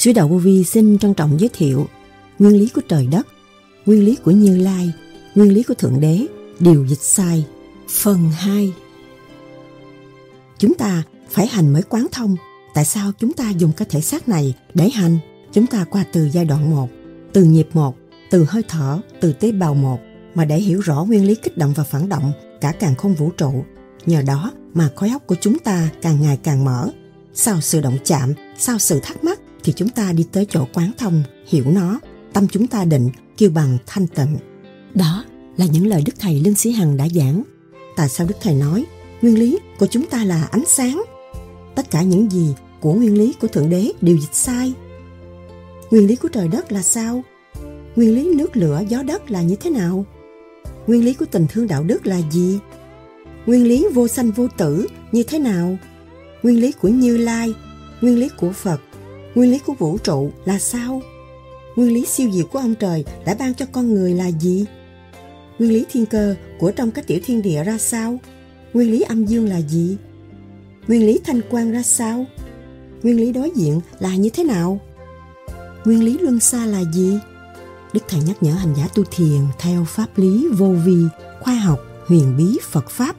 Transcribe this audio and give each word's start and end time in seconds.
Sứ 0.00 0.12
Đạo 0.12 0.28
Vô 0.28 0.36
Vi 0.36 0.64
xin 0.64 0.98
trân 0.98 1.14
trọng 1.14 1.40
giới 1.40 1.50
thiệu 1.52 1.86
nguyên 2.38 2.52
lý 2.58 2.68
của 2.68 2.80
trời 2.88 3.06
đất, 3.06 3.26
nguyên 3.86 4.04
lý 4.04 4.16
của 4.24 4.30
Như 4.30 4.56
Lai, 4.56 4.92
nguyên 5.34 5.54
lý 5.54 5.62
của 5.62 5.74
Thượng 5.74 6.00
Đế, 6.00 6.26
điều 6.60 6.86
dịch 6.86 7.00
sai, 7.00 7.44
phần 7.88 8.30
2. 8.30 8.72
Chúng 10.58 10.74
ta 10.74 11.02
phải 11.30 11.46
hành 11.46 11.72
mới 11.72 11.82
quán 11.82 12.06
thông. 12.12 12.36
Tại 12.74 12.84
sao 12.84 13.12
chúng 13.18 13.32
ta 13.32 13.50
dùng 13.50 13.72
cái 13.72 13.88
thể 13.90 14.00
xác 14.00 14.28
này 14.28 14.54
để 14.74 14.90
hành? 14.90 15.18
Chúng 15.52 15.66
ta 15.66 15.84
qua 15.90 16.04
từ 16.12 16.28
giai 16.32 16.44
đoạn 16.44 16.70
1, 16.70 16.88
từ 17.32 17.44
nhịp 17.44 17.68
1, 17.72 17.96
từ 18.30 18.44
hơi 18.48 18.62
thở, 18.68 19.00
từ 19.20 19.32
tế 19.32 19.52
bào 19.52 19.74
1 19.74 20.00
mà 20.34 20.44
để 20.44 20.58
hiểu 20.58 20.80
rõ 20.80 21.04
nguyên 21.04 21.26
lý 21.26 21.34
kích 21.34 21.58
động 21.58 21.72
và 21.76 21.84
phản 21.84 22.08
động 22.08 22.32
cả 22.60 22.72
càng 22.72 22.94
không 22.94 23.14
vũ 23.14 23.30
trụ. 23.30 23.64
Nhờ 24.06 24.22
đó 24.22 24.52
mà 24.74 24.90
khối 24.96 25.08
óc 25.08 25.22
của 25.26 25.36
chúng 25.40 25.58
ta 25.58 25.88
càng 26.02 26.22
ngày 26.22 26.38
càng 26.42 26.64
mở. 26.64 26.90
Sau 27.34 27.60
sự 27.60 27.80
động 27.80 27.98
chạm, 28.04 28.34
sau 28.58 28.78
sự 28.78 29.00
thắc 29.02 29.24
mắc, 29.24 29.39
thì 29.64 29.72
chúng 29.76 29.88
ta 29.88 30.12
đi 30.12 30.26
tới 30.32 30.46
chỗ 30.50 30.66
quán 30.74 30.90
thông, 30.98 31.22
hiểu 31.46 31.64
nó, 31.66 32.00
tâm 32.32 32.46
chúng 32.48 32.66
ta 32.66 32.84
định, 32.84 33.10
kêu 33.36 33.50
bằng 33.50 33.78
thanh 33.86 34.06
tịnh. 34.06 34.36
Đó 34.94 35.24
là 35.56 35.66
những 35.66 35.86
lời 35.86 36.02
Đức 36.06 36.12
Thầy 36.18 36.40
Linh 36.40 36.54
Sĩ 36.54 36.72
Hằng 36.72 36.96
đã 36.96 37.08
giảng. 37.08 37.42
Tại 37.96 38.08
sao 38.08 38.26
Đức 38.26 38.36
Thầy 38.40 38.54
nói, 38.54 38.84
nguyên 39.22 39.38
lý 39.38 39.58
của 39.78 39.86
chúng 39.86 40.06
ta 40.06 40.24
là 40.24 40.44
ánh 40.44 40.64
sáng? 40.66 41.02
Tất 41.74 41.90
cả 41.90 42.02
những 42.02 42.30
gì 42.30 42.54
của 42.80 42.94
nguyên 42.94 43.18
lý 43.18 43.34
của 43.40 43.48
Thượng 43.48 43.70
Đế 43.70 43.92
đều 44.00 44.16
dịch 44.16 44.34
sai. 44.34 44.72
Nguyên 45.90 46.06
lý 46.06 46.16
của 46.16 46.28
trời 46.28 46.48
đất 46.48 46.72
là 46.72 46.82
sao? 46.82 47.22
Nguyên 47.96 48.14
lý 48.14 48.34
nước 48.34 48.56
lửa 48.56 48.82
gió 48.88 49.02
đất 49.02 49.30
là 49.30 49.42
như 49.42 49.56
thế 49.56 49.70
nào? 49.70 50.04
Nguyên 50.86 51.04
lý 51.04 51.14
của 51.14 51.26
tình 51.30 51.46
thương 51.48 51.66
đạo 51.66 51.84
đức 51.84 52.06
là 52.06 52.20
gì? 52.30 52.58
Nguyên 53.46 53.68
lý 53.68 53.86
vô 53.94 54.08
sanh 54.08 54.30
vô 54.30 54.48
tử 54.56 54.86
như 55.12 55.22
thế 55.22 55.38
nào? 55.38 55.76
Nguyên 56.42 56.60
lý 56.60 56.72
của 56.72 56.88
Như 56.88 57.16
Lai, 57.16 57.54
nguyên 58.00 58.18
lý 58.18 58.28
của 58.36 58.52
Phật 58.52 58.80
Nguyên 59.34 59.50
lý 59.50 59.58
của 59.58 59.74
vũ 59.74 59.98
trụ 59.98 60.30
là 60.44 60.58
sao? 60.58 61.02
Nguyên 61.76 61.92
lý 61.94 62.04
siêu 62.04 62.30
diệu 62.32 62.46
của 62.46 62.58
ông 62.58 62.74
trời 62.74 63.04
đã 63.24 63.36
ban 63.38 63.54
cho 63.54 63.66
con 63.72 63.94
người 63.94 64.14
là 64.14 64.26
gì? 64.26 64.64
Nguyên 65.58 65.72
lý 65.72 65.84
thiên 65.90 66.06
cơ 66.06 66.34
của 66.58 66.70
trong 66.70 66.90
các 66.90 67.06
tiểu 67.06 67.20
thiên 67.24 67.42
địa 67.42 67.64
ra 67.64 67.78
sao? 67.78 68.18
Nguyên 68.72 68.90
lý 68.90 69.00
âm 69.00 69.24
dương 69.24 69.48
là 69.48 69.60
gì? 69.60 69.96
Nguyên 70.88 71.06
lý 71.06 71.20
thanh 71.24 71.40
quan 71.50 71.72
ra 71.72 71.82
sao? 71.82 72.26
Nguyên 73.02 73.16
lý 73.16 73.32
đối 73.32 73.50
diện 73.56 73.80
là 73.98 74.16
như 74.16 74.30
thế 74.30 74.44
nào? 74.44 74.80
Nguyên 75.84 76.04
lý 76.04 76.18
luân 76.18 76.40
xa 76.40 76.66
là 76.66 76.84
gì? 76.92 77.18
Đức 77.92 78.00
Thầy 78.08 78.20
nhắc 78.22 78.42
nhở 78.42 78.52
hành 78.52 78.74
giả 78.76 78.88
tu 78.94 79.04
thiền 79.04 79.40
theo 79.58 79.84
pháp 79.84 80.06
lý 80.16 80.48
vô 80.58 80.68
vi, 80.84 81.04
khoa 81.40 81.54
học, 81.54 81.80
huyền 82.06 82.36
bí, 82.36 82.58
Phật 82.70 82.90
Pháp. 82.90 83.16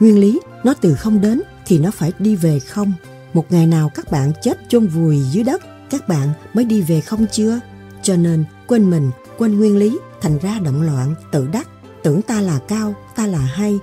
Nguyên 0.00 0.18
lý 0.18 0.40
nó 0.64 0.74
từ 0.74 0.94
không 0.94 1.20
đến 1.20 1.42
thì 1.66 1.78
nó 1.78 1.90
phải 1.90 2.12
đi 2.18 2.36
về 2.36 2.60
không 2.60 2.92
một 3.32 3.46
ngày 3.50 3.66
nào 3.66 3.90
các 3.94 4.10
bạn 4.10 4.32
chết 4.42 4.58
chôn 4.68 4.86
vùi 4.86 5.20
dưới 5.20 5.44
đất, 5.44 5.62
các 5.90 6.08
bạn 6.08 6.28
mới 6.54 6.64
đi 6.64 6.80
về 6.80 7.00
không 7.00 7.26
chưa? 7.32 7.60
Cho 8.02 8.16
nên, 8.16 8.44
quên 8.66 8.90
mình, 8.90 9.10
quên 9.38 9.58
nguyên 9.58 9.76
lý, 9.76 9.98
thành 10.20 10.38
ra 10.38 10.58
động 10.58 10.82
loạn, 10.82 11.14
tự 11.32 11.48
đắc. 11.52 11.68
Tưởng 12.02 12.22
ta 12.22 12.40
là 12.40 12.58
cao, 12.68 12.94
ta 13.16 13.26
là 13.26 13.38
hay. 13.38 13.78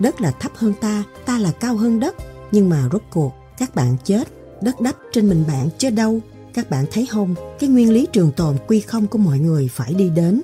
Đất 0.00 0.20
là 0.20 0.30
thấp 0.30 0.52
hơn 0.54 0.74
ta 0.80 1.04
ta 1.26 1.38
là 1.38 1.52
cao 1.52 1.76
hơn 1.76 2.00
đất. 2.00 2.14
Nhưng 2.52 2.68
mà 2.68 2.88
rốt 2.92 3.02
cuộc, 3.10 3.32
các 3.58 3.74
bạn 3.74 3.96
chết. 4.04 4.28
Đất 4.62 4.80
đắp 4.80 4.94
trên 5.12 5.28
mình 5.28 5.44
bạn 5.48 5.68
chứ 5.78 5.90
đâu? 5.90 6.20
Các 6.54 6.70
bạn 6.70 6.84
thấy 6.92 7.06
không? 7.06 7.34
Cái 7.58 7.70
nguyên 7.70 7.92
lý 7.92 8.06
trường 8.12 8.32
tồn 8.32 8.56
quy 8.66 8.80
không 8.80 9.06
của 9.06 9.18
mọi 9.18 9.38
người 9.38 9.68
phải 9.72 9.94
đi 9.94 10.10
đến. 10.10 10.42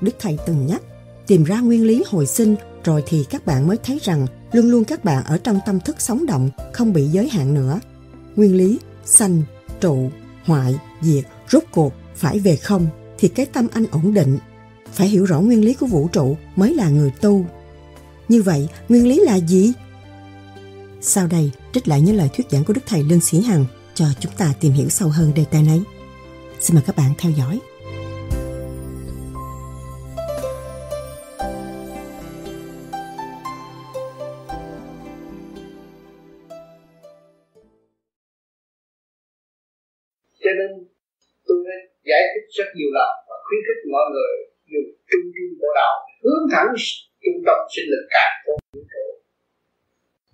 Đức 0.00 0.12
thầy 0.18 0.38
từng 0.46 0.66
nhắc, 0.66 0.82
tìm 1.26 1.44
ra 1.44 1.60
nguyên 1.60 1.86
lý 1.86 2.04
hồi 2.06 2.26
sinh, 2.26 2.56
rồi 2.84 3.02
thì 3.06 3.24
các 3.30 3.46
bạn 3.46 3.66
mới 3.66 3.76
thấy 3.84 3.98
rằng 4.02 4.26
luôn 4.56 4.70
luôn 4.70 4.84
các 4.84 5.04
bạn 5.04 5.24
ở 5.24 5.38
trong 5.38 5.60
tâm 5.66 5.80
thức 5.80 6.00
sống 6.00 6.26
động, 6.26 6.50
không 6.72 6.92
bị 6.92 7.06
giới 7.06 7.28
hạn 7.28 7.54
nữa. 7.54 7.80
Nguyên 8.36 8.56
lý, 8.56 8.78
sanh, 9.04 9.42
trụ, 9.80 10.10
hoại, 10.44 10.76
diệt, 11.02 11.24
rốt 11.48 11.62
cuộc, 11.72 11.92
phải 12.14 12.38
về 12.38 12.56
không, 12.56 12.86
thì 13.18 13.28
cái 13.28 13.46
tâm 13.46 13.66
anh 13.72 13.86
ổn 13.90 14.14
định. 14.14 14.38
Phải 14.92 15.08
hiểu 15.08 15.24
rõ 15.24 15.40
nguyên 15.40 15.64
lý 15.64 15.74
của 15.74 15.86
vũ 15.86 16.08
trụ 16.08 16.36
mới 16.56 16.74
là 16.74 16.88
người 16.88 17.10
tu. 17.20 17.46
Như 18.28 18.42
vậy, 18.42 18.68
nguyên 18.88 19.08
lý 19.08 19.20
là 19.20 19.36
gì? 19.36 19.72
Sau 21.00 21.26
đây, 21.26 21.50
trích 21.72 21.88
lại 21.88 22.00
những 22.00 22.16
lời 22.16 22.28
thuyết 22.36 22.46
giảng 22.50 22.64
của 22.64 22.72
Đức 22.72 22.80
Thầy 22.86 23.02
Lương 23.02 23.20
Sĩ 23.20 23.40
Hằng 23.40 23.64
cho 23.94 24.06
chúng 24.20 24.32
ta 24.38 24.52
tìm 24.60 24.72
hiểu 24.72 24.88
sâu 24.88 25.08
hơn 25.08 25.34
đề 25.34 25.44
tài 25.44 25.62
này. 25.62 25.80
Xin 26.60 26.74
mời 26.74 26.84
các 26.86 26.96
bạn 26.96 27.12
theo 27.18 27.32
dõi. 27.32 27.60
Nhiều 42.76 42.90
lần 42.98 43.10
và 43.28 43.36
khuyến 43.44 43.60
khích 43.66 43.80
mọi 43.94 44.06
người 44.14 44.34
dùng 44.72 44.88
trung 45.10 45.26
dung 45.34 45.52
bộ 45.60 45.70
đạo, 45.80 45.94
hướng 46.24 46.44
thẳng 46.52 46.70
trung 47.22 47.38
tâm 47.46 47.58
sinh 47.74 47.88
lực 47.92 48.04
cả 48.14 48.26
của 48.44 48.54
vũ 48.72 48.80
trụ 48.92 49.06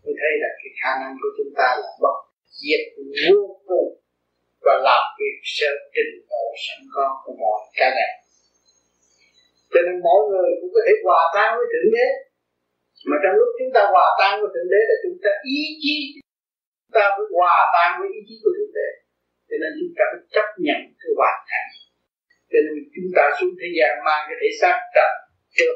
tôi 0.02 0.14
thấy 0.20 0.32
là 0.42 0.50
cái 0.58 0.70
khả 0.80 0.92
năng 1.00 1.14
của 1.20 1.30
chúng 1.36 1.52
ta 1.58 1.68
là 1.82 1.90
bất 2.02 2.16
diệt 2.60 2.82
vô 3.26 3.40
cùng 3.68 3.90
và 4.64 4.74
làm 4.88 5.02
việc 5.18 5.36
theo 5.56 5.74
trình 5.94 6.12
độ 6.30 6.44
sẵn 6.64 6.80
có 6.94 7.06
của 7.22 7.34
mọi 7.42 7.58
cá 7.78 7.88
nhân 7.96 8.12
cho 9.72 9.80
nên 9.86 9.96
mỗi 10.06 10.20
người 10.30 10.50
cũng 10.58 10.70
có 10.74 10.80
thể 10.86 10.94
hòa 11.06 11.20
tan 11.34 11.48
với 11.56 11.66
thượng 11.72 11.90
đế. 11.96 12.06
Mà 13.08 13.16
trong 13.22 13.34
lúc 13.40 13.48
chúng 13.58 13.72
ta 13.76 13.82
hòa 13.94 14.08
tan 14.20 14.32
với 14.40 14.48
thượng 14.54 14.70
đế 14.72 14.80
là 14.90 14.96
chúng 15.02 15.16
ta 15.24 15.30
ý 15.56 15.60
chí, 15.82 15.96
chúng 16.84 16.94
ta 16.96 17.04
phải 17.14 17.26
hòa 17.36 17.56
tan 17.74 17.90
với 17.98 18.08
ý 18.18 18.20
chí 18.28 18.34
của 18.42 18.52
thượng 18.56 18.74
đế. 18.78 18.88
Cho 19.48 19.56
nên 19.62 19.70
chúng 19.78 19.92
ta 19.98 20.04
phải 20.10 20.22
chấp 20.34 20.48
nhận 20.66 20.80
cái 21.00 21.10
hoàn 21.18 21.38
cảnh 21.50 21.68
cho 22.52 22.58
nên 22.64 22.74
chúng 22.94 23.10
ta 23.16 23.24
xuống 23.36 23.54
thế 23.60 23.68
gian 23.78 23.92
mang 24.06 24.22
cái 24.28 24.36
thể 24.40 24.48
xác 24.60 24.76
trần 24.94 25.12
trước. 25.56 25.74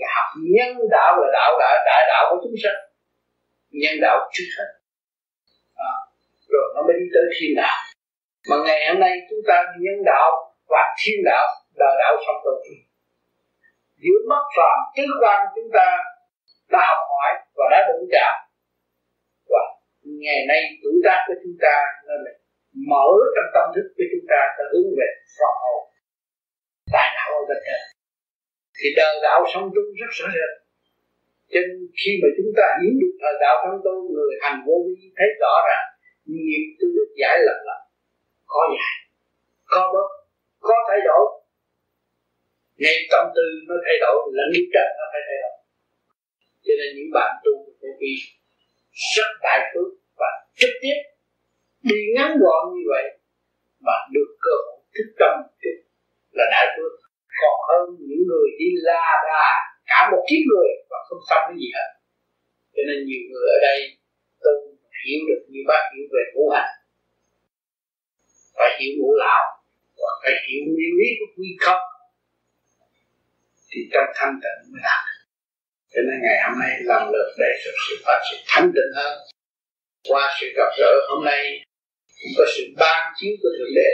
Là 0.00 0.08
học 0.16 0.28
nhân 0.54 0.72
đạo 0.94 1.10
là 1.20 1.28
đạo 1.38 1.50
đã 1.62 1.70
đại 1.88 2.02
đạo 2.12 2.24
của 2.30 2.38
chúng 2.44 2.56
sanh. 2.62 2.80
Nhân 3.80 3.94
đạo 4.04 4.16
trước 4.34 4.48
hết. 4.56 4.70
À, 5.90 5.94
rồi 6.52 6.66
nó 6.74 6.80
mới 6.86 6.94
đi 7.00 7.06
tới 7.14 7.26
thiên 7.36 7.52
đạo. 7.60 7.76
Mà 8.48 8.56
ngày 8.66 8.80
hôm 8.88 8.98
nay 9.04 9.12
chúng 9.30 9.42
ta 9.48 9.56
nhân 9.84 9.98
đạo 10.12 10.30
và 10.72 10.82
thiên 11.00 11.18
đạo 11.30 11.46
là 11.80 11.88
đạo 12.00 12.14
song 12.26 12.40
tu 12.44 12.54
giữa 14.04 14.20
mắt 14.30 14.44
phàm 14.56 14.78
tứ 14.96 15.04
quan 15.20 15.40
chúng 15.54 15.70
ta 15.76 15.86
đã 16.72 16.80
học 16.88 17.00
hỏi 17.12 17.32
và 17.56 17.64
đã 17.72 17.78
đụng 17.88 18.06
chạm 18.14 18.34
và 19.52 19.62
ngày 20.22 20.40
nay 20.50 20.60
tuổi 20.82 20.96
tác 21.04 21.18
của 21.26 21.36
chúng 21.42 21.56
ta 21.64 21.76
nên 22.06 22.18
là 22.24 22.32
mở 22.90 23.08
trong 23.34 23.48
tâm 23.54 23.66
thức 23.74 23.86
của 23.96 24.06
chúng 24.12 24.26
ta 24.32 24.40
ta 24.56 24.64
hướng 24.72 24.88
về 24.98 25.08
phần 25.36 25.54
hồn 25.62 25.82
bên 27.48 27.58
trên 27.66 27.82
thì 28.76 28.86
đời 29.00 29.14
đạo 29.26 29.40
sống 29.52 29.66
tu 29.74 29.82
rất 30.00 30.10
rõ 30.18 30.26
rệt 30.36 30.52
cho 31.52 31.60
nên 31.66 31.78
khi 32.00 32.10
mà 32.20 32.28
chúng 32.36 32.50
ta 32.58 32.66
hiểu 32.80 32.94
được 33.02 33.14
thời 33.22 33.34
đạo 33.44 33.56
sống 33.62 33.78
tu 33.84 33.94
người 34.14 34.32
hành 34.42 34.58
vô 34.66 34.76
vi 34.86 34.96
thấy 35.18 35.28
rõ 35.42 35.54
ràng, 35.68 35.88
nghiệp 36.32 36.64
tôi 36.78 36.90
được 36.96 37.10
giải 37.20 37.36
lần 37.46 37.58
lần 37.68 37.80
có 38.52 38.62
giải 38.74 38.94
có 39.72 39.80
bớt 39.94 40.08
có 40.66 40.76
thay 40.88 41.00
đổi. 41.08 41.24
Ngay 42.82 42.96
tâm 43.12 43.24
tư 43.36 43.46
nó 43.68 43.74
thay 43.84 43.96
đổi 44.04 44.16
là 44.36 44.44
nghiệp 44.52 44.66
trần 44.74 44.88
nó 44.98 45.04
phải 45.12 45.22
thay 45.26 45.38
đổi. 45.42 45.56
Cho 46.64 46.72
nên 46.78 46.88
những 46.96 47.10
bạn 47.16 47.30
tu 47.44 47.52
vô 47.80 47.90
vi 48.00 48.12
rất 49.14 49.30
đại 49.46 49.60
phước 49.70 49.90
và 50.20 50.30
trực 50.60 50.74
tiếp 50.82 50.98
đi 51.82 52.00
ngắn 52.14 52.30
gọn 52.42 52.62
như 52.74 52.84
vậy 52.92 53.04
mà 53.86 53.96
được 54.14 54.30
cơ 54.46 54.54
hội 54.66 54.80
thức 54.94 55.08
tâm 55.20 55.34
là 56.30 56.44
đại 56.54 56.66
phước 56.76 57.03
còn 57.40 57.56
hơn 57.68 57.84
những 58.08 58.22
người 58.28 58.48
đi 58.60 58.68
la 58.86 59.06
đà, 59.28 59.46
cả 59.90 59.98
một 60.10 60.22
kiếp 60.28 60.42
người, 60.50 60.70
và 60.90 60.98
không 61.06 61.22
xong 61.28 61.42
cái 61.46 61.56
gì 61.60 61.68
hết. 61.76 61.90
Cho 62.74 62.82
nên 62.88 62.98
nhiều 63.06 63.22
người 63.30 63.46
ở 63.56 63.58
đây 63.68 63.78
tôi 64.44 64.54
hiểu 65.00 65.20
được 65.28 65.42
như 65.52 65.60
bác 65.70 65.82
hiểu 65.92 66.06
về 66.14 66.22
ngũ 66.34 66.44
hành. 66.54 66.72
Phải 68.56 68.70
hiểu 68.78 68.92
ngũ 68.98 69.10
lão, 69.22 69.44
và 70.00 70.10
phải 70.22 70.34
hiểu 70.46 70.62
nguyên 70.72 70.92
lý 70.98 71.08
của 71.18 71.30
quy 71.36 71.48
không 71.64 71.82
thì 73.70 73.80
trong 73.92 74.08
thanh 74.16 74.34
tịnh 74.42 74.72
mới 74.72 74.80
đạt 74.88 75.04
cho 75.94 76.00
nên 76.06 76.16
ngày 76.22 76.38
hôm 76.44 76.54
nay 76.62 76.72
làm 76.90 77.12
lượt 77.12 77.28
để 77.38 77.50
cho 77.64 77.70
sự 77.88 77.94
phát 78.04 78.18
triển 78.26 78.40
thanh 78.46 78.68
tịnh 78.74 78.92
hơn. 78.96 79.14
Qua 80.08 80.36
sự 80.40 80.46
gặp 80.56 80.70
gỡ 80.78 80.92
hôm 81.08 81.24
nay, 81.24 81.42
cũng 82.20 82.32
có 82.38 82.44
sự 82.56 82.62
ban 82.80 83.12
chiếu 83.16 83.32
của 83.42 83.48
thượng 83.58 83.74
đế, 83.76 83.90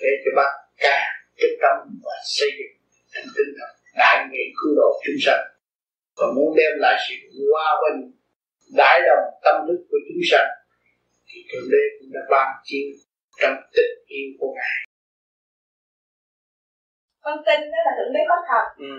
để 0.00 0.10
cho 0.24 0.30
bác 0.36 0.50
càng 0.76 1.19
quyết 1.40 1.54
tâm 1.62 1.76
và 2.04 2.14
xây 2.36 2.50
dựng 2.58 2.74
thành 3.12 3.28
tinh 3.36 3.50
thần 3.58 3.70
đại 4.02 4.16
nguyện 4.28 4.48
cứu 4.58 4.72
độ 4.76 4.88
chúng 5.04 5.20
sanh. 5.26 5.44
Và 6.16 6.26
muốn 6.36 6.48
đem 6.58 6.72
lại 6.84 6.96
sự 7.04 7.14
hòa 7.52 7.70
bình 7.82 7.98
đại 8.76 9.00
đồng 9.08 9.24
tâm 9.44 9.54
thức 9.66 9.80
của 9.90 10.00
chúng 10.08 10.22
sanh 10.30 10.50
thì 11.28 11.38
thượng 11.48 11.68
đế 11.72 11.82
cũng 11.98 12.10
đã 12.14 12.20
ban 12.30 12.48
chiếu 12.64 12.88
trong 13.40 13.54
tình 13.74 13.94
yêu 14.06 14.28
của 14.38 14.50
ngài. 14.56 14.76
Con 17.24 17.38
tin 17.46 17.60
đó 17.72 17.78
là 17.86 17.92
thượng 17.96 18.12
đế 18.14 18.20
có 18.28 18.36
thật. 18.48 18.66
Ừ. 18.78 18.94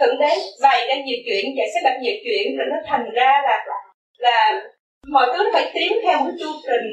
thượng 0.00 0.16
đế 0.20 0.32
bày 0.62 0.86
ra 0.88 0.94
nhiều 1.04 1.18
chuyện 1.26 1.44
và 1.56 1.64
sẽ 1.74 1.80
đặt 1.84 1.96
nhiều 2.02 2.14
chuyện 2.24 2.56
rồi 2.56 2.66
nó 2.70 2.76
thành 2.86 3.06
ra 3.14 3.30
là 3.48 3.56
là 4.18 4.62
mọi 5.08 5.26
thứ 5.32 5.38
nó 5.44 5.50
phải 5.52 5.70
tiến 5.74 5.92
theo 6.02 6.18
một 6.18 6.30
chu 6.40 6.50
trình. 6.66 6.86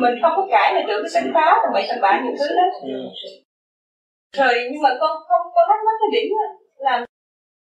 Mình 0.00 0.14
không 0.22 0.32
có 0.36 0.48
cãi 0.50 0.74
là 0.74 0.82
được 0.88 1.00
cái 1.02 1.10
sanh 1.10 1.30
phá 1.34 1.46
tầm 1.62 1.72
bậy 1.74 1.86
tầm 1.88 1.98
bạ 2.00 2.20
nhiều 2.24 2.34
thứ 2.38 2.56
đó. 2.56 2.66
Ừ. 2.82 3.10
rồi 4.36 4.54
nhưng 4.72 4.82
mà 4.82 4.90
con 5.00 5.12
không 5.28 5.44
có 5.54 5.60
thắc 5.68 5.78
mắc 5.86 5.96
cái 6.00 6.08
điểm 6.12 6.32
là 6.78 7.06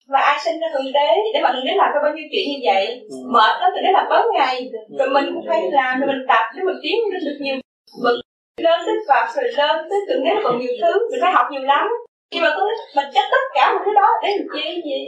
và 0.07 0.19
ai 0.19 0.37
sinh 0.45 0.59
ra 0.59 0.67
thượng 0.73 0.93
đế? 0.93 1.09
Để 1.33 1.39
mà 1.43 1.51
thượng 1.53 1.65
đế 1.65 1.73
làm 1.75 1.89
cho 1.93 1.99
bao 2.03 2.13
nhiêu 2.13 2.27
chuyện 2.31 2.45
như 2.51 2.59
vậy? 2.69 2.85
Ừ. 3.09 3.15
mệt 3.33 3.53
đó 3.59 3.65
thượng 3.73 3.83
đế 3.83 3.91
làm 3.93 4.05
bớt 4.09 4.25
ngày. 4.33 4.71
Rồi 4.99 5.09
mình 5.09 5.25
cũng 5.33 5.45
phải 5.47 5.61
làm 5.71 5.99
rồi 5.99 6.07
mình 6.07 6.25
tập 6.27 6.43
để 6.55 6.61
mình 6.63 6.79
tiến 6.83 6.95
lên 7.11 7.21
được 7.25 7.37
nhiều 7.39 7.55
bậc 8.03 8.15
lên 8.57 8.79
tới 8.85 8.95
Phật 9.07 9.25
rồi 9.35 9.45
lên 9.57 9.75
tới 9.89 9.99
thượng 10.07 10.23
đế 10.25 10.31
còn 10.43 10.59
nhiều 10.59 10.73
thứ. 10.81 10.93
Mình 11.11 11.19
phải 11.21 11.31
học 11.33 11.45
nhiều 11.51 11.61
lắm. 11.61 11.87
Nhưng 12.31 12.43
mà 12.43 12.49
con 12.57 12.67
mình 12.95 13.05
chắc 13.13 13.25
tất 13.31 13.43
cả 13.53 13.73
một 13.73 13.81
cái 13.85 13.93
đó 13.93 14.07
để 14.23 14.29
làm 14.37 14.47
chi 14.53 14.81
gì? 14.85 15.07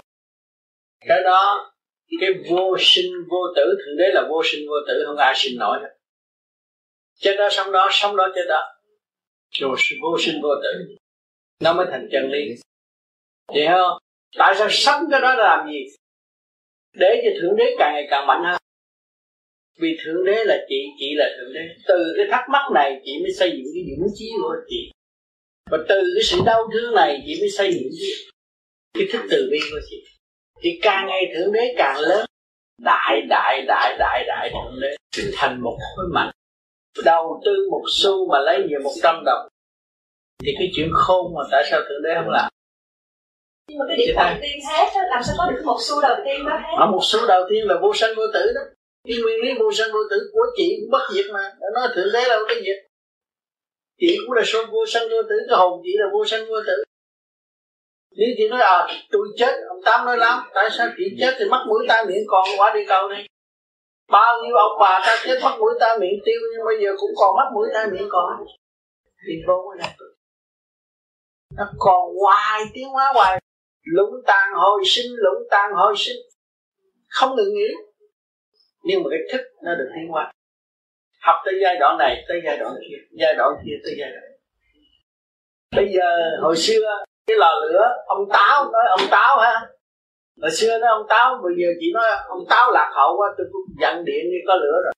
Cái 1.08 1.24
đó 1.24 1.72
cái 2.22 2.30
vô 2.50 2.76
sinh 2.80 3.12
vô 3.32 3.38
tử 3.56 3.78
thượng 3.80 3.98
đế 3.98 4.08
là 4.14 4.22
vô 4.30 4.42
sinh 4.46 4.62
vô 4.70 4.76
tử 4.88 5.04
không 5.06 5.18
ai 5.18 5.34
sinh 5.36 5.60
nổi 5.60 5.78
hết. 5.82 5.90
Chết 7.20 7.36
đó 7.38 7.48
sống 7.52 7.72
đó 7.72 7.88
sống 7.92 8.18
đó 8.18 8.28
chết 8.36 8.46
đó. 8.50 8.62
Vô 9.62 9.76
sinh 9.78 10.00
vô 10.42 10.50
tử 10.64 10.96
nó 11.60 11.74
mới 11.74 11.86
thành 11.92 12.08
chân 12.12 12.32
lý. 12.32 12.56
Vậy 13.48 13.68
không? 13.68 13.98
Tại 14.38 14.56
sao 14.58 14.68
sống 14.70 15.02
cái 15.12 15.22
đó 15.22 15.36
làm 15.36 15.68
gì? 15.72 15.86
Để 16.94 17.22
cho 17.24 17.42
thượng 17.42 17.58
đế 17.58 17.76
càng 17.80 17.94
ngày 17.94 18.08
càng 18.10 18.28
mạnh 18.28 18.44
hơn. 18.46 18.58
Vì 19.80 19.98
thượng 20.04 20.26
đế 20.26 20.44
là 20.44 20.66
chị 20.70 20.86
chị 21.00 21.14
là 21.16 21.26
thượng 21.38 21.54
đế. 21.54 21.60
Từ 21.88 22.14
cái 22.18 22.26
thắc 22.32 22.50
mắc 22.50 22.72
này 22.74 23.02
chị 23.06 23.20
mới 23.22 23.34
xây 23.34 23.52
dựng 23.52 23.66
cái 23.74 23.84
dũng 23.90 24.08
chí 24.16 24.32
của 24.42 24.56
chị. 24.70 24.92
Và 25.72 25.78
từ 25.90 26.04
cái 26.16 26.24
sự 26.24 26.38
đau 26.46 26.70
thương 26.74 26.96
này 26.96 27.24
chị 27.26 27.38
mới 27.42 27.50
xây 27.50 27.74
dựng 27.74 27.90
cái, 28.00 28.10
cái 28.94 29.08
thức 29.12 29.28
từ 29.32 29.50
bi 29.52 29.58
của 29.72 29.80
chị. 29.90 30.04
Thì 30.62 30.80
càng 30.82 31.08
ngày 31.08 31.34
thượng 31.36 31.54
đế 31.54 31.74
càng 31.78 32.00
lớn. 32.00 32.26
Đại 32.82 33.22
đại 33.30 33.62
đại 33.68 33.96
đại 34.00 34.24
đại 34.28 34.50
thượng 34.50 34.80
đế. 34.82 34.96
Thành 35.34 35.62
một 35.62 35.78
khối 35.96 36.06
mạnh. 36.14 36.32
Đầu 37.06 37.42
tư 37.46 37.68
một 37.72 37.84
xu 37.88 38.32
mà 38.32 38.40
lấy 38.40 38.62
về 38.62 38.78
một 38.84 38.92
trăm 39.04 39.24
đồng 39.26 39.48
thì 40.44 40.52
cái 40.58 40.68
chuyện 40.76 40.90
khôn 40.94 41.34
mà 41.36 41.42
tại 41.52 41.64
sao 41.70 41.80
thượng 41.82 42.04
đế 42.04 42.10
không 42.16 42.30
làm? 42.30 42.50
Nhưng 43.70 43.80
mà 43.80 43.86
cái 43.88 43.98
điểm 43.98 44.16
đầu 44.18 44.34
tiên 44.42 44.58
hết 44.70 44.88
đó, 44.96 45.02
làm 45.10 45.24
sao 45.24 45.36
có 45.38 45.52
được 45.52 45.62
một 45.66 45.78
xu 45.80 46.02
đầu 46.02 46.16
tiên 46.26 46.46
đó 46.46 46.56
hết? 46.64 46.76
Ở 46.80 46.86
một 46.86 47.04
xu 47.04 47.28
đầu 47.28 47.44
tiên 47.50 47.68
là 47.68 47.76
vô 47.82 47.94
sanh 47.94 48.16
vô 48.18 48.24
tử 48.34 48.52
đó. 48.56 48.62
Cái 49.08 49.18
nguyên 49.24 49.40
lý 49.44 49.50
vô 49.60 49.72
sanh 49.74 49.90
vô 49.94 50.00
tử 50.10 50.18
của 50.34 50.46
chị 50.58 50.78
cũng 50.82 50.92
bất 50.92 51.04
diệt 51.14 51.26
mà. 51.34 51.44
Đã 51.62 51.68
nói 51.74 51.88
thượng 51.96 52.10
đế 52.14 52.22
là 52.28 52.38
cái 52.48 52.58
diệt. 52.66 52.80
Chị 54.00 54.18
cũng 54.26 54.34
là 54.38 54.44
số 54.46 54.66
vô 54.72 54.86
sanh 54.88 55.04
vô 55.12 55.22
tử 55.30 55.36
cái 55.50 55.58
hồn 55.58 55.82
chị 55.84 55.92
là 55.98 56.06
vô 56.14 56.26
sanh 56.26 56.46
vô 56.50 56.56
tử. 56.68 56.84
Nếu 58.18 58.30
chị 58.38 58.50
nói 58.50 58.62
à 58.62 58.88
tôi 59.12 59.28
chết 59.38 59.54
ông 59.70 59.82
tám 59.86 60.06
nói 60.06 60.18
lắm 60.18 60.40
tại 60.54 60.70
sao 60.78 60.88
chị 60.98 61.04
chết 61.20 61.36
thì 61.40 61.46
mất 61.46 61.66
mũi 61.68 61.86
tai 61.88 62.06
miệng 62.06 62.24
còn 62.28 62.48
quá 62.58 62.72
đi 62.76 62.86
cầu 62.88 63.10
đi 63.10 63.26
bao 64.12 64.44
nhiêu 64.44 64.56
ông 64.56 64.80
bà 64.80 65.04
ta 65.06 65.16
chết 65.26 65.40
mất 65.44 65.56
mũi 65.60 65.74
tai 65.80 66.00
miệng 66.00 66.20
tiêu 66.26 66.40
nhưng 66.52 66.66
bây 66.66 66.76
giờ 66.84 66.90
cũng 66.98 67.12
còn 67.16 67.36
mất 67.36 67.50
mũi 67.54 67.68
tai 67.74 67.88
miệng 67.92 68.08
còn. 68.10 68.46
Thì 69.28 69.34
vô 69.48 69.74
đạt 69.80 69.92
nó 71.58 71.66
còn 71.80 72.16
hoài 72.22 72.62
tiến 72.74 72.90
hóa 72.90 73.12
hoài. 73.14 73.42
Lũng 73.84 74.14
tàn 74.28 74.54
hồi 74.56 74.82
sinh, 74.86 75.12
lũng 75.16 75.44
tàn 75.52 75.72
hồi 75.74 75.94
sinh. 75.98 76.18
Không 77.10 77.36
ngừng 77.36 77.54
nghỉ. 77.54 77.68
Nhưng 78.84 79.04
mà 79.04 79.08
cái 79.12 79.20
thức 79.32 79.42
nó 79.64 79.76
được 79.76 79.90
tiến 79.96 80.12
hóa. 80.12 80.32
Học 81.22 81.36
tới 81.46 81.54
giai 81.62 81.76
đoạn 81.80 81.98
này, 81.98 82.24
tới 82.28 82.42
giai 82.46 82.58
đoạn 82.58 82.76
kia, 82.82 82.98
giai 83.12 83.34
đoạn 83.36 83.52
kia 83.66 83.74
tới 83.84 83.96
giai 84.00 84.10
đoạn. 84.12 84.24
Bây 85.76 85.94
giờ, 85.94 86.38
hồi 86.42 86.56
xưa, 86.56 87.04
cái 87.28 87.38
lò 87.38 87.52
lửa, 87.62 87.88
ông 88.06 88.30
táo 88.34 88.72
nói 88.72 88.84
ông 88.90 89.08
táo 89.12 89.38
ha. 89.40 89.68
Hồi 90.42 90.52
xưa 90.52 90.80
nói 90.80 90.90
ông 90.90 91.08
táo, 91.10 91.40
bây 91.44 91.54
giờ 91.58 91.68
chị 91.80 91.92
nói 91.94 92.06
ông 92.28 92.46
táo 92.50 92.72
lạc 92.72 92.92
hậu 92.96 93.18
quá, 93.18 93.28
tôi 93.38 93.48
cũng 93.52 93.62
dặn 93.82 94.06
điện 94.06 94.26
như 94.32 94.38
có 94.48 94.56
lửa 94.56 94.82
rồi. 94.84 94.94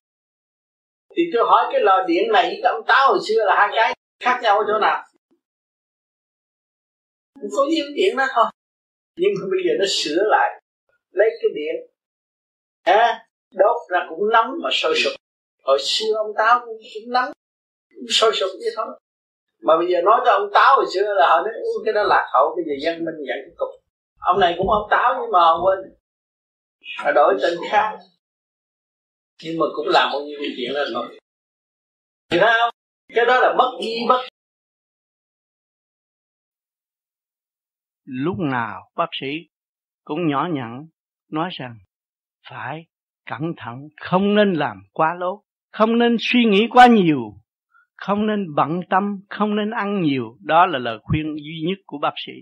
Thì 1.16 1.22
tôi 1.34 1.44
hỏi 1.46 1.68
cái 1.72 1.80
lò 1.80 2.04
điện 2.06 2.32
này 2.32 2.44
với 2.44 2.60
cái 2.62 2.72
ông 2.72 2.84
táo 2.86 3.08
hồi 3.08 3.18
xưa 3.28 3.44
là 3.44 3.54
hai 3.58 3.68
cái, 3.74 3.94
khác 4.20 4.40
nhau 4.42 4.58
ở 4.58 4.64
chỗ 4.68 4.78
nào? 4.78 5.04
Có 7.56 7.66
nhiêu 7.70 7.84
điện 7.94 8.16
đó 8.16 8.26
thôi 8.34 8.44
nhưng 9.16 9.32
mà 9.40 9.46
bây 9.50 9.60
giờ 9.66 9.72
nó 9.78 9.84
sửa 9.88 10.22
lại 10.30 10.62
lấy 11.10 11.28
cái 11.40 11.50
điện. 11.54 11.74
À, 12.82 13.26
đốt 13.54 13.76
ra 13.90 14.06
cũng 14.08 14.28
nóng 14.32 14.50
mà 14.62 14.70
sôi 14.72 14.94
sục. 14.96 15.12
Hồi 15.62 15.78
xưa 15.80 16.14
ông 16.16 16.32
táo 16.38 16.60
cũng, 16.66 16.76
cũng 16.94 17.12
nóng 17.12 17.32
cũng 17.94 18.08
sôi 18.08 18.32
sục 18.34 18.50
như 18.58 18.66
thôi. 18.76 18.86
Mà 19.62 19.76
bây 19.78 19.86
giờ 19.88 19.98
nói 20.04 20.20
cho 20.24 20.32
ông 20.32 20.50
táo 20.54 20.76
hồi 20.76 20.86
xưa 20.94 21.14
là 21.14 21.28
họ 21.28 21.42
nói 21.42 21.52
cái 21.84 21.94
đó 21.94 22.02
lạc 22.02 22.30
hậu 22.34 22.54
bây 22.56 22.64
giờ 22.66 22.74
dân 22.82 23.04
minh 23.04 23.14
nhận 23.18 23.36
cái 23.42 23.54
cục 23.56 23.68
ông 24.18 24.40
này 24.40 24.54
cũng 24.58 24.70
ông 24.70 24.88
táo 24.90 25.14
nhưng 25.20 25.30
mà 25.32 25.38
ông 25.38 25.60
quên. 25.64 25.78
Họ 26.98 27.12
đổi 27.14 27.34
tên 27.42 27.58
khác. 27.70 27.98
Nhưng 29.42 29.58
mà 29.58 29.66
cũng 29.74 29.88
làm 29.88 30.08
bao 30.12 30.20
nhiêu 30.20 30.38
chuyện 30.56 30.74
đó 30.74 30.80
thôi 30.94 31.18
thì 32.30 32.38
không? 32.40 32.70
Cái 33.14 33.24
đó 33.26 33.40
là 33.40 33.54
bất 33.58 33.70
di 33.82 33.96
bất 34.08 34.20
lúc 38.08 38.38
nào 38.38 38.90
bác 38.96 39.08
sĩ 39.20 39.48
cũng 40.04 40.26
nhỏ 40.26 40.48
nhặn 40.52 40.86
nói 41.30 41.50
rằng, 41.52 41.74
phải 42.50 42.86
cẩn 43.26 43.40
thận, 43.56 43.88
không 44.00 44.34
nên 44.34 44.52
làm 44.52 44.76
quá 44.92 45.14
lố, 45.18 45.42
không 45.72 45.98
nên 45.98 46.16
suy 46.20 46.44
nghĩ 46.44 46.68
quá 46.70 46.86
nhiều, 46.86 47.32
không 47.96 48.26
nên 48.26 48.54
bận 48.54 48.80
tâm, 48.90 49.20
không 49.28 49.56
nên 49.56 49.70
ăn 49.70 50.02
nhiều. 50.02 50.36
Đó 50.40 50.66
là 50.66 50.78
lời 50.78 50.98
khuyên 51.02 51.36
duy 51.36 51.64
nhất 51.68 51.78
của 51.86 51.98
bác 51.98 52.14
sĩ. 52.26 52.32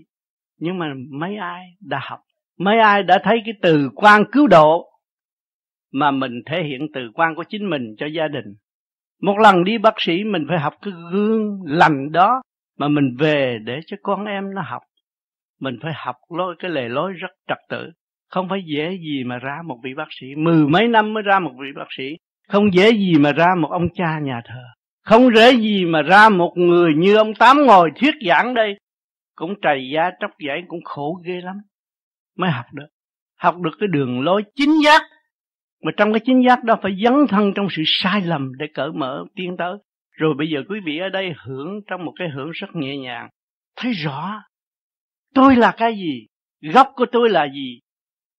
Nhưng 0.59 0.77
mà 0.77 0.93
mấy 1.11 1.35
ai 1.35 1.63
đã 1.81 1.99
học, 2.09 2.19
mấy 2.57 2.79
ai 2.79 3.03
đã 3.03 3.19
thấy 3.23 3.41
cái 3.45 3.53
từ 3.61 3.89
quan 3.95 4.23
cứu 4.31 4.47
độ 4.47 4.89
mà 5.91 6.11
mình 6.11 6.41
thể 6.45 6.63
hiện 6.63 6.81
từ 6.93 7.01
quan 7.13 7.35
của 7.35 7.43
chính 7.49 7.69
mình 7.69 7.95
cho 7.97 8.05
gia 8.05 8.27
đình. 8.27 8.55
Một 9.21 9.35
lần 9.43 9.63
đi 9.63 9.77
bác 9.77 9.93
sĩ 9.97 10.23
mình 10.23 10.45
phải 10.49 10.59
học 10.59 10.73
cái 10.81 10.93
gương 11.11 11.61
lành 11.65 12.11
đó 12.11 12.41
mà 12.77 12.87
mình 12.87 13.15
về 13.19 13.57
để 13.63 13.79
cho 13.85 13.97
con 14.03 14.25
em 14.25 14.53
nó 14.53 14.61
học 14.65 14.81
mình 15.59 15.79
phải 15.81 15.93
học 15.95 16.15
lối, 16.29 16.55
cái 16.59 16.71
lề 16.71 16.89
lối 16.89 17.13
rất 17.13 17.31
trật 17.47 17.57
tự. 17.69 17.91
Không 18.29 18.49
phải 18.49 18.63
dễ 18.65 18.91
gì 18.91 19.23
mà 19.23 19.37
ra 19.37 19.57
một 19.65 19.77
vị 19.83 19.93
bác 19.93 20.07
sĩ. 20.19 20.27
Mười 20.37 20.67
mấy 20.67 20.87
năm 20.87 21.13
mới 21.13 21.23
ra 21.23 21.39
một 21.39 21.51
vị 21.61 21.67
bác 21.75 21.87
sĩ. 21.97 22.17
Không 22.47 22.73
dễ 22.73 22.91
gì 22.91 23.13
mà 23.19 23.31
ra 23.31 23.47
một 23.57 23.69
ông 23.71 23.87
cha 23.93 24.19
nhà 24.19 24.41
thờ. 24.45 24.63
Không 25.03 25.35
dễ 25.35 25.51
gì 25.51 25.85
mà 25.85 26.01
ra 26.01 26.29
một 26.29 26.53
người 26.55 26.93
như 26.97 27.15
ông 27.15 27.33
tám 27.33 27.65
ngồi 27.65 27.91
thuyết 27.95 28.15
giảng 28.27 28.53
đây. 28.53 28.77
Cũng 29.35 29.53
trầy 29.61 29.89
da, 29.93 30.11
tróc 30.19 30.31
giải 30.47 30.63
cũng 30.67 30.83
khổ 30.83 31.21
ghê 31.25 31.41
lắm. 31.41 31.55
Mới 32.37 32.51
học 32.51 32.65
được. 32.73 32.87
Học 33.39 33.55
được 33.57 33.71
cái 33.79 33.87
đường 33.87 34.21
lối 34.21 34.43
chính 34.55 34.71
giác. 34.85 35.01
Mà 35.83 35.91
trong 35.97 36.13
cái 36.13 36.19
chính 36.25 36.43
giác 36.47 36.63
đó 36.63 36.75
phải 36.81 36.91
dấn 37.03 37.13
thân 37.29 37.53
trong 37.55 37.67
sự 37.69 37.83
sai 37.85 38.21
lầm 38.21 38.51
để 38.57 38.67
cởi 38.73 38.91
mở 38.91 39.25
tiến 39.35 39.55
tới. 39.57 39.77
Rồi 40.11 40.33
bây 40.37 40.47
giờ 40.49 40.59
quý 40.69 40.79
vị 40.85 40.97
ở 40.97 41.09
đây 41.09 41.33
hưởng 41.37 41.79
trong 41.87 42.05
một 42.05 42.13
cái 42.19 42.29
hưởng 42.29 42.51
rất 42.51 42.75
nhẹ 42.75 42.97
nhàng. 42.97 43.29
Thấy 43.75 43.91
rõ 43.91 44.41
tôi 45.37 45.55
là 45.55 45.73
cái 45.77 45.95
gì? 45.95 46.27
Gốc 46.73 46.87
của 46.95 47.05
tôi 47.11 47.29
là 47.29 47.47
gì? 47.53 47.79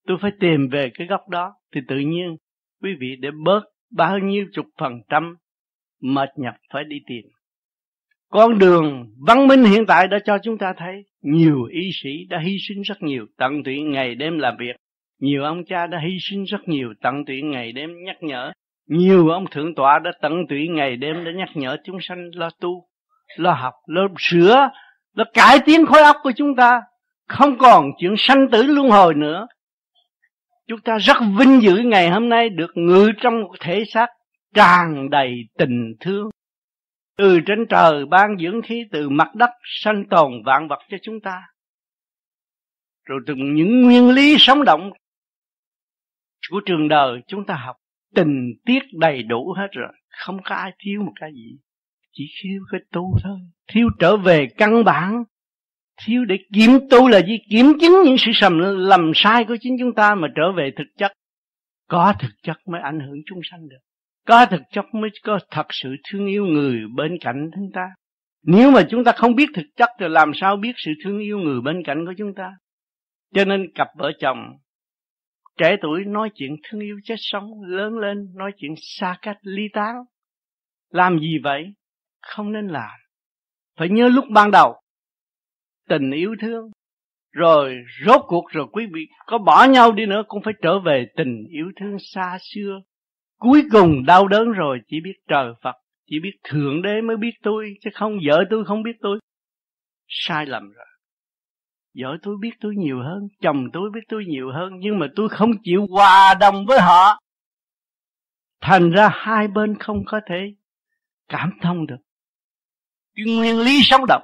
Tôi 0.07 0.17
phải 0.21 0.31
tìm 0.41 0.69
về 0.69 0.91
cái 0.95 1.07
góc 1.07 1.29
đó. 1.29 1.55
Thì 1.75 1.81
tự 1.89 1.99
nhiên, 1.99 2.37
quý 2.83 2.91
vị 3.01 3.17
để 3.21 3.29
bớt 3.45 3.61
bao 3.97 4.19
nhiêu 4.19 4.47
chục 4.53 4.67
phần 4.79 4.93
trăm, 5.09 5.37
mệt 6.03 6.29
nhọc 6.37 6.55
phải 6.73 6.85
đi 6.85 6.97
tìm. 7.07 7.25
Con 8.31 8.59
đường 8.59 9.07
văn 9.27 9.47
minh 9.47 9.65
hiện 9.65 9.87
tại 9.87 10.09
đã 10.09 10.19
cho 10.25 10.39
chúng 10.43 10.59
ta 10.59 10.75
thấy 10.77 11.05
nhiều 11.23 11.65
y 11.65 11.91
sĩ 12.03 12.11
đã 12.29 12.39
hy 12.39 12.57
sinh 12.69 12.83
rất 12.83 13.03
nhiều, 13.03 13.27
tận 13.37 13.63
tụy 13.65 13.81
ngày 13.81 14.15
đêm 14.15 14.39
làm 14.39 14.57
việc. 14.59 14.77
Nhiều 15.21 15.45
ông 15.45 15.65
cha 15.65 15.87
đã 15.87 15.99
hy 16.03 16.17
sinh 16.21 16.45
rất 16.45 16.69
nhiều, 16.69 16.95
tận 17.03 17.25
tụy 17.25 17.43
ngày 17.43 17.73
đêm 17.73 17.91
nhắc 18.05 18.17
nhở. 18.21 18.53
Nhiều 18.89 19.29
ông 19.29 19.45
thượng 19.51 19.75
tọa 19.75 19.99
đã 19.99 20.11
tận 20.23 20.33
tụy 20.49 20.69
ngày 20.69 20.97
đêm 20.97 21.25
để 21.25 21.33
nhắc 21.33 21.49
nhở 21.55 21.77
chúng 21.85 21.99
sanh 22.01 22.31
lo 22.35 22.51
tu, 22.61 22.85
lo 23.37 23.53
học, 23.53 23.75
lo 23.87 24.09
sửa 24.19 24.69
nó 25.15 25.25
cải 25.35 25.59
tiến 25.67 25.87
khối 25.87 26.03
óc 26.03 26.17
của 26.23 26.33
chúng 26.37 26.57
ta, 26.57 26.83
không 27.29 27.59
còn 27.59 27.91
chuyện 27.99 28.15
sanh 28.19 28.51
tử 28.53 28.63
luân 28.63 28.91
hồi 28.91 29.15
nữa. 29.15 29.47
Chúng 30.67 30.81
ta 30.81 30.99
rất 30.99 31.17
vinh 31.39 31.63
dự 31.63 31.77
ngày 31.77 32.11
hôm 32.11 32.29
nay 32.29 32.49
được 32.49 32.71
ngự 32.75 33.11
trong 33.21 33.43
một 33.43 33.55
thể 33.61 33.85
xác 33.93 34.07
tràn 34.55 35.11
đầy 35.11 35.33
tình 35.59 35.95
thương. 36.01 36.31
Từ 37.17 37.41
trên 37.47 37.67
trời 37.69 38.07
ban 38.07 38.37
dưỡng 38.39 38.63
khí, 38.63 38.85
từ 38.93 39.09
mặt 39.09 39.35
đất 39.35 39.51
sanh 39.65 40.05
tồn 40.11 40.33
vạn 40.45 40.69
vật 40.69 40.79
cho 40.91 40.97
chúng 41.03 41.21
ta. 41.21 41.43
Rồi 43.05 43.21
từ 43.27 43.35
những 43.37 43.83
nguyên 43.83 44.11
lý 44.11 44.37
sống 44.39 44.65
động 44.65 44.91
của 46.51 46.61
trường 46.67 46.89
đời 46.89 47.21
chúng 47.27 47.47
ta 47.47 47.55
học, 47.55 47.77
tình 48.15 48.53
tiết 48.65 48.83
đầy 48.93 49.23
đủ 49.23 49.53
hết 49.53 49.69
rồi, 49.73 49.93
không 50.09 50.43
có 50.45 50.55
ai 50.55 50.73
thiếu 50.79 51.03
một 51.03 51.13
cái 51.21 51.31
gì 51.33 51.59
chỉ 52.19 52.25
thiếu 52.43 52.63
cái 52.71 52.81
tu 52.93 53.19
thôi. 53.25 53.39
Thiếu 53.73 53.89
trở 53.99 54.17
về 54.17 54.47
căn 54.57 54.85
bản. 54.85 55.25
Thiếu 56.07 56.25
để 56.25 56.37
kiểm 56.55 56.71
tu 56.91 57.09
là 57.09 57.21
gì 57.21 57.39
kiểm 57.51 57.67
chứng 57.81 57.93
những 58.05 58.19
sự 58.19 58.31
sầm 58.35 58.59
lầm 58.77 59.13
sai 59.15 59.45
của 59.45 59.57
chính 59.61 59.77
chúng 59.79 59.95
ta 59.95 60.15
mà 60.15 60.29
trở 60.37 60.53
về 60.57 60.71
thực 60.77 60.87
chất. 60.97 61.13
Có 61.89 62.15
thực 62.21 62.31
chất 62.43 62.57
mới 62.67 62.81
ảnh 62.81 63.01
hưởng 63.01 63.19
chúng 63.27 63.41
sanh 63.51 63.69
được. 63.69 63.79
Có 64.27 64.47
thực 64.47 64.63
chất 64.73 64.85
mới 64.93 65.11
có 65.23 65.39
thật 65.51 65.67
sự 65.71 65.89
thương 66.11 66.27
yêu 66.27 66.47
người 66.47 66.81
bên 66.97 67.19
cạnh 67.21 67.51
chúng 67.55 67.71
ta. 67.75 67.83
Nếu 68.43 68.71
mà 68.71 68.83
chúng 68.91 69.05
ta 69.05 69.13
không 69.13 69.35
biết 69.35 69.49
thực 69.55 69.67
chất 69.77 69.89
thì 70.01 70.07
làm 70.09 70.33
sao 70.35 70.57
biết 70.57 70.73
sự 70.77 70.91
thương 71.05 71.19
yêu 71.19 71.39
người 71.39 71.61
bên 71.61 71.83
cạnh 71.85 72.07
của 72.07 72.13
chúng 72.19 72.35
ta? 72.35 72.53
Cho 73.35 73.45
nên 73.45 73.73
cặp 73.75 73.89
vợ 73.99 74.13
chồng, 74.21 74.39
trẻ 75.59 75.77
tuổi 75.83 76.05
nói 76.05 76.31
chuyện 76.35 76.57
thương 76.63 76.81
yêu 76.81 76.97
chết 77.05 77.15
sống, 77.19 77.63
lớn 77.63 77.99
lên 77.99 78.33
nói 78.35 78.53
chuyện 78.57 78.75
xa 78.77 79.17
cách, 79.23 79.39
ly 79.43 79.63
tán. 79.73 79.95
Làm 80.91 81.19
gì 81.19 81.39
vậy? 81.43 81.73
Không 82.21 82.53
nên 82.53 82.69
làm. 82.69 82.99
Phải 83.79 83.89
nhớ 83.89 84.09
lúc 84.09 84.25
ban 84.31 84.51
đầu, 84.51 84.81
tình 85.89 86.11
yêu 86.11 86.35
thương, 86.41 86.71
rồi 87.33 87.77
rốt 88.07 88.21
cuộc 88.27 88.51
rồi 88.51 88.67
quý 88.73 88.87
vị 88.93 89.07
có 89.27 89.39
bỏ 89.39 89.65
nhau 89.65 89.93
đi 89.93 90.07
nữa 90.07 90.23
cũng 90.29 90.43
phải 90.43 90.55
trở 90.63 90.79
về 90.79 91.07
tình 91.17 91.45
yêu 91.51 91.73
thương 91.81 91.97
xa 91.99 92.39
xưa. 92.41 92.81
Cuối 93.39 93.63
cùng 93.73 94.05
đau 94.07 94.29
đớn 94.29 94.49
rồi 94.49 94.79
chỉ 94.89 95.01
biết 95.05 95.15
trời 95.29 95.53
Phật, 95.63 95.75
chỉ 96.07 96.21
biết 96.21 96.33
thượng 96.45 96.83
đế 96.83 97.01
mới 97.01 97.17
biết 97.17 97.31
tôi, 97.43 97.75
chứ 97.81 97.91
không 97.95 98.19
vợ 98.27 98.45
tôi 98.51 98.65
không 98.65 98.83
biết 98.83 98.97
tôi. 99.01 99.19
Sai 100.09 100.47
lầm 100.47 100.63
rồi. 100.73 100.87
Vợ 101.95 102.17
tôi 102.23 102.37
biết 102.41 102.51
tôi 102.61 102.75
nhiều 102.77 102.99
hơn, 103.03 103.29
chồng 103.41 103.65
tôi 103.73 103.91
biết 103.95 104.01
tôi 104.09 104.25
nhiều 104.29 104.51
hơn, 104.55 104.73
nhưng 104.79 104.99
mà 104.99 105.07
tôi 105.17 105.29
không 105.29 105.51
chịu 105.63 105.87
hòa 105.91 106.35
đồng 106.41 106.67
với 106.67 106.81
họ. 106.81 107.21
Thành 108.61 108.91
ra 108.91 109.09
hai 109.13 109.49
bên 109.49 109.79
không 109.79 110.05
có 110.07 110.21
thể 110.29 110.55
cảm 111.29 111.51
thông 111.63 111.87
được 111.87 111.97
cái 113.25 113.37
nguyên 113.37 113.59
lý 113.59 113.81
sống 113.83 114.07
động, 114.09 114.23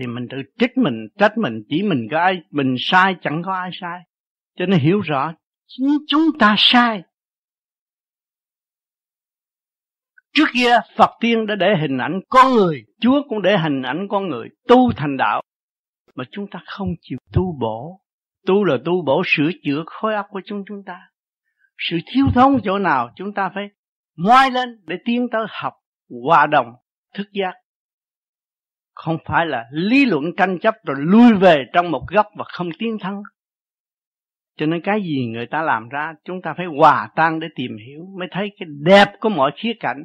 thì 0.00 0.06
mình 0.06 0.26
tự 0.30 0.36
trích 0.58 0.78
mình, 0.78 1.08
trách 1.18 1.38
mình, 1.38 1.62
chỉ 1.68 1.82
mình 1.82 2.08
có 2.10 2.18
ai, 2.18 2.42
mình 2.50 2.74
sai, 2.78 3.16
chẳng 3.22 3.42
có 3.44 3.54
ai 3.54 3.70
sai. 3.80 4.00
Cho 4.58 4.66
nên 4.66 4.80
hiểu 4.80 5.00
rõ, 5.00 5.34
chính 5.66 5.88
chúng 6.08 6.22
ta 6.38 6.54
sai. 6.58 7.02
Trước 10.34 10.48
kia, 10.54 10.78
Phật 10.96 11.10
tiên 11.20 11.46
đã 11.46 11.54
để 11.54 11.66
hình 11.80 11.98
ảnh 11.98 12.20
con 12.28 12.52
người, 12.52 12.84
Chúa 13.00 13.22
cũng 13.28 13.42
để 13.42 13.58
hình 13.58 13.82
ảnh 13.82 14.06
con 14.10 14.28
người, 14.28 14.48
tu 14.68 14.92
thành 14.96 15.16
đạo. 15.16 15.42
Mà 16.14 16.24
chúng 16.30 16.46
ta 16.50 16.62
không 16.66 16.88
chịu 17.00 17.18
tu 17.32 17.56
bổ. 17.60 18.00
Tu 18.46 18.64
là 18.64 18.76
tu 18.84 19.04
bổ, 19.04 19.22
sửa 19.26 19.50
chữa 19.64 19.82
khối 19.86 20.14
óc 20.14 20.26
của 20.30 20.40
chúng 20.44 20.64
chúng 20.68 20.82
ta. 20.86 21.00
Sự 21.78 21.98
thiếu 22.06 22.26
thốn 22.34 22.60
chỗ 22.64 22.78
nào, 22.78 23.10
chúng 23.16 23.34
ta 23.34 23.50
phải 23.54 23.64
ngoai 24.16 24.50
lên 24.50 24.68
để 24.86 24.96
tiến 25.04 25.28
tới 25.32 25.42
học 25.48 25.72
hòa 26.24 26.46
đồng 26.46 26.66
thức 27.14 27.28
giác. 27.32 27.54
Không 28.94 29.18
phải 29.24 29.46
là 29.46 29.66
lý 29.70 30.04
luận 30.04 30.24
tranh 30.36 30.58
chấp 30.58 30.74
rồi 30.84 30.96
lui 31.00 31.34
về 31.34 31.64
trong 31.72 31.90
một 31.90 32.04
góc 32.08 32.26
và 32.36 32.44
không 32.44 32.68
tiến 32.78 32.98
thắng. 33.00 33.22
Cho 34.56 34.66
nên 34.66 34.80
cái 34.84 35.02
gì 35.02 35.26
người 35.26 35.46
ta 35.46 35.62
làm 35.62 35.88
ra, 35.88 36.12
chúng 36.24 36.42
ta 36.42 36.54
phải 36.56 36.66
hòa 36.66 37.08
tan 37.16 37.40
để 37.40 37.48
tìm 37.54 37.76
hiểu, 37.86 38.06
mới 38.18 38.28
thấy 38.30 38.50
cái 38.58 38.68
đẹp 38.80 39.12
của 39.20 39.28
mọi 39.28 39.52
khía 39.56 39.72
cạnh. 39.80 40.04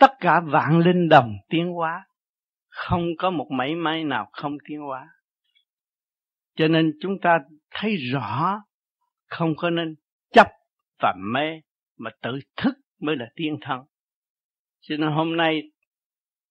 Tất 0.00 0.10
cả 0.20 0.40
vạn 0.44 0.78
linh 0.78 1.08
đồng 1.08 1.32
tiến 1.48 1.72
hóa. 1.72 2.04
Không 2.68 3.06
có 3.18 3.30
một 3.30 3.46
mảy 3.50 3.74
may 3.74 4.04
nào 4.04 4.28
không 4.32 4.56
tiến 4.68 4.80
hóa. 4.80 5.08
Cho 6.56 6.68
nên 6.68 6.92
chúng 7.00 7.20
ta 7.22 7.38
thấy 7.70 7.96
rõ, 7.96 8.62
không 9.26 9.56
có 9.56 9.70
nên 9.70 9.94
chấp 10.32 10.46
và 11.02 11.14
mê, 11.32 11.60
mà 11.98 12.10
tự 12.22 12.38
thức 12.56 12.74
mới 13.00 13.16
là 13.16 13.26
tiên 13.36 13.56
thân 13.60 13.80
cho 14.88 14.96
nên 14.96 15.10
hôm 15.10 15.36
nay 15.36 15.62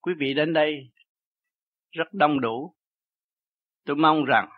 quý 0.01 0.13
vị 0.17 0.33
đến 0.33 0.53
đây 0.53 0.91
rất 1.91 2.13
đông 2.13 2.41
đủ. 2.41 2.73
Tôi 3.85 3.95
mong 3.95 4.25
rằng 4.25 4.49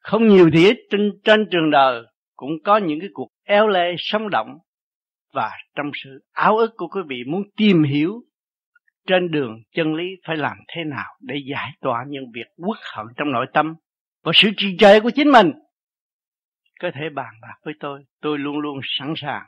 không 0.00 0.28
nhiều 0.28 0.50
thì 0.52 0.64
ít 0.64 0.76
trên, 0.90 1.10
trên 1.24 1.48
trường 1.50 1.70
đời 1.70 2.02
cũng 2.36 2.52
có 2.64 2.76
những 2.76 3.00
cái 3.00 3.08
cuộc 3.12 3.28
eo 3.44 3.68
lê 3.68 3.94
sống 3.98 4.30
động 4.30 4.58
và 5.32 5.50
trong 5.74 5.90
sự 6.04 6.24
áo 6.32 6.56
ức 6.56 6.70
của 6.76 6.88
quý 6.88 7.00
vị 7.08 7.24
muốn 7.26 7.42
tìm 7.56 7.82
hiểu 7.82 8.20
trên 9.06 9.30
đường 9.30 9.62
chân 9.74 9.94
lý 9.94 10.04
phải 10.26 10.36
làm 10.36 10.56
thế 10.68 10.84
nào 10.84 11.14
để 11.20 11.36
giải 11.50 11.70
tỏa 11.80 12.04
những 12.08 12.24
việc 12.34 12.46
uất 12.56 12.78
hận 12.94 13.06
trong 13.16 13.32
nội 13.32 13.46
tâm 13.52 13.74
và 14.22 14.32
sự 14.34 14.50
trì 14.56 14.76
trệ 14.78 15.00
của 15.00 15.10
chính 15.10 15.32
mình. 15.32 15.52
Có 16.80 16.90
thể 16.94 17.08
bàn 17.14 17.34
bạc 17.42 17.54
với 17.64 17.74
tôi 17.80 18.04
tôi 18.20 18.38
luôn 18.38 18.58
luôn 18.58 18.80
sẵn 18.82 19.14
sàng 19.16 19.42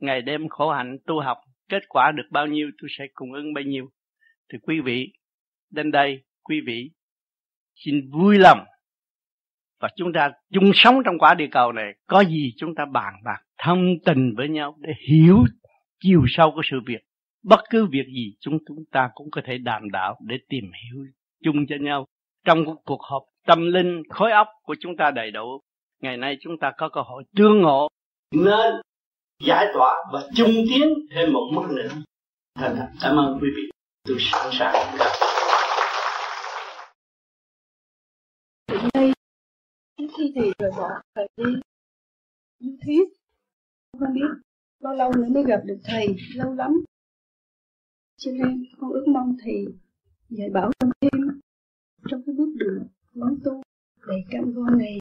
ngày 0.00 0.22
đêm 0.22 0.48
khổ 0.48 0.70
hạnh 0.70 0.96
tu 1.06 1.20
học 1.20 1.38
kết 1.68 1.82
quả 1.88 2.12
được 2.12 2.26
bao 2.30 2.46
nhiêu, 2.46 2.70
tôi 2.82 2.88
sẽ 2.98 3.04
cung 3.14 3.32
ứng 3.32 3.54
bấy 3.54 3.64
nhiêu. 3.64 3.88
Thì 4.52 4.58
quý 4.62 4.80
vị, 4.80 5.12
đến 5.70 5.90
đây, 5.90 6.22
quý 6.42 6.60
vị 6.66 6.90
xin 7.74 8.10
vui 8.10 8.38
lòng 8.38 8.64
và 9.80 9.88
chúng 9.96 10.12
ta 10.12 10.32
chung 10.52 10.70
sống 10.74 11.02
trong 11.04 11.18
quả 11.18 11.34
địa 11.34 11.48
cầu 11.50 11.72
này. 11.72 11.92
Có 12.06 12.20
gì 12.20 12.52
chúng 12.56 12.74
ta 12.74 12.84
bàn 12.84 13.14
bạc, 13.24 13.42
thông 13.58 13.94
tình 14.04 14.34
với 14.36 14.48
nhau 14.48 14.76
để 14.80 14.92
hiểu 15.08 15.44
chiều 16.00 16.24
sâu 16.28 16.50
của 16.54 16.62
sự 16.64 16.80
việc. 16.86 17.00
Bất 17.42 17.60
cứ 17.70 17.86
việc 17.86 18.06
gì 18.06 18.36
chúng 18.40 18.58
chúng 18.68 18.84
ta 18.92 19.10
cũng 19.14 19.30
có 19.30 19.40
thể 19.44 19.58
đàm 19.58 19.90
đạo 19.90 20.18
để 20.26 20.36
tìm 20.48 20.64
hiểu 20.64 21.04
chung 21.44 21.66
cho 21.68 21.76
nhau. 21.80 22.06
Trong 22.44 22.64
cuộc 22.84 23.02
họp, 23.02 23.22
tâm 23.46 23.72
linh, 23.72 24.02
khối 24.08 24.32
óc 24.32 24.48
của 24.62 24.76
chúng 24.80 24.96
ta 24.96 25.10
đầy 25.10 25.30
đủ, 25.30 25.60
ngày 26.00 26.16
nay 26.16 26.36
chúng 26.40 26.58
ta 26.58 26.72
có 26.78 26.88
cơ 26.88 27.00
hội 27.00 27.24
tương 27.36 27.62
ngộ. 27.62 27.88
Nên 28.34 28.74
giải 29.40 29.66
tỏa 29.74 29.94
và 30.12 30.28
chung 30.34 30.50
tiến 30.68 30.88
thêm 31.14 31.32
một 31.32 31.50
mức 31.52 31.66
nữa. 31.70 31.88
Thành 32.54 32.76
thật. 32.76 32.88
Cảm 33.00 33.16
ơn 33.16 33.38
quý 33.42 33.48
vị. 33.56 33.70
Tôi 34.04 34.16
sẵn 34.20 34.48
sàng. 34.52 34.96
Gặp. 34.98 35.12
đây 38.94 39.12
khi 39.98 40.32
thì 40.34 40.52
rời 40.58 40.70
bỏ 40.76 40.88
thầy 41.14 41.28
đi. 41.36 41.52
Như 42.60 42.76
thế, 42.82 42.94
không 43.98 44.14
biết 44.14 44.28
bao 44.80 44.94
lâu 44.94 45.12
nữa 45.16 45.28
mới 45.30 45.44
gặp 45.44 45.60
được 45.64 45.78
thầy, 45.84 46.16
lâu 46.34 46.54
lắm. 46.54 46.70
Cho 48.16 48.30
nên 48.32 48.64
con 48.80 48.90
ước 48.90 49.04
mong 49.08 49.36
thầy 49.42 49.66
dạy 50.28 50.50
bảo 50.50 50.70
con 50.80 50.90
thêm 51.00 51.40
trong 52.08 52.22
cái 52.26 52.34
bước 52.38 52.54
đường 52.56 52.86
hướng 53.14 53.38
tu 53.44 53.62
đầy 54.06 54.24
cam 54.30 54.52
go 54.54 54.70
này. 54.70 54.98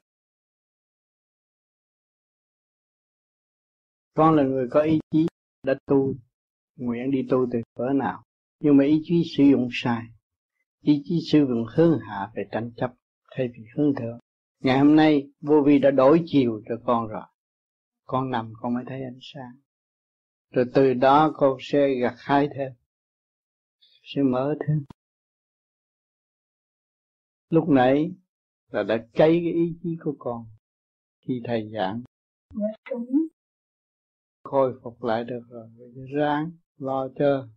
Con 4.17 4.35
là 4.35 4.43
người 4.43 4.67
có 4.71 4.81
ý 4.81 4.99
chí 5.11 5.27
đã 5.63 5.73
tu 5.85 6.13
nguyện 6.75 7.11
đi 7.11 7.27
tu 7.29 7.47
từ 7.51 7.59
cỡ 7.75 7.93
nào. 7.95 8.23
Nhưng 8.59 8.77
mà 8.77 8.83
ý 8.83 9.01
chí 9.03 9.23
sử 9.37 9.43
dụng 9.43 9.69
sai 9.71 10.03
ý 10.81 11.01
chí 11.05 11.15
sử 11.31 11.39
dụng 11.39 11.65
hướng 11.75 11.99
hạ 11.99 12.31
về 12.35 12.43
tranh 12.51 12.71
chấp 12.77 12.93
thay 13.31 13.47
vì 13.47 13.63
hướng 13.75 13.95
thượng. 13.95 14.19
Ngày 14.59 14.79
hôm 14.79 14.95
nay 14.95 15.31
vô 15.41 15.61
vi 15.65 15.79
đã 15.79 15.91
đổi 15.91 16.23
chiều 16.25 16.61
cho 16.69 16.75
con 16.85 17.07
rồi. 17.07 17.23
Con 18.05 18.31
nằm 18.31 18.53
con 18.61 18.73
mới 18.73 18.83
thấy 18.87 19.03
ánh 19.03 19.19
sáng. 19.21 19.55
Rồi 20.51 20.65
từ 20.73 20.93
đó 20.93 21.31
con 21.33 21.57
sẽ 21.59 21.87
gặt 22.01 22.15
hái 22.17 22.47
thêm 22.55 22.71
sẽ 24.03 24.21
mở 24.21 24.55
thêm. 24.67 24.85
Lúc 27.49 27.69
nãy 27.69 28.11
là 28.71 28.83
đã 28.83 28.97
cháy 28.97 29.41
cái 29.43 29.53
ý 29.53 29.75
chí 29.83 29.97
của 30.03 30.15
con 30.19 30.45
khi 31.27 31.41
thầy 31.45 31.69
giảng. 31.73 32.01
Dạ, 32.55 32.97
khôi 34.47 34.73
phục 34.83 35.03
lại 35.03 35.23
được 35.23 35.41
rồi. 35.49 35.67
Ráng 36.15 36.51
lo 36.77 37.07
cho 37.19 37.47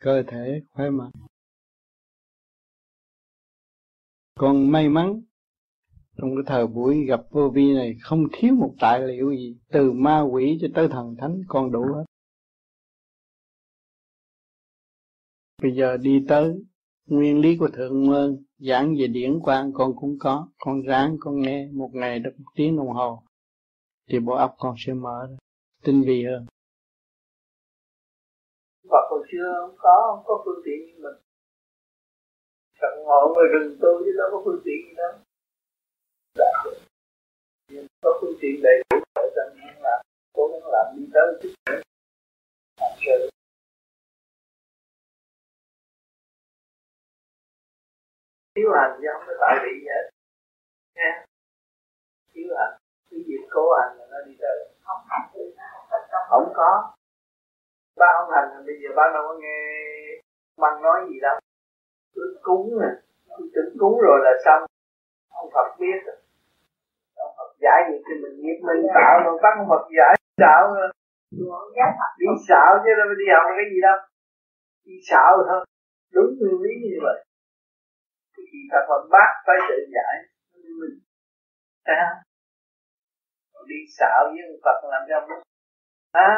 cơ 0.00 0.22
thể, 0.26 0.62
khỏe 0.70 0.90
mạnh. 0.90 1.10
Còn 4.34 4.72
may 4.72 4.88
mắn, 4.88 5.22
trong 6.16 6.30
cái 6.36 6.42
thời 6.46 6.66
buổi 6.66 7.04
gặp 7.04 7.20
vô 7.30 7.50
vi 7.54 7.74
này 7.74 7.96
không 8.02 8.26
thiếu 8.32 8.54
một 8.54 8.74
tài 8.80 9.00
liệu 9.00 9.30
gì, 9.30 9.56
từ 9.72 9.92
ma 9.92 10.20
quỷ 10.20 10.58
cho 10.60 10.68
tới 10.74 10.88
thần 10.88 11.16
thánh, 11.18 11.42
con 11.48 11.72
đủ 11.72 11.82
hết. 11.94 12.04
Bây 15.62 15.72
giờ 15.76 15.96
đi 15.96 16.24
tới 16.28 16.54
nguyên 17.06 17.40
lý 17.40 17.56
của 17.56 17.68
thượng 17.68 18.02
nguyên, 18.02 18.44
giảng 18.58 18.94
về 18.98 19.06
điển 19.06 19.40
quang, 19.40 19.72
con 19.72 19.96
cũng 19.96 20.18
có. 20.18 20.48
Con 20.58 20.82
ráng, 20.82 21.16
con 21.20 21.40
nghe, 21.40 21.68
một 21.72 21.90
ngày 21.92 22.18
được 22.18 22.32
một 22.38 22.50
tiếng 22.54 22.76
đồng 22.76 22.88
hồ, 22.88 23.22
thì 24.08 24.20
bộ 24.20 24.34
óc 24.34 24.54
con 24.58 24.74
sẽ 24.78 24.94
mở 24.94 25.26
ra 25.30 25.36
tinh 25.84 26.02
vi 26.06 26.24
hơn. 26.24 26.46
Phật 28.90 29.04
hồi 29.10 29.26
xưa 29.32 29.54
không 29.60 29.76
có 29.78 29.94
không 30.06 30.24
có 30.26 30.42
phương 30.44 30.62
tiện 30.64 30.86
như 30.86 30.94
mình. 31.02 31.18
Phật 32.80 32.94
ngộ 32.96 33.34
người 33.34 33.48
rừng 33.52 33.78
tu 33.80 33.88
chứ 34.04 34.12
đâu 34.18 34.28
có 34.32 34.42
phương 34.44 34.60
tiện 34.64 34.78
gì 34.88 34.94
đâu. 34.96 35.12
Đã. 36.38 36.64
Nhưng 37.70 37.86
có 38.02 38.18
phương 38.20 38.36
tiện 38.40 38.62
đầy 38.62 38.82
đủ 38.90 38.98
để 39.14 39.22
cho 39.36 39.42
nên 39.54 39.74
làm, 39.82 40.00
cố 40.32 40.48
gắng 40.52 40.70
làm 40.72 40.86
đi 40.96 41.04
tới 41.14 41.38
chút 41.42 41.52
nữa 41.66 41.80
làm 42.80 42.92
sự. 43.06 43.30
Thiếu 48.54 48.68
hành 48.74 48.98
chứ 49.00 49.08
không 49.12 49.22
có 49.26 49.34
tại 49.40 49.54
vị 49.62 49.72
gì 49.80 49.86
hết 49.94 50.10
nha. 50.94 51.24
Thiếu 52.32 52.48
hành. 52.58 52.78
Cái 53.10 53.20
việc 53.26 53.42
cố 53.50 53.62
hành 53.78 53.98
là 53.98 54.06
nó 54.10 54.18
đi 54.26 54.36
tới 54.40 54.77
không 54.88 55.02
không 56.28 56.52
có. 56.54 56.92
Ba 57.96 58.06
không 58.18 58.30
hành, 58.34 58.66
bây 58.66 58.76
giờ 58.82 58.88
ba 58.96 59.02
đâu 59.14 59.22
có 59.28 59.34
nghe 59.42 59.58
băng 60.56 60.82
nói 60.82 60.98
gì 61.08 61.16
đâu. 61.20 61.36
Cứ 62.14 62.38
cúng 62.42 62.78
nè. 62.80 62.90
Cứ 63.36 63.50
tưởng 63.54 63.76
cúng 63.78 63.98
rồi 64.06 64.18
là 64.24 64.32
xong. 64.44 64.62
Ông 65.30 65.50
Phật 65.54 65.68
biết 65.78 65.98
ông 67.16 67.32
Phật 67.36 67.50
giải 67.60 67.78
gì 67.88 67.96
thì 68.06 68.14
mình 68.22 68.36
nghiệp 68.40 68.58
mình 68.68 68.86
tạo 68.94 69.14
rồi, 69.24 69.38
bắt 69.42 69.54
ông 69.58 69.68
Phật 69.68 69.84
giải 69.96 70.14
tạo 70.36 70.74
rồi. 70.74 70.88
Đi 72.18 72.26
xạo 72.48 72.70
chứ 72.84 72.90
đâu 72.98 73.08
đi 73.18 73.26
học 73.34 73.46
cái 73.58 73.66
gì 73.72 73.78
đâu. 73.82 73.98
Đi 74.84 74.94
xạo 75.10 75.32
thôi. 75.48 75.64
Đúng 76.12 76.30
nguyên 76.38 76.62
lý 76.64 76.72
như 76.84 76.96
vậy. 77.02 77.24
Thì 78.36 78.42
khi 78.52 78.58
ta 78.72 78.78
Phật 78.88 79.02
bác 79.10 79.30
phải 79.46 79.56
tự 79.68 79.76
giải 79.94 80.14
mình. 80.80 80.98
Thấy 81.86 81.96
không? 82.02 82.27
Đi 83.72 83.78
xạo 83.98 84.20
với 84.30 84.40
ông 84.48 84.60
Phật 84.64 84.78
làm 84.92 85.02
cho 85.08 85.14
ông 85.20 85.28
à, 86.26 86.30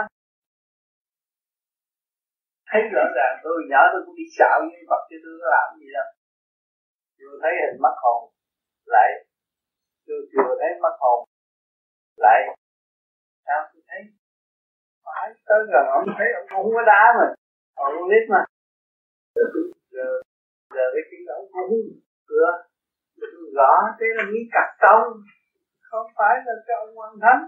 thấy 2.68 2.82
rõ 2.94 3.04
ràng 3.16 3.34
tôi 3.44 3.56
nhỏ 3.70 3.80
tôi 3.92 4.00
cũng 4.06 4.16
đi 4.20 4.26
xạo 4.38 4.56
với 4.60 4.82
Phật 4.90 5.02
chứ 5.08 5.16
tôi 5.24 5.34
có 5.40 5.46
làm 5.56 5.66
gì 5.80 5.88
đâu. 5.96 6.08
Chưa 7.18 7.32
thấy 7.42 7.52
hình 7.60 7.82
mắt 7.84 7.96
hồn 8.02 8.20
lại 8.94 9.08
chưa 10.06 10.20
chưa 10.32 10.48
thấy 10.60 10.70
mắt 10.84 10.94
hồn 11.02 11.18
lại 12.24 12.40
sao 13.46 13.60
tôi 13.72 13.82
thấy? 13.88 14.00
Phải 15.04 15.26
tới 15.48 15.60
gần 15.72 15.84
ông 15.96 16.04
thấy 16.18 16.28
ông 16.38 16.46
cũng 16.50 16.62
không 16.62 16.74
có 16.78 16.82
đá 16.92 17.02
mà. 17.18 17.26
Ông 17.74 17.92
không 17.96 18.08
biết 18.12 18.24
mà. 18.34 18.42
Giờ 19.34 19.42
giờ, 20.74 20.84
cái 20.94 21.04
tiếng 21.10 21.26
ông 21.36 21.46
cũng 21.52 21.72
cửa 22.28 22.50
gõ 23.56 23.72
thế 23.98 24.06
là 24.16 24.24
miếng 24.32 24.48
cắt 24.52 24.68
tông 24.82 25.06
không 25.90 26.06
phải 26.18 26.34
là 26.46 26.52
cái 26.66 26.76
ông 26.84 26.98
quan 26.98 27.12
thánh. 27.22 27.42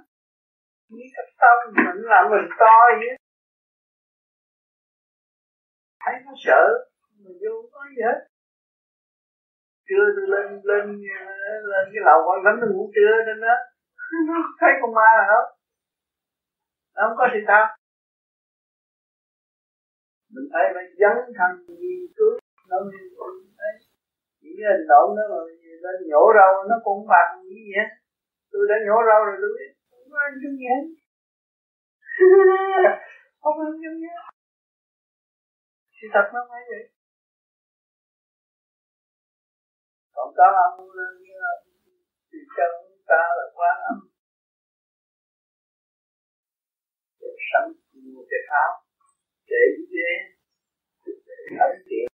Nghĩ 0.90 1.04
cái 1.14 1.26
tông 1.42 1.62
mình 1.76 1.98
là 2.12 2.20
mình 2.30 2.46
to 2.60 2.76
vậy 3.00 3.16
thấy 6.04 6.14
nó 6.26 6.32
sợ, 6.44 6.62
mình 7.22 7.36
vô 7.42 7.54
có 7.72 7.80
gì 7.90 8.02
hết. 8.08 8.18
Chưa 9.88 10.04
tôi 10.16 10.26
lên 10.34 10.46
lên 10.70 10.84
lên 11.72 11.84
cái 11.92 12.02
lầu 12.08 12.18
quan 12.26 12.38
thánh 12.44 12.58
nó 12.60 12.66
ngủ 12.72 12.82
trưa 12.94 13.14
nên 13.26 13.38
đó. 13.46 13.56
Nó 14.28 14.34
thấy 14.60 14.70
con 14.80 14.94
ma 14.98 15.08
là 15.18 15.24
không? 15.32 15.48
Nó 16.94 17.00
không 17.06 17.16
có 17.20 17.26
gì 17.34 17.40
sao? 17.48 17.64
Mình 20.34 20.46
thấy 20.52 20.64
phải 20.74 20.86
dấn 21.00 21.16
thân 21.38 21.50
nghiên 21.80 22.02
cứu, 22.16 22.32
nó 22.70 22.76
mới 22.86 23.02
thấy 23.58 23.72
những 24.40 24.56
cái 24.58 24.66
hành 24.72 24.86
động 24.92 25.08
đó 25.16 25.24
mà 25.32 25.40
lên 25.84 25.96
nhổ 26.08 26.22
rau, 26.36 26.52
nó 26.70 26.76
cũng 26.86 27.00
bằng 27.12 27.30
như 27.48 27.60
vậy 27.72 27.86
tôi 28.52 28.62
đã 28.70 28.76
nhổ 28.86 28.98
rau 29.08 29.20
rồi 29.26 29.36
tôi 29.42 29.50
biết 29.56 29.70
không 29.90 30.06
có 30.12 30.18
ăn 30.26 30.32
chung 30.42 30.56
gì 30.60 30.66
không 33.42 33.56
ăn 33.66 33.72
chung 33.82 33.98
gì 34.02 34.10
sự 35.96 36.06
thật 36.14 36.26
nó 36.34 36.40
phải 36.50 36.62
vậy 36.70 36.84
còn 40.14 40.28
có 40.36 40.46
ông 40.66 40.76
thì 42.30 42.38
chân 42.56 42.72
ta 43.10 43.22
là 43.38 43.46
quan 43.56 43.76
âm 43.90 43.98
để 47.20 47.30
sẵn 47.48 47.64
một 48.14 48.24
cái 48.30 48.40
áo 48.62 48.72
để 49.50 49.62
dễ 49.92 50.10
để 51.28 51.38
ấn 51.66 51.74
tiện 51.88 52.06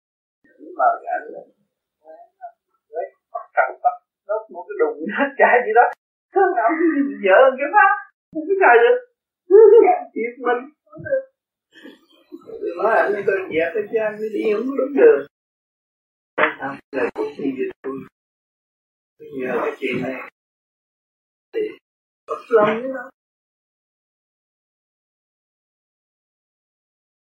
những 0.44 0.74
mà 0.80 0.86
gắn 1.04 1.22
lên 1.34 1.48
lấy 2.94 3.06
bắt 3.34 3.46
cẳng 3.54 3.80
bắt 3.84 3.96
đốt 4.28 4.42
một 4.52 4.64
cái 4.68 4.76
đùng 4.80 4.98
hết 5.18 5.30
chạy 5.38 5.56
gì 5.66 5.72
đó 5.80 5.86
thương 6.38 6.52
cảm 6.58 6.70
cái 6.80 6.88
gì 6.94 7.02
dở 7.26 7.40
cái 7.60 7.70
pháp. 7.76 7.92
Không 8.32 8.46
có 8.48 8.54
xài 8.62 8.76
được. 8.84 8.98
Thiệt 10.14 10.34
mình. 10.46 10.62
Không 10.92 11.04
được 11.06 11.24
nói 12.78 12.96
anh 12.98 13.24
tôi 13.28 13.38
dẹp 13.54 13.70
cái 13.74 13.84
cha 13.94 14.04
mới 14.20 14.30
đi 14.34 14.44
không 14.54 14.78
đúng 14.78 14.94
đường. 15.00 15.28
Không 16.60 16.78
là 16.92 17.10
cũng 17.16 17.28
như 17.38 17.52
vậy 17.58 17.70
tôi 17.84 19.28
nhờ 19.40 19.62
cái 19.66 19.76
chuyện 19.80 19.96
này. 20.04 20.16
Thì 21.54 21.62
bất 22.28 22.42
lòng 22.50 22.82
như 22.82 22.90
nó 22.96 23.10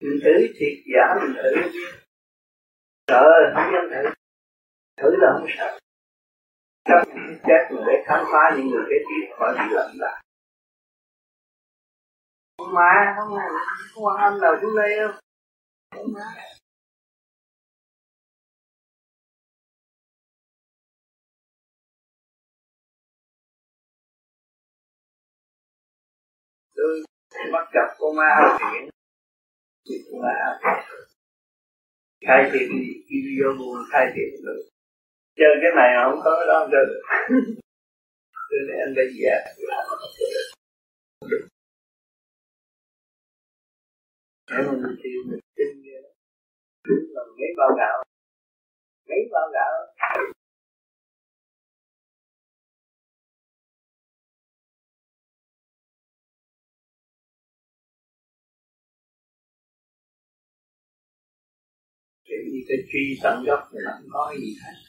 mình 0.02 0.20
thử 0.24 0.48
thiệt 0.60 0.74
giả 0.94 1.16
mình 1.22 1.34
thử 1.36 1.50
sợ 3.08 3.24
không 3.56 3.74
dám 3.74 3.86
thử 3.92 4.10
thử 4.98 5.10
là 5.22 5.30
không 5.34 5.48
sợ. 5.58 5.80
Trong 6.90 7.04
chấp 7.06 7.20
chết 7.48 7.62
mình 7.72 7.84
để 7.88 7.94
khám 8.06 8.26
phá 8.32 8.56
những 8.58 8.68
người 8.68 8.84
kế 8.90 8.96
tiếp 9.10 9.34
khỏi 9.38 9.54
bị 9.60 9.66
lầm 9.76 9.92
lạc 10.00 10.22
không 12.58 12.74
mà 12.74 13.16
không 13.18 13.36
mà 13.36 13.44
không 13.94 14.04
quan 14.06 14.18
âm 14.18 14.42
nào 14.42 14.54
xuống 14.62 14.76
đây 14.76 14.96
đâu 14.98 15.12
không 15.96 16.14
mà 16.14 16.22
tôi 26.76 27.04
bắt 27.52 27.68
gặp 27.74 27.96
con 28.00 28.16
ma 28.16 28.58
thiện 28.60 28.90
thì 29.90 29.96
là 30.12 30.60
khai 32.26 32.50
thiện 32.54 32.70
đi 33.10 33.40
vô 33.44 33.50
buồn 33.60 33.78
khai 33.92 34.06
thiện 34.16 34.46
được 34.46 34.70
chơi 35.40 35.56
cái 35.62 35.72
này 35.76 35.90
không 36.04 36.20
có 36.24 36.46
đó 36.48 36.68
chơi 36.72 36.86
được. 36.86 37.02
Cho 38.50 38.58
nên 38.68 38.80
anh 38.80 38.94
đã 38.96 39.04
già 39.20 39.36
mà 44.50 44.72
mình 44.72 44.96
tiêu 45.04 45.20
mình 45.30 45.40
tin 45.56 45.68
đúng 46.88 47.06
là 47.16 47.22
mấy 47.38 47.48
bao 47.58 47.70
gạo 47.78 48.04
mấy 49.10 49.20
bao 49.32 49.50
gạo 49.54 49.72
cái 62.26 62.38
gì 62.46 62.66
cái 62.68 62.78
truy 62.92 63.20
tận 63.24 63.44
gốc 63.44 63.60
thì 63.72 63.78
không 63.86 64.08
có 64.12 64.34
gì 64.40 64.56
hết 64.64 64.89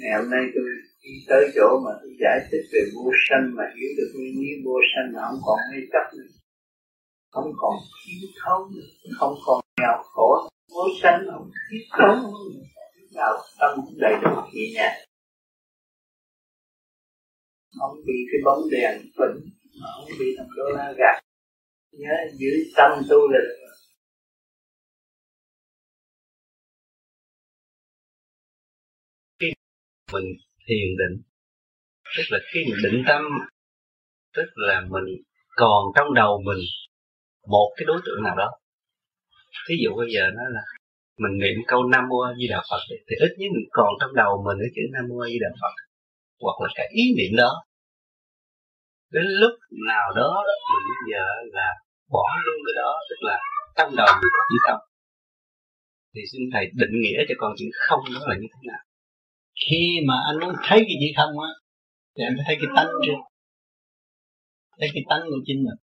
ngày 0.00 0.12
hôm 0.18 0.30
nay 0.30 0.44
tôi 0.54 0.64
đi 1.02 1.12
tới 1.28 1.42
chỗ 1.54 1.68
mà 1.84 1.90
tôi 2.00 2.12
giải 2.22 2.38
thích 2.50 2.64
về 2.72 2.80
vô 2.94 3.10
sanh 3.28 3.46
mà 3.56 3.64
hiểu 3.76 3.90
được 3.96 4.10
nguyên 4.14 4.34
lý 4.40 4.50
vô 4.64 4.76
sanh 4.90 5.12
mà 5.14 5.20
không 5.28 5.40
còn 5.46 5.58
mê 5.70 5.78
chấp 5.92 6.06
nữa. 6.16 6.30
Không 7.30 7.50
còn 7.56 7.74
thiếu 7.98 8.28
thốn 8.40 8.62
không 9.18 9.34
còn 9.46 9.60
nghèo 9.80 10.02
khổ. 10.02 10.48
Vô 10.74 10.84
sanh 11.02 11.20
không 11.30 11.50
thiếu 11.70 11.82
thốn 11.98 12.16
nào 13.14 13.32
tâm 13.58 13.80
đầy 13.96 14.14
đủ 14.22 14.30
nhẹ 14.52 14.64
nhàng. 14.74 14.96
Không 17.78 17.96
bị 18.06 18.14
cái 18.32 18.40
bóng 18.44 18.62
đèn 18.70 19.00
phỉnh 19.00 19.36
không 19.82 20.08
bị 20.18 20.34
thằng 20.38 20.48
đô 20.56 20.64
la 20.76 20.92
gạt. 20.98 21.22
Nhớ 21.92 22.14
giữ 22.34 22.50
tâm 22.76 22.90
tu 23.10 23.16
lịch 23.32 23.66
mình 30.12 30.24
thiền 30.66 30.88
định. 31.00 31.22
Tức 32.16 32.22
là 32.28 32.38
khi 32.52 32.64
mình 32.64 32.80
định 32.84 33.04
tâm, 33.08 33.22
tức 34.36 34.48
là 34.54 34.80
mình 34.80 35.08
còn 35.56 35.82
trong 35.96 36.14
đầu 36.14 36.42
mình 36.44 36.62
một 37.46 37.68
cái 37.76 37.84
đối 37.86 38.00
tượng 38.04 38.22
nào 38.24 38.36
đó. 38.36 38.48
Ví 39.68 39.76
dụ 39.84 39.90
bây 39.96 40.08
giờ 40.14 40.22
nó 40.36 40.42
là 40.56 40.62
mình 41.18 41.38
niệm 41.38 41.56
câu 41.66 41.80
nam 41.92 42.04
mô 42.08 42.18
a 42.20 42.30
di 42.38 42.46
đà 42.48 42.60
phật 42.70 42.80
thì 43.08 43.14
ít 43.26 43.32
nhất 43.38 43.48
mình 43.54 43.68
còn 43.70 43.90
trong 44.00 44.14
đầu 44.14 44.32
mình 44.46 44.58
cái 44.62 44.70
chữ 44.74 44.82
nam 44.94 45.04
mô 45.08 45.16
a 45.26 45.28
di 45.32 45.38
đà 45.44 45.50
phật, 45.60 45.74
hoặc 46.44 46.56
là 46.62 46.68
cái 46.74 46.86
ý 47.02 47.04
niệm 47.18 47.32
đó. 47.36 47.52
Đến 49.14 49.26
lúc 49.40 49.54
nào 49.90 50.06
đó 50.20 50.30
mình 50.72 50.84
bây 50.90 51.02
giờ 51.12 51.24
là 51.58 51.68
bỏ 52.14 52.26
luôn 52.44 52.58
cái 52.66 52.74
đó, 52.82 52.90
tức 53.10 53.20
là 53.28 53.36
trong 53.76 53.96
đầu 53.96 54.08
mình 54.20 54.30
có 54.36 54.42
chữ 54.50 54.58
không? 54.66 54.82
Thì 56.14 56.20
xin 56.32 56.42
thầy 56.52 56.64
định 56.80 56.94
nghĩa 57.02 57.20
cho 57.28 57.34
con 57.38 57.52
chữ 57.58 57.66
không 57.88 58.00
đó 58.14 58.20
là 58.28 58.34
như 58.40 58.48
thế 58.52 58.60
nào? 58.70 58.82
Khi 59.64 59.98
mà 60.08 60.14
anh 60.28 60.36
muốn 60.40 60.54
thấy 60.66 60.78
cái 60.78 60.96
gì 61.00 61.08
không 61.16 61.32
á, 61.48 61.50
thì 62.14 62.24
anh 62.24 62.34
phải 62.36 62.44
thấy 62.46 62.56
cái 62.60 62.70
tánh 62.76 62.90
trước 63.06 63.20
thấy 64.78 64.88
cái 64.94 65.02
tánh 65.08 65.22
của 65.30 65.40
chính 65.46 65.60
mình. 65.66 65.78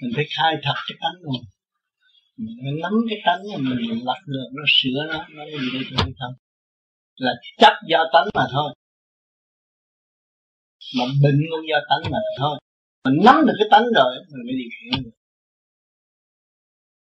Mình 0.00 0.12
phải 0.16 0.26
khai 0.36 0.54
thật 0.64 0.78
cái 0.88 0.96
tánh 1.02 1.16
của 1.22 1.30
mình. 1.34 1.46
Mình 2.36 2.56
phải 2.62 2.72
nắm 2.82 2.92
cái 3.08 3.18
tánh 3.26 3.42
mà 3.52 3.58
mình 3.70 4.04
lật 4.08 4.20
được, 4.26 4.48
nó 4.56 4.64
sửa 4.76 5.00
nó 5.12 5.18
nó 5.36 5.44
gì 5.44 5.68
đây 5.74 5.82
tôi 5.90 6.14
không? 6.20 6.34
Là 7.16 7.32
chấp 7.58 7.74
do 7.90 8.00
tánh 8.12 8.28
mà 8.34 8.44
thôi. 8.52 8.74
Mà 10.98 11.04
bệnh 11.22 11.40
cũng 11.50 11.64
do 11.70 11.78
tánh 11.90 12.12
mà 12.12 12.18
thôi. 12.38 12.58
Mình 13.04 13.24
nắm 13.24 13.36
được 13.46 13.56
cái 13.58 13.68
tánh 13.70 13.86
rồi, 13.94 14.12
mình 14.30 14.42
mới 14.46 14.54
điều 14.60 14.70
khiển 14.76 15.04
được. 15.04 15.16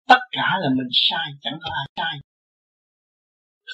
Tất 0.08 0.20
cả 0.32 0.48
là 0.60 0.68
mình 0.76 0.88
sai, 0.92 1.26
chẳng 1.40 1.58
có 1.62 1.70
ai 1.80 1.86
sai 1.96 2.14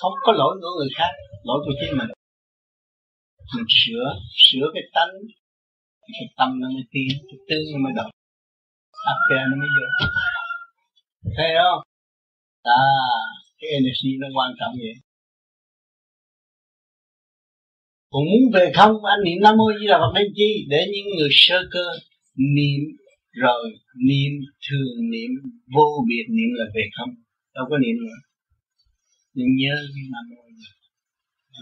không 0.01 0.13
có 0.23 0.33
lỗi 0.33 0.55
của 0.63 0.73
người 0.79 0.93
khác, 0.97 1.13
lỗi 1.45 1.59
của 1.65 1.73
chính 1.81 1.99
mình. 1.99 2.11
Mình 3.57 3.67
sửa 3.69 4.05
sửa 4.45 4.67
cái 4.75 4.83
tánh, 4.95 5.15
cái 6.13 6.27
tâm 6.39 6.61
nó 6.61 6.69
mới 6.69 6.85
tiến, 6.93 7.09
cái 7.29 7.39
tư 7.49 7.57
nó 7.73 7.79
mới 7.85 7.93
động. 7.97 8.11
Áp 9.13 9.19
nó 9.51 9.57
mới 9.61 9.69
vô. 9.77 10.07
Thấy 11.37 11.51
không? 11.59 11.83
À 12.63 12.85
cái 13.65 13.71
energy 13.71 14.11
nó 14.21 14.29
quan 14.37 14.51
trọng 14.61 14.73
vậy. 14.85 14.95
Còn 18.11 18.23
muốn 18.31 18.43
về 18.55 18.73
không, 18.75 19.05
anh 19.05 19.21
niệm 19.25 19.39
nam 19.43 19.57
mô 19.57 19.65
di 19.81 19.87
đà 19.87 19.99
phật 19.99 20.13
đến 20.15 20.27
chi, 20.37 20.67
để 20.69 20.81
những 20.93 21.07
người 21.17 21.29
sơ 21.33 21.59
cơ 21.71 21.87
niệm 22.57 22.81
rồi, 23.33 23.63
niệm 24.09 24.33
thường, 24.67 25.11
niệm 25.11 25.31
vô 25.75 26.05
biệt, 26.09 26.25
niệm 26.29 26.51
là 26.59 26.65
về 26.75 26.83
không. 26.97 27.11
Đâu 27.55 27.65
có 27.71 27.79
niệm 27.79 27.97
nữa 28.05 28.19
nhưng 29.37 29.51
nhớ 29.61 29.75
cái 29.95 30.05
nam 30.13 30.25
mô 30.31 30.43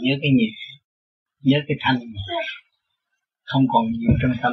nhớ 0.04 0.14
cái 0.22 0.30
nhẹ 0.38 0.50
nhớ 1.50 1.58
cái 1.68 1.76
thanh 1.80 1.98
không 3.50 3.64
còn 3.72 3.84
nhiều 3.98 4.14
trong 4.22 4.34
tâm. 4.42 4.52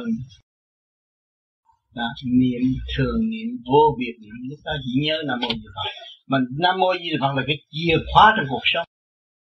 Đó, 1.94 2.08
niệm 2.40 2.62
thường 2.92 3.20
niệm 3.32 3.48
vô 3.68 3.82
biệt 3.98 4.14
niệm 4.22 4.36
lúc 4.50 4.58
đó 4.64 4.72
chỉ 4.84 4.92
nhớ 5.06 5.16
nam 5.28 5.38
mô 5.42 5.48
di 5.60 5.68
phật. 5.76 5.88
Mà 6.30 6.38
nam 6.62 6.74
mô 6.80 6.90
di 7.02 7.10
phật 7.20 7.32
là 7.36 7.42
cái 7.48 7.56
chìa 7.70 7.96
khóa 8.12 8.34
trong 8.36 8.46
cuộc 8.50 8.64
sống. 8.72 8.86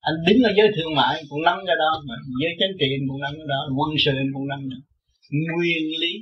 Anh 0.08 0.16
đứng 0.26 0.40
ở 0.48 0.52
giới 0.56 0.68
thương 0.76 0.92
mại 0.98 1.14
cũng 1.28 1.42
nắm 1.48 1.58
ra 1.68 1.74
đó 1.82 1.90
mà 2.08 2.14
giới 2.40 2.52
chánh 2.60 2.74
trị 2.78 2.88
cũng 3.08 3.20
nắm 3.24 3.34
ra 3.38 3.46
đó 3.54 3.60
quân 3.78 3.90
sự 4.04 4.12
cũng 4.34 4.46
nắm 4.52 4.60
ra 4.70 4.76
nguyên 5.54 5.82
lý 6.02 6.12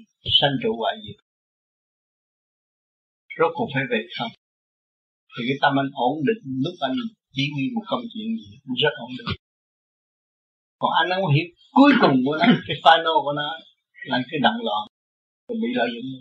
sanh 0.41 0.55
trụ 0.63 0.71
hoại 0.81 0.95
diệt. 1.05 1.19
Rốt 3.39 3.51
cuộc 3.55 3.69
phải 3.75 3.85
về 3.91 4.01
không? 4.19 4.33
Thì 5.33 5.43
cái 5.49 5.57
tâm 5.63 5.73
anh 5.83 5.91
ổn 6.09 6.15
định 6.29 6.43
lúc 6.65 6.75
anh 6.89 6.97
chỉ 7.35 7.45
huy 7.55 7.65
một 7.75 7.85
công 7.91 8.05
chuyện 8.13 8.29
gì, 8.39 8.51
rất 8.83 8.95
ổn 9.07 9.11
định. 9.19 9.37
Còn 10.81 10.91
anh 11.01 11.09
không 11.21 11.35
hiểu 11.35 11.49
cuối 11.79 11.93
cùng 12.03 12.17
của 12.27 12.37
nó, 12.41 12.47
cái 12.67 12.77
final 12.85 13.17
của 13.25 13.35
nó 13.41 13.49
là 14.09 14.17
cái 14.31 14.41
động 14.47 14.59
loạn 14.67 14.83
rồi 15.49 15.57
bị 15.63 15.69
lợi 15.79 15.89
dụng. 15.95 16.21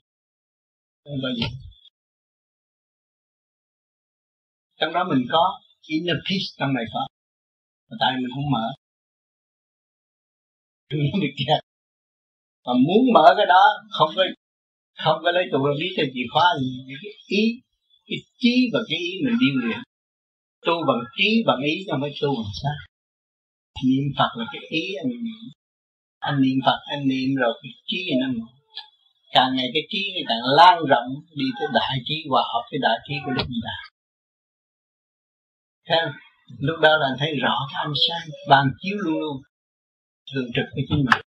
Không 1.04 1.20
bao 1.24 1.32
giờ. 1.38 1.48
Trong 4.80 4.94
đó 4.94 5.02
mình 5.12 5.24
có 5.32 5.44
inner 5.88 6.20
peace, 6.26 6.48
trong 6.60 6.74
này 6.74 6.86
có. 6.94 7.02
Mà 7.90 7.96
tại 8.00 8.12
mình 8.18 8.32
không 8.36 8.52
mở. 8.52 8.66
Nó 10.90 11.20
bị 11.22 11.30
kẹt 11.38 11.62
mà 12.66 12.74
muốn 12.86 13.14
mở 13.14 13.34
cái 13.38 13.46
đó, 13.46 13.64
không 13.98 14.10
có 14.16 14.24
không 15.04 15.20
có 15.24 15.32
lấy 15.32 15.46
tụ 15.52 15.58
lý 15.80 15.88
theo 15.98 16.06
chìa 16.14 16.28
khóa 16.34 16.46
gì. 16.62 16.70
Cái 17.02 17.12
ý, 17.28 17.44
cái 18.08 18.18
trí 18.42 18.54
và 18.74 18.80
cái 18.90 19.00
ý 19.00 19.12
mình 19.26 19.36
đi 19.42 19.48
liền 19.62 19.80
tu 20.66 20.76
bằng 20.88 21.02
trí, 21.18 21.30
bằng 21.48 21.62
ý 21.72 21.74
cho 21.88 21.98
mới 21.98 22.12
tu 22.22 22.30
bằng 22.38 22.54
xác 22.62 22.78
niệm 23.86 24.06
phật 24.18 24.32
là 24.40 24.46
cái 24.54 24.62
ý 24.70 24.84
anh 25.02 25.10
niệm. 25.10 25.44
Anh 26.20 26.42
niệm 26.42 26.58
phật, 26.66 26.80
anh 26.94 27.08
niệm 27.08 27.30
rồi 27.42 27.54
cái 27.62 27.72
trí 27.88 28.00
nó 28.22 28.28
mở. 28.38 28.48
Càng 29.36 29.56
ngày 29.56 29.68
cái 29.74 29.84
trí 29.90 30.02
này 30.14 30.24
càng 30.30 30.44
lan 30.58 30.78
rộng 30.92 31.10
đi 31.40 31.48
tới 31.60 31.68
đại 31.74 31.96
trí 32.06 32.16
hòa 32.30 32.44
hợp 32.52 32.64
với 32.72 32.80
đại 32.86 32.98
trí 33.08 33.16
của 33.26 33.32
đức 33.38 33.46
như 33.50 33.60
đà 33.68 33.78
Thế 35.88 35.98
lúc 36.60 36.80
đó 36.86 36.98
là 36.98 37.06
anh 37.12 37.18
thấy 37.20 37.32
rõ 37.44 37.56
cái 37.70 37.80
ánh 37.86 37.98
sáng 38.08 38.26
bàn 38.50 38.66
chiếu 38.82 38.98
luôn 38.98 39.20
luôn. 39.24 39.38
Thường 40.34 40.50
trực 40.56 40.68
với 40.76 40.84
chính 40.90 41.04
mình. 41.08 41.22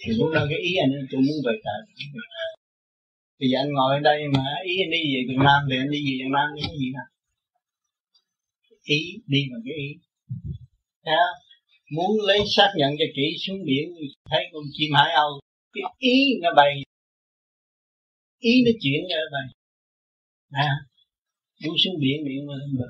Thì 0.00 0.12
lúc 0.18 0.30
đó 0.34 0.40
cái 0.50 0.58
ý 0.58 0.72
anh 0.84 0.92
tôi 1.10 1.20
muốn 1.26 1.36
về 1.46 1.54
tại 1.64 1.78
bây 3.38 3.48
giờ 3.50 3.58
anh 3.62 3.72
ngồi 3.72 3.94
ở 3.98 4.00
đây 4.00 4.18
mà, 4.34 4.44
ý 4.64 4.74
anh 4.84 4.90
đi 4.96 5.02
về 5.12 5.20
Việt 5.28 5.40
Nam 5.46 5.60
thì 5.70 5.76
anh 5.82 5.90
đi 5.90 6.00
về 6.06 6.14
Việt 6.20 6.32
Nam 6.36 6.46
cái 6.56 6.70
gì 6.80 6.88
nào? 6.96 7.08
Ý 8.84 9.00
đi 9.26 9.40
bằng 9.52 9.62
cái 9.64 9.74
ý. 9.74 9.88
Thấy 11.04 11.14
không? 11.20 11.44
muốn 11.94 12.10
lấy 12.26 12.38
xác 12.56 12.70
nhận 12.76 12.90
cho 12.98 13.04
kỹ 13.16 13.26
xuống 13.46 13.58
biển 13.66 13.86
thấy 14.30 14.44
con 14.52 14.62
chim 14.72 14.90
hải 14.94 15.12
âu 15.12 15.30
cái 15.72 15.82
ý 15.98 16.16
nó 16.42 16.50
bay. 16.56 16.72
Ý 18.38 18.52
nó 18.64 18.70
chuyển 18.82 19.00
ra 19.10 19.20
bay. 19.32 19.46
À, 20.50 20.70
muốn 21.62 21.74
xuống 21.84 21.94
biển 22.00 22.18
biển 22.26 22.46
mà 22.46 22.54
lên 22.60 22.70
bờ. 22.78 22.86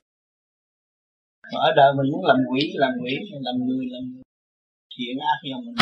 Ở 1.66 1.72
đời 1.76 1.92
mình 1.96 2.12
muốn 2.12 2.24
làm 2.24 2.36
quỷ 2.50 2.72
làm 2.74 2.92
quỷ 3.02 3.12
làm 3.46 3.54
người 3.66 3.86
làm 3.90 4.22
chuyện 4.88 5.16
ác 5.18 5.38
do 5.50 5.56
mình. 5.66 5.76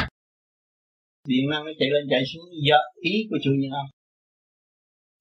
Điện 1.28 1.44
năng 1.50 1.64
nó 1.64 1.72
chạy 1.78 1.88
lên 1.94 2.04
chạy 2.10 2.22
xuống 2.32 2.44
do 2.68 2.78
ý 3.00 3.14
của 3.30 3.38
chủ 3.44 3.50
nhân 3.60 3.70
ông. 3.70 3.90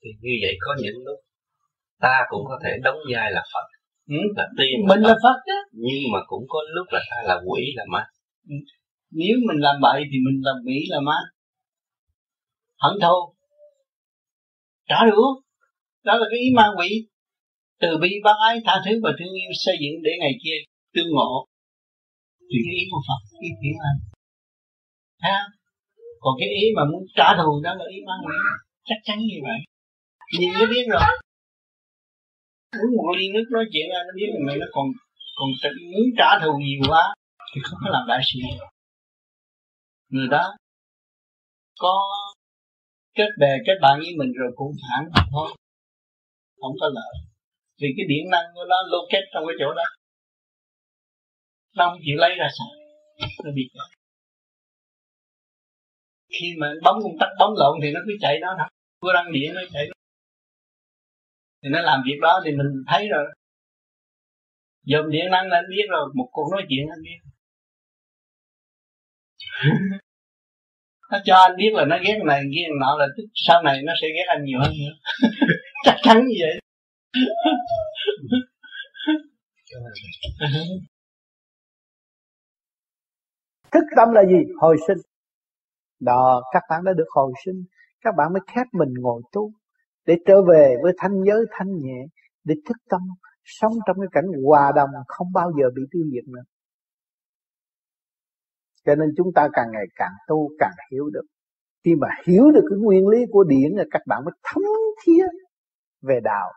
Thì 0.02 0.10
như 0.22 0.34
vậy 0.44 0.56
có 0.60 0.76
những 0.82 0.98
lúc 1.06 1.20
ta 2.00 2.16
cũng 2.30 2.44
có 2.48 2.60
thể 2.64 2.72
đóng 2.84 3.00
vai 3.14 3.32
là 3.32 3.44
Phật 3.54 3.81
ừ. 4.16 4.22
là 4.38 4.46
tiên 4.58 4.76
mình 4.90 5.02
là 5.10 5.16
Phật 5.24 5.38
đó 5.48 5.60
nhưng 5.72 6.04
mà 6.14 6.20
cũng 6.28 6.46
có 6.50 6.60
lúc 6.76 6.88
là 6.92 7.02
ta 7.10 7.18
là 7.30 7.36
quỷ 7.48 7.62
là 7.76 7.84
ma. 7.94 8.04
Ừ. 8.50 8.56
nếu 9.12 9.36
mình 9.48 9.60
làm 9.66 9.76
bậy 9.82 10.04
thì 10.12 10.18
mình 10.26 10.38
làm 10.48 10.56
quỷ 10.66 10.78
là 10.90 11.00
ma. 11.00 11.20
Hận 12.84 12.94
thù 13.02 13.18
trả 14.90 15.00
đũa 15.12 15.28
đó 16.04 16.14
là 16.18 16.26
cái 16.32 16.40
ý 16.40 16.48
ma 16.56 16.68
quỷ. 16.78 16.90
Từ 17.82 17.98
bi 18.02 18.10
bác 18.24 18.38
ái 18.48 18.56
tha 18.66 18.76
thứ 18.86 18.92
và 19.04 19.12
thương 19.20 19.34
yêu 19.40 19.52
xây 19.66 19.76
dựng 19.82 20.04
để 20.04 20.12
ngày 20.20 20.34
kia 20.44 20.58
tương 20.94 21.12
ngộ. 21.16 21.48
Thì 22.50 22.58
cái 22.66 22.76
ý 22.82 22.84
của 22.92 23.02
Phật 23.08 23.22
ý 23.40 23.50
thiện 23.62 23.76
lành 23.84 24.00
ha 25.26 25.40
còn 26.20 26.34
cái 26.40 26.50
ý 26.62 26.64
mà 26.76 26.84
muốn 26.92 27.04
trả 27.18 27.28
thù 27.38 27.62
đó 27.64 27.72
là 27.80 27.86
ý 27.96 27.98
ma 28.08 28.14
quỷ. 28.26 28.36
Chắc 28.86 29.00
chắn 29.04 29.18
như 29.20 29.40
vậy. 29.48 29.60
Nhìn 30.40 30.50
nó 30.60 30.66
biết 30.72 30.86
rồi 30.92 31.02
uống 32.80 32.92
một 32.98 33.08
ly 33.18 33.26
nước 33.34 33.48
nói 33.52 33.66
chuyện 33.72 33.86
ra, 33.94 34.00
nó 34.08 34.14
biết 34.16 34.30
mày 34.48 34.58
nó 34.58 34.66
còn 34.72 34.86
còn 35.38 35.50
muốn 35.94 36.08
trả 36.18 36.30
thù 36.42 36.52
nhiều 36.58 36.82
quá, 36.90 37.16
thì 37.56 37.62
không 37.64 37.80
có 37.84 37.90
làm 37.96 38.04
đại 38.08 38.22
sự. 38.28 38.40
Người 40.10 40.28
đó 40.28 40.56
có 41.80 41.94
kết 43.16 43.30
bè, 43.40 43.52
kết 43.66 43.78
bạn 43.82 44.00
với 44.00 44.14
mình 44.18 44.32
rồi 44.40 44.52
cũng 44.56 44.72
phản 44.82 45.10
thôi. 45.32 45.50
Không 46.62 46.76
có 46.82 46.88
lợi. 46.94 47.14
Vì 47.82 47.88
cái 47.98 48.06
điện 48.10 48.30
năng 48.32 48.46
của 48.56 48.66
nó 48.70 48.76
lô 48.92 48.98
kết 49.12 49.24
trong 49.34 49.44
cái 49.48 49.56
chỗ 49.60 49.74
đó. 49.74 49.84
Nó 51.76 51.90
không 51.90 52.00
chịu 52.06 52.18
lấy 52.18 52.36
ra 52.40 52.48
xài 52.58 52.82
nó 53.46 53.52
bị 53.56 53.64
chạy 53.74 54.02
khi 56.40 56.48
mà 56.60 56.68
bấm 56.84 56.96
công 57.04 57.18
tắc 57.20 57.30
bấm 57.40 57.50
lộn 57.58 57.80
thì 57.84 57.92
nó 57.92 58.00
cứ 58.06 58.14
chạy 58.22 58.40
đó 58.40 58.48
thôi 58.58 58.68
cứ 59.02 59.14
đăng 59.14 59.32
điện 59.32 59.54
nó 59.54 59.62
chạy 59.74 59.88
đó 59.88 59.94
thì 61.64 61.70
nó 61.70 61.82
làm 61.82 62.02
việc 62.06 62.18
đó 62.22 62.42
thì 62.46 62.52
mình 62.52 62.68
thấy 62.88 63.08
rồi. 63.10 63.26
Dòm 64.84 65.12
điện 65.12 65.26
năng 65.32 65.48
là 65.48 65.58
anh 65.58 65.66
biết 65.70 65.86
rồi, 65.90 66.10
một 66.16 66.30
cuộc 66.32 66.50
nói 66.52 66.62
chuyện 66.70 66.88
anh 66.90 67.02
biết. 67.04 67.18
Nó 71.12 71.20
cho 71.26 71.36
anh 71.36 71.56
biết 71.58 71.72
là 71.74 71.86
nó 71.86 71.98
ghét 72.08 72.20
này, 72.26 72.44
ghét 72.56 72.68
nọ 72.80 72.96
là 73.00 73.08
tức 73.18 73.24
sau 73.34 73.64
này 73.64 73.82
nó 73.84 73.94
sẽ 74.02 74.08
ghét 74.16 74.26
anh 74.28 74.46
nhiều 74.46 74.60
hơn 74.60 74.72
nữa. 74.72 74.94
Chắc 75.86 75.96
chắn 76.04 76.26
như 76.28 76.36
vậy. 76.42 76.60
Thức 83.72 83.84
tâm 83.96 84.12
là 84.12 84.24
gì? 84.26 84.38
Hồi 84.60 84.78
sinh. 84.88 84.98
Đó, 86.00 86.44
các 86.54 86.64
bạn 86.70 86.84
đã 86.84 86.94
được 86.94 87.08
hồi 87.10 87.32
sinh. 87.46 87.64
Các 88.02 88.16
bạn 88.18 88.34
mới 88.34 88.42
khép 88.48 88.68
mình 88.74 88.90
ngồi 89.00 89.22
tu 89.32 89.52
để 90.06 90.16
trở 90.28 90.42
về 90.42 90.76
với 90.84 90.94
thanh 90.98 91.24
giới 91.28 91.46
thanh 91.52 91.68
nhẹ, 91.82 92.06
để 92.44 92.56
thức 92.68 92.78
tâm, 92.90 93.02
sống 93.44 93.74
trong 93.88 93.96
cái 94.00 94.08
cảnh 94.12 94.26
hòa 94.46 94.72
đồng 94.76 94.90
không 95.08 95.28
bao 95.34 95.52
giờ 95.60 95.66
bị 95.76 95.82
tiêu 95.92 96.04
diệt 96.14 96.28
nữa. 96.28 96.42
Cho 98.86 98.96
nên 98.96 99.10
chúng 99.18 99.28
ta 99.36 99.48
càng 99.54 99.68
ngày 99.72 99.86
càng 99.96 100.12
tu, 100.28 100.50
càng 100.60 100.74
hiểu 100.92 101.10
được. 101.14 101.26
Khi 101.86 101.96
mà 101.96 102.08
hiểu 102.28 102.52
được 102.52 102.66
cái 102.70 102.78
nguyên 102.80 103.08
lý 103.08 103.18
của 103.32 103.44
điển 103.44 103.72
là 103.72 103.84
các 103.92 104.02
bạn 104.08 104.22
mới 104.26 104.34
thấm 104.44 104.64
thía 105.06 105.24
về 106.02 106.20
đạo. 106.24 106.52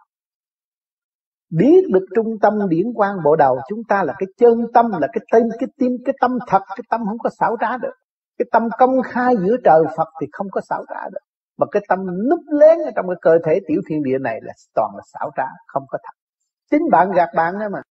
Biết 1.50 1.84
được 1.92 2.06
trung 2.14 2.38
tâm 2.42 2.52
điển 2.68 2.86
quang 2.94 3.16
bộ 3.24 3.36
đầu 3.36 3.58
chúng 3.68 3.80
ta 3.88 4.02
là 4.02 4.14
cái 4.18 4.26
chân 4.36 4.58
tâm, 4.74 4.86
là 5.00 5.08
cái 5.12 5.24
tên, 5.32 5.42
cái 5.60 5.68
tim, 5.78 5.92
cái 6.04 6.14
tâm 6.20 6.38
thật, 6.48 6.62
cái 6.68 6.84
tâm 6.90 7.00
không 7.08 7.18
có 7.18 7.30
xảo 7.40 7.56
trá 7.60 7.76
được. 7.76 7.92
Cái 8.38 8.46
tâm 8.52 8.68
công 8.78 9.02
khai 9.04 9.34
giữa 9.36 9.56
trời 9.64 9.82
Phật 9.96 10.08
thì 10.20 10.26
không 10.32 10.46
có 10.50 10.60
xảo 10.68 10.84
trá 10.88 11.08
được 11.12 11.33
mà 11.58 11.66
cái 11.72 11.82
tâm 11.88 11.98
núp 12.30 12.40
lén 12.60 12.78
ở 12.78 12.90
trong 12.96 13.06
cái 13.08 13.16
cơ 13.22 13.38
thể 13.46 13.60
tiểu 13.66 13.80
thiên 13.88 14.02
địa 14.02 14.18
này 14.20 14.40
là 14.42 14.52
toàn 14.74 14.90
là 14.96 15.02
xảo 15.12 15.30
trá, 15.36 15.46
không 15.66 15.82
có 15.88 15.98
thật. 16.02 16.14
Chính 16.70 16.82
bạn 16.90 17.08
gạt 17.16 17.28
bạn 17.36 17.54
đó 17.60 17.68
mà. 17.72 17.82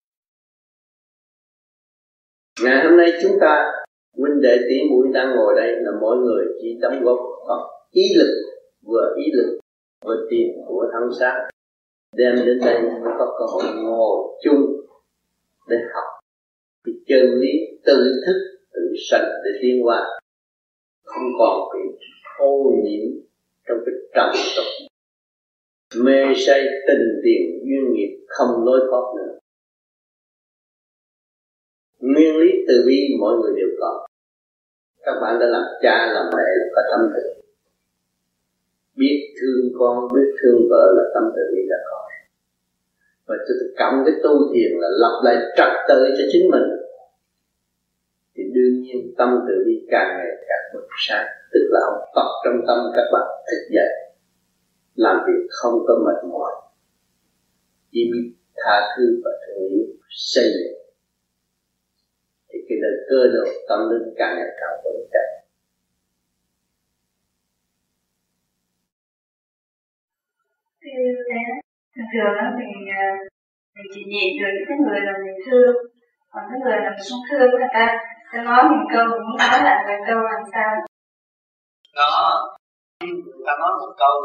Ngày 2.64 2.84
hôm 2.84 2.98
nay 2.98 3.12
chúng 3.22 3.38
ta, 3.42 3.72
huynh 4.18 4.42
đệ 4.42 4.58
tỷ 4.70 4.90
muội 4.90 5.08
đang 5.14 5.36
ngồi 5.36 5.54
đây 5.56 5.72
là 5.76 5.92
mỗi 6.02 6.18
người 6.18 6.46
chỉ 6.62 6.78
đóng 6.82 7.04
góp 7.04 7.20
bằng 7.48 7.68
ý 7.92 8.04
lực 8.18 8.34
vừa 8.82 9.14
ý 9.18 9.24
lực 9.34 9.60
vừa 10.06 10.28
tiền 10.30 10.48
của 10.68 10.88
thân 10.94 11.10
xác 11.20 11.50
đem 12.16 12.36
đến 12.46 12.60
đây 12.66 12.82
mới 12.82 13.14
có 13.20 13.36
cơ 13.40 13.46
hội 13.46 13.64
ngồi 13.84 14.38
chung 14.44 14.62
để 15.68 15.78
học. 15.94 16.04
Thì 16.86 16.92
chân 17.08 17.26
lý 17.40 17.50
tự 17.86 18.22
thức, 18.26 18.40
tự 18.74 18.82
sạch 19.10 19.28
để 19.44 19.50
tiến 19.62 19.86
qua 19.86 20.20
không 21.04 21.24
còn 21.40 21.60
bị 21.74 22.06
ô 22.38 22.72
nhiễm 22.84 23.24
trong 23.68 23.78
cái 23.86 23.96
trầm 24.16 24.30
tục 24.56 24.66
mê 26.06 26.34
say 26.46 26.66
tình 26.88 27.22
tiền 27.24 27.42
duyên 27.66 27.94
nghiệp 27.94 28.26
không 28.28 28.66
lối 28.66 28.80
thoát 28.90 29.14
nữa. 29.18 29.38
Nguyên 32.00 32.38
lý 32.38 32.52
từ 32.68 32.84
bi 32.88 32.98
mọi 33.20 33.36
người 33.36 33.54
đều 33.56 33.68
có. 33.80 34.08
Các 35.04 35.14
bạn 35.22 35.40
đã 35.40 35.46
làm 35.46 35.64
cha, 35.82 36.14
làm 36.14 36.26
mẹ, 36.38 36.44
là 36.44 36.66
có 36.76 36.82
tâm 36.92 37.10
từ. 37.16 37.42
Biết 38.96 39.34
thương 39.42 39.72
con, 39.80 40.08
biết 40.14 40.36
thương 40.42 40.68
vợ 40.70 40.94
là 40.98 41.04
tâm 41.14 41.24
từ 41.36 41.42
bi 41.56 41.62
đã 41.70 41.78
có. 41.92 42.08
Và 43.26 43.36
tôi 43.48 43.58
cảm 43.76 44.04
cái 44.06 44.16
tu 44.24 44.54
thiền 44.54 44.72
là 44.80 44.88
lập 44.92 45.22
lại 45.24 45.36
trật 45.58 45.70
tự 45.88 46.10
cho 46.18 46.24
chính 46.32 46.52
mình 46.52 46.83
đương 48.64 48.82
nhiên 48.82 49.14
tâm 49.18 49.30
từ 49.48 49.54
bi 49.66 49.76
càng 49.92 50.10
ngày 50.18 50.32
càng 50.50 50.64
bừng 50.74 50.90
sáng 51.08 51.28
tức 51.52 51.64
là 51.72 51.80
học 51.88 52.02
tập 52.16 52.30
trong 52.44 52.58
tâm 52.68 52.78
các 52.96 53.08
bạn 53.14 53.28
thức 53.48 53.62
dậy, 53.76 53.92
làm 54.96 55.18
việc 55.28 55.48
không 55.50 55.74
có 55.88 55.94
mệt 56.06 56.30
mỏi, 56.32 56.52
chỉ 57.92 58.00
biết 58.12 58.34
tha 58.56 58.76
thứ 58.98 59.22
và 59.24 59.32
thương 59.42 59.70
yêu, 59.70 59.86
xây 60.10 60.44
dựng. 60.44 60.80
Thì 62.50 62.60
cái 62.70 62.78
đời 62.82 62.96
cơ 63.10 63.28
độ 63.34 63.46
tâm 63.70 63.80
linh 63.90 64.14
càng 64.18 64.36
ngày 64.38 64.48
càng 64.60 64.82
vững 64.84 65.08
chắc 65.14 65.28
thường 71.96 72.06
thường 72.14 72.34
đó 72.38 72.46
mình 72.60 72.90
à, 72.90 73.06
mình 73.76 73.88
chỉ 73.94 74.02
nhìn 74.14 74.30
được 74.40 74.52
những 74.56 74.68
cái 74.70 74.78
người 74.78 75.00
là 75.08 75.14
mình 75.26 75.38
thương, 75.46 75.76
còn 76.30 76.44
cái 76.50 76.60
người 76.64 76.78
là 76.84 76.90
mình 76.90 77.06
không 77.10 77.24
thương 77.30 77.50
người 77.52 77.72
ta 77.74 78.13
ta 78.34 78.40
nói 78.50 78.64
một 78.72 78.86
câu 78.94 79.06
cũng 79.14 79.26
muốn 79.30 79.38
nói 79.38 79.60
lại 79.68 79.78
một 79.88 80.02
câu 80.08 80.20
làm 80.30 80.42
sao? 80.54 80.72
Đó 82.00 82.14
người 83.02 83.44
ta 83.48 83.54
nói 83.62 83.72
một 83.82 83.94
câu, 84.02 84.16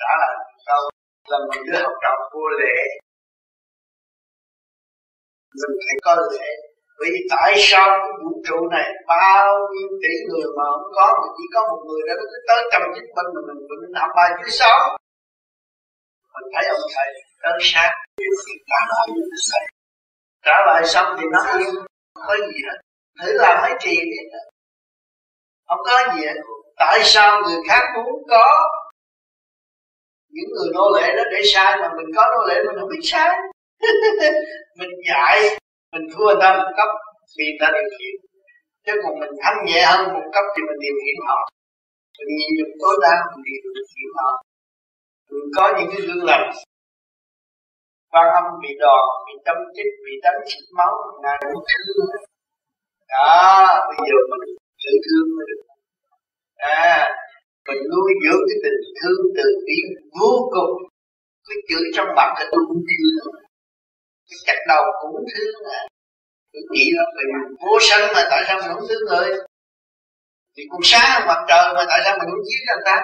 trả 0.00 0.12
lại 0.20 0.32
một 0.38 0.60
câu, 0.68 0.82
là 1.30 1.38
một 1.38 1.60
đứa 1.66 1.78
học 1.82 1.94
trò 2.02 2.12
vô 2.32 2.44
lễ. 2.60 2.76
Mình 5.60 5.76
phải 5.84 5.96
có 6.06 6.14
lễ. 6.32 6.48
Vì 7.00 7.10
tại 7.30 7.54
sao 7.58 7.86
cái 8.02 8.14
vũ 8.22 8.42
trụ 8.46 8.58
này 8.76 8.88
bao 9.06 9.48
nhiêu 9.72 9.88
tỷ 10.02 10.14
người 10.28 10.48
mà 10.56 10.64
không 10.72 10.90
có, 10.96 11.06
mà 11.20 11.26
chỉ 11.36 11.44
có 11.54 11.60
một 11.70 11.80
người 11.86 12.02
đó 12.08 12.14
nó 12.18 12.24
cứ 12.30 12.38
tới 12.48 12.60
trăm 12.72 12.82
chín 12.94 13.04
bên 13.16 13.26
mà 13.34 13.40
mình 13.48 13.60
vẫn 13.68 13.92
nằm 13.92 14.08
bài 14.16 14.30
thứ 14.38 14.48
sáu. 14.60 14.78
Mình 16.34 16.48
thấy 16.54 16.64
ông 16.74 16.86
thầy 16.94 17.08
tới 17.42 17.58
sát 17.60 17.90
trả 18.70 18.80
lại 18.90 19.08
trả 20.44 20.56
lại 20.66 20.82
xong 20.86 21.16
thì 21.18 21.26
nó 21.32 21.40
yên 21.58 21.74
không 22.14 22.26
có 22.28 22.36
gì 22.36 22.60
hết 22.66 22.78
thử 23.22 23.32
làm 23.32 23.62
mấy 23.62 23.72
kỳ 23.82 23.96
biết 23.96 24.26
không 25.66 25.78
có 25.84 26.14
gì 26.14 26.26
hết. 26.26 26.34
Tại 26.76 27.00
sao 27.04 27.42
người 27.42 27.60
khác 27.68 27.82
muốn 27.96 28.22
có 28.30 28.46
những 30.28 30.50
người 30.54 30.68
nô 30.74 30.90
lệ 30.96 31.16
đó 31.16 31.22
để 31.32 31.40
sai 31.54 31.76
mà 31.80 31.88
mình 31.96 32.06
có 32.16 32.22
nô 32.32 32.46
lệ 32.48 32.62
mình 32.66 32.76
không 32.80 32.88
biết 32.88 33.02
sai? 33.02 33.38
Mình 34.78 34.90
dạy, 35.08 35.40
mình 35.92 36.06
thua 36.14 36.40
ta 36.40 36.48
một 36.58 36.70
cấp 36.76 36.88
thì 37.38 37.44
ta 37.60 37.66
điều 37.74 37.88
khiển. 37.98 38.14
Chứ 38.86 38.92
còn 39.02 39.20
mình 39.20 39.30
thanh 39.42 39.58
nhẹ 39.66 39.82
hơn 39.86 40.14
một 40.14 40.26
cấp 40.34 40.44
thì 40.54 40.62
mình 40.68 40.78
điều 40.80 40.94
khiển 41.00 41.16
họ. 41.26 41.38
Mình 42.18 42.28
nhìn 42.38 42.50
được 42.58 42.72
tối 42.80 42.94
đa 43.02 43.14
mình 43.30 43.42
điều 43.46 43.84
khiển 43.92 44.08
họ. 44.18 44.30
Mình 45.30 45.48
có 45.56 45.64
những 45.78 45.90
cái 45.92 46.00
gương 46.06 46.24
lành. 46.24 46.50
Quan 48.10 48.26
âm 48.38 48.44
bị 48.62 48.68
đòn, 48.78 49.04
bị 49.26 49.34
tâm 49.44 49.56
chích 49.76 49.92
bị 50.04 50.12
đánh 50.22 50.40
chích 50.46 50.64
máu 50.78 50.92
ngày 51.22 51.38
một 51.54 51.64
thứ 51.68 51.92
đó, 53.08 53.88
bây 53.88 54.06
giờ 54.08 54.18
mình 54.30 54.44
tự 54.82 54.92
thương 55.04 55.28
mới 55.36 55.46
được. 55.48 55.62
À 56.56 57.16
mình 57.68 57.82
nuôi 57.92 58.10
dưỡng 58.22 58.42
cái 58.48 58.58
tình 58.64 58.80
thương 58.98 59.20
từ 59.36 59.46
bi 59.66 59.78
vô 60.20 60.32
cùng. 60.54 60.74
Cái 61.46 61.58
chữ 61.68 61.78
trong 61.96 62.08
mặt 62.18 62.30
là 62.38 62.44
tôi 62.52 62.62
cũng 62.68 62.82
thương. 62.88 63.34
Cái 64.28 64.38
chặt 64.46 64.58
đầu 64.68 64.82
cũng 65.00 65.24
thương 65.32 65.58
à. 65.78 65.80
Tôi 66.52 66.62
nghĩ 66.70 66.86
là 66.96 67.04
mình 67.16 67.30
vô 67.64 67.74
sân 67.88 68.00
mà 68.14 68.22
tại 68.30 68.42
sao 68.46 68.56
mình 68.60 68.72
không 68.74 68.88
thương 68.88 69.04
người? 69.08 69.28
Thì 70.54 70.62
cũng 70.70 70.80
sáng 70.84 71.26
mặt 71.28 71.40
trời 71.48 71.64
mà 71.76 71.82
tại 71.90 72.00
sao 72.04 72.12
mình 72.18 72.28
không 72.30 72.44
giết 72.48 72.60
người 72.66 72.82
ta? 72.84 72.96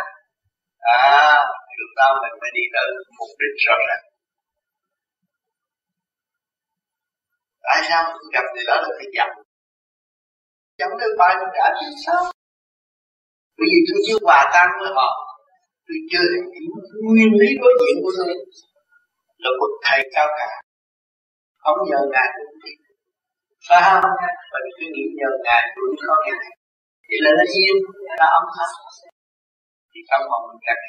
À 0.79 1.39
lúc 1.81 1.91
đó 1.97 2.09
mình 2.23 2.35
mới 2.41 2.51
đi 2.55 2.65
tới 2.75 2.87
mục 3.19 3.33
đích 3.41 3.57
rõ 3.67 3.75
ràng. 3.89 4.05
Tại 7.67 7.81
sao 7.89 8.01
mình 8.05 8.31
gặp 8.35 8.45
người 8.55 8.65
đó 8.67 8.77
là 8.83 8.89
phải 8.99 9.09
giận? 9.17 9.29
Chẳng 10.79 10.99
được 11.01 11.13
bài 11.21 11.33
mình 11.41 11.53
trả 11.57 11.67
thì 11.79 11.87
sao 12.07 12.23
bởi 13.57 13.67
vì 13.73 13.81
tôi 13.89 13.99
chưa 14.07 14.19
hòa 14.27 14.41
tan 14.55 14.69
với 14.81 14.91
họ, 14.99 15.11
tôi 15.87 15.99
chưa 16.11 16.27
hiểu 16.55 16.73
nguyên 17.07 17.31
lý 17.41 17.49
đối 17.63 17.73
diện 17.81 17.97
của 18.03 18.13
tôi 18.19 18.33
là 19.43 19.51
bậc 19.61 19.73
thầy 19.85 20.01
cao 20.15 20.29
cả. 20.39 20.49
Ông 21.71 21.79
nhờ 21.89 22.01
ngài 22.13 22.29
cũng 22.37 22.59
biết 22.63 22.77
phải 23.67 23.81
không? 23.87 24.05
Và 24.53 24.59
tôi 24.73 24.89
nghĩ 24.93 25.05
nhờ 25.19 25.31
ngài 25.45 25.63
cũng 25.75 25.95
có 26.09 26.15
cái 26.25 26.35
này 26.43 26.55
thì 27.07 27.15
là 27.25 27.31
nó 27.39 27.45
yên 27.57 27.77
nó 28.21 28.27
ấm 28.39 28.45
áp 28.65 28.73
thì 29.91 30.01
trong 30.09 30.23
vòng 30.31 30.45
mình 30.49 30.61
càng 30.67 30.81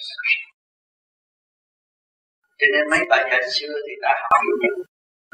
cho 2.60 2.68
nên 2.74 2.84
mấy 2.92 3.02
bà 3.10 3.18
già 3.30 3.40
xưa 3.56 3.74
thì 3.86 3.94
đã 4.02 4.12
hỏi 4.22 4.42
nhất. 4.62 4.76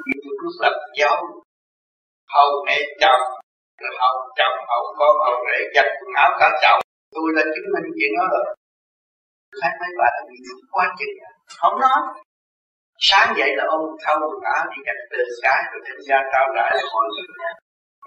Như 0.07 0.15
tôi 0.23 0.33
lúc 0.41 0.55
lập 0.63 0.75
giáo 0.97 1.15
hầu 2.33 2.49
mẹ 2.65 2.77
chồng 3.01 3.23
rồi 3.81 3.93
hầu 4.01 4.15
chồng 4.37 4.57
hầu 4.69 4.83
con 4.99 5.13
hầu 5.25 5.35
rể 5.47 5.59
giặt 5.75 5.87
quần 5.97 6.11
áo 6.23 6.29
cả 6.39 6.49
chồng 6.63 6.79
tôi 7.13 7.27
đã 7.37 7.43
chứng 7.53 7.69
minh 7.73 7.87
chuyện 7.95 8.11
đó 8.17 8.25
rồi. 8.33 8.45
Khách 9.61 9.75
mấy 9.81 9.91
bà 9.99 10.07
đã 10.15 10.21
bị 10.29 10.37
quá 10.73 10.85
chức 10.97 11.09
không 11.59 11.75
nói. 11.83 11.99
Sáng 13.07 13.27
dậy 13.37 13.51
là 13.57 13.63
ông 13.75 13.85
thâu 14.03 14.17
quần 14.29 14.43
áo 14.55 14.61
đi 14.71 14.79
giặt 14.87 14.97
từ 15.11 15.19
cái 15.43 15.59
rồi 15.71 15.81
thêm 15.85 15.97
ra 16.07 16.19
trao 16.31 16.45
rải 16.55 16.69
cho 16.79 16.87
mọi 16.93 17.05
người 17.11 17.27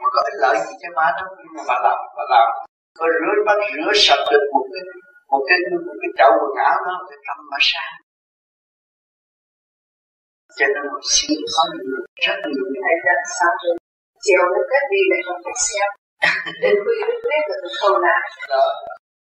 mà 0.03 0.09
có 0.15 0.21
ích 0.31 0.39
lợi 0.43 0.57
gì 0.67 0.75
cho 0.83 0.89
má 0.97 1.07
đâu, 1.19 1.29
nhưng 1.39 1.53
mà 1.57 1.63
bà 1.69 1.77
làm 1.85 1.99
bà 2.17 2.25
làm. 2.33 2.49
Có 2.99 3.05
rửa 3.15 3.35
bắt 3.47 3.59
rửa 3.75 3.93
sạch 4.05 4.25
được 4.33 4.45
một 4.55 4.67
cái 4.73 4.83
một 5.31 5.43
cái 5.49 5.59
một 5.87 5.97
cái 6.03 6.11
chậu 6.19 6.33
quần 6.41 6.55
áo 6.71 6.77
đó 6.87 6.97
thì 7.09 7.17
tâm 7.27 7.39
bà 7.53 7.59
sáng. 7.71 7.95
Cho 10.59 10.67
nên 10.75 10.83
một 10.93 11.05
xin 11.15 11.39
có 11.55 11.63
nhiều 11.75 11.99
rất 12.27 12.39
nhiều 12.53 12.67
thầy 12.83 12.97
đã 13.07 13.15
sao 13.39 13.53
chiều 14.25 14.43
nó 14.55 14.61
kết 14.71 14.85
đi 14.93 15.01
lại 15.11 15.21
không 15.27 15.41
phải 15.45 15.57
xem. 15.67 15.89
Đến 16.63 16.75
khi 16.85 16.97
nó 17.09 17.15
biết 17.29 17.43
được 17.49 17.61
câu 17.83 17.95
nào 18.07 18.23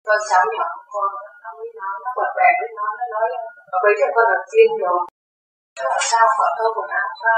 con 0.08 0.20
cháu 0.30 0.44
nhỏ 0.56 0.68
của 0.76 0.86
con 0.94 1.10
nó 1.44 1.50
với 1.58 1.70
nó 1.80 1.90
nó 2.04 2.10
bật 2.18 2.32
bẹ 2.38 2.50
với 2.60 2.70
nó 2.78 2.88
nó 3.00 3.06
nói 3.16 3.30
và 3.72 3.78
với 3.84 3.94
cho 4.00 4.08
con 4.16 4.26
là 4.32 4.40
tiên 4.52 4.70
rồi. 4.84 5.02
Nó 5.78 5.84
là 5.94 6.00
sao 6.12 6.26
khỏi 6.36 6.50
câu 6.58 6.70
quần 6.76 6.90
áo 7.02 7.10
ra 7.24 7.38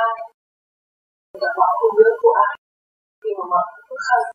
người 1.40 1.54
bỏ 1.60 1.68
cô 1.80 1.88
đứa 1.98 2.12
của 2.22 2.34
ai 2.46 2.56
khi 3.22 3.30
mà 3.38 3.46
mở 3.52 3.62
cũng 3.88 4.02
không 4.08 4.26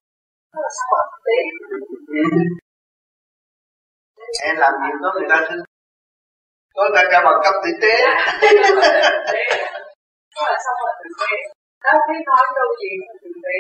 nó 0.53 0.59
là 0.65 0.71
sao 0.77 0.87
bỏ 0.93 1.01
tế 1.27 1.37
em 4.49 4.57
làm 4.63 4.73
gì 4.83 4.91
có 5.03 5.09
người 5.15 5.29
ta 5.31 5.39
thương? 5.49 5.65
Có 6.75 6.83
ta 6.95 7.03
cho 7.13 7.19
bằng 7.27 7.41
cấp 7.45 7.55
tử 7.63 7.71
tế. 7.83 7.95
Nó 10.35 10.43
là 10.51 10.59
sao 10.65 10.75
bỏ 10.81 10.89
tử 11.01 11.11
tế 11.21 11.33
đâu 11.85 11.99
biết 12.09 12.23
nói 12.29 12.45
câu 12.57 12.69
gì 12.81 12.93
thì 13.21 13.31
tế 13.45 13.59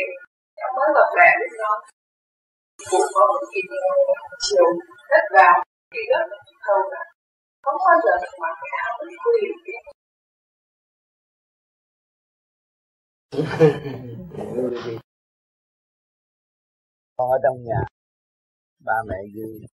Cháu 0.58 0.70
mới 0.76 0.88
gặp 0.96 1.08
bẹ 1.16 1.28
với 1.40 1.50
nó 1.62 1.72
cũng 2.90 3.08
có 3.14 3.22
một 3.30 3.42
kỳ 3.52 3.60
chiều 4.44 4.66
đất 5.10 5.24
vào 5.36 5.54
thì 5.92 6.02
đất 6.12 6.24
thâu 6.64 6.80
cả 6.92 7.02
không 7.64 7.78
bao 7.86 7.96
giờ 8.04 8.12
được 8.22 8.34
mặc 8.42 8.54
cái 8.60 8.70
áo 8.84 8.92
mình 8.98 9.18
quy 9.24 9.36
điều 9.66 9.80
con 17.16 17.30
ở 17.30 17.38
trong 17.42 17.56
nhà, 17.64 17.80
ba 18.84 18.92
mẹ 19.08 19.16
vui 19.34 19.66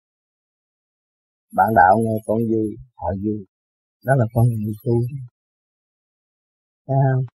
bạn 1.55 1.67
đạo 1.75 1.95
nghe 2.03 2.15
con 2.27 2.37
vui 2.37 2.69
họ 2.97 3.07
vui 3.23 3.45
đó 4.05 4.13
là 4.17 4.25
con 4.33 4.45
người 4.49 4.73
tu 4.83 4.93
thấy 6.87 6.97
không? 7.11 7.34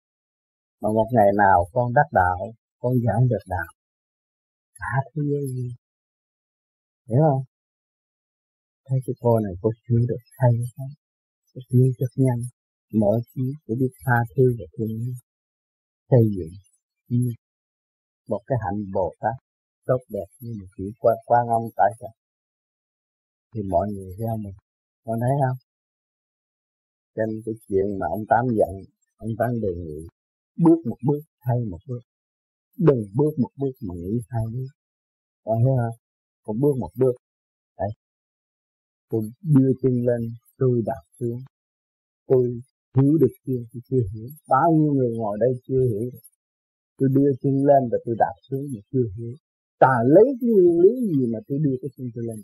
Mà 0.81 0.89
một 0.97 1.09
ngày 1.13 1.31
nào 1.39 1.67
con 1.73 1.95
đắc 1.95 2.09
đạo, 2.13 2.39
con 2.79 2.93
giảng 3.05 3.29
được 3.29 3.45
đạo, 3.47 3.71
cả 4.75 4.93
thế 5.15 5.23
giới 5.31 5.47
gì 5.47 5.69
hiểu 7.09 7.23
không? 7.31 7.45
Thấy 8.87 8.99
cái 9.07 9.15
cô 9.21 9.39
này 9.39 9.53
cô 9.63 9.71
chưa 9.89 10.03
được 10.09 10.23
thay 10.39 10.53
không 10.77 10.93
cô 11.55 11.61
chưa 11.71 11.87
rất 11.99 12.13
nhanh 12.17 12.43
mở 12.93 13.13
trí 13.35 13.43
để 13.67 13.75
biết 13.81 13.93
tha 14.05 14.19
thứ 14.37 14.45
và 14.59 14.67
thương 14.79 14.89
yêu. 14.89 15.15
Xây 16.11 16.25
dựng 16.37 16.55
như 17.09 17.33
một 18.29 18.41
cái 18.47 18.59
hạnh 18.65 18.81
bồ 18.95 19.15
tát 19.21 19.37
tốt 19.87 20.01
đẹp 20.09 20.29
như 20.41 20.51
một 20.61 20.67
chữ 20.77 20.85
quan 21.01 21.17
quan 21.27 21.49
âm 21.49 21.63
tại 21.77 21.91
sao? 22.01 22.13
Thì 23.55 23.61
mọi 23.71 23.89
người 23.89 24.13
theo 24.19 24.37
mình. 24.37 24.55
Con 25.05 25.21
thấy 25.21 25.35
không? 25.43 25.59
Cho 27.15 27.23
nên 27.27 27.41
cái 27.47 27.55
chuyện 27.69 27.99
mà 27.99 28.07
ông 28.11 28.25
tám 28.29 28.45
giận, 28.59 28.75
ông 29.17 29.31
tám 29.39 29.61
đề 29.61 29.69
nghị 29.77 30.01
bước 30.65 30.79
một 30.91 30.97
bước 31.07 31.21
thay 31.45 31.59
một 31.71 31.79
bước. 31.89 32.03
Đừng 32.79 33.03
bước 33.15 33.33
một 33.39 33.51
bước 33.61 33.75
mà 33.87 33.95
nghĩ 33.95 34.15
hai 34.29 34.45
bước. 34.53 34.71
Con 35.45 35.59
thấy 35.65 35.75
không 35.77 35.97
con 36.45 36.61
bước 36.61 36.75
một 36.79 36.91
bước. 37.01 37.15
Đấy. 37.79 37.91
Tôi 39.11 39.23
đưa 39.43 39.71
chân 39.83 39.93
lên, 39.93 40.21
tôi 40.59 40.83
đạp 40.87 41.05
xuống. 41.21 41.41
Tôi 42.27 42.61
hiểu 42.97 43.19
được 43.21 43.35
chưa 43.47 43.61
tôi 43.73 43.81
chưa 43.89 44.03
hiểu. 44.13 44.29
Bao 44.49 44.73
nhiêu 44.73 44.93
người 44.93 45.11
ngồi 45.17 45.37
đây 45.41 45.53
chưa 45.67 45.83
hiểu 45.91 46.11
tôi 46.99 47.09
đưa 47.13 47.31
chân 47.43 47.53
lên 47.53 47.83
và 47.93 47.99
tôi 48.05 48.15
đạp 48.19 48.35
xuống 48.51 48.65
mà 48.75 48.81
chưa 48.93 49.07
hiểu. 49.17 49.35
Ta 49.79 49.95
lấy 50.15 50.25
cái 50.41 50.51
nguyên 50.51 50.81
lý 50.83 50.91
gì 51.07 51.27
mà 51.33 51.39
tôi 51.49 51.59
đưa 51.65 51.77
cái 51.83 51.91
chân 51.97 52.07
tôi 52.15 52.25
lên 52.27 52.43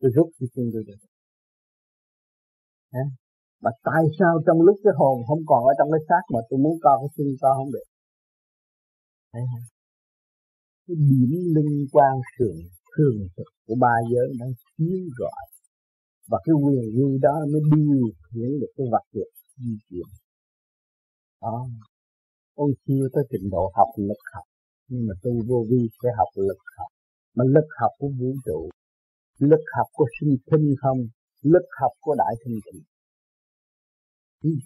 tôi 0.00 0.10
rút 0.14 0.30
cái 0.38 0.48
chân 0.54 0.70
tôi 0.72 0.84
được? 0.86 0.96
Mà 3.62 3.70
tại 3.88 4.02
sao 4.18 4.32
trong 4.46 4.58
lúc 4.66 4.76
cái 4.84 4.92
hồn 4.98 5.16
không 5.28 5.42
còn 5.50 5.60
ở 5.70 5.72
trong 5.78 5.88
cái 5.92 6.02
xác 6.08 6.22
mà 6.32 6.40
tôi 6.48 6.58
muốn 6.64 6.74
con 6.84 6.96
cái 7.02 7.10
sinh 7.16 7.30
con 7.40 7.52
không 7.58 7.72
được? 7.72 7.88
Thấy 9.32 9.42
không? 9.50 9.66
Cái 10.86 10.96
điểm 11.08 11.32
linh 11.54 11.74
quan 11.92 12.14
sườn 12.32 12.56
thường 12.92 13.18
thực 13.36 13.50
của 13.66 13.76
ba 13.84 13.94
giới 14.10 14.28
đang 14.40 14.52
chiếu 14.76 14.98
rọi. 15.18 15.44
Và 16.30 16.38
cái 16.44 16.54
quyền 16.64 16.84
như 16.96 17.18
đó 17.22 17.34
mới 17.52 17.60
điều 17.72 18.08
khiển 18.24 18.50
được 18.60 18.72
cái 18.76 18.86
vật 18.92 19.04
việc 19.14 19.30
di 19.56 19.72
chuyển. 19.88 20.08
Đó. 21.42 21.66
Ông 22.54 22.70
chưa 22.86 23.04
tới 23.12 23.24
trình 23.30 23.50
độ 23.50 23.72
học 23.74 23.88
lực 23.96 24.22
học, 24.34 24.44
nhưng 24.88 25.06
mà 25.06 25.14
tu 25.22 25.32
vô 25.48 25.58
vi 25.70 25.88
sẽ 26.02 26.08
học 26.18 26.28
lực 26.48 26.60
học. 26.76 26.90
Mà 27.36 27.44
lực 27.44 27.68
học 27.80 27.90
của 27.98 28.10
vũ 28.18 28.30
trụ, 28.46 28.70
lực 29.38 29.64
học 29.76 29.86
của 29.92 30.06
sinh 30.20 30.36
thinh 30.50 30.74
không, 30.82 30.98
lực 31.42 31.66
học 31.80 31.92
của 32.00 32.14
đại 32.18 32.34
thanh 32.44 32.58
tịnh 32.64 32.82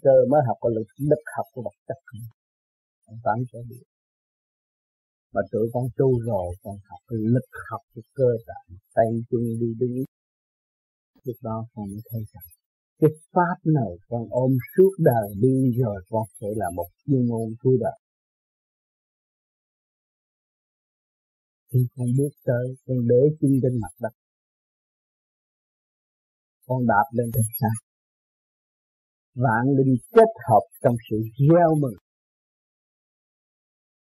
cơ 0.03 0.15
mới 0.31 0.41
học 0.47 0.57
cái 0.61 0.71
lực 0.75 0.89
lực 1.11 1.23
học 1.35 1.47
của 1.53 1.61
vật 1.67 1.77
chất. 1.87 1.99
Không 3.05 3.19
ông 3.23 3.43
cho 3.51 3.59
biết 3.69 3.83
mà 5.33 5.41
tụi 5.51 5.65
con 5.73 5.85
tu 5.97 6.09
rồi, 6.19 6.55
con 6.63 6.75
học 6.89 6.99
cái 7.07 7.19
lực 7.35 7.49
học 7.69 7.81
của 7.93 8.01
cơ 8.13 8.29
tạng, 8.47 8.77
tay 8.95 9.05
chân 9.29 9.43
đi 9.61 9.69
đứng. 9.79 9.95
Lúc 11.23 11.35
đó 11.41 11.65
con 11.73 11.85
mới 11.91 12.01
thấy 12.09 12.21
rằng, 12.33 12.47
cái 12.99 13.09
pháp 13.33 13.57
này 13.65 13.91
con 14.09 14.23
ôm 14.29 14.51
suốt 14.75 14.91
đời 14.97 15.27
đi 15.41 15.55
rồi 15.81 16.01
con 16.09 16.23
sẽ 16.39 16.47
là 16.55 16.65
một 16.75 16.87
chuyên 17.05 17.27
môn 17.29 17.47
cuối 17.61 17.77
đời 17.81 17.97
khi 21.71 21.79
con 21.95 22.07
bước 22.17 22.33
tới, 22.45 22.75
con 22.85 22.97
để 23.07 23.21
chân 23.41 23.51
trên 23.61 23.79
mặt 23.81 23.93
đất. 23.99 24.13
Con 26.67 26.87
đạp 26.87 27.07
lên 27.13 27.29
trên 27.33 27.43
sao 27.59 27.90
vạn 29.35 29.65
linh 29.77 29.95
kết 30.15 30.31
hợp 30.49 30.65
trong 30.83 30.95
sự 31.09 31.17
gieo 31.39 31.75
mừng. 31.75 31.97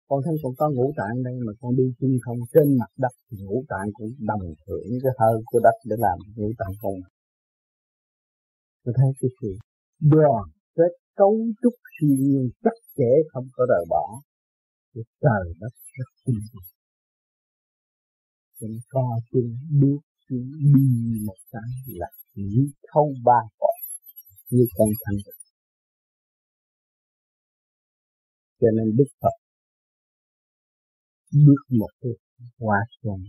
Con 0.09 0.21
thấy 0.25 0.35
con 0.43 0.53
có 0.59 0.71
ngũ 0.71 0.93
tạng 0.97 1.23
đây 1.23 1.35
mà 1.47 1.53
con 1.61 1.77
đi 1.77 1.85
chân 2.01 2.11
không, 2.25 2.39
trên 2.53 2.79
mặt 2.79 2.93
đất 2.97 3.15
thì 3.31 3.37
ngũ 3.45 3.65
tạng 3.69 3.89
cũng 3.93 4.13
đồng 4.19 4.47
hưởng 4.67 4.91
cái 5.03 5.13
hơi 5.19 5.37
của 5.45 5.61
đất 5.63 5.77
để 5.85 5.97
làm 5.99 6.19
ngũ 6.37 6.51
tạng 6.59 6.75
con. 6.83 6.95
Tôi 8.85 8.95
thấy 8.97 9.11
cái 9.21 9.31
sự 9.41 9.49
đoàn 10.01 10.45
kết 10.77 10.93
cấu 11.17 11.37
trúc 11.63 11.75
siêu 11.95 12.17
nhiên 12.19 12.51
chắc 12.65 12.77
chẽ 12.97 13.11
không 13.33 13.47
có 13.53 13.67
rời 13.69 13.85
bỏ. 13.89 14.21
Cái 14.95 15.05
trời 15.21 15.55
đất 15.61 15.73
rất 15.97 16.09
tinh 16.27 16.41
vi 16.53 16.61
cho 18.61 18.67
nên 18.69 18.81
co 18.89 19.21
chân 19.33 19.57
bước 19.81 20.01
xuống 20.29 20.51
đi 20.75 20.85
một 21.27 21.41
cái 21.53 21.71
là 21.87 22.07
chỉ 22.35 22.73
thâu 22.93 23.15
ba 23.25 23.41
cõi 23.59 23.70
như 24.51 24.65
con 24.77 24.89
thanh 25.05 25.17
cho 28.61 28.69
nên 28.77 28.97
đức 28.97 29.11
phật 29.21 29.37
bước 31.33 31.63
một 31.79 31.91
cái 32.01 32.13
quá 32.59 32.79
trình 33.03 33.25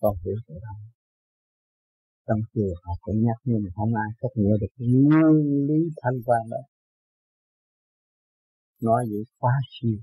con 0.00 0.14
hiểu 0.24 0.36
cái 0.46 0.56
đó. 0.62 0.74
Trong 2.26 2.40
chùa 2.54 2.74
họ 2.82 2.92
cũng 3.00 3.22
nhắc 3.24 3.36
nhưng 3.44 3.62
mà 3.64 3.70
không 3.76 3.92
ai 3.94 4.10
chấp 4.20 4.28
nhận 4.34 4.52
được 4.60 4.72
nguyên 4.78 5.66
lý 5.68 5.80
thanh 6.02 6.18
quan 6.26 6.42
đó. 6.50 6.62
Nói 8.80 9.04
vậy 9.10 9.24
quá 9.38 9.52
siêu 9.70 9.98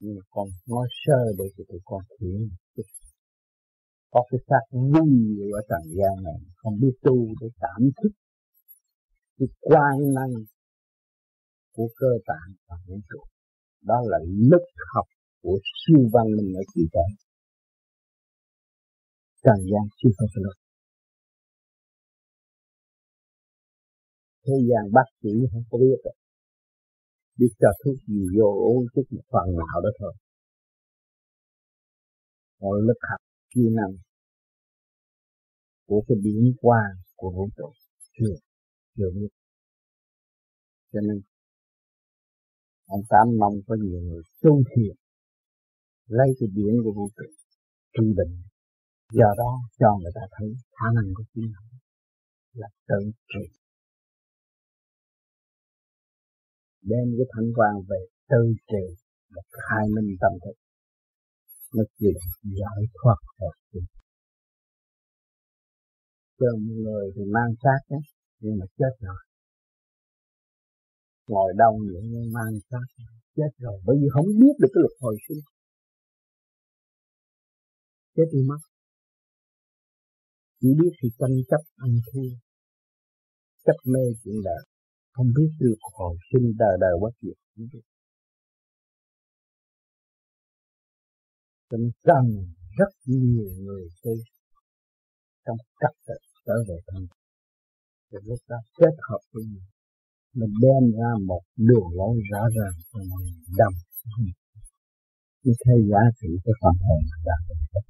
nhưng 0.00 0.14
mà 0.16 0.22
con 0.30 0.48
nói 0.66 0.88
sơ 1.06 1.20
để 1.38 1.44
cho 1.56 1.64
tụi 1.68 1.80
con 1.84 2.02
hiểu. 2.20 2.40
Có 4.10 4.24
cái 4.30 4.40
xác 4.48 4.64
vui 4.70 5.50
ở 5.58 5.60
trần 5.68 5.82
gian 5.98 6.24
này, 6.24 6.40
không 6.56 6.80
biết 6.80 6.94
tu 7.02 7.16
để 7.40 7.48
cảm 7.60 7.90
thức 8.02 8.12
cái 9.38 9.48
quan 9.60 9.96
năng 10.14 10.32
của 11.74 11.88
cơ 11.96 12.12
tạng 12.26 12.50
và 12.68 12.76
vũ 12.86 13.00
trụ. 13.08 13.20
Đó 13.82 13.96
là 14.04 14.18
lực 14.50 14.66
học 14.94 15.06
của 15.42 15.58
siêu 15.80 16.08
văn 16.12 16.26
minh 16.36 16.52
ở 16.56 16.62
kỳ 16.74 16.82
trời 16.92 17.28
trần 19.44 19.58
gian 19.70 19.84
chưa 19.98 20.10
có 20.18 20.26
cái 20.34 20.42
thế 24.46 24.56
gian 24.68 24.92
bác 24.92 25.08
sĩ 25.22 25.30
không 25.52 25.64
có 25.70 25.78
biết 25.78 25.98
rồi 26.04 26.14
biết 27.38 27.52
cho 27.58 27.68
thuốc 27.84 27.96
gì 28.06 28.22
vô, 28.36 28.48
uống 28.66 28.84
chút 28.94 29.02
một 29.10 29.22
phần 29.32 29.46
nào 29.56 29.80
đó 29.84 29.90
thôi. 29.98 30.14
Mọi 32.60 32.78
lực 32.86 32.98
học 33.10 33.20
kỹ 33.54 33.60
năng 33.78 33.92
của 35.86 36.02
cái 36.08 36.16
điểm 36.22 36.52
quang 36.60 36.94
của 37.16 37.30
vũ 37.30 37.48
trụ. 37.56 37.72
Chưa 38.18 38.47
chưa 38.98 39.10
biết 39.14 39.28
cho 40.92 41.00
nên, 41.00 41.20
ông 42.86 43.02
tám 43.08 43.26
mong 43.40 43.56
có 43.66 43.74
nhiều 43.82 44.00
người 44.00 44.22
tu 44.42 44.62
thiền 44.70 44.96
lấy 46.06 46.28
cái 46.38 46.48
điển 46.56 46.74
của 46.84 46.92
vũ 46.96 47.08
trụ 47.16 47.30
trung 47.94 48.10
bình, 48.18 48.42
do 49.12 49.28
đó 49.38 49.52
cho 49.78 49.98
người 50.02 50.12
ta 50.14 50.20
thấy 50.30 50.48
khả 50.76 50.86
năng 50.96 51.14
của 51.16 51.24
chính 51.34 51.52
họ 51.56 51.66
là 52.52 52.68
tự 52.88 53.00
trị 53.28 53.44
đem 56.82 57.06
cái 57.18 57.26
thanh 57.32 57.50
quan 57.56 57.74
về 57.88 58.00
tư 58.28 58.42
trị 58.70 58.84
và 59.34 59.42
khai 59.52 59.84
minh 59.94 60.16
tâm 60.20 60.32
thức, 60.44 60.56
nó 61.74 61.82
chỉ 61.98 62.12
giải 62.60 62.82
thoát 62.94 63.20
hết 63.40 63.54
chứ 63.72 63.80
cho 66.38 66.46
một 66.56 66.74
người 66.84 67.06
thì 67.16 67.22
mang 67.34 67.52
xác 67.62 67.80
đấy 67.90 68.17
nhưng 68.40 68.58
mà 68.58 68.66
chết 68.78 68.92
rồi. 69.00 69.20
Ngồi 71.28 71.52
đông 71.56 71.76
những 71.92 72.32
mang 72.32 72.54
xác. 72.70 72.86
Chết 73.36 73.50
rồi. 73.58 73.80
Bởi 73.86 73.96
vì 74.00 74.08
không 74.12 74.26
biết 74.40 74.54
được 74.60 74.68
cái 74.74 74.80
luật 74.82 74.94
hồi 75.00 75.16
sinh 75.28 75.40
chết 78.18 78.28
đi 78.32 78.42
mất. 78.48 78.60
Chỉ 80.60 80.68
biết 80.80 80.92
sự 81.02 81.08
tranh 81.18 81.36
chấp 81.50 81.62
ăn 81.76 81.90
thua. 82.12 82.30
Chấp 83.64 83.76
mê 83.84 84.00
chuyện 84.24 84.34
đời. 84.44 84.62
Không 85.12 85.26
biết 85.36 85.50
được 85.60 85.78
hồi 85.80 86.16
sinh 86.32 86.52
đời 86.58 86.76
đời 86.80 86.92
bất 87.02 87.14
diệt. 87.22 87.36
Không 87.54 87.66
biết. 87.72 87.80
Cho 91.70 91.76
nên 91.76 91.90
cần 92.02 92.24
rất 92.78 92.92
nhiều 93.04 93.50
người 93.64 93.88
tu. 94.02 94.12
Trong 95.44 95.56
cách 95.80 96.16
trở 96.46 96.54
về 96.68 96.76
thân 96.86 97.17
thì 98.08 98.18
lúc 98.28 98.40
đó 98.48 98.58
kết 98.78 98.94
hợp 99.08 99.22
với 99.32 99.44
nhau. 99.52 99.68
Mình 100.38 100.54
đem 100.62 100.82
ra 100.98 101.10
một 101.26 101.42
đường 101.56 101.88
lối 101.98 102.14
rõ 102.30 102.42
ràng 102.56 102.76
cho 102.92 102.98
mọi 103.10 103.22
người 103.22 103.54
đâm. 103.58 103.72
Như 105.42 105.52
thế 105.62 105.74
giá 105.90 106.02
trị 106.20 106.28
của 106.44 106.52
phần 106.60 106.74
hồn 106.84 107.02
là 107.26 107.36
được 107.48 107.82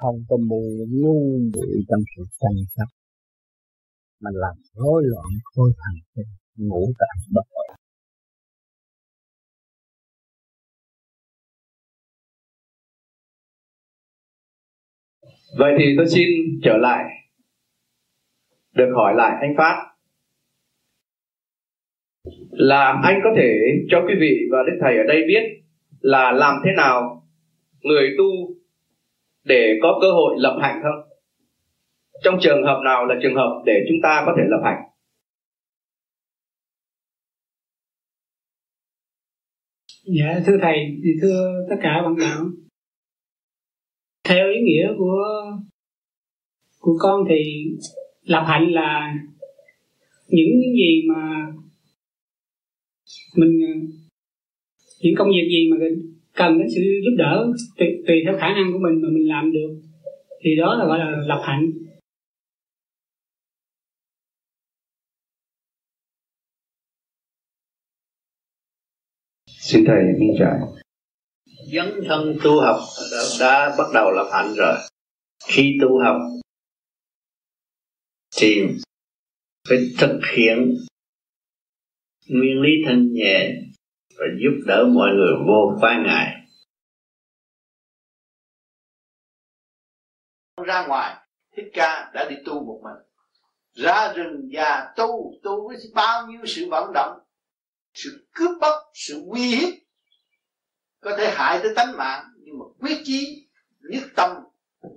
không 0.00 0.16
có 0.28 0.36
mù 0.36 0.62
ngu 0.88 1.38
muội 1.52 1.84
trong 1.88 2.00
sự 2.16 2.22
tranh 2.40 2.58
chấp 2.76 2.90
mà 4.20 4.30
làm 4.34 4.56
rối 4.72 5.02
loạn 5.04 5.26
khối 5.44 5.70
thần 5.76 5.94
kinh 6.14 6.68
ngủ 6.68 6.92
tạng 6.98 7.20
bất 7.34 7.42
ổn 7.50 7.76
Vậy 15.58 15.72
thì 15.78 15.84
tôi 15.96 16.06
xin 16.08 16.28
trở 16.62 16.76
lại 16.76 17.04
được 18.72 18.92
hỏi 18.96 19.14
lại 19.16 19.38
anh 19.40 19.54
Phát 19.56 19.86
là 22.50 23.00
anh 23.02 23.20
có 23.24 23.30
thể 23.36 23.58
cho 23.90 24.02
quý 24.06 24.14
vị 24.20 24.36
và 24.52 24.58
Đức 24.66 24.78
Thầy 24.80 24.96
ở 24.96 25.04
đây 25.08 25.22
biết 25.28 25.42
là 26.00 26.32
làm 26.32 26.54
thế 26.64 26.70
nào 26.76 27.26
người 27.80 28.14
tu 28.18 28.54
để 29.44 29.78
có 29.82 29.98
cơ 30.00 30.12
hội 30.12 30.34
lập 30.38 30.58
hạnh 30.62 30.80
không? 30.82 31.18
Trong 32.22 32.34
trường 32.40 32.62
hợp 32.64 32.80
nào 32.84 33.06
là 33.06 33.14
trường 33.22 33.34
hợp 33.34 33.62
để 33.66 33.72
chúng 33.88 33.98
ta 34.02 34.22
có 34.26 34.34
thể 34.36 34.42
lập 34.48 34.60
hạnh? 34.64 34.82
Dạ 40.04 40.40
thưa 40.46 40.58
thầy, 40.62 40.76
thưa 41.22 41.66
tất 41.70 41.76
cả 41.82 42.02
bạn 42.04 42.16
đạo. 42.20 42.44
Theo 44.28 44.48
ý 44.48 44.60
nghĩa 44.60 44.88
của 44.98 45.24
của 46.80 46.96
con 47.00 47.24
thì 47.28 47.64
lập 48.22 48.44
hạnh 48.46 48.72
là 48.72 49.14
những 50.28 50.50
gì 50.76 51.02
mà 51.08 51.46
mình 53.36 53.60
những 55.00 55.14
công 55.18 55.28
việc 55.28 55.48
gì 55.48 55.70
mà 55.70 55.76
cần 56.34 56.58
đến 56.58 56.68
sự 56.74 56.80
giúp 57.04 57.16
đỡ 57.18 57.52
tùy, 57.78 57.88
tùy 58.06 58.16
theo 58.24 58.38
khả 58.40 58.48
năng 58.48 58.72
của 58.72 58.78
mình 58.78 59.02
mà 59.02 59.08
mình 59.12 59.28
làm 59.28 59.52
được 59.52 59.80
thì 60.40 60.56
đó 60.56 60.74
là 60.74 60.86
gọi 60.86 60.98
là 60.98 61.10
lập 61.26 61.42
hạnh. 61.44 61.70
Xin 69.46 69.84
thầy 69.86 70.04
minh 70.18 70.36
trải. 70.38 70.58
Dấn 71.72 72.00
thân 72.08 72.36
tu 72.44 72.60
học 72.60 72.80
đã, 73.12 73.18
đã 73.40 73.74
bắt 73.78 73.84
đầu 73.94 74.10
lập 74.10 74.28
hạnh 74.32 74.54
rồi. 74.56 74.74
Khi 75.48 75.78
tu 75.82 75.98
học 76.04 76.16
thì 78.40 78.66
phải 79.68 79.78
thực 79.98 80.20
hiện 80.36 80.74
nguyên 82.28 82.60
lý 82.60 82.70
thanh 82.86 83.12
nhẹ 83.12 83.52
và 84.18 84.24
giúp 84.42 84.64
đỡ 84.66 84.84
mọi 84.94 85.08
người 85.16 85.34
vô 85.46 85.78
phái 85.82 85.96
ngài 86.04 86.40
ra 90.64 90.86
ngoài, 90.86 91.16
thích 91.56 91.70
ca 91.72 92.10
đã 92.14 92.26
đi 92.30 92.36
tu 92.44 92.64
một 92.64 92.80
mình. 92.82 93.06
Ra 93.74 94.12
rừng 94.12 94.48
già 94.52 94.92
tu 94.96 95.32
tu 95.42 95.68
với 95.68 95.76
bao 95.94 96.26
nhiêu 96.26 96.40
sự 96.46 96.68
vận 96.70 96.92
động, 96.94 97.18
sự 97.94 98.28
cướp 98.34 98.50
bóc, 98.60 98.74
sự 98.94 99.22
uy 99.30 99.56
hiếp, 99.56 99.74
có 101.00 101.16
thể 101.18 101.30
hại 101.34 101.60
tới 101.62 101.72
tánh 101.76 101.96
mạng, 101.96 102.24
nhưng 102.38 102.58
mà 102.58 102.64
quyết 102.80 102.98
chí 103.04 103.48
nhất 103.80 104.02
tâm 104.16 104.36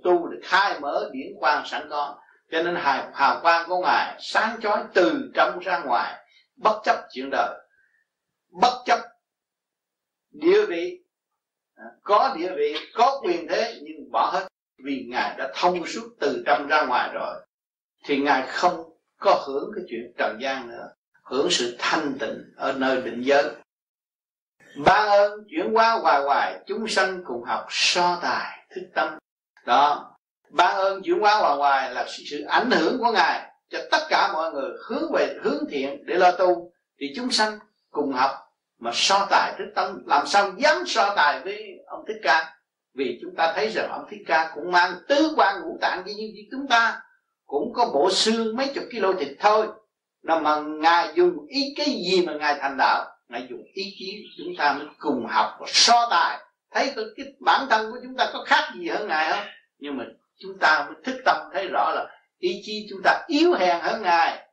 tu 0.04 0.28
để 0.28 0.38
khai 0.42 0.80
mở 0.80 1.10
điển 1.12 1.32
quang 1.38 1.66
sẵn 1.66 1.86
có 1.90 2.20
cho 2.50 2.62
nên 2.62 2.74
hào, 2.74 3.10
hào 3.14 3.40
quang 3.42 3.68
của 3.68 3.80
ngài 3.80 4.16
sáng 4.20 4.60
chói 4.62 4.84
từ 4.94 5.30
trong 5.34 5.58
ra 5.58 5.78
ngoài 5.78 6.24
bất 6.56 6.80
chấp 6.84 6.96
chuyện 7.12 7.28
đời 7.32 7.64
bất 8.60 8.82
chấp 8.84 8.98
địa 10.30 10.66
vị. 10.66 11.00
À, 11.74 11.84
có 12.02 12.34
địa 12.38 12.52
vị 12.56 12.74
có 12.94 13.20
quyền 13.24 13.48
thế 13.48 13.80
nhưng 13.82 14.10
bỏ 14.12 14.30
hết 14.34 14.46
vì 14.84 15.06
ngài 15.10 15.36
đã 15.38 15.52
thông 15.54 15.86
suốt 15.86 16.08
từ 16.20 16.42
trong 16.46 16.66
ra 16.66 16.84
ngoài 16.86 17.10
rồi. 17.14 17.46
Thì 18.04 18.18
ngài 18.18 18.46
không 18.46 18.98
có 19.20 19.44
hưởng 19.46 19.70
cái 19.74 19.84
chuyện 19.88 20.12
trần 20.18 20.38
gian 20.40 20.68
nữa 20.68 20.94
hưởng 21.24 21.50
sự 21.50 21.76
thanh 21.78 22.18
tịnh 22.20 22.52
ở 22.56 22.72
nơi 22.72 23.02
định 23.02 23.22
giới. 23.24 23.44
Ban 24.86 25.08
ơn 25.08 25.44
chuyển 25.50 25.76
qua 25.76 25.98
hoài 26.02 26.22
hoài 26.22 26.60
chúng 26.66 26.88
sanh 26.88 27.24
cùng 27.24 27.42
học 27.42 27.66
so 27.70 28.18
tài 28.22 28.66
thức 28.74 28.82
tâm. 28.94 29.18
Đó 29.66 30.13
ban 30.54 30.76
ơn 30.76 31.02
chuyển 31.02 31.20
hóa 31.20 31.34
hoài 31.34 31.56
hoài 31.56 31.94
là 31.94 32.06
sự 32.08 32.44
ảnh 32.48 32.70
hưởng 32.70 32.98
của 32.98 33.12
ngài 33.12 33.50
cho 33.70 33.78
tất 33.90 34.06
cả 34.08 34.30
mọi 34.32 34.52
người 34.52 34.70
hướng 34.88 35.12
về, 35.12 35.34
hướng 35.42 35.64
thiện 35.70 36.06
để 36.06 36.14
lo 36.14 36.30
tu. 36.30 36.72
Thì 37.00 37.12
chúng 37.16 37.30
sanh 37.30 37.58
cùng 37.90 38.12
học 38.12 38.30
mà 38.78 38.90
so 38.94 39.26
tài 39.30 39.52
thức 39.58 39.72
tâm. 39.74 40.02
Làm 40.06 40.26
sao 40.26 40.52
dám 40.58 40.86
so 40.86 41.14
tài 41.16 41.40
với 41.40 41.78
ông 41.86 42.04
thích 42.08 42.20
ca? 42.22 42.54
Vì 42.94 43.18
chúng 43.22 43.34
ta 43.36 43.52
thấy 43.56 43.68
rằng 43.68 43.88
ông 43.90 44.06
thích 44.10 44.22
ca 44.26 44.52
cũng 44.54 44.72
mang 44.72 44.94
tứ 45.08 45.34
quan 45.36 45.62
ngũ 45.62 45.78
tạng 45.80 46.02
như 46.06 46.14
như 46.16 46.42
chúng 46.50 46.66
ta. 46.68 47.00
Cũng 47.46 47.72
có 47.74 47.90
bộ 47.94 48.10
xương 48.10 48.56
mấy 48.56 48.72
chục 48.74 48.84
kilo 48.90 49.12
thịt 49.12 49.36
thôi. 49.40 49.66
Là 50.22 50.38
mà 50.38 50.60
ngài 50.60 51.08
dùng 51.14 51.46
ý 51.48 51.74
cái 51.76 51.86
gì 51.86 52.26
mà 52.26 52.32
ngài 52.32 52.58
thành 52.60 52.76
đạo? 52.78 53.04
Ngài 53.28 53.46
dùng 53.50 53.62
ý 53.72 53.94
chí 53.98 54.24
chúng 54.38 54.56
ta 54.58 54.72
mới 54.72 54.86
cùng 54.98 55.26
học 55.26 55.56
và 55.60 55.66
so 55.68 56.08
tài. 56.10 56.38
Thấy 56.74 56.92
cái 57.16 57.26
bản 57.40 57.66
thân 57.70 57.92
của 57.92 57.98
chúng 58.02 58.16
ta 58.16 58.30
có 58.32 58.44
khác 58.46 58.72
gì 58.78 58.88
hơn 58.88 59.08
ngài 59.08 59.30
không? 59.30 59.46
Nhưng 59.78 59.96
mà 59.96 60.04
chúng 60.38 60.58
ta 60.58 60.84
mới 60.86 60.94
thức 61.04 61.22
tâm 61.24 61.36
thấy 61.52 61.68
rõ 61.68 61.90
là 61.94 62.06
ý 62.38 62.60
chí 62.64 62.86
chúng 62.90 63.00
ta 63.04 63.24
yếu 63.26 63.54
hèn 63.54 63.80
hơn 63.80 64.02
ngài. 64.02 64.48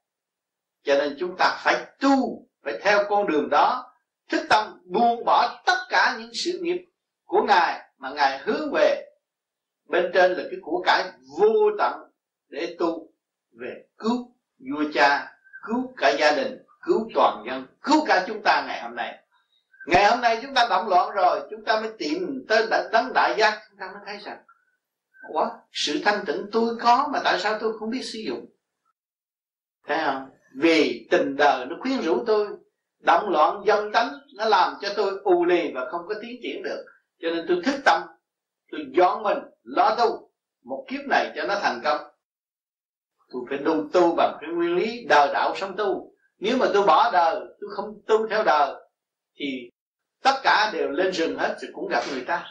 Cho 0.83 0.95
nên 0.95 1.15
chúng 1.19 1.35
ta 1.37 1.59
phải 1.63 1.75
tu, 1.99 2.47
phải 2.63 2.79
theo 2.81 3.03
con 3.09 3.27
đường 3.27 3.49
đó. 3.49 3.93
Thức 4.29 4.45
tâm 4.49 4.81
buông 4.85 5.25
bỏ 5.25 5.61
tất 5.65 5.77
cả 5.89 6.15
những 6.19 6.31
sự 6.33 6.59
nghiệp 6.61 6.85
của 7.25 7.43
ngài 7.47 7.79
mà 7.97 8.09
ngài 8.09 8.39
hướng 8.39 8.71
về. 8.73 9.05
Bên 9.89 10.11
trên 10.13 10.31
là 10.31 10.43
cái 10.51 10.59
của 10.61 10.81
cải 10.85 11.03
vô 11.39 11.53
tận 11.77 11.93
để 12.49 12.75
tu 12.79 13.07
về 13.59 13.83
cứu 13.97 14.35
vua 14.59 14.83
cha, 14.93 15.33
cứu 15.67 15.93
cả 15.97 16.09
gia 16.19 16.31
đình, 16.31 16.57
cứu 16.81 17.09
toàn 17.13 17.43
dân 17.47 17.65
cứu 17.81 18.05
cả 18.05 18.25
chúng 18.27 18.41
ta 18.43 18.63
ngày 18.67 18.81
hôm 18.81 18.95
nay. 18.95 19.17
Ngày 19.87 20.05
hôm 20.05 20.21
nay 20.21 20.39
chúng 20.41 20.53
ta 20.53 20.67
động 20.69 20.87
loạn 20.87 21.11
rồi, 21.15 21.47
chúng 21.51 21.65
ta 21.65 21.79
mới 21.79 21.91
tìm 21.97 22.45
tới 22.49 22.67
đấng 22.91 23.13
đại 23.13 23.35
giác, 23.37 23.61
chúng 23.69 23.79
ta 23.79 23.85
mới 23.85 24.01
thấy 24.05 24.17
rằng 24.17 24.37
Ủa, 25.29 25.49
sự 25.71 26.01
thanh 26.03 26.25
tịnh 26.25 26.45
tôi 26.51 26.75
có 26.81 27.09
mà 27.13 27.19
tại 27.23 27.39
sao 27.39 27.57
tôi 27.61 27.79
không 27.79 27.89
biết 27.89 28.01
sử 28.03 28.19
dụng? 28.19 28.45
Thấy 29.87 29.97
không? 30.05 30.29
Vì 30.55 31.07
tình 31.11 31.35
đời 31.35 31.65
nó 31.65 31.75
khuyến 31.79 32.01
rũ 32.01 32.23
tôi 32.27 32.47
động 32.99 33.29
loạn 33.29 33.63
dân 33.65 33.91
tánh 33.91 34.09
nó 34.35 34.45
làm 34.45 34.73
cho 34.81 34.89
tôi 34.95 35.19
u 35.23 35.45
lì 35.45 35.71
và 35.73 35.89
không 35.91 36.01
có 36.07 36.15
tiến 36.21 36.39
triển 36.43 36.63
được. 36.63 36.85
Cho 37.21 37.29
nên 37.29 37.45
tôi 37.47 37.61
thức 37.65 37.75
tâm 37.85 38.01
tôi 38.71 38.81
dọn 38.97 39.23
mình 39.23 39.37
lo 39.63 39.95
tu. 39.95 40.31
Một 40.63 40.85
kiếp 40.87 41.01
này 41.09 41.31
cho 41.35 41.47
nó 41.47 41.59
thành 41.61 41.81
công. 41.83 42.01
Tôi 43.29 43.41
phải 43.49 43.59
tu 43.65 43.89
tu 43.93 44.15
bằng 44.15 44.37
cái 44.41 44.49
nguyên 44.49 44.75
lý 44.75 45.05
đời 45.09 45.33
đạo 45.33 45.55
sống 45.55 45.75
tu. 45.77 46.13
Nếu 46.39 46.57
mà 46.57 46.65
tôi 46.73 46.85
bỏ 46.85 47.11
đời 47.11 47.35
tôi 47.35 47.69
không 47.75 48.01
tu 48.07 48.27
theo 48.27 48.43
đời 48.43 48.73
thì 49.35 49.69
tất 50.23 50.35
cả 50.43 50.71
đều 50.73 50.89
lên 50.89 51.11
rừng 51.11 51.37
hết 51.37 51.57
rồi 51.61 51.71
cũng 51.73 51.87
gặp 51.87 52.03
người 52.11 52.23
ta 52.25 52.49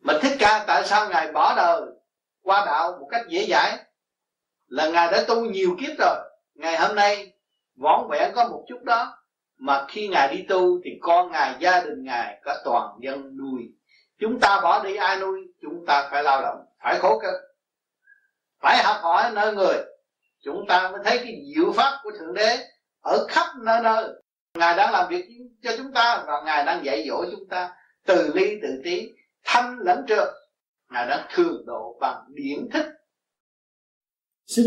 mà 0.00 0.18
thích 0.22 0.36
ca, 0.38 0.64
tại 0.66 0.84
sao 0.84 1.08
ngài 1.08 1.32
bỏ 1.32 1.54
đời 1.56 1.82
qua 2.42 2.64
đạo 2.66 2.96
một 3.00 3.08
cách 3.10 3.22
dễ 3.28 3.46
dãi? 3.50 3.78
Là 4.66 4.88
ngài 4.88 5.12
đã 5.12 5.24
tu 5.28 5.44
nhiều 5.44 5.76
kiếp 5.80 5.98
rồi. 5.98 6.16
Ngày 6.54 6.78
hôm 6.78 6.96
nay 6.96 7.32
võn 7.76 8.08
vẹn 8.10 8.32
có 8.34 8.48
một 8.48 8.64
chút 8.68 8.82
đó, 8.84 9.16
mà 9.58 9.84
khi 9.88 10.08
ngài 10.08 10.36
đi 10.36 10.44
tu 10.48 10.80
thì 10.84 10.90
con 11.02 11.32
ngài, 11.32 11.54
gia 11.58 11.80
đình 11.80 12.04
ngài 12.04 12.40
có 12.44 12.56
toàn 12.64 12.98
dân 13.00 13.36
nuôi. 13.36 13.62
Chúng 14.18 14.40
ta 14.40 14.60
bỏ 14.62 14.84
đi 14.84 14.96
ai 14.96 15.16
nuôi, 15.16 15.40
chúng 15.62 15.86
ta 15.86 16.08
phải 16.10 16.22
lao 16.22 16.42
động, 16.42 16.64
phải 16.82 16.98
khổ 16.98 17.18
cực, 17.18 17.34
phải 18.60 18.82
học 18.82 18.96
hỏi 19.02 19.30
nơi 19.34 19.54
người. 19.54 19.76
Chúng 20.44 20.64
ta 20.68 20.90
mới 20.90 21.00
thấy 21.04 21.18
cái 21.18 21.42
diệu 21.54 21.72
pháp 21.72 22.00
của 22.02 22.10
thượng 22.18 22.34
đế 22.34 22.58
ở 23.00 23.26
khắp 23.28 23.46
nơi 23.64 23.80
nơi. 23.82 24.08
Ngài 24.54 24.76
đang 24.76 24.92
làm 24.92 25.08
việc 25.08 25.24
cho 25.62 25.70
chúng 25.76 25.92
ta 25.92 26.24
và 26.26 26.42
ngài 26.44 26.64
đang 26.64 26.84
dạy 26.84 27.04
dỗ 27.08 27.24
chúng 27.30 27.48
ta 27.48 27.72
từ 28.06 28.32
ly 28.34 28.58
từ 28.62 28.80
tí 28.84 29.12
thanh 29.44 29.78
lẫn 29.78 30.04
trượt 30.08 30.28
ngài 30.92 31.06
đã 31.06 31.28
thường 31.34 31.66
độ 31.66 31.98
bằng 32.00 32.22
điển 32.34 32.68
thức. 32.72 32.86
Xin 34.46 34.64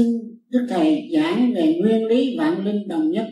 đức 0.49 0.67
thầy 0.69 1.09
giảng 1.13 1.53
về 1.55 1.79
nguyên 1.81 2.05
lý 2.05 2.37
vạn 2.39 2.65
linh 2.65 2.87
đồng 2.87 3.11
nhất. 3.11 3.27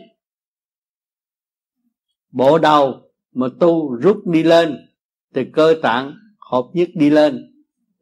Bộ 2.30 2.58
đầu 2.58 3.10
mà 3.32 3.46
tu 3.60 3.96
rút 3.96 4.26
đi 4.26 4.42
lên 4.42 4.76
từ 5.34 5.42
cơ 5.52 5.74
tạng 5.82 6.14
hợp 6.50 6.64
nhất 6.72 6.88
đi 6.94 7.10
lên 7.10 7.52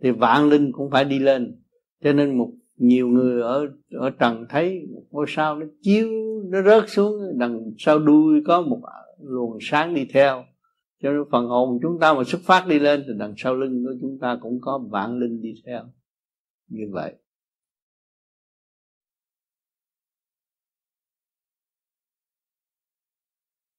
thì 0.03 0.11
vạn 0.11 0.49
linh 0.49 0.73
cũng 0.73 0.91
phải 0.91 1.05
đi 1.05 1.19
lên. 1.19 1.63
Cho 2.05 2.13
nên 2.13 2.39
một 2.39 2.51
nhiều 2.77 3.09
người 3.09 3.43
ở 3.43 3.67
ở 3.91 4.11
trần 4.11 4.47
thấy 4.49 4.81
một 4.95 5.03
ngôi 5.11 5.27
sao 5.29 5.57
nó 5.57 5.67
chiếu 5.83 6.09
nó 6.45 6.63
rớt 6.63 6.85
xuống 6.91 7.39
đằng 7.39 7.61
sau 7.79 7.99
đuôi 7.99 8.43
có 8.47 8.63
một 8.63 8.81
luồng 9.23 9.59
sáng 9.61 9.95
đi 9.95 10.05
theo 10.13 10.45
cho 11.03 11.11
nên 11.11 11.23
phần 11.31 11.47
hồn 11.47 11.79
chúng 11.83 11.99
ta 12.01 12.15
mà 12.15 12.25
xuất 12.27 12.41
phát 12.45 12.67
đi 12.69 12.79
lên 12.79 13.05
thì 13.07 13.13
đằng 13.19 13.35
sau 13.37 13.55
lưng 13.55 13.85
của 13.85 13.95
chúng 14.01 14.19
ta 14.21 14.39
cũng 14.43 14.61
có 14.61 14.79
vạn 14.91 15.19
linh 15.19 15.43
đi 15.43 15.55
theo. 15.67 15.83
Như 16.69 16.85
vậy. 16.93 17.15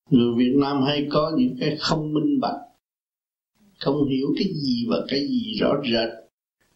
Người 0.10 0.34
Việt 0.38 0.54
Nam 0.62 0.82
hay 0.88 1.08
có 1.12 1.32
những 1.38 1.56
cái 1.60 1.78
không 1.80 2.14
minh 2.14 2.40
bạch, 2.42 2.60
không 3.80 4.10
hiểu 4.10 4.28
cái 4.36 4.48
gì 4.54 4.86
và 4.90 4.98
cái 5.08 5.20
gì 5.20 5.58
rõ 5.62 5.82
rệt. 5.84 6.10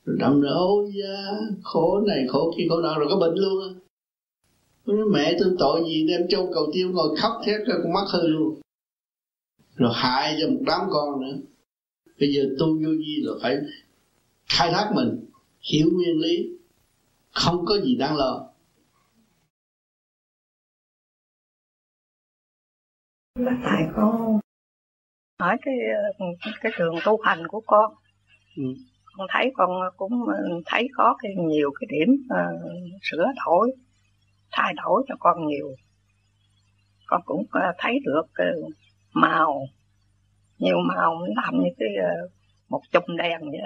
Rồi 0.06 0.18
đâm 0.20 0.42
ra 0.42 0.50
ôi 0.50 0.92
da, 0.96 1.32
khổ 1.64 2.02
này, 2.08 2.26
khổ 2.28 2.54
kia, 2.58 2.64
khổ 2.70 2.82
nào 2.82 3.00
rồi 3.00 3.08
có 3.10 3.20
bệnh 3.20 3.36
luôn 3.36 3.64
á. 3.64 3.70
Mẹ, 5.14 5.38
tôi 5.40 5.56
tội 5.60 5.84
gì 5.88 6.08
đem 6.08 6.22
châu 6.30 6.50
cầu 6.54 6.72
tiêu 6.74 6.92
ngồi 6.92 7.18
khóc 7.18 7.32
thét 7.46 7.68
ra 7.68 7.74
con 7.84 7.94
mắt 7.94 8.06
hư 8.14 8.28
luôn 8.28 8.60
rồi 9.76 9.92
hại 9.96 10.38
cho 10.42 10.48
một 10.50 10.62
đám 10.68 10.82
con 10.90 11.22
nữa. 11.22 11.38
Bây 12.20 12.34
giờ 12.34 12.56
tu 12.60 12.66
vô 12.68 12.90
vi 12.90 13.22
là 13.22 13.34
phải 13.42 13.58
khai 14.46 14.72
thác 14.74 14.92
mình 14.96 15.26
hiểu 15.72 15.90
nguyên 15.94 16.20
lý 16.20 16.50
không 17.32 17.66
có 17.66 17.80
gì 17.84 17.96
đáng 17.96 18.16
lo. 18.16 18.50
Thầy 23.36 23.88
con 23.96 24.40
hỏi 25.40 25.58
cái 25.62 25.76
cái 26.62 26.72
trường 26.78 26.96
tu 27.06 27.22
hành 27.22 27.48
của 27.48 27.62
con. 27.66 27.94
Ừ. 28.58 28.64
con 29.18 29.28
thấy 29.34 29.52
con 29.56 29.70
cũng 29.98 30.12
thấy 30.66 30.88
có 30.94 31.16
cái 31.20 31.32
nhiều 31.38 31.72
cái 31.80 31.88
điểm 31.92 32.16
uh, 32.26 32.62
sửa 33.02 33.26
đổi 33.46 33.72
thay 34.52 34.74
đổi 34.84 35.04
cho 35.08 35.16
con 35.20 35.48
nhiều. 35.48 35.68
Con 37.06 37.22
cũng 37.26 37.42
uh, 37.42 37.76
thấy 37.78 38.00
được 38.06 38.26
uh, 38.66 38.74
màu 39.16 39.68
nhiều 40.58 40.78
màu 40.88 41.26
làm 41.36 41.64
như 41.64 41.70
cái 41.78 41.90
uh, 42.00 42.32
một 42.70 42.82
chùm 42.92 43.18
đèn 43.18 43.42
vậy 43.42 43.60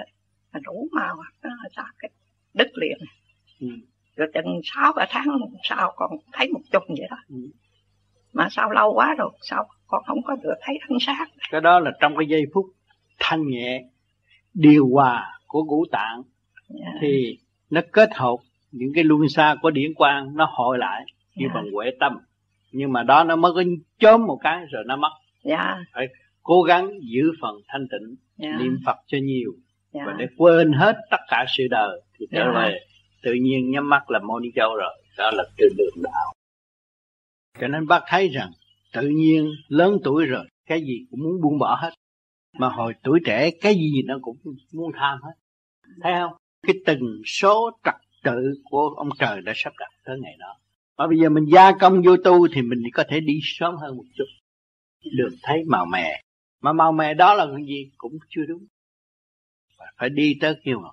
đó. 0.52 0.60
đủ 0.64 0.88
màu 0.92 1.16
nó 1.42 1.50
ra 1.76 1.84
cái 1.98 2.10
đứt 2.54 2.68
liền 2.74 2.98
ừ. 3.60 3.66
rồi 4.16 4.28
chừng 4.34 4.60
sáu 4.64 4.92
ba 4.96 5.06
tháng 5.10 5.26
sau 5.62 5.92
còn 5.96 6.10
thấy 6.32 6.48
một 6.48 6.60
chùm 6.72 6.82
vậy 6.88 7.06
đó 7.10 7.16
ừ. 7.28 7.36
mà 8.32 8.48
sao 8.50 8.70
lâu 8.70 8.92
quá 8.94 9.14
rồi 9.18 9.30
sao 9.42 9.68
con 9.86 10.02
không 10.06 10.22
có 10.22 10.36
được 10.42 10.54
thấy 10.60 10.78
ánh 10.88 10.98
sáng 11.00 11.28
cái 11.50 11.60
đó 11.60 11.80
là 11.80 11.90
trong 12.00 12.16
cái 12.16 12.26
giây 12.28 12.42
phút 12.54 12.66
thanh 13.18 13.46
nhẹ 13.46 13.84
điều 14.54 14.88
hòa 14.92 15.40
của 15.46 15.64
ngũ 15.64 15.84
tạng 15.92 16.22
yeah. 16.68 16.94
Dạ. 16.94 16.98
thì 17.00 17.38
nó 17.70 17.80
kết 17.92 18.10
hợp 18.14 18.36
những 18.72 18.90
cái 18.94 19.04
luân 19.04 19.28
xa 19.28 19.56
của 19.62 19.70
điển 19.70 19.94
quang 19.94 20.36
nó 20.36 20.48
hội 20.50 20.78
lại 20.78 21.04
như 21.34 21.46
yeah. 21.46 21.54
Bằng 21.54 21.72
huệ 21.72 21.90
tâm 22.00 22.18
nhưng 22.72 22.92
mà 22.92 23.02
đó 23.02 23.24
nó 23.24 23.36
mới 23.36 23.52
có 23.54 23.62
chớm 23.98 24.26
một 24.26 24.38
cái 24.42 24.64
rồi 24.70 24.84
nó 24.86 24.96
mất 24.96 25.10
dạ. 25.44 25.76
Phải 25.94 26.08
cố 26.42 26.62
gắng 26.62 26.90
giữ 27.00 27.32
phần 27.40 27.60
thanh 27.68 27.86
tịnh 27.90 28.16
dạ. 28.36 28.58
niệm 28.58 28.78
phật 28.86 28.96
cho 29.06 29.18
nhiều. 29.22 29.52
Dạ. 29.92 30.02
và 30.06 30.12
để 30.18 30.26
quên 30.36 30.72
hết 30.72 30.96
tất 31.10 31.20
cả 31.28 31.44
sự 31.48 31.64
đời 31.70 32.02
thì 32.18 32.26
trở 32.32 32.44
dạ. 32.44 32.60
về. 32.60 32.78
Tự 33.22 33.32
nhiên 33.32 33.70
nhắm 33.70 33.88
mắt 33.88 34.10
là 34.10 34.18
mô 34.18 34.40
ni 34.40 34.48
châu 34.54 34.74
rồi 34.76 35.02
đó 35.18 35.30
là 35.34 35.44
từ 35.58 35.68
đường 35.78 36.02
đạo. 36.02 36.32
Cho 37.60 37.68
nên 37.68 37.86
bác 37.86 38.02
thấy 38.06 38.28
rằng 38.28 38.50
tự 38.92 39.08
nhiên 39.08 39.50
lớn 39.68 39.98
tuổi 40.04 40.26
rồi 40.26 40.44
cái 40.66 40.80
gì 40.80 41.06
cũng 41.10 41.20
muốn 41.20 41.40
buông 41.42 41.58
bỏ 41.58 41.78
hết. 41.82 41.90
Mà 42.58 42.68
hồi 42.68 42.94
tuổi 43.02 43.20
trẻ 43.24 43.50
cái 43.60 43.74
gì 43.74 44.02
nó 44.06 44.18
cũng 44.22 44.36
muốn 44.72 44.92
tham 44.94 45.18
hết. 45.22 45.32
Thấy 46.02 46.12
không? 46.20 46.32
Cái 46.66 46.76
từng 46.86 47.22
số 47.26 47.70
trật 47.84 47.94
tự 48.22 48.54
của 48.64 48.94
ông 48.96 49.08
trời 49.18 49.40
đã 49.40 49.52
sắp 49.56 49.72
đặt 49.78 49.90
tới 50.04 50.18
ngày 50.20 50.36
đó. 50.38 50.56
Mà 50.98 51.06
bây 51.06 51.18
giờ 51.18 51.28
mình 51.28 51.44
gia 51.52 51.72
công 51.80 52.02
vô 52.02 52.16
tu 52.16 52.48
thì 52.54 52.62
mình 52.62 52.82
có 52.92 53.04
thể 53.08 53.20
đi 53.20 53.40
sớm 53.42 53.76
hơn 53.76 53.96
một 53.96 54.04
chút 54.14 54.24
được 55.04 55.36
thấy 55.42 55.64
màu 55.66 55.86
mè. 55.86 56.22
Mà 56.60 56.72
màu 56.72 56.92
mè 56.92 57.14
đó 57.14 57.34
là 57.34 57.46
cái 57.56 57.64
gì 57.66 57.90
cũng 57.98 58.18
chưa 58.28 58.44
đúng. 58.48 58.66
Phải 59.96 60.10
đi 60.10 60.36
tới 60.40 60.54
kêu 60.64 60.78
mà 60.78 60.88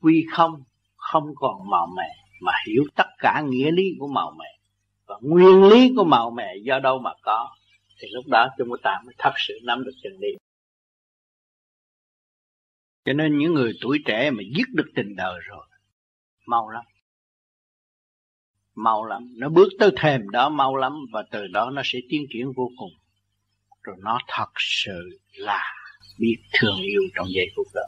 quy 0.00 0.26
không 0.32 0.62
không 0.96 1.34
còn 1.36 1.70
màu 1.70 1.86
mè, 1.96 2.08
mà 2.40 2.52
hiểu 2.66 2.84
tất 2.94 3.06
cả 3.18 3.42
nghĩa 3.48 3.70
lý 3.70 3.84
của 3.98 4.08
màu 4.08 4.34
mè. 4.38 4.58
Và 5.06 5.18
nguyên 5.20 5.64
lý 5.64 5.92
của 5.96 6.04
màu 6.04 6.30
mè 6.30 6.54
do 6.62 6.78
đâu 6.78 6.98
mà 6.98 7.10
có, 7.22 7.50
thì 7.98 8.08
lúc 8.10 8.24
đó 8.26 8.48
chúng 8.58 8.68
ta 8.82 9.00
mới 9.04 9.14
thật 9.18 9.32
sự 9.36 9.54
nắm 9.62 9.84
được 9.84 9.92
chân 10.02 10.12
lý. 10.20 10.28
Cho 13.04 13.12
nên 13.12 13.38
những 13.38 13.54
người 13.54 13.72
tuổi 13.80 13.98
trẻ 14.04 14.30
mà 14.30 14.42
dứt 14.56 14.68
được 14.74 14.90
tình 14.94 15.16
đời 15.16 15.40
rồi, 15.42 15.66
mau 16.46 16.68
lắm 16.68 16.84
mau 18.74 19.04
lắm. 19.04 19.34
Nó 19.36 19.48
bước 19.48 19.68
tới 19.78 19.90
thềm 19.96 20.28
đó, 20.28 20.48
mau 20.48 20.76
lắm. 20.76 20.92
Và 21.12 21.24
từ 21.30 21.46
đó 21.46 21.70
nó 21.70 21.82
sẽ 21.84 21.98
tiến 22.08 22.26
triển 22.32 22.52
vô 22.56 22.70
cùng. 22.78 22.90
Rồi 23.82 23.96
nó 24.00 24.18
thật 24.28 24.50
sự 24.56 25.18
là 25.34 25.62
biết 26.18 26.36
thương 26.52 26.76
yêu 26.82 27.02
trong 27.14 27.26
giây 27.34 27.46
phút 27.56 27.66
đó. 27.74 27.82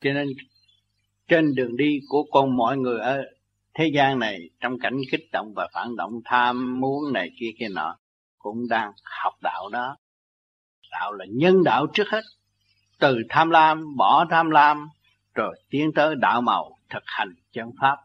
Cho 0.00 0.12
nên, 0.12 0.28
trên 1.28 1.54
đường 1.54 1.76
đi 1.76 2.00
của 2.08 2.22
con 2.32 2.56
mọi 2.56 2.76
người 2.76 3.00
ở 3.00 3.22
thế 3.74 3.90
gian 3.94 4.18
này, 4.18 4.50
trong 4.60 4.78
cảnh 4.78 5.00
kích 5.10 5.28
động 5.32 5.52
và 5.56 5.68
phản 5.74 5.96
động, 5.96 6.12
tham 6.24 6.80
muốn 6.80 7.12
này 7.12 7.30
kia 7.40 7.50
kia 7.58 7.68
nọ, 7.68 7.96
cũng 8.38 8.68
đang 8.68 8.92
học 9.22 9.32
đạo 9.42 9.68
đó. 9.72 9.96
Đạo 10.90 11.12
là 11.12 11.24
nhân 11.28 11.64
đạo 11.64 11.86
trước 11.94 12.08
hết. 12.08 12.22
Từ 12.98 13.16
tham 13.28 13.50
lam, 13.50 13.96
bỏ 13.96 14.26
tham 14.30 14.50
lam, 14.50 14.88
rồi 15.34 15.60
tiến 15.70 15.92
tới 15.94 16.14
đạo 16.20 16.40
màu 16.40 16.77
thực 16.90 17.02
hành 17.04 17.34
chân 17.52 17.66
pháp. 17.80 17.96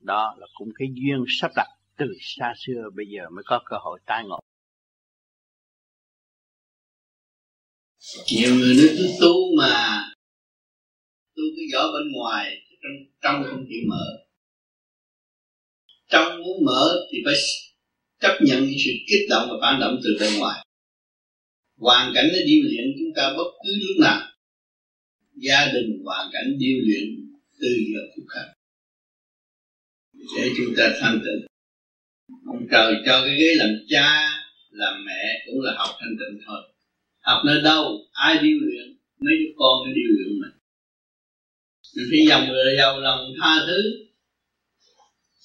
Đó 0.00 0.36
là 0.38 0.46
cũng 0.54 0.68
cái 0.78 0.88
duyên 0.94 1.24
sắp 1.28 1.50
đặt 1.56 1.68
từ 1.96 2.06
xa 2.20 2.54
xưa, 2.56 2.90
bây 2.94 3.06
giờ 3.06 3.30
mới 3.30 3.42
có 3.46 3.62
cơ 3.64 3.76
hội 3.80 4.00
tái 4.06 4.24
ngộ. 4.24 4.40
Nhiều 8.26 8.54
người 8.54 8.74
nói 8.74 8.88
tu 8.98 9.04
tu 9.20 9.56
mà 9.58 10.04
tu 11.36 11.42
cái 11.56 11.64
vỏ 11.72 11.92
bên 11.92 12.12
ngoài, 12.12 12.56
trong 12.82 12.92
trong 13.22 13.44
không 13.50 13.64
chịu 13.68 13.82
mở. 13.88 14.26
Trong 16.08 16.42
muốn 16.42 16.64
mở 16.64 17.06
thì 17.12 17.18
phải 17.24 17.34
chấp 18.20 18.38
nhận 18.46 18.60
những 18.60 18.78
sự 18.84 18.90
kích 19.08 19.26
động 19.30 19.48
và 19.50 19.56
phản 19.60 19.80
động 19.80 20.00
từ 20.04 20.16
bên 20.20 20.38
ngoài. 20.38 20.66
Hoàn 21.76 22.12
cảnh 22.14 22.24
nó 22.32 22.38
điêu 22.46 22.62
luyện 22.64 22.84
chúng 22.98 23.12
ta 23.16 23.34
bất 23.36 23.50
cứ 23.64 23.70
lúc 23.88 23.96
nào. 24.00 24.20
Gia 25.34 25.66
đình 25.72 26.02
hoàn 26.04 26.30
cảnh 26.32 26.58
điêu 26.58 26.78
luyện 26.86 27.23
từ 27.64 27.72
giờ 27.92 28.02
phút 28.12 28.26
khác 28.34 28.46
để 30.36 30.50
chúng 30.56 30.74
ta 30.76 30.84
thanh 31.00 31.18
tịnh. 31.24 31.46
Ông 32.46 32.66
trời 32.70 32.94
cho 33.06 33.22
cái 33.24 33.34
ghế 33.40 33.50
làm 33.56 33.72
cha, 33.88 34.08
làm 34.70 35.04
mẹ 35.06 35.22
cũng 35.46 35.60
là 35.60 35.72
học 35.78 35.90
thanh 36.00 36.16
tịnh 36.20 36.40
thôi. 36.46 36.60
Học 37.20 37.42
nơi 37.46 37.62
đâu, 37.62 37.84
ai 38.12 38.34
điêu 38.42 38.58
luyện, 38.60 38.86
mấy 39.20 39.34
đứa 39.40 39.52
con 39.56 39.84
mới 39.84 39.92
điêu 39.94 40.10
luyện 40.16 40.40
mình 40.40 40.54
mình 41.96 42.06
phải 42.10 42.26
dòng 42.28 42.48
người 42.48 42.76
giàu 42.78 43.00
lòng 43.00 43.32
tha 43.40 43.64
thứ. 43.66 43.82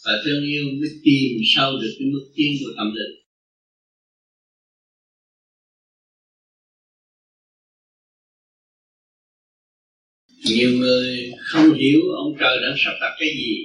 Và 0.06 0.12
thương 0.26 0.44
yêu 0.44 0.66
mới 0.80 0.90
tìm 1.04 1.38
sâu 1.56 1.72
được 1.82 1.94
cái 2.00 2.08
mức 2.14 2.32
tiến 2.36 2.52
của 2.60 2.72
tâm 2.78 2.88
linh. 2.96 3.19
Nhiều 10.56 10.72
người 10.80 11.32
không 11.40 11.74
hiểu 11.74 12.00
ông 12.18 12.34
trời 12.40 12.58
đang 12.62 12.76
sắp 12.78 12.94
đặt 13.02 13.16
cái 13.20 13.30
gì. 13.30 13.56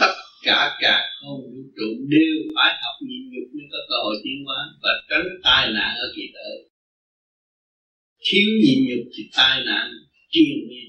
Tất 0.00 0.12
cả 0.42 0.76
cả 0.80 1.00
không 1.20 1.40
vũ 1.40 1.62
trụ 1.76 1.90
đều 2.08 2.36
phải 2.56 2.72
học 2.82 2.96
nhịn 3.08 3.22
nhục 3.32 3.48
mới 3.54 3.66
có 3.72 3.78
cơ 3.88 3.96
hội 4.04 4.16
tiến 4.24 4.44
hóa 4.46 4.60
và 4.82 4.90
tránh 5.10 5.26
tai 5.44 5.72
nạn 5.72 5.96
ở 5.96 6.12
kỳ 6.16 6.22
đời 6.34 6.72
thiếu 8.24 8.48
nhịn 8.64 8.78
nhục 8.88 9.04
thì 9.16 9.22
tai 9.32 9.64
nạn 9.64 9.90
triền 10.30 10.68
miên. 10.68 10.88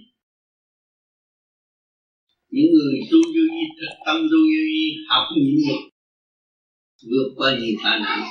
Những 2.50 2.72
người 2.74 3.00
tu 3.12 3.18
vô 3.26 3.44
vi 3.54 3.66
thực 3.80 3.96
tâm 4.06 4.18
tu 4.18 4.38
vô 4.54 4.62
vi, 4.72 4.96
học 5.10 5.28
nhịn 5.38 5.56
nhục, 5.68 5.82
vượt 7.10 7.34
qua 7.36 7.58
nhiều 7.60 7.76
tai 7.84 8.00
nạn. 8.00 8.30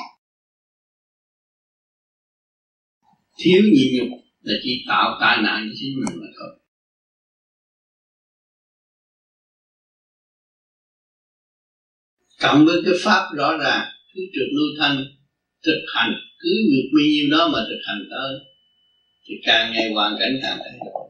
Thiếu 3.38 3.62
nhịn 3.62 3.88
nhục 3.96 4.21
là 4.42 4.54
chỉ 4.62 4.84
tạo 4.88 5.18
tai 5.20 5.42
nạn 5.42 5.68
cho 5.68 5.74
chính 5.80 5.96
mình 5.96 6.20
mà 6.20 6.26
thôi. 6.38 6.58
Cộng 12.42 12.64
với 12.66 12.76
cái 12.84 12.94
pháp 13.04 13.28
rõ 13.36 13.56
ràng 13.56 13.88
cứ 14.14 14.20
trực 14.34 14.48
lưu 14.52 14.68
thanh, 14.80 15.04
thực 15.66 15.84
hành, 15.94 16.12
cứ 16.38 16.50
vượt 16.70 16.86
bao 16.94 17.06
nhiêu 17.12 17.26
đó 17.30 17.48
mà 17.52 17.58
thực 17.68 17.80
hành 17.86 18.02
tới, 18.10 18.32
thì 19.24 19.34
càng 19.46 19.72
ngày 19.72 19.92
hoàn 19.92 20.16
cảnh 20.20 20.32
càng 20.42 20.58
thay 20.64 20.72
đổi. 20.78 21.08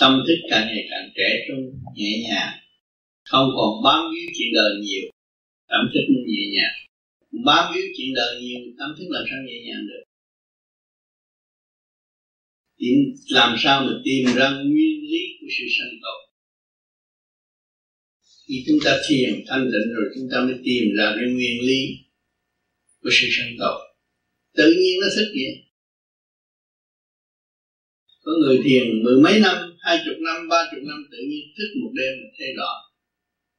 Tâm 0.00 0.22
thức 0.26 0.38
càng 0.50 0.66
ngày 0.66 0.84
càng 0.90 1.10
trẻ 1.16 1.28
trung, 1.48 1.80
nhẹ 1.94 2.28
nhàng, 2.28 2.58
không 3.24 3.48
còn 3.56 3.82
bám 3.84 4.00
víu 4.12 4.28
chuyện 4.38 4.48
đời 4.54 4.70
nhiều, 4.80 5.10
cảm 5.68 5.90
thức 5.94 6.04
nhẹ 6.26 6.42
nhàng 6.56 6.85
bám 7.44 7.74
víu 7.74 7.84
chuyện 7.96 8.14
đời 8.14 8.40
nhiều, 8.40 8.60
tâm 8.78 8.90
thức 8.98 9.06
làm 9.08 9.24
sao 9.30 9.38
nhẹ 9.46 9.56
nhàng 9.66 9.86
được? 9.88 10.04
Thì 12.80 12.86
làm 13.28 13.56
sao 13.58 13.80
mà 13.86 13.92
tìm 14.04 14.24
ra 14.36 14.50
nguyên 14.50 15.00
lý 15.10 15.22
của 15.40 15.46
sự 15.58 15.64
sanh 15.78 15.94
tồn? 16.02 16.20
Khi 18.48 18.64
chúng 18.66 18.78
ta 18.84 18.98
thiền 19.08 19.44
thanh 19.48 19.64
tịnh 19.72 19.94
rồi, 19.94 20.06
chúng 20.14 20.28
ta 20.32 20.40
mới 20.40 20.54
tìm 20.64 20.84
ra 20.98 21.14
cái 21.16 21.28
nguyên 21.34 21.60
lý 21.60 21.80
của 23.00 23.10
sự 23.20 23.26
sanh 23.36 23.52
tồn. 23.58 23.80
Tự 24.56 24.74
nhiên 24.80 24.94
nó 25.00 25.06
thích 25.16 25.30
vậy 25.34 25.66
có 28.26 28.32
người 28.42 28.58
thiền 28.64 29.02
mười 29.04 29.16
mấy 29.24 29.40
năm, 29.40 29.56
hai 29.78 29.98
chục 30.04 30.18
năm, 30.26 30.48
ba 30.48 30.60
chục 30.70 30.82
năm, 30.88 30.98
tự 31.10 31.18
nhiên 31.28 31.44
thức 31.58 31.68
một 31.82 31.90
đêm 31.98 32.12
là 32.22 32.28
thay 32.38 32.48
rõ. 32.58 32.70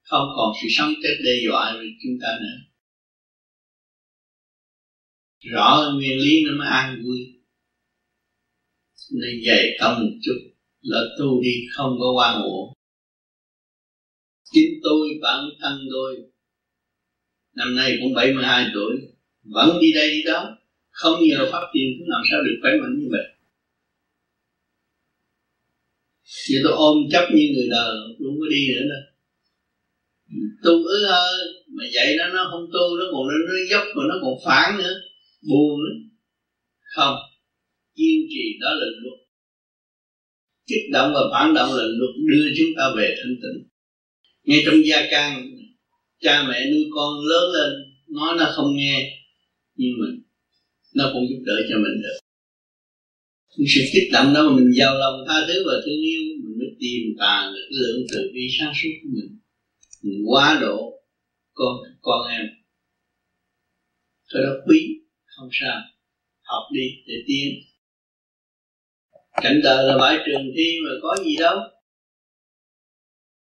Không 0.01 0.27
còn 0.35 0.49
sự 0.61 0.67
sống 0.77 0.93
chết 1.03 1.15
đe 1.25 1.31
dọa 1.45 1.73
với 1.77 1.89
chúng 2.03 2.17
ta 2.21 2.27
nữa 2.41 2.57
rõ 5.39 5.91
nguyên 5.95 6.17
lý 6.17 6.43
nó 6.45 6.57
mới 6.57 6.67
an 6.67 7.01
vui. 7.03 7.19
Nên 9.11 9.41
dày 9.47 9.77
công 9.79 9.99
một 9.99 10.11
chút 10.23 10.39
là 10.81 10.99
tu 11.19 11.41
đi 11.41 11.53
không 11.75 11.95
có 11.99 12.13
quan 12.17 12.41
ngộ 12.41 12.73
chính 14.51 14.79
tôi 14.83 15.07
bản 15.21 15.43
thân 15.61 15.79
tôi 15.91 16.15
năm 17.55 17.75
nay 17.75 17.97
cũng 18.01 18.13
72 18.13 18.65
tuổi 18.73 18.93
vẫn 19.43 19.79
đi 19.81 19.93
đây 19.93 20.09
đi 20.09 20.23
đó. 20.23 20.57
Không 20.91 21.19
nhờ 21.29 21.49
pháp 21.51 21.61
tiền 21.73 21.87
cũng 21.99 22.09
làm 22.09 22.21
sao 22.31 22.39
được 22.43 22.57
khỏe 22.61 22.71
mạnh 22.81 22.99
như 22.99 23.07
vậy. 23.11 23.27
Vậy 26.51 26.59
tôi 26.63 26.73
ôm 26.73 26.97
chấp 27.11 27.27
như 27.35 27.45
người 27.53 27.67
đời 27.69 27.95
Tôi 28.19 28.27
không 28.27 28.39
có 28.39 28.47
đi 28.49 28.67
nữa 28.67 28.85
đâu. 28.89 29.03
Tu 30.63 30.71
ứ 30.85 31.03
ơ 31.05 31.27
Mà 31.67 31.83
vậy 31.93 32.15
nó 32.17 32.27
nó 32.27 32.47
không 32.51 32.65
tu 32.73 32.97
Nó 32.99 33.05
còn 33.11 33.27
nó, 33.27 33.33
nó 33.47 33.53
dốc 33.71 33.83
mà 33.95 34.03
nó 34.09 34.15
còn 34.21 34.33
phản 34.45 34.77
nữa. 34.77 34.95
Buồn 35.49 35.79
nữa 35.83 35.97
Không. 36.95 37.15
Kiên 37.95 38.21
trì 38.29 38.57
đó 38.61 38.69
là 38.73 38.85
luật. 39.01 39.19
Kích 40.67 40.91
động 40.91 41.11
và 41.13 41.21
phản 41.31 41.53
động 41.53 41.69
là 41.69 41.83
luật 41.83 42.15
đưa 42.27 42.49
chúng 42.57 42.71
ta 42.77 42.83
về 42.97 43.15
thanh 43.17 43.35
tịnh. 43.41 43.67
Ngay 44.43 44.63
trong 44.65 44.85
gia 44.85 45.07
can 45.11 45.57
Cha 46.19 46.45
mẹ 46.49 46.59
nuôi 46.71 46.85
con 46.95 47.25
lớn 47.25 47.51
lên 47.53 47.71
Nói 48.07 48.35
nó 48.37 48.51
không 48.55 48.75
nghe, 48.75 49.19
Nhưng 49.75 49.91
mà 49.99 50.07
Nó 50.95 51.09
cũng 51.13 51.29
giúp 51.29 51.43
đỡ 51.45 51.53
cho 51.69 51.75
mình 51.75 52.01
được. 52.01 52.19
Những 53.57 53.67
sự 53.75 53.81
kích 53.93 54.09
động 54.13 54.33
đó 54.33 54.49
mà 54.49 54.55
mình 54.55 54.71
giàu 54.77 54.97
lòng 54.97 55.25
tha 55.27 55.45
thứ 55.47 55.63
và 55.65 55.73
thương 55.85 56.01
yêu, 56.01 56.21
mình 56.43 56.57
mới 56.59 56.67
tìm 56.79 57.03
tàn 57.19 57.53
được 57.53 57.67
cái 57.69 57.77
lượng 57.81 58.01
từ 58.11 58.31
bi 58.33 58.47
sáng 58.59 58.73
suốt 58.75 58.89
của 59.03 59.09
mình. 59.13 59.39
Mình 60.03 60.23
quá 60.27 60.57
độ 60.61 60.93
con 61.53 61.75
con 62.01 62.27
em. 62.27 62.45
Cái 64.33 64.43
đó 64.43 64.53
quý 64.67 64.96
không 65.37 65.49
sao. 65.51 65.81
Học 66.41 66.63
đi, 66.73 66.87
để 67.07 67.13
tiến 67.27 67.63
cảnh 69.41 69.59
đời 69.63 69.83
là 69.87 69.97
bãi 69.97 70.17
trường 70.25 70.51
thi 70.55 70.77
mà 70.85 70.91
có 71.01 71.17
gì 71.25 71.35
đâu. 71.39 71.57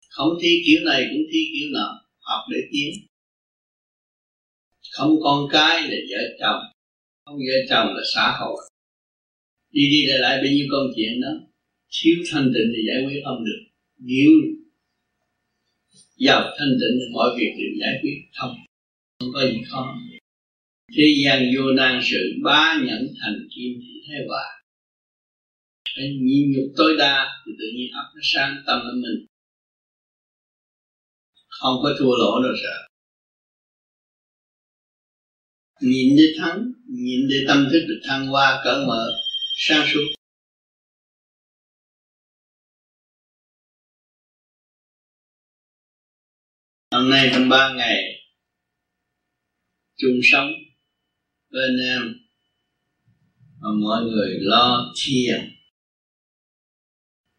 Không 0.09 0.29
thi 0.41 0.61
kiểu 0.65 0.81
này 0.85 1.07
cũng 1.11 1.23
thi 1.31 1.39
kiểu 1.53 1.69
nọ, 1.73 2.01
học 2.19 2.41
để 2.51 2.57
tiến 2.71 3.07
không 4.93 5.15
con 5.23 5.47
cái 5.51 5.81
là 5.81 5.97
vợ 6.09 6.21
chồng. 6.39 6.61
Không 7.25 7.37
vợ 7.37 7.57
chồng 7.69 7.95
là 7.95 8.01
xã 8.15 8.37
hội. 8.39 8.69
Đi 9.71 9.81
đi 9.89 10.05
lại 10.05 10.19
lại 10.19 10.37
bao 10.37 10.51
nhiêu 10.51 10.65
công 10.71 10.87
chuyện 10.95 11.21
đó. 11.21 11.31
Thiếu 11.91 12.15
thanh 12.31 12.51
tịnh 12.53 12.69
thì 12.75 12.81
giải 12.87 13.05
quyết 13.05 13.21
không 13.25 13.45
được. 13.45 13.61
Nếu 13.97 14.31
giàu 16.17 16.41
thanh 16.59 16.73
tịnh 16.79 16.95
thì 16.99 17.13
mọi 17.13 17.29
việc 17.37 17.51
đều 17.57 17.71
giải 17.81 17.99
quyết 18.01 18.17
không. 18.33 18.55
Không 19.19 19.29
có 19.33 19.41
gì 19.41 19.61
khó 19.69 19.95
thế 20.91 21.03
gian 21.23 21.51
vô 21.55 21.71
nan 21.71 22.01
sự 22.03 22.17
ba 22.43 22.77
nhẫn 22.85 23.07
thành 23.21 23.47
kim 23.55 23.71
thì 23.81 24.01
thế 24.07 24.15
hòa 24.27 24.63
phải 25.95 26.05
nhịn 26.21 26.51
nhục 26.51 26.73
tối 26.77 26.95
đa 26.97 27.43
thì 27.45 27.51
tự 27.59 27.65
nhiên 27.75 27.91
ấp 27.93 28.11
nó 28.15 28.21
sáng 28.23 28.63
tâm 28.65 28.79
ở 28.79 28.93
mình. 28.93 29.25
Không 31.47 31.75
có 31.83 31.89
thua 31.99 32.15
lỗ 32.17 32.41
đâu 32.43 32.53
sợ. 32.63 32.87
Nhìn 35.81 36.15
để 36.17 36.23
thắng 36.39 36.71
nhìn 36.87 37.19
để 37.29 37.35
tâm 37.47 37.67
thức 37.71 37.85
được 37.87 38.01
thăng 38.07 38.27
hoa 38.27 38.61
cởi 38.63 38.85
mở, 38.87 39.11
sáng 39.55 39.87
suốt. 39.93 40.01
Hôm 46.91 47.09
nay 47.09 47.29
trong 47.33 47.49
ba 47.49 47.73
ngày, 47.73 48.03
chung 49.97 50.19
sống 50.23 50.49
bên 51.53 51.77
em, 51.85 52.01
mà 53.61 53.69
mọi 53.81 54.03
người 54.03 54.37
lo 54.39 54.93
thiền 55.05 55.39
à? 55.39 55.49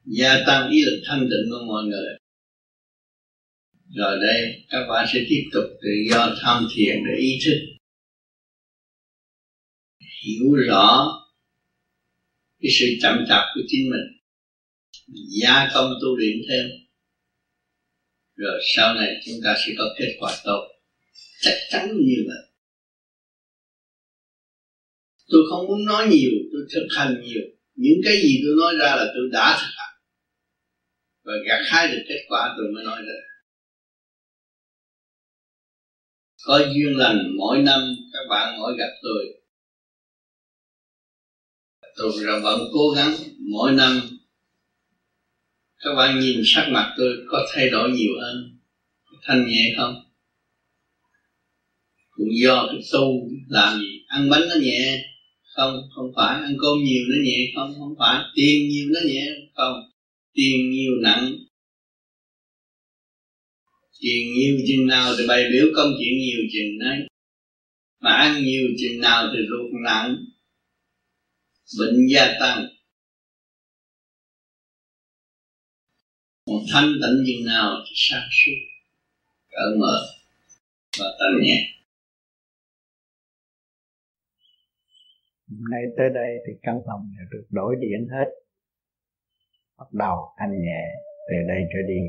gia 0.04 0.44
tăng 0.46 0.70
ý 0.70 0.78
lực 0.84 1.02
thanh 1.06 1.20
tịnh 1.20 1.50
của 1.50 1.64
mọi 1.66 1.84
người. 1.84 2.16
Rồi 3.96 4.18
đây, 4.26 4.64
các 4.68 4.86
bạn 4.88 5.06
sẽ 5.12 5.20
tiếp 5.28 5.42
tục 5.52 5.64
tự 5.82 5.90
do 6.10 6.36
tham 6.42 6.66
thiền 6.76 6.96
để 7.06 7.20
ý 7.20 7.38
thức. 7.44 7.58
Hiểu 10.22 10.54
rõ 10.68 11.20
cái 12.60 12.70
sự 12.78 12.86
chậm 13.02 13.24
chạp 13.28 13.44
của 13.54 13.60
chính 13.68 13.90
mình. 13.90 14.20
Gia 15.42 15.70
công 15.74 15.90
tu 16.02 16.16
luyện 16.16 16.36
thêm. 16.48 16.66
Rồi 18.36 18.60
sau 18.76 18.94
này 18.94 19.08
chúng 19.26 19.40
ta 19.44 19.56
sẽ 19.66 19.72
có 19.78 19.84
kết 19.98 20.16
quả 20.18 20.36
tốt. 20.44 20.68
Chắc 21.40 21.54
chắn 21.70 21.88
như 21.88 22.24
vậy 22.26 22.43
tôi 25.34 25.42
không 25.48 25.66
muốn 25.66 25.84
nói 25.84 26.06
nhiều, 26.06 26.30
tôi 26.52 26.62
thực 26.74 26.86
hành 26.96 27.20
nhiều. 27.22 27.42
Những 27.74 28.00
cái 28.04 28.16
gì 28.16 28.40
tôi 28.42 28.54
nói 28.56 28.72
ra 28.80 28.94
là 28.94 29.04
tôi 29.14 29.24
đã 29.32 29.56
thực 29.60 29.72
hành. 29.76 29.94
Và 31.24 31.32
gặt 31.46 31.60
hái 31.64 31.86
được 31.86 32.02
kết 32.08 32.18
quả 32.28 32.54
tôi 32.56 32.66
mới 32.74 32.84
nói 32.84 33.00
ra. 33.06 33.18
Có 36.44 36.58
duyên 36.58 36.96
lành 36.96 37.36
mỗi 37.36 37.58
năm, 37.58 37.80
các 38.12 38.28
bạn 38.28 38.56
mỗi 38.56 38.74
gặp 38.78 38.88
tôi. 39.02 39.24
Tôi 41.96 42.10
ra 42.24 42.36
vẫn 42.42 42.58
cố 42.72 42.88
gắng 42.96 43.12
mỗi 43.50 43.72
năm. 43.72 43.92
Các 45.78 45.92
bạn 45.96 46.18
nhìn 46.18 46.40
sắc 46.44 46.66
mặt 46.70 46.94
tôi 46.96 47.14
có 47.28 47.46
thay 47.54 47.68
đổi 47.68 47.90
nhiều 47.90 48.12
hơn 48.20 48.58
thanh 49.22 49.46
nhẹ 49.46 49.72
không? 49.76 49.94
Cũng 52.10 52.28
do 52.42 52.66
cái 52.70 52.80
tu 52.92 53.28
làm 53.48 53.78
gì, 53.78 54.04
ăn 54.06 54.28
bánh 54.30 54.48
nó 54.48 54.54
nhẹ 54.60 55.13
không 55.54 55.88
không 55.94 56.12
phải 56.16 56.40
ăn 56.42 56.56
cơm 56.60 56.84
nhiều 56.84 57.02
nó 57.10 57.16
nhẹ, 57.24 57.38
không 57.54 57.74
không 57.78 57.94
phải 57.98 58.24
tiền 58.34 58.68
nhiều 58.68 58.86
nó 58.94 59.00
nhẹ, 59.06 59.26
không. 59.54 59.90
Tiền 60.32 60.70
nhiều 60.70 60.92
nặng. 61.02 61.36
Tiền 64.00 64.32
nhiều 64.34 64.56
chừng 64.68 64.86
nào 64.86 65.14
thì 65.18 65.26
bày 65.28 65.44
biểu 65.52 65.66
công 65.76 65.92
chuyện 65.98 66.18
nhiều 66.18 66.40
chừng 66.52 66.78
đấy 66.78 67.08
mà 68.00 68.10
ăn 68.10 68.44
nhiều 68.44 68.68
chừng 68.78 69.00
nào 69.00 69.26
thì 69.32 69.38
ruột 69.48 69.70
nặng. 69.84 70.16
Bệnh 71.78 72.06
gia 72.10 72.36
tăng. 72.40 72.66
Một 76.46 76.64
thanh 76.72 76.92
tịnh 76.92 77.24
chừng 77.26 77.46
nào 77.46 77.84
thì 77.86 77.92
sáng 77.94 78.28
suốt 78.30 78.60
cởi 79.50 79.78
mở 79.78 80.06
và 80.98 81.06
thanh 81.18 81.46
nhẹ. 81.46 81.73
Hôm 85.54 85.70
nay 85.70 85.82
tới 85.96 86.10
đây 86.14 86.30
thì 86.46 86.52
căn 86.62 86.80
phòng 86.86 87.10
được 87.30 87.46
đổi 87.50 87.76
điện 87.80 88.08
hết. 88.10 88.30
Bắt 89.78 89.92
đầu 89.92 90.16
thanh 90.38 90.50
nhẹ 90.50 90.82
từ 91.28 91.34
đây 91.48 91.62
trở 91.72 91.78
đi. 91.88 92.00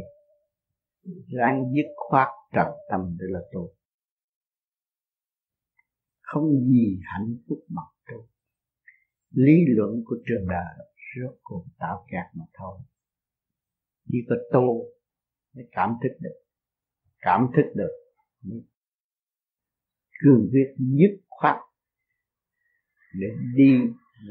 Ráng 1.38 1.64
dứt 1.76 1.94
khoát 1.96 2.28
trầm 2.54 2.68
tâm 2.90 3.18
để 3.20 3.26
là 3.30 3.40
tu. 3.54 3.70
Không 6.22 6.44
gì 6.68 7.00
hạnh 7.04 7.38
phúc 7.48 7.60
bằng 7.76 7.94
tu. 8.08 8.28
Lý 9.32 9.54
luận 9.68 10.04
của 10.06 10.16
trường 10.28 10.48
đời 10.50 10.88
rốt 11.16 11.36
cuộc 11.44 11.66
tạo 11.80 12.06
kẹt 12.12 12.26
mà 12.34 12.46
thôi. 12.54 12.80
Chỉ 14.12 14.18
có 14.30 14.36
tu 14.54 14.86
mới 15.56 15.66
cảm 15.72 15.96
thức 16.04 16.16
được. 16.20 16.36
Cảm 17.20 17.48
thức 17.56 17.72
được 17.76 18.06
cương 20.20 20.50
quyết 20.52 20.76
dứt 20.78 21.22
khoát 21.28 21.56
để 23.20 23.28
đi 23.56 23.80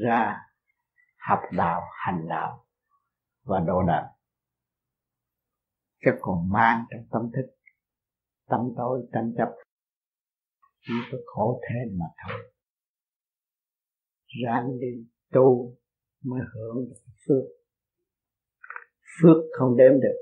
ra 0.03 0.37
học 1.17 1.39
đạo, 1.51 1.81
hành 2.05 2.27
đạo 2.29 2.65
và 3.43 3.59
độ 3.59 3.83
đời 3.87 4.03
chứ 6.05 6.11
còn 6.21 6.49
mang 6.49 6.85
trong 6.91 7.07
tâm 7.11 7.21
thức, 7.35 7.55
tâm 8.49 8.59
tối 8.77 9.01
tranh 9.13 9.33
chấp, 9.37 9.49
chỉ 10.81 10.93
có 11.11 11.17
khổ 11.25 11.61
thêm 11.69 11.97
mà 11.99 12.05
thôi. 12.25 12.51
Ráng 14.45 14.79
đi 14.79 15.05
tu 15.31 15.77
mới 16.23 16.41
hưởng 16.53 16.85
được 16.89 17.11
phước. 17.27 17.43
Phước 19.21 19.37
không 19.59 19.77
đếm 19.77 19.91
được, 19.91 20.17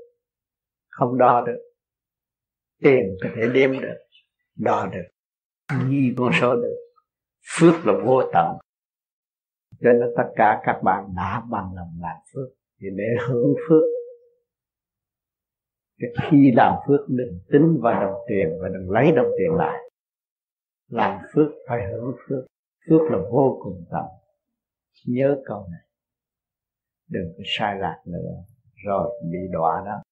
không 0.88 1.18
đo 1.18 1.44
được. 1.46 1.58
Tiền 2.82 3.16
có 3.22 3.28
thể 3.36 3.42
đếm 3.54 3.72
được, 3.72 3.98
đo 4.56 4.86
được. 4.86 5.08
Ghi 5.90 6.14
con 6.16 6.32
số 6.40 6.54
được 6.54 6.83
phước 7.46 7.86
là 7.86 7.92
vô 8.04 8.22
tận. 8.32 8.56
Cho 9.80 9.92
nên 9.92 10.08
tất 10.16 10.32
cả 10.36 10.62
các 10.64 10.80
bạn 10.82 11.04
đã 11.16 11.42
bằng 11.50 11.74
lòng 11.74 11.98
làm 12.00 12.16
phước, 12.34 12.48
thì 12.80 12.86
để 12.96 13.04
hưởng 13.28 13.54
phước. 13.68 13.82
Khi 16.30 16.52
làm 16.56 16.74
phước, 16.86 17.00
đừng 17.08 17.38
tính 17.52 17.78
vào 17.80 18.00
đồng 18.00 18.20
tiền 18.28 18.58
và 18.62 18.68
đừng 18.68 18.90
lấy 18.90 19.12
đồng 19.12 19.30
tiền 19.38 19.54
lại. 19.56 19.78
Làm 20.88 21.20
phước, 21.32 21.50
phải 21.68 21.92
hưởng 21.92 22.16
phước. 22.28 22.44
Phước 22.88 23.00
là 23.10 23.18
vô 23.30 23.60
cùng 23.62 23.84
tận. 23.90 24.04
Nhớ 25.06 25.42
câu 25.44 25.66
này. 25.70 25.80
Đừng 27.08 27.32
có 27.36 27.42
sai 27.46 27.78
lạc 27.78 28.02
nữa. 28.06 28.34
Rồi 28.84 29.20
bị 29.30 29.38
đọa 29.52 29.82
đó. 29.86 30.02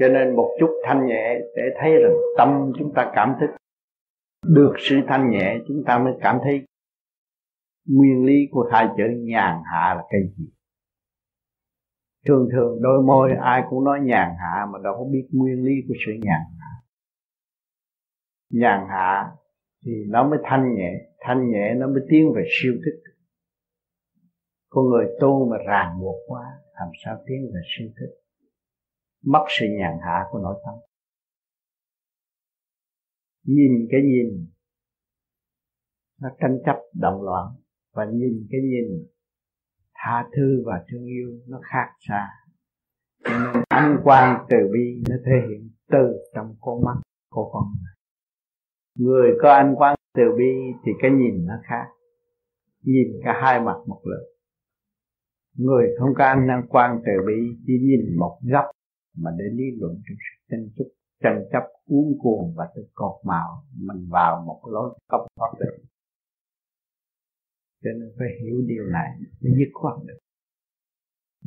Cho 0.00 0.08
nên 0.08 0.36
một 0.36 0.56
chút 0.60 0.70
thanh 0.84 1.06
nhẹ 1.06 1.40
để 1.56 1.62
thấy 1.80 1.92
rằng 2.02 2.14
tâm 2.38 2.72
chúng 2.78 2.92
ta 2.94 3.12
cảm 3.14 3.34
thức. 3.40 3.50
Được 4.46 4.74
sự 4.78 4.96
thanh 5.08 5.30
nhẹ, 5.30 5.58
chúng 5.68 5.82
ta 5.86 5.98
mới 5.98 6.12
cảm 6.20 6.38
thấy 6.44 6.66
nguyên 7.88 8.24
lý 8.26 8.34
của 8.50 8.68
hai 8.72 8.88
chữ 8.96 9.04
nhàn 9.18 9.56
hạ 9.72 9.94
là 9.94 10.02
cái 10.10 10.20
gì. 10.36 10.44
Thường 12.26 12.48
thường 12.52 12.78
đôi 12.82 13.02
môi 13.02 13.30
ai 13.40 13.62
cũng 13.70 13.84
nói 13.84 14.00
nhàn 14.02 14.28
hạ 14.38 14.66
mà 14.72 14.78
đâu 14.84 14.94
có 14.98 15.04
biết 15.12 15.28
nguyên 15.32 15.64
lý 15.64 15.72
của 15.88 15.94
sự 16.06 16.12
nhàn 16.12 16.40
hạ. 16.60 16.72
Nhàn 18.50 18.86
hạ 18.88 19.30
thì 19.86 19.92
nó 20.08 20.28
mới 20.28 20.38
thanh 20.44 20.74
nhẹ 20.74 20.92
thanh 21.20 21.50
nhẹ 21.50 21.74
nó 21.74 21.86
mới 21.86 22.02
tiến 22.10 22.32
về 22.36 22.42
siêu 22.62 22.72
thức. 22.84 23.12
Con 24.68 24.84
người 24.88 25.06
tu 25.20 25.50
mà 25.50 25.56
ràng 25.66 26.00
buộc 26.00 26.16
quá, 26.26 26.42
làm 26.74 26.88
sao 27.04 27.16
tiến 27.26 27.50
về 27.54 27.60
siêu 27.78 27.88
thức? 28.00 28.19
Mất 29.24 29.44
sự 29.48 29.66
nhàn 29.78 29.98
hạ 30.02 30.24
của 30.30 30.38
nội 30.38 30.62
tâm. 30.64 30.74
Nhìn 33.44 33.72
cái 33.90 34.00
nhìn, 34.00 34.46
nó 36.20 36.28
tranh 36.40 36.58
chấp, 36.66 36.76
động 36.94 37.22
loạn. 37.22 37.46
Và 37.92 38.04
nhìn 38.04 38.46
cái 38.50 38.60
nhìn, 38.60 39.06
tha 39.94 40.28
thứ 40.36 40.62
và 40.66 40.84
thương 40.90 41.04
yêu 41.04 41.40
nó 41.46 41.60
khác 41.62 41.86
xa. 42.08 42.28
Cho 43.24 43.30
nên 43.30 43.62
anh 43.68 44.00
quan 44.04 44.46
từ 44.50 44.56
bi 44.72 45.02
nó 45.08 45.16
thể 45.26 45.48
hiện 45.48 45.70
từ 45.90 46.18
trong 46.34 46.56
con 46.60 46.84
mắt 46.84 47.00
của 47.30 47.50
con 47.52 47.62
người. 47.64 47.94
Người 48.94 49.30
có 49.42 49.52
anh 49.52 49.74
quan 49.76 49.96
từ 50.14 50.22
bi 50.38 50.54
thì 50.84 50.92
cái 51.02 51.10
nhìn 51.10 51.46
nó 51.46 51.54
khác. 51.62 51.86
Nhìn 52.82 53.08
cả 53.24 53.40
hai 53.42 53.60
mặt 53.60 53.76
một 53.86 54.00
lượt. 54.04 54.26
Người 55.56 55.86
không 55.98 56.14
có 56.18 56.24
anh 56.24 56.62
quan 56.68 57.00
từ 57.06 57.12
bi 57.26 57.58
chỉ 57.66 57.72
nhìn 57.82 58.18
một 58.18 58.38
góc 58.52 58.64
mà 59.16 59.30
để 59.38 59.44
lý 59.52 59.64
luận 59.78 59.94
trong 59.94 60.16
sự 60.18 60.46
tranh 60.50 60.68
chấp 60.76 60.84
tranh 61.22 61.44
chấp, 61.52 61.62
cuốn 61.86 62.04
cuồng 62.22 62.54
và 62.56 62.68
tự 62.74 62.86
cột 62.94 63.20
màu 63.24 63.64
mình 63.76 64.08
vào 64.10 64.42
một 64.46 64.60
lối 64.72 64.98
không 65.08 65.26
thoát 65.36 65.52
được. 65.60 65.76
Cho 67.82 67.90
nên 68.00 68.12
phải 68.18 68.28
hiểu 68.42 68.64
điều 68.66 68.84
này 68.84 69.08
mới 69.40 69.52
dứt 69.58 69.70
khoát 69.72 69.94
được. 70.06 70.18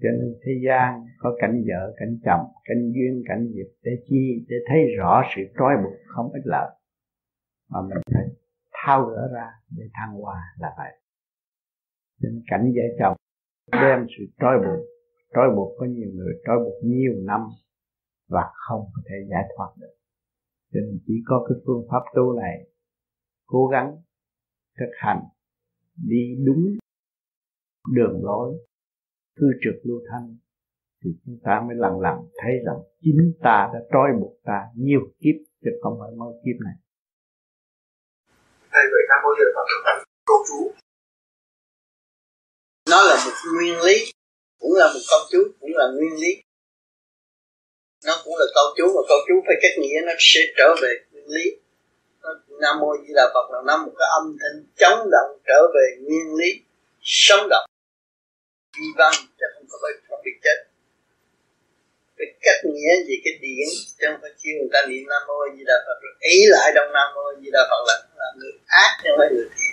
Cho 0.01 0.09
nên 0.09 0.33
thế 0.45 0.51
gian 0.65 1.05
có 1.17 1.35
cảnh 1.41 1.63
vợ, 1.67 1.93
cảnh 1.97 2.19
chồng, 2.25 2.45
cảnh 2.63 2.91
duyên, 2.93 3.23
cảnh 3.27 3.51
nghiệp, 3.51 3.69
để 3.83 3.91
chi, 4.07 4.45
để 4.49 4.55
thấy 4.67 4.79
rõ 4.97 5.23
sự 5.35 5.41
trói 5.57 5.73
buộc 5.83 5.93
không 6.07 6.31
ích 6.33 6.45
lợi 6.45 6.69
mà 7.69 7.81
mình 7.81 8.03
phải 8.13 8.27
thao 8.71 9.05
gỡ 9.05 9.29
ra 9.33 9.47
để 9.77 9.83
thăng 9.93 10.21
hoa 10.21 10.41
là 10.59 10.73
vậy. 10.77 10.91
Nên 12.21 12.43
cảnh 12.47 12.73
vợ 12.75 12.83
chồng 12.99 13.17
đem 13.71 14.05
sự 14.17 14.23
trói 14.39 14.57
buộc 14.57 14.92
trói 15.33 15.55
buộc 15.55 15.75
có 15.79 15.85
nhiều 15.85 16.09
người 16.13 16.33
trói 16.45 16.59
buộc 16.59 16.83
nhiều 16.83 17.13
năm 17.23 17.41
và 18.29 18.41
không 18.53 18.81
có 18.95 19.01
thể 19.09 19.15
giải 19.29 19.43
thoát 19.55 19.69
được. 19.77 19.95
Cho 20.73 20.79
nên 20.79 20.99
chỉ 21.07 21.13
có 21.25 21.45
cái 21.49 21.57
phương 21.65 21.87
pháp 21.91 22.03
tu 22.15 22.39
này 22.39 22.67
cố 23.45 23.67
gắng 23.67 24.01
thực 24.79 24.91
hành, 24.97 25.21
đi 25.95 26.35
đúng 26.45 26.63
đường 27.93 28.19
lối 28.23 28.57
cư 29.35 29.47
trực 29.63 29.75
lưu 29.83 29.99
thanh 30.11 30.37
thì 31.03 31.09
chúng 31.25 31.39
ta 31.43 31.61
mới 31.67 31.75
lần 31.75 31.99
lần 31.99 32.17
thấy 32.37 32.51
rằng 32.65 32.77
chính 33.01 33.33
ta 33.41 33.69
đã 33.73 33.79
trói 33.91 34.09
buộc 34.19 34.33
ta 34.43 34.59
nhiều 34.75 35.01
kiếp 35.19 35.35
chứ 35.61 35.69
không 35.81 35.97
phải 35.99 36.11
mỗi 36.17 36.33
kiếp 36.45 36.57
này. 36.65 36.75
Thầy 38.71 38.83
vậy 38.91 39.03
ta 39.09 39.15
bao 39.23 39.33
giờ 39.39 39.45
câu 40.25 40.37
chú. 40.47 40.71
Nó 42.89 42.97
là 43.07 43.15
một 43.25 43.35
nguyên 43.55 43.77
lý 43.85 43.95
cũng 44.63 44.75
là 44.81 44.87
một 44.93 45.03
câu 45.09 45.19
chú 45.31 45.41
cũng 45.59 45.73
là 45.79 45.85
nguyên 45.95 46.15
lý. 46.23 46.31
Nó 48.05 48.13
cũng 48.23 48.33
là 48.39 48.45
câu 48.55 48.65
chú 48.77 48.85
mà 48.95 49.01
câu 49.09 49.19
chú 49.27 49.35
phải 49.45 49.55
cách 49.61 49.75
nghĩa 49.81 49.99
nó 50.05 50.13
sẽ 50.19 50.41
trở 50.57 50.75
về 50.81 50.91
nguyên 51.11 51.27
lý. 51.27 51.45
Nam 52.61 52.79
mô 52.79 52.89
di 53.07 53.13
đà 53.15 53.25
phật 53.33 53.45
là 53.53 53.59
nó 53.67 53.77
một 53.85 53.93
cái 53.99 54.07
âm 54.19 54.25
thanh 54.39 54.57
chống 54.81 55.09
động 55.11 55.29
trở 55.47 55.59
về 55.75 55.85
nguyên 56.05 56.27
lý 56.39 56.49
sống 57.01 57.47
động. 57.49 57.65
Vi 58.77 58.87
văn 58.97 59.13
chứ 59.39 59.45
không 59.53 59.65
có 59.69 59.77
phải 59.81 59.91
không 60.09 60.21
bị 60.25 60.31
chết. 60.43 60.57
Cái 62.17 62.27
cách 62.41 62.61
nghĩa 62.73 62.93
gì 63.07 63.15
cái 63.23 63.33
điển 63.41 63.67
chứ 63.99 64.05
không 64.11 64.21
phải 64.21 64.31
kêu 64.43 64.53
người 64.59 64.69
ta 64.73 64.79
niệm 64.89 65.03
nam 65.09 65.21
mô 65.27 65.37
di 65.57 65.63
đà 65.67 65.77
phật 65.85 65.97
rồi 66.03 66.13
ý 66.19 66.37
lại 66.53 66.71
trong 66.75 66.93
nam 66.93 67.07
mô 67.15 67.25
di 67.41 67.49
đà 67.51 67.63
phật 67.69 67.83
là, 67.87 67.95
là 68.19 68.27
người 68.37 68.53
ác 68.67 68.91
chứ 69.03 69.09
không 69.09 69.19
phải 69.19 69.29
người 69.35 69.49
thiện 69.55 69.72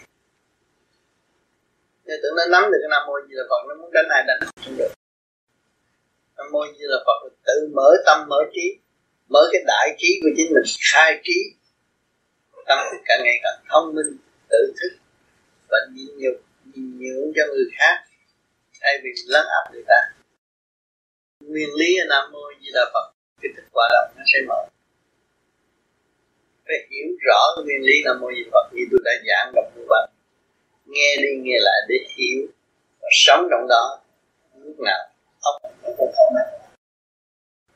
nên 2.10 2.20
tưởng 2.22 2.34
nó 2.36 2.44
nắm 2.54 2.62
được 2.72 2.78
cái 2.82 2.90
nam 2.94 3.02
mô 3.06 3.14
di 3.28 3.34
đà 3.38 3.44
phật, 3.50 3.60
nó 3.68 3.74
muốn 3.80 3.90
đánh 3.92 4.08
ai 4.16 4.22
đánh 4.28 4.40
không 4.64 4.76
được. 4.78 4.92
Nam 6.36 6.46
mô 6.52 6.60
di 6.78 6.84
đà 6.92 6.98
phật 7.06 7.18
tự 7.46 7.56
mở 7.76 7.88
tâm, 8.06 8.18
mở 8.28 8.40
trí, 8.54 8.66
mở 9.28 9.40
cái 9.52 9.62
đại 9.66 9.96
trí 9.98 10.20
của 10.22 10.30
chính 10.36 10.48
mình, 10.54 10.66
khai 10.92 11.20
trí, 11.24 11.38
tâm 12.66 12.78
thức 12.90 13.00
càng 13.04 13.20
ngày 13.24 13.38
càng 13.42 13.58
thông 13.70 13.94
minh, 13.94 14.10
tự 14.50 14.72
thức 14.80 14.92
và 15.70 15.78
nhịn 15.94 16.10
nhục, 16.20 16.36
nhịn 16.72 16.98
nhượng 17.00 17.32
cho 17.36 17.42
người 17.52 17.68
khác, 17.78 17.96
thay 18.80 18.94
vì 19.02 19.10
lấn 19.26 19.44
áp 19.56 19.64
người 19.72 19.84
ta. 19.86 20.00
Nguyên 21.40 21.68
lý 21.78 21.90
ở 22.02 22.04
nam 22.08 22.32
mô 22.32 22.44
di 22.60 22.70
đà 22.74 22.84
phật, 22.94 23.06
cái 23.42 23.50
thức 23.56 23.64
quả 23.72 23.88
động 23.92 24.14
nó 24.16 24.22
sẽ 24.32 24.38
mở. 24.48 24.62
Phải 26.66 26.78
hiểu 26.90 27.08
rõ 27.26 27.40
cái 27.56 27.64
nguyên 27.64 27.82
lý 27.88 27.94
nam 28.04 28.20
mô 28.20 28.28
di 28.36 28.42
đà 28.44 28.50
phật 28.52 28.66
như 28.72 28.82
tôi 28.90 29.00
đã 29.04 29.12
giảng 29.26 29.52
gặp 29.54 29.66
như 29.76 29.84
vậy 29.88 30.06
nghe 30.90 31.16
đi, 31.22 31.28
nghe 31.42 31.56
lại 31.60 31.80
để 31.88 31.96
hiểu 32.16 32.46
và 33.00 33.08
sống 33.12 33.46
trong 33.50 33.68
đó. 33.68 34.00
Lúc 34.64 34.76
nào 34.80 34.98
ốc 35.40 35.62
nó 35.62 35.90
cũng 35.96 36.12
không 36.16 36.34
mất 36.34 36.46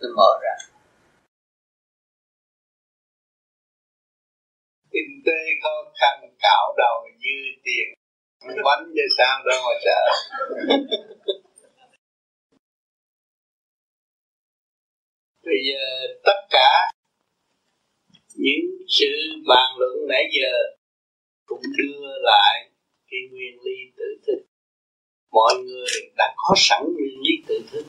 nó 0.00 0.08
mở 0.16 0.38
ra. 0.42 0.54
Kinh 4.90 5.22
tế 5.26 5.38
khó 5.62 5.92
khăn, 6.00 6.30
cạo 6.42 6.74
đầu 6.76 7.08
như 7.18 7.36
tiền. 7.64 7.94
Bánh 8.64 8.92
như 8.94 9.02
sao 9.18 9.42
đâu 9.46 9.60
mà 9.66 9.74
sợ. 9.84 10.00
Bây 15.44 15.58
giờ 15.68 15.84
tất 16.24 16.46
cả 16.50 16.90
những 18.34 18.66
sự 18.88 19.06
bàn 19.48 19.76
luận 19.78 20.08
nãy 20.08 20.24
giờ 20.32 20.52
cũng 21.46 21.62
đưa 21.78 22.06
lại 22.22 22.70
cái 23.14 23.28
nguyên 23.32 23.54
lý 23.64 23.76
tự 23.96 24.08
thức. 24.26 24.40
Mọi 25.32 25.54
người 25.64 25.94
đã 26.16 26.34
có 26.36 26.54
sẵn 26.56 26.82
nguyên 26.94 27.14
lý 27.24 27.34
tự 27.46 27.56
thức. 27.70 27.84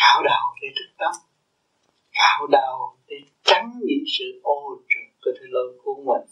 Cạo 0.00 0.22
đầu 0.24 0.44
để 0.62 0.68
thức 0.76 0.90
tâm. 0.98 1.14
Cạo 2.20 2.46
đầu 2.46 2.76
để 3.08 3.16
tránh 3.44 3.70
những 3.86 4.04
sự 4.18 4.40
ô 4.42 4.82
trượt 4.88 5.08
cơ 5.22 5.30
thể 5.38 5.46
lôi 5.50 5.78
của 5.84 5.94
mình. 6.08 6.26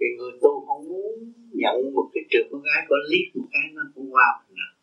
Vì 0.00 0.06
người 0.16 0.32
tu 0.42 0.66
không 0.66 0.88
muốn 0.88 1.32
nhận 1.52 1.76
một 1.94 2.06
cái 2.14 2.22
trượt 2.30 2.46
con 2.50 2.62
gái 2.62 2.80
có 2.88 2.96
liếc 3.10 3.36
một 3.36 3.48
cái 3.52 3.66
nó 3.74 3.82
cũng 3.94 4.08
qua 4.14 4.28
mình 4.40 4.56
rồi 4.60 4.74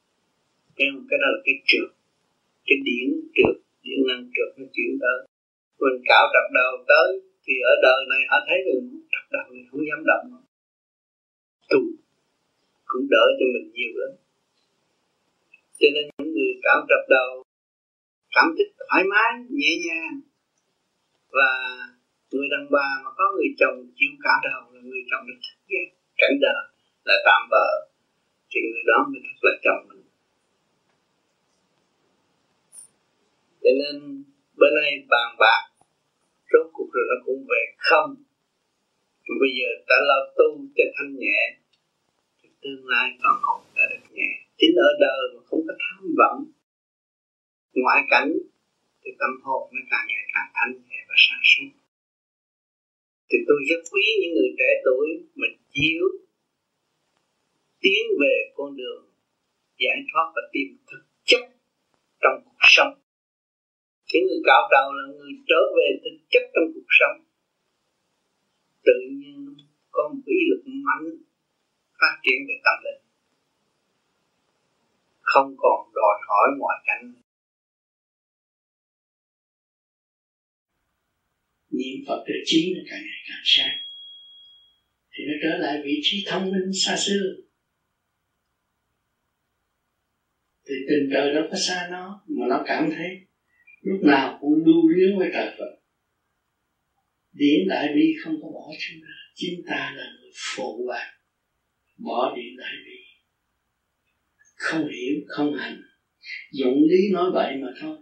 cái, 0.77 0.87
cái 1.09 1.17
đó 1.21 1.27
là 1.33 1.39
cái 1.45 1.55
trượt. 1.69 1.89
Cái 2.67 2.77
điển 2.87 3.07
trượt 3.35 3.55
điển 3.83 3.99
năng 4.07 4.23
trượt 4.33 4.49
nó 4.57 4.65
chuyển 4.75 4.91
tới. 5.01 5.19
Mình 5.79 6.01
cạo 6.09 6.23
trật 6.33 6.45
đầu 6.59 6.71
tới 6.91 7.09
thì 7.43 7.53
ở 7.71 7.73
đời 7.85 7.99
này 8.11 8.21
họ 8.29 8.37
thấy 8.47 8.57
mình 8.65 9.01
trật 9.11 9.25
đầu 9.33 9.43
mình 9.49 9.65
không 9.71 9.81
dám 9.89 10.01
động 10.11 10.44
tu, 11.69 11.79
cũng 12.85 13.07
đỡ 13.09 13.25
cho 13.39 13.45
mình 13.53 13.71
nhiều 13.73 13.93
lắm. 14.01 14.13
Cho 15.79 15.87
nên 15.93 16.03
những 16.17 16.33
người 16.33 16.53
cảm 16.63 16.79
trập 16.89 17.03
đầu, 17.09 17.43
cảm 18.35 18.47
thích 18.57 18.71
thoải 18.79 19.03
mái, 19.11 19.31
nhẹ 19.49 19.71
nhàng, 19.85 20.21
và 21.29 21.49
người 22.31 22.47
đàn 22.51 22.63
bà 22.71 22.87
mà 23.03 23.09
có 23.17 23.23
người 23.35 23.49
chồng 23.57 23.77
chịu 23.95 24.11
cảm 24.23 24.39
đầu 24.43 24.61
là 24.73 24.81
người 24.83 25.03
chồng 25.11 25.27
được 25.27 25.39
thích 25.43 25.59
ghét 25.67 25.87
cảnh 26.17 26.37
đời 26.41 26.63
là 27.05 27.15
tạm 27.25 27.41
bỡ 27.51 27.67
thì 28.49 28.61
người 28.61 28.83
đó 28.87 28.97
mới 29.09 29.21
thật 29.25 29.39
là 29.41 29.51
chồng 29.63 29.87
mình. 29.89 30.03
Cho 33.63 33.69
nên 33.79 34.23
bên 34.57 34.71
này 34.81 34.91
bàn 35.09 35.35
bạc, 35.39 35.63
rốt 36.51 36.67
cuộc 36.73 36.89
rồi 36.93 37.05
nó 37.09 37.25
cũng 37.25 37.45
về 37.49 37.63
không 37.77 38.24
bây 39.41 39.51
giờ 39.57 39.67
ta 39.87 39.95
lo 40.09 40.19
tu 40.37 40.49
cho 40.75 40.85
thanh 40.95 41.13
nhẹ, 41.23 41.41
thì 42.39 42.49
tương 42.61 42.87
lai 42.87 43.07
còn 43.21 43.35
hồn 43.45 43.61
ta 43.75 43.83
được 43.91 44.05
nhẹ. 44.15 44.29
Chính 44.57 44.75
ở 44.89 44.89
đời 44.99 45.21
mà 45.33 45.41
không 45.47 45.61
có 45.67 45.73
tham 45.83 46.03
vọng, 46.19 46.39
ngoại 47.73 48.01
cảnh, 48.09 48.31
thì 49.01 49.11
tâm 49.19 49.31
hồn 49.43 49.63
nó 49.73 49.81
càng 49.91 50.05
ngày 50.07 50.25
càng 50.33 50.49
thanh 50.53 50.73
nhẹ 50.87 50.99
và 51.09 51.15
sáng 51.17 51.43
suốt 51.43 51.85
thì 53.29 53.37
tôi 53.47 53.57
rất 53.69 53.81
quý 53.91 54.03
những 54.21 54.33
người 54.35 54.51
trẻ 54.59 54.69
tuổi 54.85 55.07
mình 55.35 55.55
chiếu 55.73 56.05
tiến 57.81 58.03
về 58.21 58.35
con 58.55 58.75
đường 58.75 59.03
giải 59.79 59.99
thoát 60.13 60.27
và 60.35 60.41
tìm 60.53 60.77
thực 60.91 61.03
chất 61.23 61.43
trong 62.21 62.37
cuộc 62.45 62.65
sống. 62.75 62.93
Những 64.13 64.23
người 64.27 64.41
cao 64.45 64.61
đầu 64.71 64.93
là 64.93 65.03
người 65.13 65.33
trở 65.47 65.61
về 65.77 65.87
thực 66.03 66.17
chất 66.29 66.43
trong 66.53 66.67
cuộc 66.73 66.89
sống 66.99 67.24
tự 68.85 68.93
nhiên 69.11 69.57
có 69.91 70.09
một 70.13 70.21
ý 70.25 70.35
lực 70.49 70.63
mạnh 70.65 71.05
phát 71.99 72.15
triển 72.23 72.39
về 72.47 72.55
tâm 72.65 72.77
linh. 72.85 73.01
Không 75.21 75.55
còn 75.57 75.91
đòi 75.95 76.15
hỏi 76.27 76.47
ngoại 76.57 76.77
cảnh. 76.85 77.13
Niệm 81.69 82.05
Phật 82.07 82.23
được 82.27 82.41
trí 82.45 82.73
nó 82.75 82.81
càng 82.89 83.01
ngày 83.01 83.21
càng 83.27 83.43
sáng. 83.43 83.77
Thì 85.11 85.23
nó 85.27 85.33
trở 85.43 85.57
lại 85.57 85.81
vị 85.85 85.99
trí 86.01 86.25
thông 86.27 86.51
minh 86.51 86.73
xa 86.73 86.95
xưa. 86.97 87.35
Thì 90.67 90.75
tình 90.89 91.09
trời 91.13 91.33
đâu 91.33 91.43
có 91.51 91.57
xa 91.67 91.87
nó, 91.91 92.23
mà 92.27 92.45
nó 92.49 92.63
cảm 92.65 92.89
thấy 92.95 93.27
lúc 93.81 93.99
nào 94.03 94.37
cũng 94.41 94.65
lưu 94.65 94.89
luyến 94.89 95.19
với 95.19 95.29
trời 95.33 95.55
Phật 95.57 95.74
điện 97.35 97.67
đại 97.69 97.87
bi 97.95 98.15
không 98.23 98.35
có 98.41 98.47
bỏ 98.53 98.71
chúng 98.79 99.01
ta. 99.01 99.13
Chúng 99.35 99.65
ta 99.67 99.93
là 99.97 100.03
người 100.21 100.31
phụ 100.55 100.85
bạc 100.89 101.11
bỏ 101.97 102.33
điện 102.35 102.55
đại 102.57 102.73
bi. 102.85 102.97
Không 104.55 104.87
hiểu, 104.87 105.15
không 105.27 105.53
hành. 105.53 105.81
Dụng 106.51 106.77
lý 106.89 107.11
nói 107.11 107.31
vậy 107.33 107.55
mà 107.61 107.67
thôi. 107.81 107.97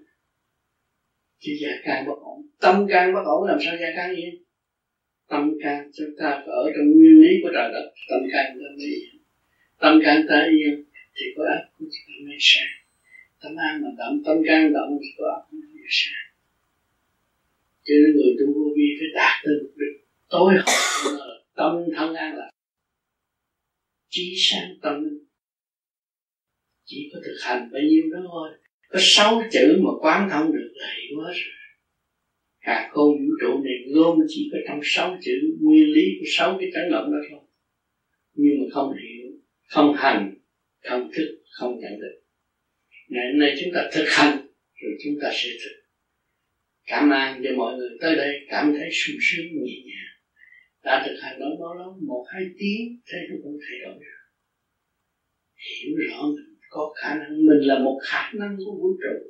Chứ 1.39 1.51
gia 1.61 1.71
can 1.83 2.05
bất 2.07 2.19
ổn. 2.21 2.47
Tâm 2.59 2.87
can 2.89 3.13
bất 3.13 3.23
ổn 3.25 3.47
làm 3.47 3.57
sao 3.65 3.77
gia 3.81 3.87
can 3.95 4.15
yên 4.15 4.43
tâm 5.29 5.51
can 5.63 5.91
chúng 5.93 6.09
ta 6.19 6.29
phải 6.29 6.55
ở 6.63 6.71
trong 6.75 6.91
nguyên 6.91 7.21
lý 7.21 7.29
của 7.43 7.49
trời 7.53 7.71
đất. 7.73 7.91
Tâm 8.09 8.19
can 8.31 8.45
ta 8.59 8.67
mới 8.77 8.85
yên 8.85 9.13
tâm 9.83 9.99
can 10.05 10.25
ta 10.29 10.47
yên 10.49 10.83
thì 11.15 11.25
có 11.35 11.43
ác 11.55 11.63
của 11.71 11.85
chúng 11.93 12.05
ta 12.07 12.13
mới 12.25 12.37
sáng 12.39 12.73
tâm 13.41 13.55
an 13.55 13.81
mà 13.81 13.89
động 13.97 14.21
tâm 14.25 14.37
can 14.47 14.73
động 14.73 14.97
thì 15.01 15.07
có 15.17 15.25
ác 15.35 15.43
nó 15.51 15.67
mới 15.73 15.83
sáng 15.89 16.22
cho 17.85 17.93
nên 18.01 18.15
người 18.15 18.33
tu 18.39 18.53
vô 18.53 18.65
vi 18.75 18.87
phải 18.99 19.07
đạt 19.15 19.35
tới 19.43 19.53
mục 19.61 19.73
đích 19.79 19.95
tối 20.29 20.53
hậu 20.53 21.17
là 21.17 21.25
tâm 21.55 21.71
thân 21.95 22.13
an 22.13 22.35
lạc. 22.37 22.49
Trí 24.09 24.35
sáng 24.37 24.69
tâm 24.81 24.93
chỉ 26.85 27.09
có 27.13 27.19
thực 27.25 27.37
hành 27.41 27.69
bao 27.71 27.81
nhiêu 27.81 28.03
đó 28.13 28.19
thôi. 28.31 28.49
Có 28.89 28.99
sáu 29.01 29.43
chữ 29.51 29.79
mà 29.83 29.91
quán 30.01 30.29
thông 30.31 30.53
được 30.53 30.71
là 30.73 30.87
hiểu 30.97 31.17
quá 31.19 31.31
rồi. 31.31 31.53
Cả 32.61 32.89
khôn 32.91 33.11
vũ 33.11 33.31
trụ 33.41 33.63
này 33.63 33.73
gom 33.95 34.17
chỉ 34.27 34.49
có 34.51 34.57
trong 34.67 34.79
sáu 34.83 35.17
chữ, 35.21 35.31
nguyên 35.61 35.87
lý 35.93 36.01
của 36.19 36.25
sáu 36.27 36.57
cái 36.59 36.69
chấn 36.73 36.91
động 36.91 37.11
đó 37.11 37.17
thôi. 37.29 37.39
Nhưng 38.33 38.53
mà 38.59 38.65
không 38.73 38.93
hiểu, 38.93 39.31
không 39.69 39.93
hành, 39.97 40.35
không 40.83 41.11
thức, 41.13 41.41
không 41.51 41.79
nhận 41.79 41.99
được 41.99 42.23
ngày 43.13 43.25
hôm 43.31 43.39
nay 43.39 43.55
chúng 43.59 43.73
ta 43.73 43.89
thực 43.93 44.05
hành, 44.07 44.37
rồi 44.81 44.91
chúng 45.03 45.13
ta 45.21 45.31
sẽ 45.33 45.49
thực 45.63 45.82
cảm 46.85 47.09
ơn 47.09 47.41
cho 47.43 47.49
mọi 47.57 47.75
người 47.75 47.89
tới 48.01 48.15
đây 48.15 48.33
cảm 48.49 48.73
thấy 48.77 48.89
sung 48.91 49.15
sướng, 49.21 49.45
nhẹ 49.45 49.75
nhàng. 49.85 50.13
Đã 50.83 51.05
thực 51.05 51.15
hành 51.21 51.39
đó 51.39 51.45
bao 51.59 51.73
lâu? 51.73 51.97
Một, 52.07 52.25
hai 52.33 52.43
tiếng. 52.57 52.97
Thấy 53.07 53.19
nó 53.29 53.35
cũng 53.43 53.57
thay 53.61 53.79
đổi 53.83 53.93
rồi. 53.93 54.23
Hiểu 55.55 55.95
rõ 56.09 56.21
mình 56.27 56.57
có 56.69 56.93
khả 57.01 57.13
năng. 57.13 57.45
Mình 57.45 57.59
là 57.67 57.79
một 57.79 57.99
khả 58.03 58.31
năng 58.33 58.57
của 58.57 58.71
vũ 58.71 58.97
trụ. 59.01 59.29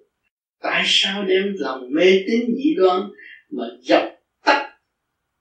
Tại 0.61 0.83
sao 0.85 1.25
đem 1.25 1.55
lòng 1.57 1.81
mê 1.91 2.23
tín 2.27 2.55
dị 2.55 2.75
đoan 2.77 3.01
mà 3.49 3.63
dập 3.81 4.01
tắt 4.45 4.73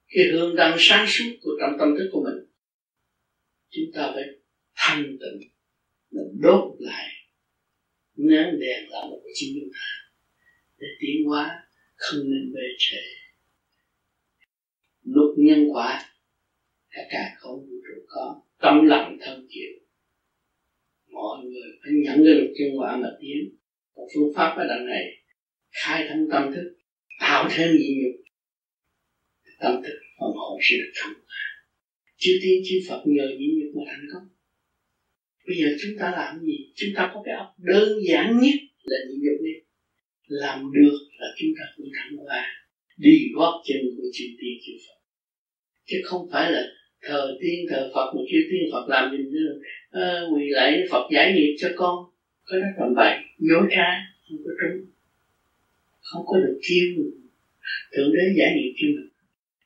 cái 0.08 0.24
hương 0.32 0.56
đăng 0.56 0.76
sáng 0.78 1.06
suốt 1.08 1.24
của 1.42 1.50
trong 1.60 1.76
tâm 1.78 1.94
thức 1.98 2.08
của 2.12 2.22
mình? 2.24 2.48
Chúng 3.70 3.92
ta 3.94 4.10
phải 4.14 4.24
thanh 4.74 5.04
tịnh 5.04 5.48
mình 6.10 6.40
đốt 6.42 6.74
lại. 6.78 7.08
Nén 8.16 8.60
đèn 8.60 8.90
là 8.90 9.00
một 9.10 9.20
chính 9.34 9.58
chúng 9.60 9.70
ta 9.72 9.86
để 10.78 10.86
tiến 11.00 11.24
hóa 11.26 11.50
không 12.02 12.20
nên 12.30 12.52
bề 12.54 12.66
trễ. 12.78 13.02
Luật 15.04 15.38
nhân 15.38 15.68
quả, 15.72 16.04
cả 16.90 17.02
cả 17.10 17.34
không 17.38 17.60
vũ 17.60 17.76
trụ 17.86 18.06
có 18.08 18.42
tâm 18.58 18.86
lặng 18.86 19.18
thân 19.20 19.46
chịu 19.48 19.82
mọi 21.12 21.44
người 21.44 21.68
phải 21.82 21.92
nhận 22.04 22.24
được 22.24 22.34
luật 22.34 22.50
nhân 22.58 22.70
quả 22.78 22.96
mà 22.96 23.08
tiến. 23.20 23.56
Một 23.96 24.08
phương 24.14 24.32
pháp 24.36 24.54
ở 24.56 24.66
đằng 24.68 24.86
này, 24.86 25.04
khai 25.70 26.06
thông 26.08 26.28
tâm 26.30 26.52
thức, 26.54 26.76
tạo 27.20 27.48
thêm 27.50 27.76
nhị 27.76 27.88
nhục. 28.02 28.24
Tâm 29.60 29.82
thức 29.82 29.98
phần 30.18 30.30
hồn 30.36 30.58
sẽ 30.62 30.76
được 30.76 30.92
thăng 30.94 31.14
hoa 31.14 31.42
chư 32.16 32.30
tiên, 32.42 32.62
chư 32.68 32.76
phật 32.88 33.02
nhờ 33.06 33.28
nhị 33.38 33.46
nhục 33.58 33.76
mà 33.76 33.82
thành 33.86 34.06
công. 34.12 34.28
Bây 35.46 35.56
giờ 35.56 35.66
chúng 35.82 35.98
ta 35.98 36.10
làm 36.10 36.40
gì? 36.40 36.72
Chúng 36.74 36.90
ta 36.96 37.10
có 37.14 37.22
cái 37.24 37.34
óc 37.34 37.54
đơn 37.58 37.88
giản 38.08 38.40
nhất 38.40 38.54
là 38.82 38.96
nhị 39.08 39.16
nhục 39.24 39.40
đi 39.44 39.54
làm 40.32 40.72
được 40.72 40.98
là 41.18 41.26
chúng 41.36 41.50
ta 41.58 41.64
cũng 41.76 41.88
thẳng 41.96 42.26
qua 42.26 42.46
đi 42.96 43.30
góp 43.34 43.54
chân 43.64 43.80
của 43.96 44.02
chư 44.12 44.24
tiên 44.40 44.58
chư 44.66 44.72
phật. 44.86 45.00
Chứ 45.86 45.96
không 46.04 46.28
phải 46.32 46.52
là 46.52 46.62
thờ 47.02 47.36
tiên, 47.40 47.66
thờ 47.70 47.90
phật 47.94 48.14
một 48.14 48.24
chư 48.30 48.38
tiên 48.50 48.62
phật 48.72 48.88
làm 48.88 49.16
gì 49.16 49.24
nữa. 49.24 49.52
Ờ, 49.90 50.28
quỳ 50.34 50.42
lại 50.50 50.82
phật 50.90 51.08
giải 51.12 51.32
nghiệp 51.32 51.56
cho 51.58 51.68
con. 51.76 52.04
Có 52.44 52.56
nói 52.56 52.70
tầm 52.78 52.94
bậy 52.96 53.16
dối 53.38 53.62
trá 53.70 53.88
không 54.28 54.38
có 54.44 54.50
trúng. 54.60 54.86
Không 56.00 56.22
có 56.26 56.38
được 56.38 56.58
kêu 56.68 57.04
thượng 57.96 58.12
đế 58.12 58.22
giải 58.38 58.50
nghiệp 58.56 58.72
cho 58.76 58.86
mình. 58.86 59.08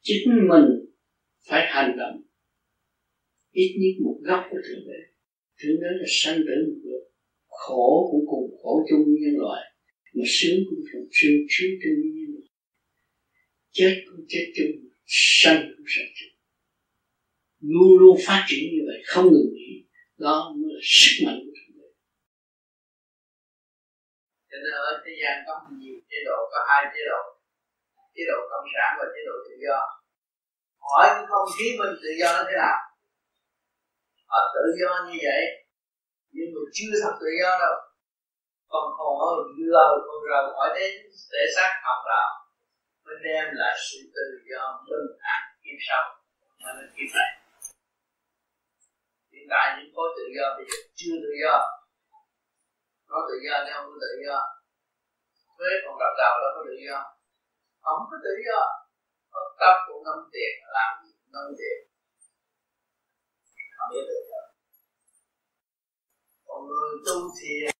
Chính 0.03 0.49
mình 0.49 0.65
phải 1.49 1.67
hành 1.67 1.97
động. 1.99 2.23
Ít 3.53 3.77
nhất 3.81 4.05
một 4.05 4.19
góc 4.23 4.45
của 4.51 4.59
thượng 4.69 4.89
đế. 4.89 5.01
Thượng 5.59 5.81
đế 5.81 5.89
là 5.91 6.07
sanh 6.09 6.39
tử 6.39 6.67
một 6.67 6.81
lượt 6.85 7.07
khổ 7.49 8.09
cũng 8.11 8.27
cùng 8.27 8.57
khổ 8.63 8.87
chung 8.91 9.05
với 9.05 9.15
nhân 9.21 9.37
loại 9.39 9.63
mà 10.17 10.25
sướng 10.37 10.59
cũng 10.69 10.83
cùng 10.93 11.09
sướng 11.19 11.39
sướng 11.55 11.73
tương 11.81 11.99
như 12.01 12.11
nhân 12.17 12.27
chết 13.77 13.95
cũng 14.07 14.25
chết 14.29 14.47
chung, 14.57 14.75
sanh 15.41 15.63
cũng 15.77 15.87
sanh 15.95 16.11
chung. 16.17 16.35
Luôn 17.61 17.91
luôn 18.01 18.17
phát 18.27 18.41
triển 18.49 18.65
như 18.73 18.81
vậy, 18.89 18.99
không 19.07 19.27
ngừng 19.33 19.53
nghỉ, 19.55 19.73
đó 20.25 20.37
mới 20.59 20.71
là 20.75 20.81
sức 20.83 21.15
mạnh 21.25 21.39
của 21.45 21.53
thượng 21.57 21.73
đế 21.79 21.89
cho 24.51 24.57
nên 24.63 24.73
ở 24.89 24.91
thế 25.05 25.13
gian 25.23 25.35
có 25.47 25.55
nhiều 25.81 25.97
chế 26.11 26.19
độ, 26.29 26.39
có 26.53 26.59
hai 26.69 26.83
chế 26.93 27.03
độ. 27.11 27.23
Chế 28.15 28.23
độ 28.31 28.39
cộng 28.51 28.69
sản 28.75 28.91
và 28.99 29.05
chế 29.15 29.21
độ 29.29 29.37
tự 29.47 29.55
do. 29.67 29.79
Hỏi 30.87 31.07
cái 31.15 31.25
không 31.31 31.49
khí 31.57 31.67
mình 31.79 31.95
tự 32.03 32.11
do 32.21 32.29
nó 32.37 32.43
thế 32.49 32.57
nào? 32.63 32.79
Họ 34.31 34.41
tự 34.55 34.65
do 34.81 34.91
như 35.09 35.19
vậy, 35.27 35.43
nhưng 36.35 36.49
mà 36.55 36.61
chưa 36.77 36.93
thật 37.03 37.15
tự 37.21 37.29
do 37.41 37.51
đâu 37.65 37.77
còn 38.73 38.85
hồn 38.99 39.15
ở 39.29 39.33
lờ 39.75 39.89
còn 40.07 40.19
rời 40.31 40.45
khỏi 40.55 40.69
đến 40.79 40.93
để 41.33 41.43
xác 41.57 41.71
học 41.87 42.01
đạo. 42.11 42.31
Mới 43.05 43.17
đem 43.25 43.47
lại 43.61 43.75
sự 43.87 43.99
tự 44.17 44.27
do 44.51 44.63
bình 44.89 45.09
an 45.35 45.43
kiếp 45.63 45.79
sau. 45.89 46.05
Mà 46.63 46.71
nó 46.77 46.85
kiếp 46.95 47.11
này, 47.19 47.31
hiện 49.33 49.47
tại 49.53 49.67
những 49.77 49.91
khối 49.95 50.09
tự 50.17 50.25
do 50.37 50.47
bây 50.57 50.65
giờ 50.69 50.79
chưa 50.99 51.17
tự 51.25 51.33
do. 51.43 51.55
Nó 53.11 53.19
tự 53.29 53.37
do 53.47 53.55
thì 53.65 53.71
không 53.75 53.87
có 53.91 53.97
tự 54.05 54.13
do. 54.27 54.39
Thuế 55.57 55.71
còn 55.85 55.95
đập 56.03 56.13
đầu 56.21 56.35
đâu 56.43 56.51
có 56.57 56.63
tự 56.69 56.77
do. 56.89 56.99
Không 57.85 58.03
có 58.11 58.17
tự 58.25 58.35
do, 58.47 58.61
có 59.33 59.41
cấp 59.61 59.77
của 59.87 59.99
ngâm 60.05 60.19
tiền 60.33 60.53
làm 60.77 60.91
gì 61.05 61.13
ngâm 61.33 61.47
tiền. 61.59 61.79
Không 63.77 63.91
biết 63.93 64.05
tự 64.11 64.19
do. 64.31 64.41
Còn 66.47 66.61
người 66.69 66.91
tu 67.07 67.17
thiền 67.37 67.77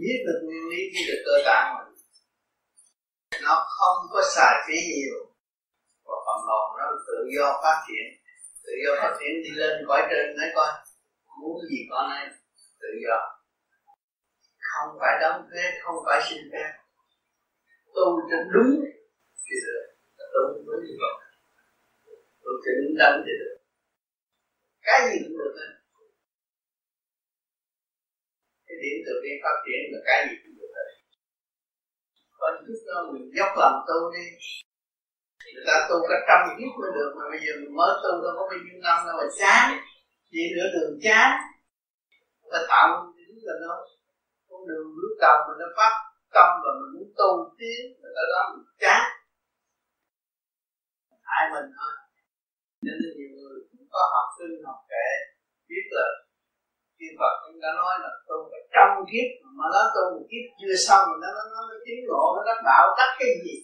biết 0.00 0.18
được 0.26 0.40
nguyên 0.44 0.64
lý, 0.70 0.80
biết 0.92 1.04
được 1.08 1.22
cơ 1.26 1.42
bản 1.46 1.64
mình 1.78 1.96
nó 3.42 3.66
không 3.78 4.06
có 4.10 4.22
xài 4.34 4.54
phí 4.66 4.74
nhiều. 4.74 5.18
Và 6.04 6.16
phần 6.26 6.40
hồn 6.48 6.66
nó 6.78 6.86
tự 7.06 7.18
do 7.36 7.60
phát 7.62 7.84
triển. 7.88 8.06
Tự 8.64 8.72
do 8.84 8.92
phát 9.00 9.16
triển 9.20 9.42
đi 9.44 9.50
lên 9.60 9.84
cõi 9.88 10.02
trên, 10.10 10.36
nói 10.36 10.48
coi, 10.54 10.68
muốn 11.40 11.56
gì 11.70 11.78
con 11.90 12.10
này, 12.10 12.28
tự 12.80 12.88
do. 13.04 13.18
Không 14.58 14.98
phải 15.00 15.18
đóng 15.20 15.48
thuế 15.50 15.62
không 15.82 15.96
phải 16.06 16.20
xin 16.28 16.38
phép. 16.52 16.70
Tu 17.94 18.20
cho 18.30 18.36
đúng 18.54 18.84
thì 19.44 19.56
được. 19.66 19.86
Tu 20.34 20.42
đúng 20.66 20.84
như 20.86 20.96
vậy 21.00 21.26
tu 22.46 22.52
cho 22.64 22.70
đúng 22.80 22.96
đắn 22.98 23.22
thì 23.26 23.32
được. 23.40 23.56
Cái 24.82 25.00
gì 25.08 25.16
cũng 25.24 25.38
được 25.38 25.54
hết 25.60 25.72
cái 28.76 28.82
điểm 28.84 28.98
từ 29.06 29.12
bi 29.22 29.32
phát 29.42 29.56
triển 29.64 29.80
là 29.92 30.00
cái 30.08 30.18
gì 30.28 30.34
cũng 30.42 30.54
được 30.58 30.70
đấy 30.78 30.90
còn 32.38 32.52
chút 32.66 32.80
nữa 32.86 33.00
mình 33.12 33.26
dốc 33.36 33.50
lòng 33.62 33.76
tu 33.88 33.98
đi, 34.14 34.26
người 35.52 35.64
ta 35.68 35.74
tu 35.88 35.96
cả 36.10 36.16
trăm 36.28 36.40
kiếp 36.56 36.72
mới 36.80 36.90
được, 36.96 37.10
mà 37.18 37.24
bây 37.32 37.40
giờ 37.44 37.52
mình 37.60 37.74
mới 37.78 37.92
tu 38.02 38.12
đâu 38.24 38.32
có 38.38 38.42
bao 38.50 38.58
nhiêu 38.64 38.76
năm 38.86 38.98
đâu 39.06 39.14
mà 39.20 39.26
chán 39.40 39.64
đi 40.32 40.42
nửa 40.54 40.68
đường 40.74 40.94
chán. 41.06 41.28
Ta 42.52 42.58
tạo 42.70 42.86
những 43.16 43.38
là 43.46 43.54
nó, 43.62 43.72
con 44.48 44.60
đường 44.68 44.86
lúc 45.02 45.14
đầu 45.24 45.36
mình 45.46 45.58
đã 45.62 45.68
phát 45.78 45.92
tâm 46.34 46.48
và 46.62 46.70
mình 46.78 46.90
muốn 46.94 47.08
tu 47.18 47.30
tiến, 47.58 47.80
người 48.00 48.12
ta 48.16 48.22
đó 48.32 48.40
mình 48.52 48.66
chán. 48.82 49.02
Hại 51.30 51.44
mình 51.54 51.68
thôi. 51.76 51.92
Nên 52.84 52.94
nhiều 53.16 53.30
người 53.36 53.58
cũng 53.68 53.86
có 53.92 54.00
học 54.14 54.28
sinh 54.36 54.52
học 54.68 54.80
kệ 54.90 55.08
biết 55.68 55.86
là 55.96 56.06
khi 56.98 57.08
Phật 57.20 57.34
chúng 57.44 57.58
ta 57.62 57.70
nói 57.80 57.94
là 58.04 58.10
tu 58.28 58.36
phải 58.50 58.62
trăm 58.74 58.88
kiếp 59.10 59.28
mà 59.58 59.66
nó 59.74 59.82
tu 59.94 60.02
một 60.14 60.24
kiếp 60.30 60.44
chưa 60.58 60.74
xong 60.86 61.04
mà 61.10 61.16
nó 61.22 61.28
nó 61.36 61.42
nó, 61.52 61.60
nó 61.70 61.76
tiến 61.84 61.98
lộ 62.10 62.24
nó 62.36 62.42
đắc 62.48 62.58
đạo 62.68 62.84
đắc 62.98 63.10
cái 63.18 63.30
gì? 63.44 63.56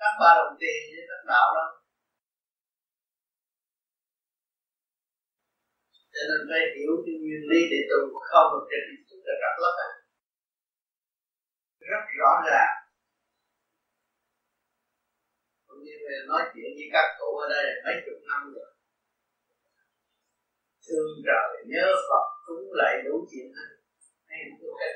Đắc 0.00 0.12
ba 0.20 0.30
đồng 0.38 0.54
tiền 0.60 0.78
với 0.90 1.02
đắc 1.10 1.22
đạo 1.32 1.46
đâu. 1.56 1.70
Cho 6.14 6.22
nên 6.28 6.40
phải 6.50 6.62
hiểu 6.74 6.92
cái 7.04 7.14
nguyên 7.22 7.42
lý 7.50 7.60
để 7.72 7.80
tu 7.90 7.98
không 8.30 8.48
được 8.52 8.64
trình 8.70 8.88
chúng 9.08 9.22
ta 9.26 9.32
rất 9.42 9.54
lắm. 9.64 9.90
Rất 11.90 12.04
rõ 12.20 12.32
ràng. 12.48 12.74
Cũng 15.66 15.80
như 15.84 15.94
nói 16.30 16.42
chuyện 16.52 16.70
với 16.78 16.88
các 16.94 17.06
cụ 17.18 17.28
ở 17.44 17.46
đây 17.54 17.64
mấy 17.84 17.94
chục 18.04 18.18
năm 18.30 18.42
rồi 18.54 18.70
thương 20.90 21.12
trời 21.26 21.48
nhớ 21.72 21.86
Phật 22.08 22.26
cúng 22.46 22.66
lại 22.80 22.92
đủ 23.04 23.14
chuyện 23.30 23.46
hết 23.56 23.70
hay 24.28 24.40
tôi 24.60 24.72
cái 24.80 24.92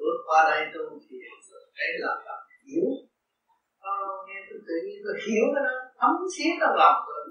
bước 0.00 0.18
qua 0.26 0.40
đây 0.50 0.62
tôi 0.74 0.84
thì 1.10 1.16
thấy 1.76 1.88
là 2.02 2.12
là 2.26 2.36
hiểu. 2.66 2.88
À, 3.80 3.94
nghe 4.26 4.38
tôi 4.48 4.58
tự 4.68 4.74
nhiên 4.84 4.98
tôi 5.04 5.16
hiểu 5.26 5.44
nó 5.54 5.62
thấm 6.00 6.12
xía 6.34 6.50
trong 6.60 6.76
lòng 6.82 6.98
tôi. 7.06 7.22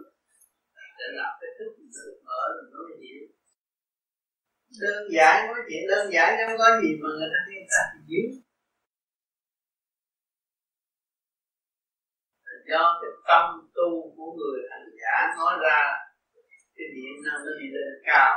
Để 0.98 1.08
làm 1.20 1.32
cái 1.42 1.50
thức 1.58 1.72
sự 1.98 2.22
mở 2.26 2.42
rồi 2.56 2.66
nó 2.74 2.80
hiểu. 3.04 3.22
Đơn 4.82 5.04
giản 5.16 5.48
nói 5.48 5.62
chuyện 5.68 5.84
đơn 5.92 6.06
giản 6.14 6.30
không 6.38 6.58
có 6.58 6.68
gì 6.82 6.90
mà 7.02 7.10
người 7.18 7.30
ta 7.34 7.40
nghe 7.50 7.60
ta 7.72 7.82
thì 7.92 8.00
hiểu. 8.10 8.28
Do 12.70 13.00
cái 13.02 13.12
tâm 13.28 13.46
tu 13.76 13.90
của 14.16 14.30
người 14.38 14.60
hành 14.72 14.90
giả 15.02 15.16
nói 15.38 15.54
ra 15.64 16.05
điện 17.60 17.72
đi 17.72 17.78
lên 17.86 17.94
cao, 18.10 18.32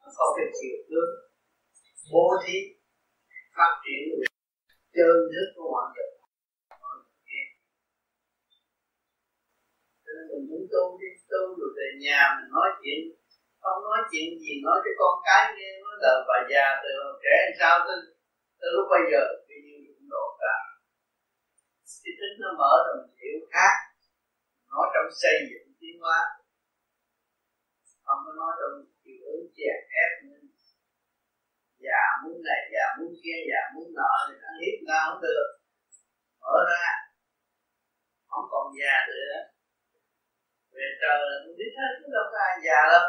nó 0.00 0.08
có 0.18 0.26
cái 0.36 0.46
chiều 0.58 0.78
hướng 0.88 1.12
bố 2.12 2.26
thí, 2.42 2.58
phát 3.56 3.72
triển 3.82 4.00
người 4.08 4.26
chân 4.96 5.16
thức 5.32 5.48
của 5.56 5.68
mọi 5.74 5.86
người. 5.94 6.10
Nên 10.04 10.22
mình 10.30 10.44
muốn 10.50 10.62
tu 10.72 10.82
đi, 11.00 11.08
tu 11.30 11.42
rồi 11.58 11.70
về 11.78 11.88
nhà, 12.04 12.20
mình 12.36 12.50
nói 12.56 12.68
chuyện, 12.80 13.00
không 13.62 13.80
nói 13.88 14.00
chuyện 14.10 14.26
gì, 14.42 14.52
nói 14.66 14.78
cho 14.84 14.92
con 15.00 15.14
cái 15.26 15.42
nghe, 15.56 15.70
nói 15.84 15.96
đời 16.04 16.18
bà 16.28 16.38
già, 16.50 16.66
từ 16.82 16.92
trẻ 17.24 17.36
sao 17.58 17.74
tới 17.86 17.98
tới 18.60 18.70
lúc 18.74 18.86
bây 18.94 19.02
giờ 19.12 19.22
tự 19.48 19.56
nhiên 19.64 19.78
cũng 19.86 20.08
độ 20.14 20.26
cả 20.40 20.54
cái 22.04 22.14
tính 22.20 22.36
nó 22.42 22.50
mở 22.60 22.72
rồi 22.86 22.94
mình 23.00 23.16
hiểu 23.20 23.38
khác 23.54 23.74
nói 24.72 24.86
trong 24.94 25.08
xây 25.22 25.36
dựng 25.50 25.66
tiến 25.80 25.96
hóa 26.02 26.20
không 28.04 28.20
có 28.24 28.32
nói 28.40 28.52
trong 28.58 28.74
kiểu 29.04 29.20
ứng 29.34 29.46
ép 30.04 30.12
nữa 30.24 30.44
già 31.84 32.02
muốn 32.22 32.36
này, 32.48 32.60
già 32.74 32.84
muốn 32.98 33.10
kia, 33.22 33.38
già 33.50 33.62
muốn 33.74 33.86
nợ 33.98 34.12
thì 34.26 34.34
nó 34.42 34.50
hiếp 34.60 34.76
ra 34.88 34.98
không 35.06 35.20
được. 35.26 35.48
Mở 36.42 36.56
ra. 36.70 36.86
Không 38.30 38.46
còn 38.52 38.66
già 38.78 38.94
nữa. 39.10 39.34
Về 40.74 40.86
trời 41.00 41.18
là 41.28 41.36
tôi 41.44 41.54
biết 41.58 41.72
hết, 41.78 41.90
chứ 41.98 42.06
đâu 42.16 42.26
có 42.32 42.38
ai 42.48 42.54
già 42.66 42.80
đâu. 42.92 43.06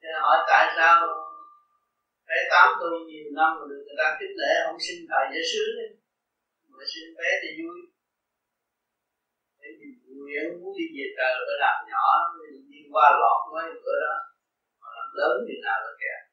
Cho 0.00 0.06
nên 0.12 0.20
hỏi 0.24 0.38
tại 0.50 0.64
sao 0.76 0.94
bé 2.28 2.38
tám 2.52 2.68
tu 2.80 2.90
nhiều 3.08 3.26
năm 3.38 3.50
rồi 3.58 3.66
được 3.70 3.82
người 3.86 3.98
ta 4.00 4.08
kính 4.18 4.34
lễ 4.40 4.52
ông 4.68 4.78
xin 4.86 4.98
thầy 5.10 5.24
giả 5.32 5.42
sứ 5.52 5.64
mà 6.76 6.84
xin 6.92 7.06
bé 7.18 7.30
thì 7.42 7.48
vui. 7.58 7.78
Để 9.60 9.68
nhìn 9.78 9.92
nguyện 10.18 10.44
muốn 10.60 10.72
đi 10.78 10.86
về 10.96 11.06
trời, 11.18 11.32
phải 11.46 11.58
làm 11.64 11.76
nhỏ 11.90 12.06
qua 12.92 13.10
lọt 13.20 13.40
mấy 13.54 13.70
bữa 13.84 13.96
đó. 14.04 14.14
Mà 14.80 14.88
làm 14.96 15.08
lớn 15.14 15.36
thì 15.48 15.54
nào 15.64 15.78
là 15.84 15.92
kẹt. 16.00 16.28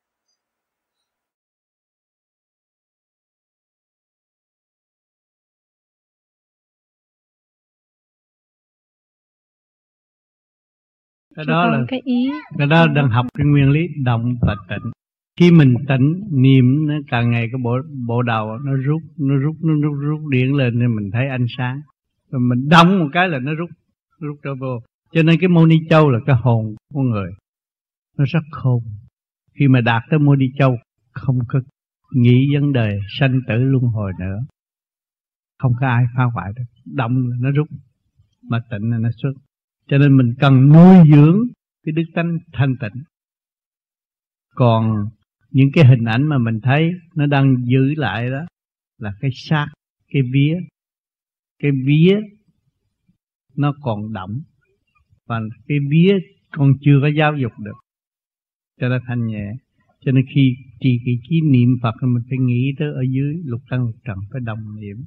Cái 11.35 11.45
đó 11.45 11.65
là 11.65 11.85
cái 11.87 12.01
ý. 12.05 12.31
cái 12.57 12.67
đó 12.67 12.87
đang 12.95 13.09
học 13.09 13.25
cái 13.37 13.45
nguyên 13.47 13.69
lý 13.69 13.81
động 14.03 14.35
và 14.41 14.55
tịnh. 14.69 14.91
Khi 15.39 15.51
mình 15.51 15.75
tĩnh 15.87 16.21
niệm 16.31 16.87
nó 16.87 16.93
càng 17.11 17.31
ngày 17.31 17.47
cái 17.51 17.59
bộ 17.63 17.77
bộ 18.07 18.21
đầu 18.21 18.57
nó 18.65 18.71
rút 18.85 19.01
nó 19.17 19.35
rút 19.35 19.55
nó 19.61 19.73
rút 19.83 19.93
rút 20.01 20.29
điện 20.29 20.53
lên 20.55 20.79
nên 20.79 20.95
mình 20.95 21.11
thấy 21.13 21.27
ánh 21.27 21.45
sáng. 21.57 21.81
Rồi 22.31 22.39
mình 22.39 22.69
đóng 22.69 22.99
một 22.99 23.09
cái 23.13 23.29
là 23.29 23.39
nó 23.39 23.53
rút 23.53 23.69
rút 24.19 24.37
trở 24.43 24.55
vô 24.55 24.81
cho 25.11 25.23
nên 25.23 25.39
cái 25.39 25.49
môn 25.49 25.69
ni 25.69 25.75
châu 25.89 26.09
là 26.09 26.19
cái 26.25 26.35
hồn 26.35 26.75
của 26.93 27.01
người. 27.01 27.31
Nó 28.17 28.25
rất 28.27 28.43
khôn. 28.51 28.83
Khi 29.59 29.67
mà 29.67 29.81
đạt 29.81 30.03
tới 30.09 30.19
môn 30.19 30.39
ni 30.39 30.45
châu, 30.57 30.77
không 31.11 31.39
có 31.47 31.59
nghĩ 32.13 32.47
vấn 32.53 32.73
đề 32.73 32.99
sanh 33.19 33.39
tử 33.47 33.53
luân 33.57 33.83
hồi 33.83 34.11
nữa. 34.19 34.37
Không 35.59 35.71
có 35.79 35.87
ai 35.87 36.03
phá 36.17 36.23
hoại 36.23 36.51
được. 36.55 36.63
Động 36.85 37.27
là 37.27 37.35
nó 37.39 37.51
rút, 37.51 37.67
mà 38.41 38.59
tịnh 38.69 38.91
là 38.91 38.97
nó 38.97 39.09
xuất. 39.21 39.33
Cho 39.87 39.97
nên 39.97 40.17
mình 40.17 40.33
cần 40.39 40.69
nuôi 40.69 40.95
dưỡng 41.11 41.39
cái 41.83 41.93
đức 41.93 42.03
tánh 42.13 42.37
thanh 42.53 42.75
tịnh. 42.79 43.03
Còn 44.55 45.05
những 45.51 45.69
cái 45.73 45.85
hình 45.85 46.05
ảnh 46.05 46.27
mà 46.27 46.37
mình 46.37 46.59
thấy 46.63 46.91
nó 47.15 47.25
đang 47.25 47.55
giữ 47.65 47.93
lại 47.95 48.29
đó 48.29 48.45
là 48.97 49.13
cái 49.21 49.31
xác, 49.33 49.67
cái 50.07 50.21
vía. 50.33 50.55
Cái 51.59 51.71
vía 51.85 52.19
nó 53.55 53.73
còn 53.81 54.13
đậm 54.13 54.43
và 55.27 55.39
cái 55.67 55.77
vía 55.91 56.13
còn 56.51 56.73
chưa 56.81 56.99
có 57.01 57.07
giáo 57.07 57.37
dục 57.37 57.51
được, 57.59 57.77
cho 58.81 58.89
nó 58.89 58.99
thanh 59.07 59.25
nhẹ. 59.27 59.51
Cho 60.05 60.11
nên 60.11 60.25
khi 60.35 60.55
trì 60.79 60.99
cái 61.05 61.15
trí 61.29 61.41
niệm 61.41 61.69
Phật, 61.81 61.95
mình 62.01 62.23
phải 62.29 62.37
nghĩ 62.37 62.73
tới 62.79 62.87
ở 62.87 63.01
dưới 63.13 63.35
lục 63.45 63.61
căn 63.69 63.85
lục 63.85 63.95
trần, 64.05 64.17
phải 64.31 64.41
đồng 64.41 64.79
niệm. 64.81 64.97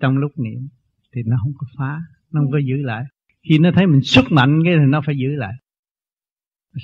Trong 0.00 0.16
lúc 0.16 0.32
niệm 0.38 0.68
thì 1.14 1.22
nó 1.26 1.36
không 1.42 1.52
có 1.58 1.66
phá, 1.78 2.00
nó 2.32 2.40
không 2.40 2.50
có 2.52 2.58
giữ 2.58 2.76
lại. 2.76 3.04
Khi 3.48 3.58
nó 3.58 3.70
thấy 3.74 3.86
mình 3.86 4.02
sức 4.02 4.24
mạnh 4.30 4.62
cái 4.64 4.74
thì 4.78 4.84
nó 4.88 5.00
phải 5.06 5.16
giữ 5.18 5.28
lại. 5.28 5.52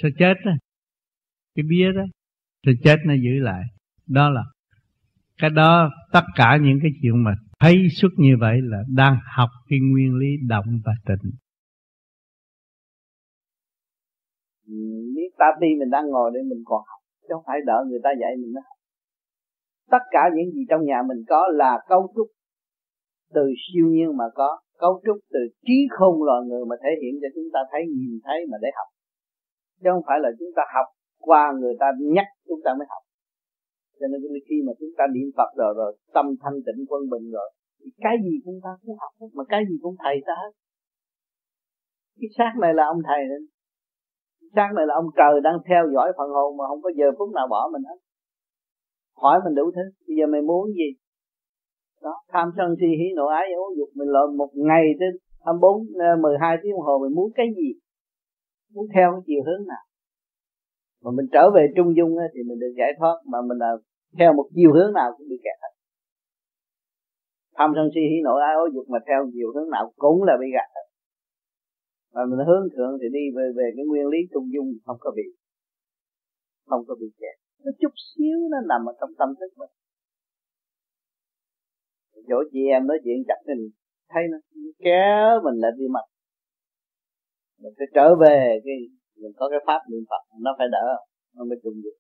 Sẽ 0.03 0.09
chết 0.19 0.35
đó 0.45 0.53
cái 1.55 1.65
bia 1.69 1.93
đó 1.93 2.03
sẽ 2.67 2.73
chết 2.85 2.97
nó 3.07 3.15
giữ 3.15 3.39
lại. 3.39 3.63
Đó 4.07 4.31
là 4.31 4.43
cái 5.39 5.51
đó, 5.51 5.91
tất 6.13 6.25
cả 6.35 6.57
những 6.63 6.79
cái 6.83 6.91
chuyện 7.03 7.25
mà 7.25 7.35
thấy 7.59 7.89
xuất 7.91 8.13
như 8.17 8.37
vậy 8.41 8.61
là 8.63 8.79
đang 8.89 9.19
học 9.37 9.49
cái 9.69 9.79
nguyên 9.81 10.15
lý 10.15 10.27
động 10.49 10.81
và 10.85 10.93
tịnh. 11.07 11.31
Biết 15.17 15.31
ta 15.39 15.47
đi 15.61 15.69
mình 15.79 15.91
đang 15.91 16.07
ngồi 16.09 16.31
đây 16.35 16.43
mình 16.43 16.63
còn 16.65 16.83
học, 16.91 17.01
chứ 17.23 17.31
không 17.35 17.47
phải 17.47 17.59
đợi 17.67 17.83
người 17.89 18.01
ta 18.05 18.11
dạy 18.21 18.33
mình 18.41 18.53
mới 18.55 18.63
tất 19.91 20.05
cả 20.15 20.23
những 20.35 20.51
gì 20.55 20.63
trong 20.71 20.83
nhà 20.91 20.99
mình 21.09 21.21
có 21.29 21.41
là 21.61 21.73
cấu 21.89 22.03
trúc 22.15 22.29
từ 23.35 23.45
siêu 23.63 23.87
nhiên 23.95 24.17
mà 24.21 24.25
có, 24.35 24.51
cấu 24.79 24.95
trúc 25.07 25.19
từ 25.35 25.41
trí 25.67 25.79
khôn 25.95 26.15
loài 26.27 26.41
người 26.49 26.65
mà 26.71 26.77
thể 26.83 26.91
hiện 27.03 27.15
cho 27.23 27.29
chúng 27.35 27.49
ta 27.55 27.61
thấy, 27.71 27.83
nhìn 27.99 28.13
thấy 28.25 28.39
mà 28.51 28.57
để 28.63 28.71
học. 28.79 28.89
Chứ 29.83 29.89
không 29.93 30.05
phải 30.09 30.19
là 30.25 30.31
chúng 30.39 30.53
ta 30.57 30.63
học 30.75 30.89
qua 31.29 31.43
người 31.61 31.75
ta 31.81 31.87
nhắc 32.17 32.29
chúng 32.49 32.61
ta 32.65 32.71
mới 32.79 32.87
học. 32.93 33.03
Cho 33.99 34.07
nên 34.11 34.21
khi 34.49 34.57
mà 34.67 34.73
chúng 34.81 34.93
ta 34.99 35.05
niệm 35.15 35.29
Phật 35.37 35.51
rồi 35.61 35.73
rồi 35.81 35.91
tâm 36.15 36.27
thanh 36.43 36.59
tịnh 36.67 36.81
quân 36.89 37.03
bình 37.13 37.27
rồi, 37.37 37.49
thì 37.81 37.91
cái 38.05 38.17
gì 38.25 38.35
chúng 38.45 38.59
ta 38.65 38.71
cũng 38.83 38.97
học 39.03 39.13
hết, 39.21 39.31
mà 39.39 39.45
cái 39.49 39.63
gì 39.69 39.77
cũng 39.83 39.95
thầy 40.03 40.17
ta 40.27 40.35
hết. 40.43 40.53
Cái 42.21 42.29
xác 42.39 42.53
này 42.63 42.73
là 42.75 42.85
ông 42.93 43.01
thầy 43.09 43.21
nên 43.31 43.43
sáng 44.57 44.75
này 44.75 44.87
là 44.87 44.95
ông 44.95 45.09
trời 45.17 45.41
đang 45.41 45.59
theo 45.69 45.83
dõi 45.95 46.13
phần 46.19 46.31
hồn 46.31 46.57
mà 46.57 46.65
không 46.69 46.83
có 46.83 46.91
giờ 46.99 47.07
phút 47.19 47.29
nào 47.35 47.47
bỏ 47.51 47.69
mình 47.73 47.83
hết. 47.83 47.99
Hỏi 49.23 49.41
mình 49.45 49.55
đủ 49.55 49.71
thứ, 49.77 49.83
bây 50.07 50.17
giờ 50.17 50.27
mày 50.33 50.43
muốn 50.43 50.67
gì? 50.79 50.89
Đó, 52.03 52.15
tham 52.33 52.51
sân 52.57 52.75
si 52.81 52.87
hỉ 52.87 53.09
nộ 53.17 53.27
ái 53.27 53.47
ố 53.57 53.65
dục 53.79 53.89
mình 53.95 54.09
lộn 54.09 54.37
một 54.37 54.51
ngày 54.55 54.85
tới 55.01 55.09
24 55.45 56.23
12 56.23 56.57
ờ, 56.57 56.61
tiếng 56.63 56.73
đồng 56.73 56.81
hồ 56.81 56.99
mình 57.03 57.15
muốn 57.15 57.31
cái 57.35 57.47
gì? 57.57 57.71
Muốn 58.75 58.87
theo 58.95 59.13
cái 59.13 59.23
chiều 59.27 59.43
hướng 59.47 59.67
nào? 59.67 59.85
Mà 61.03 61.11
mình 61.17 61.27
trở 61.33 61.51
về 61.55 61.67
trung 61.77 61.97
dung 61.97 62.13
thì 62.35 62.41
mình 62.49 62.59
được 62.59 62.73
giải 62.79 62.93
thoát, 62.99 63.17
mà 63.27 63.39
mình 63.49 63.59
là 63.59 63.71
theo 64.19 64.33
một 64.33 64.47
chiều 64.55 64.73
hướng 64.73 64.93
nào 64.93 65.09
cũng 65.17 65.29
bị 65.29 65.37
kẹt 65.45 65.59
hết. 65.63 65.73
Tham 67.57 67.73
sân 67.75 67.89
si 67.95 68.01
hỉ 68.01 68.19
nộ 68.25 68.35
ái 68.37 68.55
ố 68.55 68.65
dục 68.75 68.85
mà 68.89 68.99
theo 69.07 69.31
chiều 69.35 69.49
hướng 69.55 69.71
nào 69.71 69.93
cũng 69.97 70.23
là 70.23 70.35
bị 70.41 70.47
gạt 70.55 70.69
hết 70.75 70.87
mà 72.15 72.21
mình 72.29 72.47
hướng 72.49 72.67
thượng 72.75 72.95
thì 73.01 73.09
đi 73.17 73.25
về 73.37 73.47
về 73.59 73.67
cái 73.77 73.85
nguyên 73.87 74.07
lý 74.13 74.19
trung 74.33 74.47
dung 74.55 74.69
không 74.85 74.99
có 75.01 75.11
bị, 75.19 75.27
không 76.69 76.83
có 76.89 76.95
bị 77.01 77.09
kẹt. 77.21 77.37
Nó 77.65 77.71
chút 77.81 77.93
xíu 78.09 78.39
nó 78.53 78.59
nằm 78.71 78.81
ở 78.91 78.93
trong 79.01 79.13
tâm 79.19 79.29
thức 79.41 79.51
mình. 79.61 79.73
Chỗ 82.29 82.39
chị 82.53 82.63
em 82.77 82.87
nói 82.87 82.99
chuyện 83.05 83.19
chặt 83.29 83.41
mình, 83.47 83.63
thấy 84.11 84.23
nó 84.33 84.39
kéo 84.85 85.41
mình 85.45 85.57
lại 85.63 85.73
đi 85.79 85.87
mặt. 85.97 86.07
Mình 87.63 87.73
phải 87.79 87.87
trở 87.95 88.07
về 88.23 88.39
cái, 88.65 88.77
mình 89.21 89.33
có 89.37 89.49
cái 89.53 89.61
pháp 89.67 89.81
niệm 89.91 90.05
phật, 90.11 90.23
nó 90.45 90.51
phải 90.59 90.69
đỡ, 90.73 90.87
nó 91.37 91.45
mới 91.45 91.59
trung 91.63 91.79
được 91.85 91.97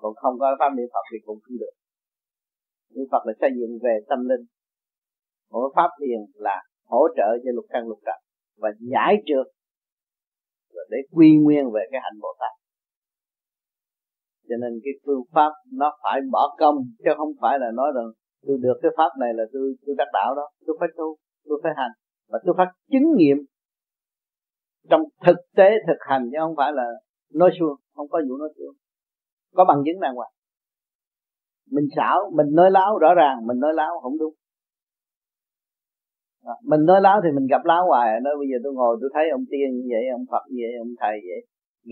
còn 0.00 0.12
không 0.22 0.34
có 0.40 0.46
pháp 0.58 0.70
niệm 0.76 0.88
phật 0.94 1.04
thì 1.12 1.18
cũng 1.26 1.38
không 1.42 1.58
được. 1.62 1.74
Niệm 2.94 3.06
phật 3.12 3.22
là 3.26 3.32
xây 3.40 3.50
dựng 3.58 3.78
về 3.84 3.94
tâm 4.08 4.20
linh. 4.30 4.44
Còn 5.50 5.62
pháp 5.76 5.90
thiền 6.00 6.20
là 6.34 6.56
hỗ 6.84 7.02
trợ 7.16 7.28
cho 7.44 7.50
lục 7.54 7.66
căn 7.68 7.88
lục 7.88 8.00
trần 8.06 8.20
và 8.58 8.68
giải 8.78 9.14
trượt 9.26 9.46
và 10.74 10.82
để 10.90 10.98
quy 11.10 11.36
nguyên 11.42 11.64
về 11.74 11.80
cái 11.90 12.00
hạnh 12.04 12.18
bồ 12.20 12.28
tát. 12.40 12.52
Cho 14.48 14.56
nên 14.60 14.72
cái 14.84 14.92
phương 15.04 15.22
pháp 15.32 15.52
nó 15.72 15.98
phải 16.02 16.20
bỏ 16.32 16.56
công, 16.58 16.76
chứ 16.98 17.10
không 17.16 17.32
phải 17.40 17.58
là 17.58 17.70
nói 17.74 17.88
rằng 17.96 18.08
tôi 18.46 18.56
được 18.60 18.78
cái 18.82 18.90
pháp 18.96 19.10
này 19.20 19.30
là 19.34 19.44
tôi 19.52 19.74
tôi 19.86 19.94
đắc 19.98 20.08
đạo 20.12 20.34
đó. 20.34 20.46
Tôi 20.66 20.76
phải 20.80 20.88
tu, 20.96 21.16
tôi 21.48 21.60
phải 21.62 21.72
hành 21.76 21.90
và 22.28 22.38
tôi 22.44 22.54
phải 22.58 22.66
chứng 22.90 23.16
nghiệm 23.16 23.36
trong 24.90 25.02
thực 25.26 25.36
tế 25.56 25.70
thực 25.86 25.98
hành, 26.00 26.28
chứ 26.32 26.36
không 26.40 26.54
phải 26.56 26.72
là 26.72 26.84
nói 27.34 27.50
suông, 27.60 27.76
không 27.94 28.08
có 28.08 28.20
vụ 28.28 28.36
nói 28.36 28.48
suông. 28.58 28.74
Có 29.54 29.64
bằng 29.64 29.82
chứng 29.86 30.00
đàng 30.00 30.14
hoàng. 30.14 30.30
Mình 31.70 31.84
xảo, 31.96 32.30
mình 32.36 32.46
nói 32.52 32.70
láo, 32.70 32.98
rõ 32.98 33.14
ràng, 33.14 33.46
mình 33.46 33.58
nói 33.60 33.74
láo 33.74 34.00
không 34.02 34.18
đúng 34.18 34.34
mình 36.70 36.82
nói 36.90 37.00
láo 37.00 37.20
thì 37.24 37.30
mình 37.36 37.46
gặp 37.52 37.62
láo 37.64 37.82
hoài 37.90 38.20
nói 38.24 38.34
bây 38.40 38.48
giờ 38.50 38.56
tôi 38.64 38.72
ngồi 38.78 38.92
tôi 39.00 39.10
thấy 39.14 39.24
ông 39.38 39.44
tiên 39.50 39.68
như 39.76 39.86
vậy 39.94 40.04
ông 40.18 40.24
phật 40.30 40.44
như 40.50 40.58
vậy 40.64 40.74
ông 40.84 40.92
thầy 41.00 41.16
vậy 41.28 41.40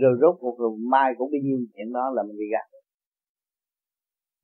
rồi 0.03 0.13
rốt 0.21 0.35
cuộc 0.41 0.59
rồi 0.59 0.71
mai 0.93 1.13
cũng 1.19 1.31
bị 1.33 1.39
nhiêu 1.43 1.59
chuyện 1.75 1.93
đó 1.93 2.05
là 2.15 2.23
mình 2.23 2.37
bị 2.43 2.49
gạt. 2.53 2.67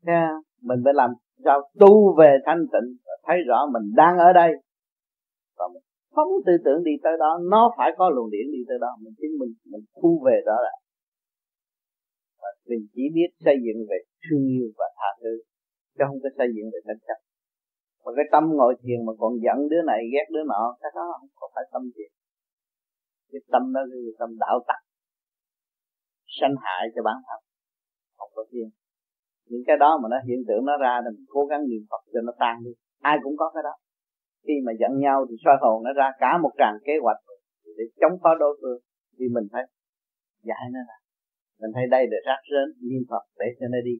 Thấy 0.06 0.14
mình 0.62 0.80
phải 0.84 0.94
làm 0.94 1.10
sao 1.44 1.60
tu 1.80 2.16
về 2.18 2.30
thanh 2.46 2.62
tịnh 2.72 2.88
thấy 3.26 3.36
rõ 3.48 3.58
mình 3.72 3.86
đang 3.96 4.18
ở 4.18 4.32
đây. 4.32 4.50
Và 5.58 5.64
mình 5.72 5.82
không 6.14 6.28
tư 6.46 6.52
tưởng 6.64 6.84
đi 6.84 6.92
tới 7.02 7.12
đó 7.18 7.40
nó 7.50 7.74
phải 7.76 7.90
có 7.98 8.10
luồng 8.10 8.30
điển 8.30 8.46
đi 8.52 8.62
tới 8.68 8.78
đó 8.80 8.90
mình 9.02 9.14
chính 9.20 9.32
mình 9.40 9.52
mình 9.72 9.84
thu 10.02 10.22
về 10.26 10.36
đó 10.46 10.56
là 10.66 10.72
và 12.40 12.48
mình 12.68 12.82
chỉ 12.94 13.02
biết 13.14 13.30
xây 13.44 13.56
dựng 13.64 13.78
về 13.90 13.98
thương 14.24 14.44
yêu 14.54 14.66
và 14.78 14.84
tha 14.98 15.10
thứ 15.22 15.34
chứ 15.98 16.04
không 16.08 16.20
có 16.22 16.28
xây 16.38 16.48
dựng 16.56 16.66
về 16.72 16.80
tranh 16.86 17.02
chấp 17.06 17.18
mà 18.04 18.10
cái 18.16 18.26
tâm 18.32 18.44
ngồi 18.58 18.72
thiền 18.82 18.98
mà 19.06 19.12
còn 19.20 19.32
giận 19.44 19.58
đứa 19.70 19.82
này, 19.90 20.00
ghét 20.12 20.26
đứa 20.34 20.44
nọ, 20.52 20.62
cái 20.80 20.90
đó 20.96 21.04
không 21.18 21.28
có 21.40 21.46
phải 21.54 21.64
tâm 21.72 21.82
thiền. 21.94 22.10
Cái 23.30 23.40
tâm 23.52 23.62
đó 23.74 23.80
là 23.90 23.96
tâm 24.20 24.30
đạo 24.44 24.56
tặc 24.68 24.80
sanh 26.40 26.54
hại 26.64 26.82
cho 26.94 27.02
bản 27.08 27.18
thân, 27.26 27.40
không 28.18 28.30
có 28.36 28.42
thiền. 28.50 28.68
Những 29.50 29.64
cái 29.66 29.76
đó 29.84 29.90
mà 30.02 30.06
nó 30.12 30.18
hiện 30.28 30.40
tượng 30.48 30.64
nó 30.64 30.74
ra 30.84 30.94
thì 31.02 31.10
mình 31.16 31.26
cố 31.34 31.42
gắng 31.50 31.62
niệm 31.70 31.82
Phật 31.90 32.02
cho 32.12 32.20
nó 32.26 32.32
tan 32.42 32.54
đi. 32.64 32.72
Ai 33.10 33.16
cũng 33.22 33.36
có 33.40 33.46
cái 33.54 33.62
đó. 33.68 33.74
Khi 34.46 34.54
mà 34.66 34.72
giận 34.80 34.92
nhau 35.04 35.18
thì 35.28 35.34
soi 35.44 35.56
hồn 35.62 35.76
nó 35.84 35.90
ra 36.00 36.08
cả 36.22 36.30
một 36.42 36.52
tràng 36.58 36.76
kế 36.86 36.94
hoạch 37.02 37.20
để 37.76 37.84
chống 38.00 38.14
phá 38.22 38.30
đối 38.40 38.58
phương. 38.60 38.80
Thì 39.18 39.24
mình 39.34 39.46
phải 39.52 39.62
giải 40.48 40.64
nó 40.74 40.80
ra. 40.88 40.98
Mình 41.60 41.70
thấy 41.74 41.84
đây 41.94 42.04
để 42.12 42.18
rác 42.26 42.40
rến 42.52 42.88
niệm 42.88 43.02
Phật 43.10 43.24
để 43.40 43.46
cho 43.60 43.66
nó 43.74 43.78
đi 43.84 43.96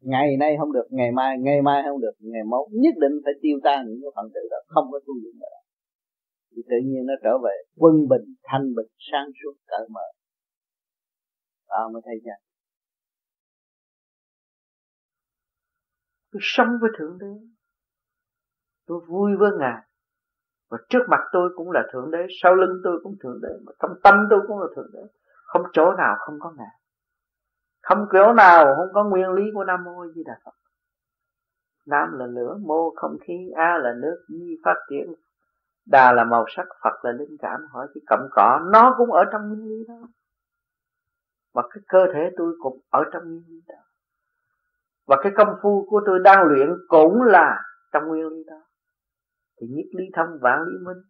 ngày 0.00 0.36
nay 0.40 0.56
không 0.58 0.72
được, 0.72 0.86
ngày 0.90 1.12
mai 1.12 1.36
ngày 1.38 1.62
mai 1.62 1.82
không 1.86 2.00
được, 2.00 2.12
ngày 2.20 2.42
mốt. 2.44 2.66
Nhất 2.72 2.94
định 3.00 3.12
phải 3.24 3.32
tiêu 3.42 3.58
tan 3.64 3.86
những 3.86 4.00
cái 4.02 4.10
phần 4.16 4.30
tử 4.34 4.40
đó, 4.50 4.56
không 4.66 4.86
có 4.92 5.00
tu 5.06 5.14
dụng 5.22 5.38
nữa. 5.40 5.58
Thì 6.50 6.62
tự 6.70 6.76
nhiên 6.84 7.06
nó 7.06 7.14
trở 7.22 7.38
về 7.44 7.56
quân 7.76 7.94
bình, 8.08 8.34
thanh 8.42 8.74
bình, 8.76 8.86
sáng 8.98 9.26
suốt, 9.42 9.54
cởi 9.66 9.88
mở. 9.90 10.06
Đó, 11.68 11.90
mới 11.92 12.02
thấy 12.04 12.14
chưa? 12.24 12.38
Tôi 16.32 16.40
sống 16.42 16.68
với 16.80 16.90
thượng 16.98 17.18
đế. 17.20 17.46
Tôi 18.86 19.00
vui 19.08 19.30
với 19.38 19.50
ngài. 19.60 19.82
Và 20.70 20.78
trước 20.88 21.02
mặt 21.08 21.20
tôi 21.32 21.50
cũng 21.56 21.70
là 21.70 21.82
thượng 21.92 22.10
đế, 22.10 22.18
sau 22.42 22.54
lưng 22.54 22.80
tôi 22.84 23.00
cũng 23.02 23.16
thượng 23.22 23.40
đế, 23.42 23.48
mà 23.66 23.72
trong 23.80 23.90
tâm 24.04 24.14
tôi 24.30 24.40
cũng 24.46 24.58
là 24.58 24.66
thượng 24.76 24.90
đế. 24.92 25.00
Không 25.44 25.62
chỗ 25.72 25.92
nào 25.98 26.14
không 26.18 26.34
có 26.40 26.54
ngài 26.58 26.77
không 27.88 28.06
kiểu 28.12 28.32
nào, 28.32 28.74
không 28.76 28.88
có 28.94 29.04
nguyên 29.04 29.30
lý 29.30 29.42
của 29.54 29.64
nam 29.64 29.84
mô 29.84 30.06
di 30.14 30.22
đà 30.24 30.38
phật. 30.44 30.54
Nam 31.86 32.18
là 32.18 32.26
lửa, 32.26 32.56
mô 32.60 32.90
không 32.96 33.16
khí, 33.20 33.50
a 33.56 33.78
là 33.78 33.92
nước 34.02 34.24
di 34.28 34.56
phát 34.64 34.74
triển. 34.90 35.14
Đà 35.86 36.12
là 36.12 36.24
màu 36.24 36.44
sắc, 36.56 36.66
phật 36.84 37.04
là 37.04 37.12
linh 37.12 37.36
cảm. 37.38 37.60
Hỏi 37.70 37.86
chỉ 37.94 38.00
cẩm 38.06 38.20
cỏ, 38.30 38.60
nó 38.72 38.94
cũng 38.98 39.12
ở 39.12 39.24
trong 39.32 39.48
nguyên 39.48 39.68
lý 39.68 39.84
đó. 39.88 40.08
Và 41.54 41.62
cái 41.70 41.82
cơ 41.88 42.06
thể 42.14 42.30
tôi 42.36 42.54
cũng 42.62 42.80
ở 42.90 43.04
trong 43.12 43.22
nguyên 43.22 43.44
lý 43.48 43.60
đó. 43.68 43.74
Và 45.06 45.16
cái 45.22 45.32
công 45.36 45.56
phu 45.62 45.86
của 45.90 46.00
tôi 46.06 46.18
đang 46.18 46.46
luyện 46.46 46.68
cũng 46.88 47.22
là 47.22 47.62
trong 47.92 48.08
nguyên 48.08 48.26
lý 48.28 48.44
đó. 48.46 48.60
Thì 49.60 49.66
nhất 49.66 49.86
lý 49.98 50.04
thông, 50.16 50.38
vạn 50.40 50.62
lý 50.62 50.78
minh. 50.84 51.02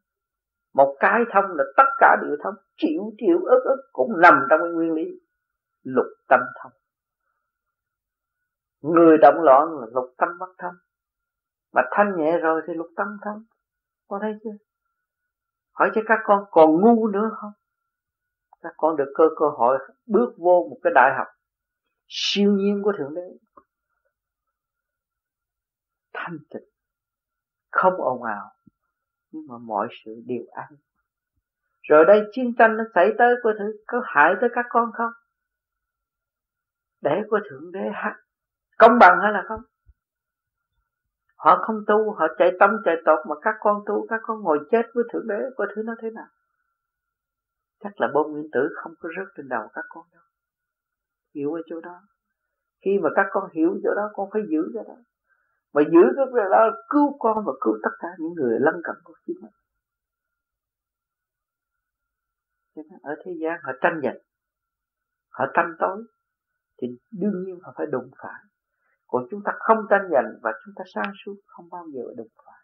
Một 0.74 0.96
cái 1.00 1.22
thông 1.32 1.44
là 1.44 1.64
tất 1.76 1.86
cả 1.98 2.16
đều 2.22 2.36
thông. 2.44 2.54
Triệu 2.76 3.02
triệu, 3.18 3.38
ức 3.38 3.62
ức 3.64 3.80
cũng 3.92 4.20
nằm 4.20 4.46
trong 4.50 4.60
cái 4.60 4.70
nguyên 4.70 4.92
lý 4.92 5.20
lục 5.82 6.06
tâm 6.28 6.40
thông. 6.62 6.72
Người 8.80 9.18
động 9.22 9.42
loạn 9.42 9.68
là 9.80 9.86
lục 9.92 10.14
tâm 10.18 10.28
bất 10.38 10.54
thông. 10.58 10.74
Mà 11.72 11.82
thanh 11.90 12.16
nhẹ 12.16 12.38
rồi 12.38 12.62
thì 12.66 12.74
lục 12.74 12.88
tâm 12.96 13.06
thông. 13.24 13.44
Có 14.08 14.18
thấy 14.22 14.34
chưa? 14.44 14.56
Hỏi 15.72 15.90
cho 15.94 16.00
các 16.06 16.18
con 16.24 16.44
còn 16.50 16.80
ngu 16.80 17.08
nữa 17.08 17.30
không? 17.40 17.52
Các 18.60 18.72
con 18.76 18.96
được 18.96 19.12
cơ 19.14 19.24
cơ 19.36 19.46
hội 19.48 19.78
bước 20.06 20.34
vô 20.38 20.66
một 20.70 20.78
cái 20.82 20.92
đại 20.94 21.14
học 21.18 21.26
siêu 22.08 22.52
nhiên 22.52 22.82
của 22.84 22.92
thượng 22.98 23.14
đế. 23.14 23.38
Thanh 26.12 26.38
tịnh. 26.50 26.68
Không 27.70 27.94
ồn 27.94 28.22
ào. 28.22 28.50
Nhưng 29.30 29.46
mà 29.48 29.58
mọi 29.58 29.88
sự 30.04 30.22
đều 30.26 30.44
an. 30.52 30.68
Rồi 31.82 32.04
đây 32.04 32.22
chiến 32.32 32.54
tranh 32.58 32.76
nó 32.76 32.84
xảy 32.94 33.10
tới 33.18 33.34
có 33.42 33.52
thử 33.58 33.72
có 33.86 34.02
hại 34.04 34.34
tới 34.40 34.50
các 34.54 34.66
con 34.68 34.90
không? 34.94 35.12
Để 37.00 37.22
của 37.30 37.40
thượng 37.50 37.72
đế 37.72 37.90
hát. 37.94 38.14
Công 38.78 38.98
bằng 39.00 39.18
hay 39.22 39.32
là 39.32 39.44
không? 39.48 39.60
Họ 41.36 41.58
không 41.66 41.76
tu, 41.86 42.12
họ 42.12 42.26
chạy 42.38 42.50
tâm 42.60 42.70
chạy 42.84 42.94
tột 43.04 43.18
mà 43.28 43.34
các 43.42 43.54
con 43.60 43.82
tu, 43.86 44.06
các 44.08 44.20
con 44.22 44.40
ngồi 44.40 44.58
chết 44.70 44.82
với 44.94 45.04
thượng 45.12 45.26
đế 45.28 45.38
có 45.56 45.66
thứ 45.74 45.82
nó 45.82 45.94
thế 46.02 46.10
nào? 46.10 46.26
Chắc 47.80 48.00
là 48.00 48.08
bom 48.14 48.32
nguyên 48.32 48.48
tử 48.52 48.60
không 48.82 48.92
có 49.00 49.08
rớt 49.16 49.28
trên 49.36 49.48
đầu 49.48 49.68
các 49.74 49.84
con 49.88 50.04
đâu. 50.12 50.22
Hiểu 51.34 51.52
ở 51.52 51.60
chỗ 51.66 51.80
đó. 51.80 52.00
Khi 52.84 52.98
mà 53.02 53.10
các 53.16 53.26
con 53.30 53.50
hiểu 53.52 53.80
chỗ 53.84 53.94
đó, 53.96 54.10
con 54.12 54.28
phải 54.32 54.42
giữ 54.50 54.70
chỗ 54.74 54.82
đó. 54.88 54.96
Và 55.72 55.82
giữ 55.92 56.00
cái 56.16 56.44
đó, 56.50 56.70
cứu 56.88 57.16
con 57.18 57.44
và 57.46 57.52
cứu 57.60 57.74
tất 57.82 57.90
cả 57.98 58.08
những 58.18 58.32
người 58.34 58.58
lân 58.60 58.74
cận 58.84 58.96
của 59.04 59.14
chính 59.26 59.36
mình. 59.42 59.52
Ở 63.02 63.14
thế 63.24 63.32
gian 63.40 63.60
họ 63.62 63.72
tranh 63.80 64.00
giành. 64.02 64.18
Họ 65.30 65.44
tranh 65.54 65.74
tối 65.78 66.04
thì 66.82 66.88
đương 67.10 67.44
nhiên 67.44 67.58
họ 67.62 67.72
phải 67.76 67.86
đụng 67.86 68.10
phải. 68.22 68.42
Còn 69.06 69.26
chúng 69.30 69.40
ta 69.44 69.52
không 69.58 69.78
tranh 69.90 70.08
giành 70.12 70.32
và 70.42 70.52
chúng 70.64 70.74
ta 70.76 70.84
sáng 70.94 71.12
suốt 71.24 71.36
không 71.46 71.68
bao 71.70 71.84
giờ 71.94 72.02
đụng 72.16 72.28
phải. 72.36 72.60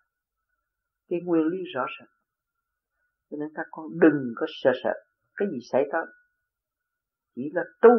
Cái 1.09 1.21
nguyên 1.25 1.47
lý 1.47 1.59
rõ 1.75 1.87
ràng. 1.99 2.09
Cho 3.31 3.37
nên 3.41 3.49
các 3.55 3.67
con 3.71 3.87
đừng 4.01 4.33
có 4.37 4.47
sợ 4.62 4.73
sợ 4.85 4.93
cái 5.37 5.49
gì 5.53 5.59
xảy 5.73 5.83
tới. 5.93 6.07
Chỉ 7.35 7.51
là 7.53 7.62
tu 7.83 7.91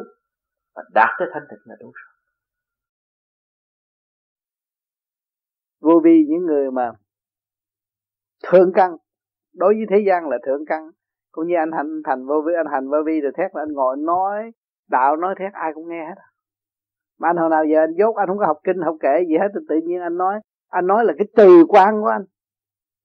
và 0.76 0.84
đạt 0.94 1.10
tới 1.20 1.28
thanh 1.34 1.44
tịnh 1.50 1.60
là 1.66 1.76
đủ 1.80 1.92
rồi. 1.96 2.16
Vô 5.80 6.02
vi 6.04 6.26
những 6.30 6.46
người 6.46 6.72
mà 6.72 6.92
thượng 8.44 8.72
căn, 8.76 8.92
đối 9.54 9.74
với 9.74 9.86
thế 9.90 10.04
gian 10.08 10.30
là 10.30 10.38
thượng 10.46 10.66
căn. 10.68 10.90
Cũng 11.32 11.48
như 11.48 11.56
anh 11.58 11.72
hành 11.72 12.02
thành 12.06 12.26
vô 12.26 12.42
vi, 12.48 12.54
anh 12.58 12.72
hành 12.72 12.90
vô 12.90 12.98
vi 13.06 13.22
rồi 13.22 13.32
thét 13.38 13.56
là 13.56 13.62
anh 13.62 13.74
ngồi 13.74 13.98
nói 13.98 14.52
đạo 14.90 15.16
nói 15.16 15.36
thét 15.40 15.54
ai 15.54 15.72
cũng 15.74 15.90
nghe 15.90 16.06
hết 16.06 16.16
à. 16.16 16.28
mà 17.20 17.30
anh 17.30 17.38
hồi 17.38 17.50
nào 17.50 17.66
giờ 17.66 17.80
anh 17.80 17.94
dốt 17.98 18.16
anh 18.16 18.28
không 18.28 18.38
có 18.38 18.46
học 18.46 18.58
kinh 18.64 18.82
học 18.82 18.96
kệ 19.00 19.26
gì 19.28 19.38
hết 19.38 19.48
tự 19.70 19.76
nhiên 19.84 20.02
anh 20.02 20.18
nói 20.18 20.40
anh 20.70 20.88
nói 20.88 21.06
là 21.06 21.14
cái 21.18 21.28
từ 21.36 21.66
quan 21.68 22.02
của 22.02 22.08
anh. 22.08 22.26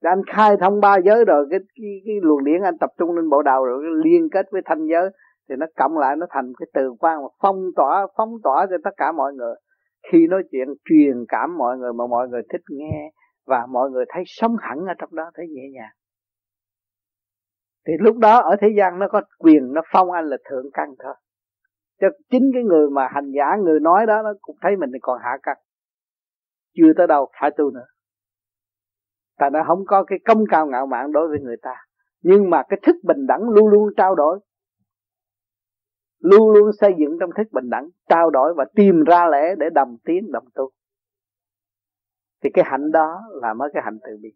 Để 0.02 0.10
anh 0.10 0.22
khai 0.26 0.56
thông 0.60 0.80
ba 0.80 0.96
giới 0.96 1.24
rồi 1.24 1.46
cái 1.50 1.58
cái, 1.76 2.02
cái 2.06 2.14
luồng 2.22 2.44
điển 2.44 2.62
anh 2.62 2.78
tập 2.78 2.90
trung 2.98 3.16
lên 3.16 3.28
bộ 3.30 3.42
đầu 3.42 3.64
rồi 3.64 3.82
liên 4.04 4.28
kết 4.32 4.46
với 4.50 4.62
thanh 4.64 4.86
giới 4.86 5.10
thì 5.48 5.54
nó 5.58 5.66
cộng 5.76 5.98
lại 5.98 6.16
nó 6.16 6.26
thành 6.30 6.52
cái 6.58 6.66
từ 6.74 6.92
quan 6.98 7.22
mà 7.22 7.28
phong 7.42 7.62
tỏa 7.76 8.06
phóng 8.16 8.30
tỏa 8.42 8.66
cho 8.70 8.76
tất 8.84 8.90
cả 8.96 9.12
mọi 9.12 9.32
người. 9.32 9.54
Khi 10.12 10.26
nói 10.26 10.42
chuyện 10.50 10.68
truyền 10.84 11.24
cảm 11.28 11.58
mọi 11.58 11.78
người 11.78 11.92
mà 11.92 12.06
mọi 12.06 12.28
người 12.28 12.42
thích 12.52 12.62
nghe 12.68 13.10
và 13.46 13.66
mọi 13.66 13.90
người 13.90 14.04
thấy 14.08 14.22
sống 14.26 14.56
hẳn 14.60 14.78
ở 14.78 14.94
trong 14.98 15.14
đó 15.14 15.30
thấy 15.34 15.46
nhẹ 15.48 15.62
nhàng. 15.72 15.94
Thì 17.86 17.92
lúc 18.00 18.16
đó 18.16 18.40
ở 18.40 18.56
thế 18.60 18.68
gian 18.76 18.98
nó 18.98 19.08
có 19.08 19.22
quyền 19.38 19.72
nó 19.72 19.82
phong 19.92 20.10
anh 20.10 20.24
là 20.24 20.36
thượng 20.50 20.66
căn 20.72 20.88
thôi 20.98 21.14
cho 22.00 22.08
chính 22.30 22.50
cái 22.54 22.62
người 22.62 22.90
mà 22.90 23.08
hành 23.14 23.30
giả, 23.30 23.56
người 23.64 23.80
nói 23.80 24.06
đó, 24.06 24.22
nó 24.22 24.32
cũng 24.40 24.56
thấy 24.62 24.76
mình 24.76 24.90
còn 25.02 25.18
hạ 25.22 25.38
căn 25.42 25.56
chưa 26.76 26.92
tới 26.96 27.06
đâu 27.06 27.30
khả 27.32 27.50
tu 27.56 27.70
nữa. 27.70 27.86
Tại 29.38 29.50
nó 29.50 29.64
không 29.66 29.84
có 29.86 30.04
cái 30.04 30.18
công 30.24 30.44
cao 30.50 30.66
ngạo 30.66 30.86
mạn 30.86 31.12
đối 31.12 31.28
với 31.28 31.40
người 31.40 31.56
ta. 31.62 31.74
Nhưng 32.22 32.50
mà 32.50 32.62
cái 32.68 32.80
thức 32.86 32.96
bình 33.02 33.26
đẳng 33.26 33.48
luôn 33.48 33.68
luôn 33.68 33.88
trao 33.96 34.14
đổi. 34.14 34.40
Luôn 36.18 36.50
luôn 36.50 36.70
xây 36.80 36.94
dựng 36.98 37.16
trong 37.20 37.30
thức 37.36 37.46
bình 37.52 37.70
đẳng, 37.70 37.88
trao 38.08 38.30
đổi 38.30 38.54
và 38.54 38.64
tìm 38.74 39.04
ra 39.04 39.26
lẽ 39.26 39.54
để 39.58 39.66
đồng 39.74 39.96
tiến, 40.04 40.32
đồng 40.32 40.44
tu. 40.54 40.70
Thì 42.42 42.50
cái 42.54 42.64
hạnh 42.68 42.90
đó 42.90 43.22
là 43.30 43.54
mới 43.54 43.70
cái 43.72 43.82
hạnh 43.84 43.98
từ 44.02 44.16
bi. 44.22 44.28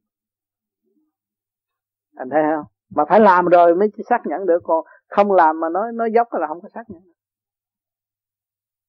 Anh 2.15 2.29
thấy 2.31 2.43
không? 2.57 2.65
Mà 2.91 3.05
phải 3.09 3.21
làm 3.21 3.47
rồi 3.47 3.75
mới 3.75 3.89
xác 4.09 4.21
nhận 4.25 4.47
được. 4.47 4.59
Còn 4.65 4.85
không 5.09 5.33
làm 5.33 5.61
mà 5.61 5.69
nói 5.69 5.93
nói 5.95 6.11
dốc 6.15 6.29
là 6.33 6.47
không 6.47 6.61
có 6.61 6.69
xác 6.69 6.85
nhận 6.89 7.03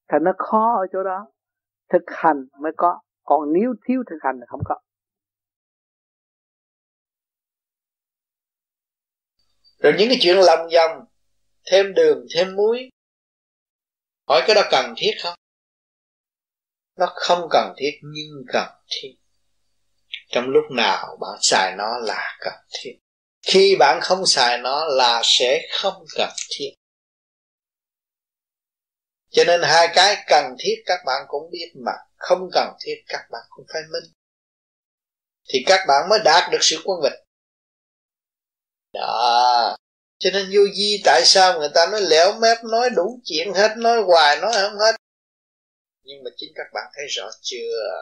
thành 0.07 0.23
nó 0.23 0.31
khó 0.37 0.75
ở 0.79 0.87
chỗ 0.93 1.03
đó. 1.03 1.27
Thực 1.93 2.03
hành 2.07 2.47
mới 2.61 2.71
có. 2.77 2.99
Còn 3.23 3.53
nếu 3.53 3.73
thiếu 3.87 4.03
thực 4.09 4.17
hành 4.21 4.35
thì 4.39 4.45
không 4.47 4.61
có. 4.65 4.75
Rồi 9.79 9.93
những 9.97 10.09
cái 10.09 10.17
chuyện 10.21 10.37
lòng 10.37 10.67
vòng, 10.73 11.05
thêm 11.71 11.93
đường, 11.93 12.25
thêm 12.35 12.55
muối. 12.55 12.89
Hỏi 14.27 14.41
cái 14.47 14.55
đó 14.55 14.61
cần 14.71 14.93
thiết 14.97 15.11
không? 15.23 15.33
Nó 16.97 17.05
không 17.15 17.47
cần 17.51 17.73
thiết, 17.77 17.91
nhưng 18.01 18.45
cần 18.53 18.67
thiết. 18.87 19.15
Trong 20.27 20.49
lúc 20.49 20.63
nào 20.71 21.17
bạn 21.21 21.39
xài 21.41 21.75
nó 21.77 21.97
là 21.97 22.37
cần 22.39 22.53
thiết. 22.71 22.99
Khi 23.47 23.75
bạn 23.79 23.99
không 24.01 24.25
xài 24.25 24.57
nó 24.57 24.85
là 24.85 25.21
sẽ 25.23 25.61
không 25.71 26.05
cần 26.15 26.29
thiết 26.49 26.69
cho 29.35 29.43
nên 29.43 29.61
hai 29.63 29.87
cái 29.95 30.23
cần 30.27 30.45
thiết 30.59 30.75
các 30.85 30.99
bạn 31.05 31.25
cũng 31.27 31.49
biết 31.51 31.71
mà 31.85 31.91
không 32.17 32.49
cần 32.53 32.69
thiết 32.79 33.03
các 33.07 33.21
bạn 33.31 33.41
cũng 33.49 33.65
phải 33.73 33.81
minh. 33.91 34.11
Thì 35.49 35.63
các 35.65 35.79
bạn 35.87 36.09
mới 36.09 36.19
đạt 36.25 36.51
được 36.51 36.57
sự 36.61 36.77
quân 36.85 37.01
bình 37.01 37.13
đó. 38.93 39.75
Cho 40.19 40.29
nên 40.33 40.45
vô 40.53 40.61
di 40.75 41.01
tại 41.05 41.21
sao 41.25 41.59
người 41.59 41.69
ta 41.73 41.85
nói 41.91 42.01
lẻo 42.01 42.33
mép 42.39 42.57
nói 42.63 42.89
đủ 42.89 43.19
chuyện 43.25 43.53
hết 43.53 43.77
nói 43.77 44.01
hoài 44.01 44.39
nói 44.39 44.51
không 44.53 44.79
hết? 44.79 44.95
Nhưng 46.03 46.23
mà 46.23 46.29
chính 46.37 46.49
các 46.55 46.67
bạn 46.73 46.83
thấy 46.95 47.05
rõ 47.09 47.29
chưa? 47.41 48.01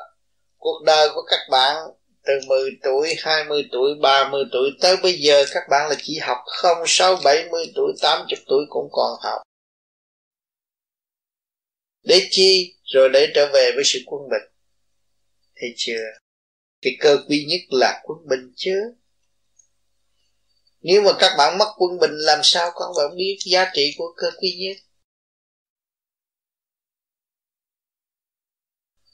Cuộc 0.57 0.84
đời 0.85 1.10
của 1.15 1.23
các 1.30 1.39
bạn 1.49 1.76
từ 2.23 2.34
10 2.47 2.69
tuổi, 2.84 3.15
20 3.19 3.69
tuổi, 3.72 3.95
30 4.01 4.43
tuổi 4.51 4.69
tới 4.81 4.97
bây 5.03 5.14
giờ 5.14 5.45
các 5.53 5.64
bạn 5.69 5.89
là 5.89 5.95
chỉ 6.03 6.18
học 6.18 6.38
không 6.45 6.77
6, 6.88 7.15
70 7.23 7.65
tuổi, 7.76 7.93
80 8.01 8.39
tuổi 8.47 8.65
cũng 8.69 8.89
còn 8.91 9.11
học. 9.22 9.41
Để 12.03 12.27
chi? 12.31 12.75
Rồi 12.84 13.09
để 13.13 13.31
trở 13.35 13.49
về 13.53 13.71
với 13.75 13.84
sự 13.85 13.99
quân 14.05 14.21
bình. 14.30 14.51
Thấy 15.55 15.73
chưa? 15.77 16.03
Cái 16.81 16.93
cơ 16.99 17.17
quý 17.30 17.45
nhất 17.49 17.61
là 17.69 18.01
quân 18.03 18.17
bình 18.30 18.53
chứ. 18.55 18.75
Nếu 20.81 21.01
mà 21.01 21.11
các 21.19 21.35
bạn 21.38 21.57
mất 21.57 21.73
quân 21.77 21.99
bình, 21.99 22.11
làm 22.13 22.39
sao 22.43 22.71
các 22.71 22.85
bạn 22.97 23.17
biết 23.17 23.38
giá 23.45 23.71
trị 23.73 23.95
của 23.97 24.13
cơ 24.17 24.31
quý 24.41 24.57
nhất? 24.59 24.77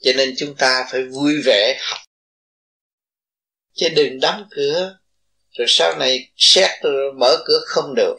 Cho 0.02 0.12
nên 0.18 0.34
chúng 0.38 0.56
ta 0.58 0.88
phải 0.92 1.04
vui 1.04 1.34
vẻ 1.46 1.80
học 1.82 2.00
chứ 3.74 3.90
đừng 3.96 4.20
đóng 4.20 4.48
cửa 4.52 5.00
rồi 5.52 5.66
sau 5.70 5.98
này 6.00 6.32
xét 6.36 6.70
rồi 6.84 7.14
mở 7.14 7.44
cửa 7.46 7.60
không 7.66 7.94
được 7.96 8.16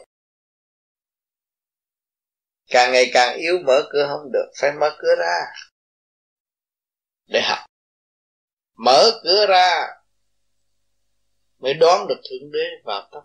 càng 2.71 2.91
ngày 2.91 3.09
càng 3.13 3.37
yếu, 3.37 3.59
mở 3.65 3.89
cửa 3.91 4.07
không 4.09 4.31
được, 4.31 4.51
phải 4.61 4.71
mở 4.79 4.97
cửa 4.99 5.15
ra. 5.19 5.39
Để 7.25 7.41
học. 7.41 7.59
Mở 8.77 9.19
cửa 9.23 9.45
ra 9.49 9.87
mới 11.61 11.73
đón 11.73 12.07
được 12.07 12.21
thượng 12.29 12.51
đế 12.51 12.65
vào 12.83 13.09
tâm. 13.11 13.23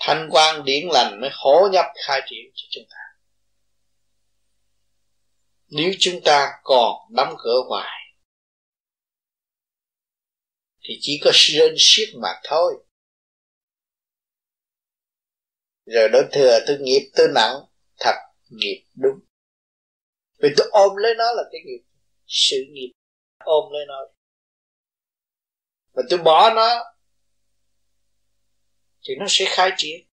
Thanh 0.00 0.28
quan 0.30 0.64
điển 0.64 0.88
lành 0.92 1.20
mới 1.20 1.30
khổ 1.32 1.68
nhập 1.72 1.86
khai 2.06 2.20
triển 2.30 2.52
cho 2.54 2.66
chúng 2.70 2.84
ta. 2.90 2.96
Nếu 5.68 5.92
chúng 5.98 6.20
ta 6.24 6.60
còn 6.62 6.96
đóng 7.16 7.34
cửa 7.44 7.60
hoài, 7.68 8.00
thì 10.82 10.98
chỉ 11.00 11.20
có 11.24 11.30
rên 11.34 11.74
siết 11.78 12.08
mà 12.22 12.40
thôi 12.44 12.84
rồi 15.94 16.08
đối 16.08 16.24
thừa 16.32 16.58
tôi 16.66 16.78
nghiệp 16.80 17.10
tôi 17.16 17.28
nặng 17.34 17.54
thật 17.98 18.14
nghiệp 18.48 18.84
đúng. 18.94 19.20
Vì 20.42 20.48
tôi 20.56 20.68
ôm 20.72 20.96
lấy 20.96 21.14
nó 21.18 21.32
là 21.32 21.42
cái 21.52 21.60
nghiệp 21.66 21.84
sự 22.26 22.56
nghiệp 22.70 22.92
ôm 23.38 23.72
lấy 23.72 23.82
nó. 23.88 24.06
Và 25.92 26.02
tôi 26.10 26.18
bỏ 26.18 26.50
nó 26.54 26.94
thì 29.02 29.14
nó 29.18 29.26
sẽ 29.28 29.44
khai 29.48 29.70
triển. 29.76 30.06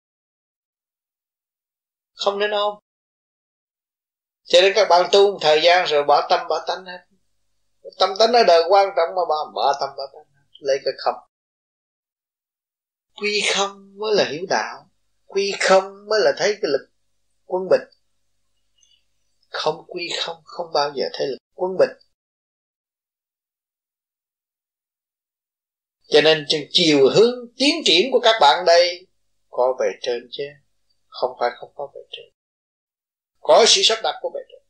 Không 2.12 2.38
nên 2.38 2.51
ôm. 2.51 2.74
Cho 4.44 4.60
nên 4.60 4.72
các 4.74 4.86
bạn 4.90 5.09
tu 5.12 5.32
một 5.32 5.38
thời 5.42 5.60
gian 5.62 5.86
rồi 5.86 6.05
bỏ 6.05 6.26
tâm 6.30 6.48
bỏ 6.48 6.64
tánh 6.68 6.84
hết. 6.84 7.06
Tâm 7.98 8.10
tánh 8.18 8.32
ở 8.32 8.42
đời 8.46 8.62
quan 8.68 8.88
trọng 8.96 9.09
mà 9.09 9.22
bỏ, 9.28 9.52
bỏ 9.55 9.72
tâm 9.80 9.88
bỏ 9.96 10.02
tánh 10.12 10.34
lấy 10.59 10.78
cái 10.84 10.94
không. 10.98 11.14
Quy 13.14 13.42
không 13.55 13.98
mới 13.98 14.14
là 14.14 14.24
hiểu 14.24 14.46
đạo 14.48 14.90
quy 15.35 15.52
không 15.61 15.85
mới 16.09 16.20
là 16.23 16.32
thấy 16.36 16.52
cái 16.62 16.70
lực 16.73 16.90
quân 17.44 17.69
bình. 17.70 17.81
Không 19.48 19.85
quy 19.89 20.11
không 20.20 20.36
không 20.44 20.66
bao 20.74 20.93
giờ 20.94 21.05
thấy 21.12 21.27
lực 21.27 21.39
quân 21.55 21.77
bình. 21.78 21.90
Cho 26.09 26.20
nên 26.20 26.47
chiều 26.70 27.09
hướng 27.15 27.35
tiến 27.56 27.74
triển 27.85 28.12
của 28.12 28.20
các 28.23 28.39
bạn 28.40 28.65
đây, 28.66 29.06
có 29.51 29.77
về 29.81 29.86
trên 30.02 30.28
chứ. 30.31 30.44
Không 31.09 31.31
phải 31.40 31.51
không 31.56 31.73
có 31.74 31.93
về 31.94 32.01
trên. 32.11 32.24
Có 33.40 33.65
sự 33.69 33.81
sắp 33.85 33.98
đặt 34.02 34.15
của 34.23 34.31
bề 34.35 34.40
trên. 34.48 34.62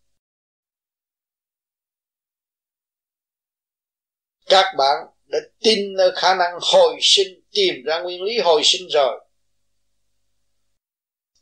Các 4.47 4.74
bạn 4.78 5.07
đã 5.27 5.39
tin 5.61 5.97
ở 5.97 6.12
khả 6.16 6.35
năng 6.35 6.59
hồi 6.61 6.99
sinh, 7.01 7.41
tìm 7.51 7.74
ra 7.86 8.01
nguyên 8.01 8.23
lý 8.23 8.39
hồi 8.39 8.61
sinh 8.65 8.89
rồi 8.91 9.24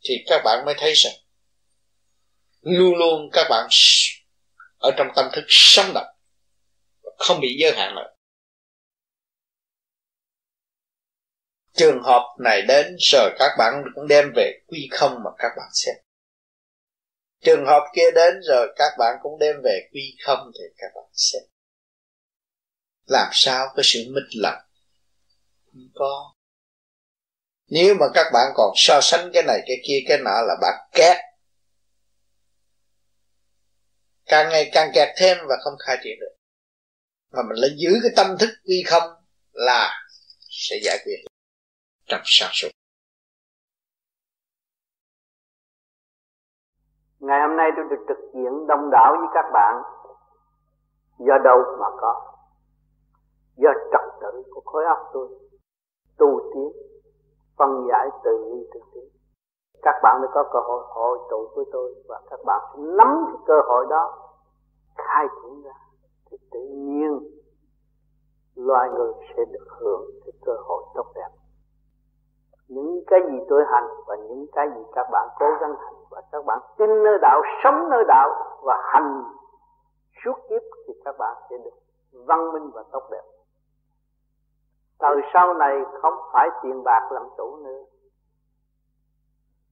thì 0.04 0.14
các 0.26 0.42
bạn 0.44 0.64
mới 0.64 0.74
thấy 0.78 0.92
rằng, 0.94 1.14
luôn 2.60 2.94
luôn 2.94 3.30
các 3.32 3.46
bạn 3.50 3.68
ở 4.78 4.90
trong 4.96 5.06
tâm 5.16 5.30
thức 5.32 5.44
sống 5.48 5.92
động, 5.94 6.16
không 7.18 7.40
bị 7.40 7.56
giới 7.60 7.72
hạn 7.72 7.94
nữa 7.94 8.12
trường 11.74 12.02
hợp 12.02 12.36
này 12.38 12.62
đến, 12.62 12.96
rồi 12.98 13.30
các 13.38 13.50
bạn 13.58 13.82
cũng 13.94 14.08
đem 14.08 14.32
về 14.36 14.60
quy 14.66 14.88
không 14.90 15.12
mà 15.24 15.30
các 15.38 15.48
bạn 15.56 15.68
xem. 15.72 15.94
Trường 17.40 17.66
hợp 17.66 17.82
kia 17.94 18.10
đến, 18.14 18.34
rồi 18.48 18.74
các 18.76 18.92
bạn 18.98 19.16
cũng 19.22 19.38
đem 19.38 19.56
về 19.64 19.88
quy 19.92 20.16
không 20.24 20.50
thì 20.54 20.64
các 20.76 20.86
bạn 20.94 21.04
xem. 21.12 21.42
Làm 23.06 23.28
sao 23.32 23.66
có 23.76 23.82
sự 23.84 24.04
mít 24.08 24.36
lặng 24.36 24.62
không 25.64 25.88
có 25.94 26.34
nếu 27.74 27.94
mà 28.00 28.06
các 28.14 28.26
bạn 28.32 28.52
còn 28.54 28.72
so 28.74 28.98
sánh 29.02 29.30
cái 29.32 29.42
này, 29.42 29.58
cái 29.66 29.76
kia, 29.86 29.98
cái 30.08 30.18
nọ 30.18 30.42
là 30.46 30.54
bạn 30.62 30.74
kẹt. 30.92 31.16
Càng 34.26 34.48
ngày 34.48 34.70
càng 34.74 34.90
kẹt 34.94 35.08
thêm 35.16 35.36
và 35.48 35.56
không 35.64 35.74
khai 35.86 35.96
triển 36.04 36.18
được. 36.20 36.34
Mà 37.32 37.42
mình 37.42 37.58
lại 37.58 37.70
giữ 37.76 37.90
cái 38.02 38.12
tâm 38.16 38.36
thức 38.40 38.50
quy 38.66 38.82
không 38.86 39.02
là 39.52 39.90
sẽ 40.50 40.76
giải 40.84 40.98
quyết 41.04 41.16
trong 42.06 42.20
sản 42.24 42.50
xuất 42.52 42.68
ngày 47.22 47.40
hôm 47.40 47.56
nay 47.56 47.68
tôi 47.76 47.84
được 47.90 48.04
trực 48.08 48.18
diện 48.34 48.66
đông 48.66 48.90
đảo 48.90 49.16
với 49.18 49.28
các 49.34 49.50
bạn. 49.52 49.82
Do 51.18 51.38
đâu 51.44 51.58
mà 51.80 51.86
có? 52.00 52.12
Do 53.56 53.70
trật 53.92 54.20
tự 54.20 54.42
của 54.50 54.62
khối 54.64 54.84
óc 54.84 54.98
tôi. 55.12 55.28
Tu 56.18 56.40
tiến 56.54 56.91
phân 57.62 57.86
giải 57.88 58.08
từ 58.24 58.30
ly 58.50 58.66
từ 58.74 58.80
tiến 58.94 59.12
các 59.82 59.94
bạn 60.02 60.22
đã 60.22 60.28
có 60.34 60.44
cơ 60.52 60.58
hội 60.58 60.82
hội 60.88 61.18
tụ 61.30 61.48
với 61.54 61.64
tôi 61.72 61.94
và 62.08 62.20
các 62.30 62.40
bạn 62.46 62.60
sẽ 62.72 62.82
nắm 62.82 63.24
cái 63.26 63.42
cơ 63.46 63.54
hội 63.68 63.86
đó, 63.90 64.18
khai 64.96 65.26
triển 65.28 65.62
ra. 65.62 65.72
Thì 66.30 66.36
tự 66.50 66.60
nhiên, 66.60 67.20
loài 68.56 68.88
người 68.90 69.12
sẽ 69.36 69.44
được 69.52 69.66
hưởng 69.68 70.04
cái 70.24 70.32
cơ 70.46 70.52
hội 70.64 70.82
tốt 70.94 71.06
đẹp. 71.14 71.28
Những 72.68 73.04
cái 73.06 73.20
gì 73.30 73.38
tôi 73.48 73.64
hành 73.66 73.88
và 74.06 74.16
những 74.16 74.46
cái 74.52 74.68
gì 74.76 74.82
các 74.94 75.06
bạn 75.12 75.28
cố 75.38 75.46
gắng 75.60 75.74
hành 75.78 75.94
và 76.10 76.22
các 76.32 76.44
bạn 76.44 76.58
tin 76.78 77.02
nơi 77.02 77.18
đạo, 77.22 77.42
sống 77.64 77.88
nơi 77.90 78.04
đạo 78.08 78.28
và 78.62 78.78
hành 78.92 79.24
suốt 80.24 80.34
kiếp 80.48 80.62
thì 80.86 80.94
các 81.04 81.14
bạn 81.18 81.36
sẽ 81.50 81.56
được 81.64 81.76
văn 82.26 82.52
minh 82.52 82.70
và 82.74 82.84
tốt 82.92 83.02
đẹp 83.10 83.22
từ 84.98 85.08
sau 85.34 85.54
này 85.54 85.84
không 86.02 86.14
phải 86.32 86.48
tiền 86.62 86.82
bạc 86.84 87.08
làm 87.12 87.22
chủ 87.36 87.56
nữa. 87.56 87.84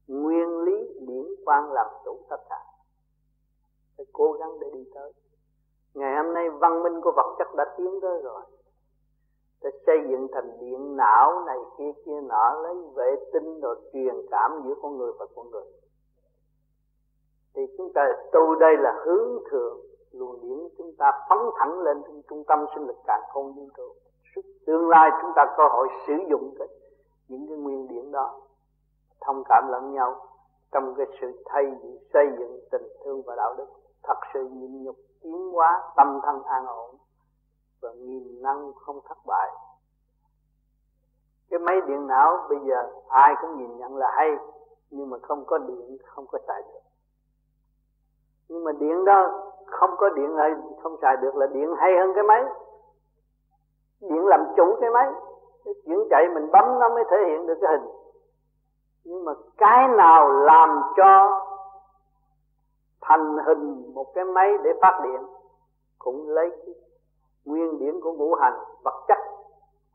Nguyên 0.09 0.59
lý 0.59 0.89
điển 1.01 1.25
quan 1.45 1.73
làm 1.73 1.87
chủ 2.05 2.19
tất 2.29 2.41
cả. 2.49 2.65
Phải 3.97 4.07
cố 4.13 4.33
gắng 4.33 4.61
để 4.61 4.71
đi 4.73 4.85
tới. 4.95 5.13
Ngày 5.95 6.17
hôm 6.17 6.35
nay 6.35 6.51
văn 6.51 6.83
minh 6.83 7.01
của 7.01 7.13
vật 7.17 7.35
chất 7.39 7.49
đã 7.57 7.65
tiến 7.77 8.01
tới 8.03 8.23
rồi. 8.23 8.43
Để 9.63 9.71
xây 9.87 9.99
dựng 10.11 10.27
thành 10.33 10.59
điện 10.61 10.97
não 10.97 11.45
này, 11.47 11.59
kia 11.79 11.93
kia, 12.05 12.21
nọ, 12.21 12.61
lấy 12.63 12.75
vệ 12.95 13.17
tinh 13.33 13.61
rồi 13.61 13.77
truyền 13.93 14.15
cảm 14.31 14.63
giữa 14.65 14.75
con 14.83 14.99
người 14.99 15.13
và 15.19 15.27
con 15.37 15.51
người. 15.51 15.65
Thì 17.55 17.63
chúng 17.79 17.93
ta 17.93 18.03
tu 18.33 18.55
đây 18.55 18.77
là 18.77 19.03
hướng 19.05 19.43
thượng, 19.51 19.79
luồng 20.13 20.41
điển 20.41 20.69
chúng 20.79 20.95
ta 20.99 21.13
phóng 21.29 21.51
thẳng 21.59 21.81
lên 21.81 22.03
trung 22.29 22.45
tâm 22.45 22.67
sinh 22.75 22.87
lực 22.87 22.97
càng 23.07 23.23
không 23.33 23.53
vũ 23.53 23.69
trụ 23.77 23.95
tương 24.67 24.89
lai 24.89 25.11
chúng 25.23 25.33
ta 25.37 25.47
có 25.57 25.69
hội 25.73 25.89
sử 26.07 26.13
dụng 26.31 26.55
cái, 26.59 26.69
những 27.29 27.49
cái 27.49 27.57
nguyên 27.57 27.89
điển 27.89 28.13
đó 28.13 28.41
thông 29.21 29.43
cảm 29.49 29.69
lẫn 29.69 29.93
nhau 29.95 30.17
trong 30.73 30.95
cái 30.97 31.07
sự 31.21 31.43
thay 31.47 31.65
xây 32.13 32.27
dựng 32.39 32.61
tình 32.71 32.89
thương 33.05 33.23
và 33.27 33.35
đạo 33.37 33.55
đức 33.59 33.67
thật 34.03 34.19
sự 34.35 34.49
nhịn 34.49 34.85
nhục 34.85 34.97
tiến 35.23 35.51
hóa 35.53 35.83
tâm 35.97 36.21
thân 36.23 36.43
an 36.43 36.67
ổn 36.67 36.97
và 37.83 37.93
nghìn 37.93 38.43
năng 38.43 38.73
không 38.73 39.01
thất 39.09 39.19
bại. 39.27 39.51
Cái 41.51 41.59
máy 41.61 41.81
điện 41.87 42.07
não 42.07 42.47
bây 42.49 42.59
giờ 42.59 42.91
ai 43.09 43.35
cũng 43.41 43.59
nhìn 43.59 43.79
nhận 43.79 43.97
là 43.97 44.11
hay 44.17 44.37
nhưng 44.91 45.11
mà 45.11 45.19
không 45.23 45.45
có 45.47 45.59
điện 45.59 45.99
không 46.05 46.27
có 46.27 46.39
xài 46.47 46.63
được. 46.63 46.81
Nhưng 48.49 48.65
mà 48.65 48.73
điện 48.73 49.05
đó 49.05 49.51
không 49.67 49.91
có 49.99 50.09
điện 50.09 50.37
hay 50.37 50.51
không 50.83 50.97
xài 51.03 51.17
được 51.17 51.37
là 51.37 51.47
điện 51.47 51.75
hay 51.79 51.93
hơn 52.01 52.13
cái 52.15 52.25
máy 52.25 52.45
chuyện 54.01 54.27
làm 54.27 54.45
chủ 54.57 54.77
cái 54.81 54.91
máy, 54.91 55.13
cái 55.65 55.75
chuyển 55.87 56.07
chạy 56.11 56.29
mình 56.35 56.51
bấm 56.53 56.79
nó 56.79 56.89
mới 56.89 57.05
thể 57.11 57.17
hiện 57.27 57.47
được 57.47 57.59
cái 57.61 57.71
hình. 57.73 57.91
Nhưng 59.05 59.25
mà 59.25 59.33
cái 59.57 59.89
nào 59.89 60.29
làm 60.31 60.83
cho 60.97 61.41
thành 63.01 63.37
hình 63.47 63.95
một 63.95 64.15
cái 64.15 64.25
máy 64.25 64.59
để 64.63 64.71
phát 64.83 65.01
điện, 65.05 65.27
cũng 65.99 66.29
lấy 66.29 66.51
cái 66.51 66.75
nguyên 67.45 67.79
điểm 67.79 68.01
của 68.03 68.13
ngũ 68.13 68.35
hành, 68.35 68.59
vật 68.85 69.05
chất 69.09 69.19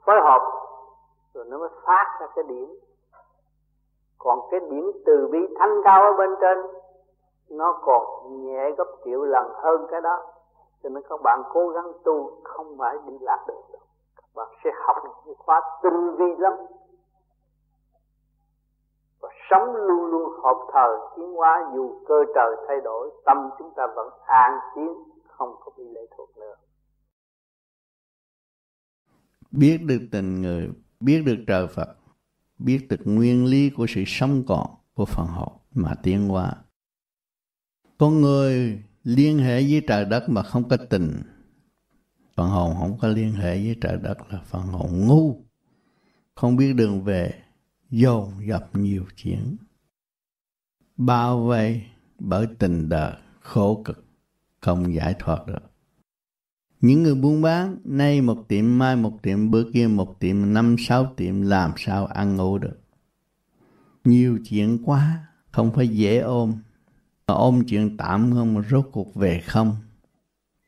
phối 0.05 0.21
hợp, 0.21 0.41
rồi 1.33 1.45
nó 1.47 1.57
mới 1.57 1.69
phát 1.85 2.17
ra 2.19 2.27
cái 2.35 2.43
điểm. 2.47 2.75
Còn 4.17 4.39
cái 4.51 4.59
điểm 4.59 4.91
từ 5.05 5.27
bi 5.31 5.39
thanh 5.59 5.81
cao 5.83 6.01
ở 6.01 6.13
bên 6.17 6.35
trên, 6.41 6.57
nó 7.49 7.79
còn 7.81 8.03
nhẹ 8.45 8.71
gấp 8.77 8.87
triệu 9.05 9.21
lần 9.21 9.51
hơn 9.53 9.87
cái 9.91 10.01
đó. 10.01 10.23
Cho 10.83 10.89
nên 10.89 11.03
các 11.09 11.21
bạn 11.23 11.43
cố 11.53 11.69
gắng 11.69 11.91
tu, 12.03 12.31
không 12.43 12.75
phải 12.79 12.97
đi 13.05 13.17
lạc 13.21 13.45
được 13.47 13.61
đâu 13.73 13.81
bạn 14.35 14.47
sẽ 14.63 14.69
học 14.87 14.95
những 15.25 15.35
khóa 15.37 15.61
tinh 15.83 16.15
vi 16.17 16.25
lắm. 16.39 16.53
Và 19.19 19.29
sống 19.49 19.75
luôn 19.75 20.05
luôn 20.11 20.29
hợp 20.43 20.57
thời, 20.73 20.91
tiến 21.15 21.33
hóa 21.33 21.71
dù 21.75 21.99
cơ 22.07 22.15
trời 22.35 22.55
thay 22.67 22.77
đổi, 22.83 23.11
tâm 23.25 23.37
chúng 23.59 23.71
ta 23.77 23.83
vẫn 23.95 24.09
an 24.25 24.51
tiến 24.75 24.93
không 25.27 25.55
có 25.59 25.71
bị 25.77 25.83
lệ 25.83 26.01
thuộc 26.17 26.37
nữa. 26.37 26.55
Biết 29.51 29.77
được 29.87 29.99
tình 30.11 30.41
người, 30.41 30.69
biết 30.99 31.23
được 31.25 31.43
trời 31.47 31.67
Phật, 31.67 31.95
biết 32.57 32.87
được 32.89 32.99
nguyên 33.05 33.45
lý 33.45 33.69
của 33.77 33.85
sự 33.89 34.03
sống 34.07 34.43
còn 34.47 34.67
của 34.93 35.05
phần 35.05 35.27
hồn 35.27 35.53
mà 35.73 35.91
tiến 36.03 36.29
hóa. 36.29 36.51
Con 37.97 38.21
người 38.21 38.83
liên 39.03 39.37
hệ 39.37 39.53
với 39.53 39.81
trời 39.87 40.05
đất 40.05 40.23
mà 40.27 40.43
không 40.43 40.63
có 40.69 40.77
tình 40.89 41.21
phần 42.35 42.49
hồn 42.49 42.75
không 42.79 42.97
có 42.97 43.07
liên 43.07 43.33
hệ 43.33 43.57
với 43.57 43.75
trời 43.81 43.97
đất 43.97 44.17
là 44.29 44.41
phần 44.45 44.61
hồn 44.61 45.07
ngu. 45.07 45.41
Không 46.35 46.55
biết 46.55 46.73
đường 46.73 47.03
về, 47.03 47.33
dồn 47.89 48.47
dập 48.47 48.69
nhiều 48.73 49.05
chuyện. 49.15 49.57
Bao 50.97 51.45
vây 51.45 51.83
bởi 52.19 52.47
tình 52.59 52.89
đời 52.89 53.13
khổ 53.39 53.81
cực, 53.85 54.05
không 54.61 54.93
giải 54.93 55.15
thoát 55.19 55.47
được. 55.47 55.71
Những 56.81 57.03
người 57.03 57.15
buôn 57.15 57.41
bán, 57.41 57.77
nay 57.83 58.21
một 58.21 58.45
tiệm, 58.47 58.77
mai 58.77 58.95
một 58.95 59.19
tiệm, 59.21 59.51
bữa 59.51 59.71
kia 59.71 59.87
một 59.87 60.19
tiệm, 60.19 60.53
năm 60.53 60.75
sáu 60.79 61.13
tiệm, 61.17 61.41
làm 61.41 61.71
sao 61.77 62.05
ăn 62.05 62.35
ngủ 62.35 62.57
được? 62.57 62.79
Nhiều 64.03 64.39
chuyện 64.49 64.83
quá, 64.85 65.27
không 65.51 65.71
phải 65.73 65.87
dễ 65.87 66.19
ôm, 66.19 66.53
mà 67.27 67.33
ôm 67.33 67.63
chuyện 67.67 67.97
tạm 67.97 68.31
không, 68.33 68.53
mà 68.53 68.61
rốt 68.69 68.89
cuộc 68.91 69.15
về 69.15 69.41
không? 69.45 69.75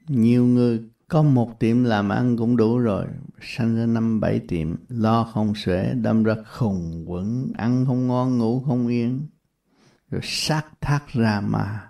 Nhiều 0.08 0.46
người 0.46 0.90
có 1.08 1.24
một 1.24 1.60
tiệm 1.60 1.84
làm 1.84 2.10
ăn 2.10 2.38
cũng 2.38 2.58
đủ 2.58 2.78
rồi. 2.78 3.06
Sanh 3.42 3.76
ra 3.76 3.86
năm 3.86 4.20
bảy 4.20 4.40
tiệm, 4.40 4.76
lo 4.90 5.24
không 5.24 5.54
xuể, 5.56 5.94
đâm 5.94 6.24
ra 6.24 6.36
khùng 6.46 7.04
quẩn, 7.08 7.52
ăn 7.58 7.86
không 7.86 8.08
ngon, 8.08 8.38
ngủ 8.38 8.64
không 8.68 8.88
yên. 8.88 9.28
Rồi 10.10 10.22
sát 10.24 10.66
thác 10.82 11.08
ra 11.08 11.42
mà, 11.42 11.90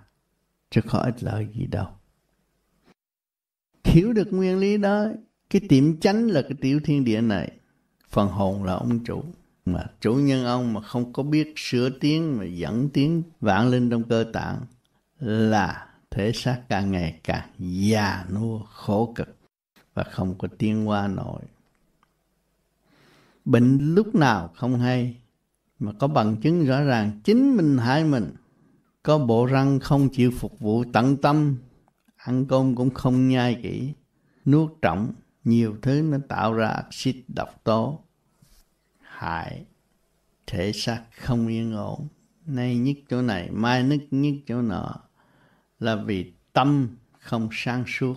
chứ 0.70 0.80
có 0.88 0.98
ích 0.98 1.22
lợi 1.22 1.48
gì 1.54 1.66
đâu. 1.66 1.86
Hiểu 3.84 4.12
được 4.12 4.28
nguyên 4.30 4.58
lý 4.58 4.78
đó, 4.78 5.06
cái 5.50 5.62
tiệm 5.68 6.00
chánh 6.00 6.26
là 6.26 6.42
cái 6.42 6.56
tiểu 6.60 6.80
thiên 6.84 7.04
địa 7.04 7.20
này. 7.20 7.52
Phần 8.08 8.28
hồn 8.28 8.64
là 8.64 8.72
ông 8.72 9.04
chủ, 9.04 9.24
mà 9.66 9.84
chủ 10.00 10.14
nhân 10.14 10.44
ông 10.44 10.72
mà 10.72 10.80
không 10.80 11.12
có 11.12 11.22
biết 11.22 11.52
sửa 11.56 11.90
tiếng 11.90 12.38
mà 12.38 12.44
dẫn 12.44 12.88
tiếng 12.92 13.22
vạn 13.40 13.68
linh 13.68 13.90
trong 13.90 14.04
cơ 14.04 14.24
tạng 14.32 14.60
là 15.18 15.87
thể 16.18 16.32
xác 16.32 16.62
càng 16.68 16.92
ngày 16.92 17.20
càng 17.24 17.48
già 17.58 18.24
nua, 18.34 18.58
khổ 18.58 19.12
cực 19.14 19.36
và 19.94 20.02
không 20.02 20.38
có 20.38 20.48
tiến 20.58 20.88
qua 20.88 21.08
nổi. 21.08 21.42
Bệnh 23.44 23.94
lúc 23.94 24.14
nào 24.14 24.50
không 24.56 24.78
hay, 24.78 25.16
mà 25.78 25.92
có 25.98 26.08
bằng 26.08 26.36
chứng 26.36 26.64
rõ 26.64 26.82
ràng 26.82 27.20
chính 27.24 27.56
mình 27.56 27.78
hại 27.78 28.04
mình. 28.04 28.34
Có 29.02 29.18
bộ 29.18 29.46
răng 29.46 29.80
không 29.80 30.08
chịu 30.08 30.30
phục 30.38 30.60
vụ 30.60 30.84
tận 30.92 31.16
tâm, 31.16 31.56
ăn 32.16 32.46
cơm 32.46 32.74
cũng 32.74 32.90
không 32.90 33.28
nhai 33.28 33.60
kỹ, 33.62 33.92
nuốt 34.44 34.70
trọng 34.82 35.12
nhiều 35.44 35.76
thứ 35.82 36.02
nó 36.02 36.18
tạo 36.28 36.52
ra 36.52 36.68
axit 36.68 37.16
độc 37.28 37.64
tố. 37.64 38.00
Hại, 39.00 39.64
thể 40.46 40.72
xác 40.72 41.04
không 41.10 41.46
yên 41.46 41.74
ổn. 41.74 42.08
Nay 42.46 42.76
nhức 42.76 42.96
chỗ 43.08 43.22
này, 43.22 43.50
mai 43.50 43.82
nứt 43.82 44.00
nhức 44.10 44.34
chỗ 44.46 44.62
nọ 44.62 45.07
là 45.80 45.96
vì 45.96 46.32
tâm 46.52 46.96
không 47.18 47.48
sáng 47.52 47.84
suốt, 47.86 48.14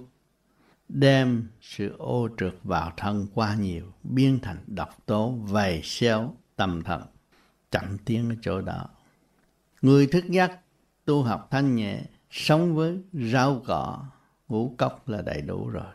đem 0.89 1.47
sự 1.61 1.95
ô 1.97 2.29
trượt 2.37 2.55
vào 2.63 2.93
thân 2.97 3.27
quá 3.33 3.55
nhiều, 3.55 3.85
biến 4.03 4.39
thành 4.41 4.57
độc 4.67 5.05
tố, 5.05 5.31
vầy 5.31 5.81
xéo, 5.83 6.35
tâm 6.55 6.81
thần 6.83 7.01
chậm 7.71 7.97
tiến 8.05 8.29
ở 8.29 8.35
chỗ 8.41 8.61
đó. 8.61 8.89
Người 9.81 10.07
thức 10.07 10.25
giác 10.29 10.59
tu 11.05 11.23
học 11.23 11.47
thanh 11.51 11.75
nhẹ, 11.75 12.01
sống 12.31 12.75
với 12.75 13.01
rau 13.13 13.61
cỏ, 13.65 14.05
ngũ 14.47 14.75
cốc 14.77 15.09
là 15.09 15.21
đầy 15.21 15.41
đủ 15.41 15.69
rồi. 15.69 15.93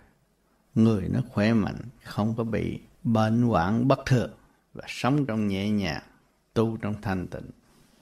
Người 0.74 1.08
nó 1.08 1.20
khỏe 1.28 1.52
mạnh, 1.52 1.78
không 2.04 2.34
có 2.36 2.44
bị 2.44 2.80
bệnh 3.02 3.42
hoạn 3.42 3.88
bất 3.88 3.98
thường, 4.06 4.30
và 4.74 4.84
sống 4.88 5.26
trong 5.26 5.48
nhẹ 5.48 5.70
nhàng, 5.70 6.02
tu 6.54 6.76
trong 6.76 6.94
thanh 7.02 7.26
tịnh, 7.26 7.50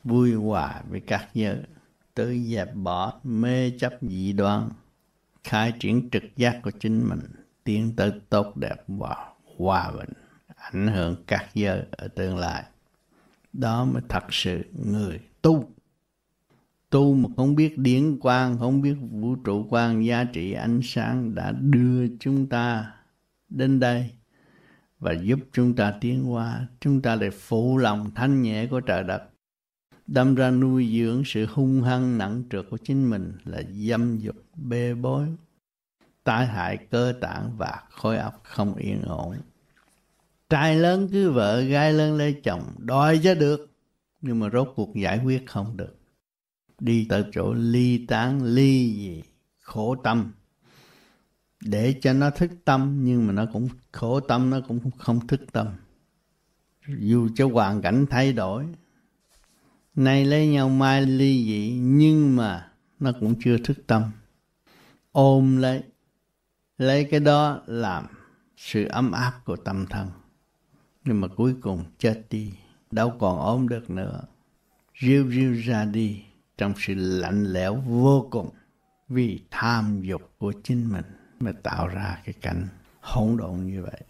vui 0.05 0.35
hòa 0.35 0.83
với 0.89 1.01
các 1.01 1.29
giới 1.35 1.57
tự 2.15 2.39
dẹp 2.39 2.75
bỏ 2.75 3.21
mê 3.25 3.71
chấp 3.79 3.93
dị 4.01 4.33
đoan, 4.33 4.69
khai 5.45 5.73
triển 5.81 6.11
trực 6.11 6.23
giác 6.37 6.61
của 6.63 6.71
chính 6.71 7.09
mình, 7.09 7.21
tiến 7.65 7.93
tới 7.97 8.13
tốt 8.29 8.57
đẹp 8.57 8.77
và 8.89 9.33
hòa 9.57 9.91
bình, 9.91 10.13
ảnh 10.57 10.87
hưởng 10.87 11.17
các 11.27 11.47
giới 11.55 11.83
ở 11.91 12.09
tương 12.09 12.37
lai. 12.37 12.65
Đó 13.53 13.85
mới 13.85 14.03
thật 14.09 14.25
sự 14.31 14.63
người 14.73 15.21
tu. 15.43 15.75
Tu 16.91 17.15
mà 17.15 17.29
không 17.37 17.55
biết 17.55 17.79
điển 17.79 18.19
quang, 18.19 18.59
không 18.59 18.83
biết 18.83 18.95
vũ 19.11 19.35
trụ 19.35 19.67
quang 19.71 20.07
giá 20.07 20.25
trị 20.25 20.53
ánh 20.53 20.81
sáng 20.83 21.35
đã 21.35 21.53
đưa 21.53 22.17
chúng 22.21 22.49
ta 22.49 22.93
đến 23.49 23.81
đây 23.81 24.11
và 24.99 25.13
giúp 25.13 25.39
chúng 25.53 25.77
ta 25.77 25.95
tiến 26.01 26.33
qua 26.33 26.67
chúng 26.81 27.03
ta 27.03 27.17
để 27.17 27.31
phụ 27.31 27.79
lòng 27.79 28.11
thanh 28.15 28.43
nhẹ 28.43 28.67
của 28.67 28.81
trời 28.81 29.03
đất 29.03 29.23
đâm 30.07 30.35
ra 30.35 30.51
nuôi 30.51 30.99
dưỡng 30.99 31.23
sự 31.27 31.47
hung 31.47 31.83
hăng 31.83 32.19
nặng 32.19 32.43
trược 32.51 32.71
của 32.71 32.79
chính 32.79 33.11
mình 33.11 33.33
là 33.45 33.63
dâm 33.89 34.19
dục, 34.19 34.37
bê 34.55 34.95
bối 34.95 35.29
tai 36.25 36.47
hại 36.47 36.77
cơ 36.91 37.15
tạng 37.21 37.57
và 37.57 37.83
khối 37.91 38.17
óc 38.17 38.41
không 38.45 38.75
yên 38.75 39.03
ổn. 39.03 39.37
Trai 40.49 40.77
lớn 40.77 41.09
cứ 41.13 41.31
vợ, 41.31 41.61
gái 41.61 41.93
lớn 41.93 42.17
lấy 42.17 42.41
chồng, 42.45 42.63
đòi 42.79 43.21
cho 43.25 43.35
được, 43.35 43.71
nhưng 44.21 44.41
mà 44.41 44.51
rốt 44.53 44.73
cuộc 44.77 44.97
giải 44.97 45.21
quyết 45.25 45.47
không 45.47 45.77
được. 45.77 45.97
Đi 46.81 47.07
tới 47.09 47.25
chỗ 47.33 47.53
ly 47.53 48.07
tán, 48.07 48.43
ly 48.43 48.95
gì 48.95 49.23
khổ 49.61 49.95
tâm. 50.05 50.33
Để 51.61 51.95
cho 52.03 52.13
nó 52.13 52.31
thức 52.31 52.51
tâm, 52.65 53.05
nhưng 53.05 53.27
mà 53.27 53.33
nó 53.33 53.47
cũng 53.53 53.69
khổ 53.93 54.21
tâm, 54.21 54.51
nó 54.51 54.61
cũng 54.69 54.91
không 54.99 55.27
thức 55.27 55.41
tâm. 55.53 55.67
Dù 56.99 57.29
cho 57.35 57.49
hoàn 57.49 57.83
cảnh 57.83 58.07
thay 58.11 58.33
đổi 58.33 58.67
nay 59.95 60.25
lấy 60.25 60.47
nhau 60.47 60.69
mai 60.69 61.07
ly 61.07 61.45
dị, 61.45 61.79
nhưng 61.81 62.37
mà 62.37 62.71
nó 63.01 63.13
cũng 63.21 63.35
chưa 63.45 63.59
thức 63.59 63.79
tâm. 63.87 64.03
Ôm 65.13 65.57
lấy 65.57 65.83
lấy 66.79 67.05
cái 67.05 67.21
đó 67.21 67.63
làm 67.67 68.07
sự 68.57 68.85
ấm 68.85 69.13
áp 69.13 69.41
của 69.45 69.57
tâm 69.57 69.87
thân. 69.87 70.09
Nhưng 71.05 71.21
mà 71.21 71.29
cuối 71.29 71.55
cùng 71.61 71.85
chết 71.99 72.23
đi, 72.31 72.53
đâu 72.91 73.17
còn 73.19 73.39
ôm 73.39 73.69
được 73.69 73.91
nữa. 73.91 74.21
Riu 75.01 75.31
riu 75.31 75.53
ra 75.53 75.85
đi 75.85 76.23
trong 76.59 76.73
sự 76.77 76.95
lạnh 76.95 77.45
lẽo 77.45 77.75
vô 77.75 78.29
cùng 78.31 78.51
vì 79.09 79.41
tham 79.51 80.03
dục 80.03 80.23
của 80.39 80.53
chính 80.65 80.93
mình 80.93 81.05
mà 81.41 81.53
tạo 81.63 81.89
ra 81.89 82.23
cái 82.25 82.35
cảnh 82.41 82.69
hỗn 83.01 83.37
độn 83.37 83.57
như 83.67 83.83
vậy. 83.83 84.01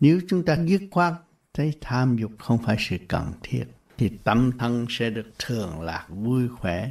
Nếu 0.00 0.20
chúng 0.28 0.44
ta 0.44 0.56
dứt 0.64 0.82
khoát 0.90 1.14
thấy 1.54 1.74
tham 1.80 2.16
dục 2.16 2.32
không 2.38 2.58
phải 2.58 2.76
sự 2.78 2.96
cần 3.08 3.32
thiết 3.42 3.64
thì 4.00 4.10
tâm 4.24 4.50
thân 4.58 4.86
sẽ 4.88 5.10
được 5.10 5.30
thường 5.38 5.80
lạc 5.80 6.06
vui 6.08 6.48
khỏe 6.48 6.90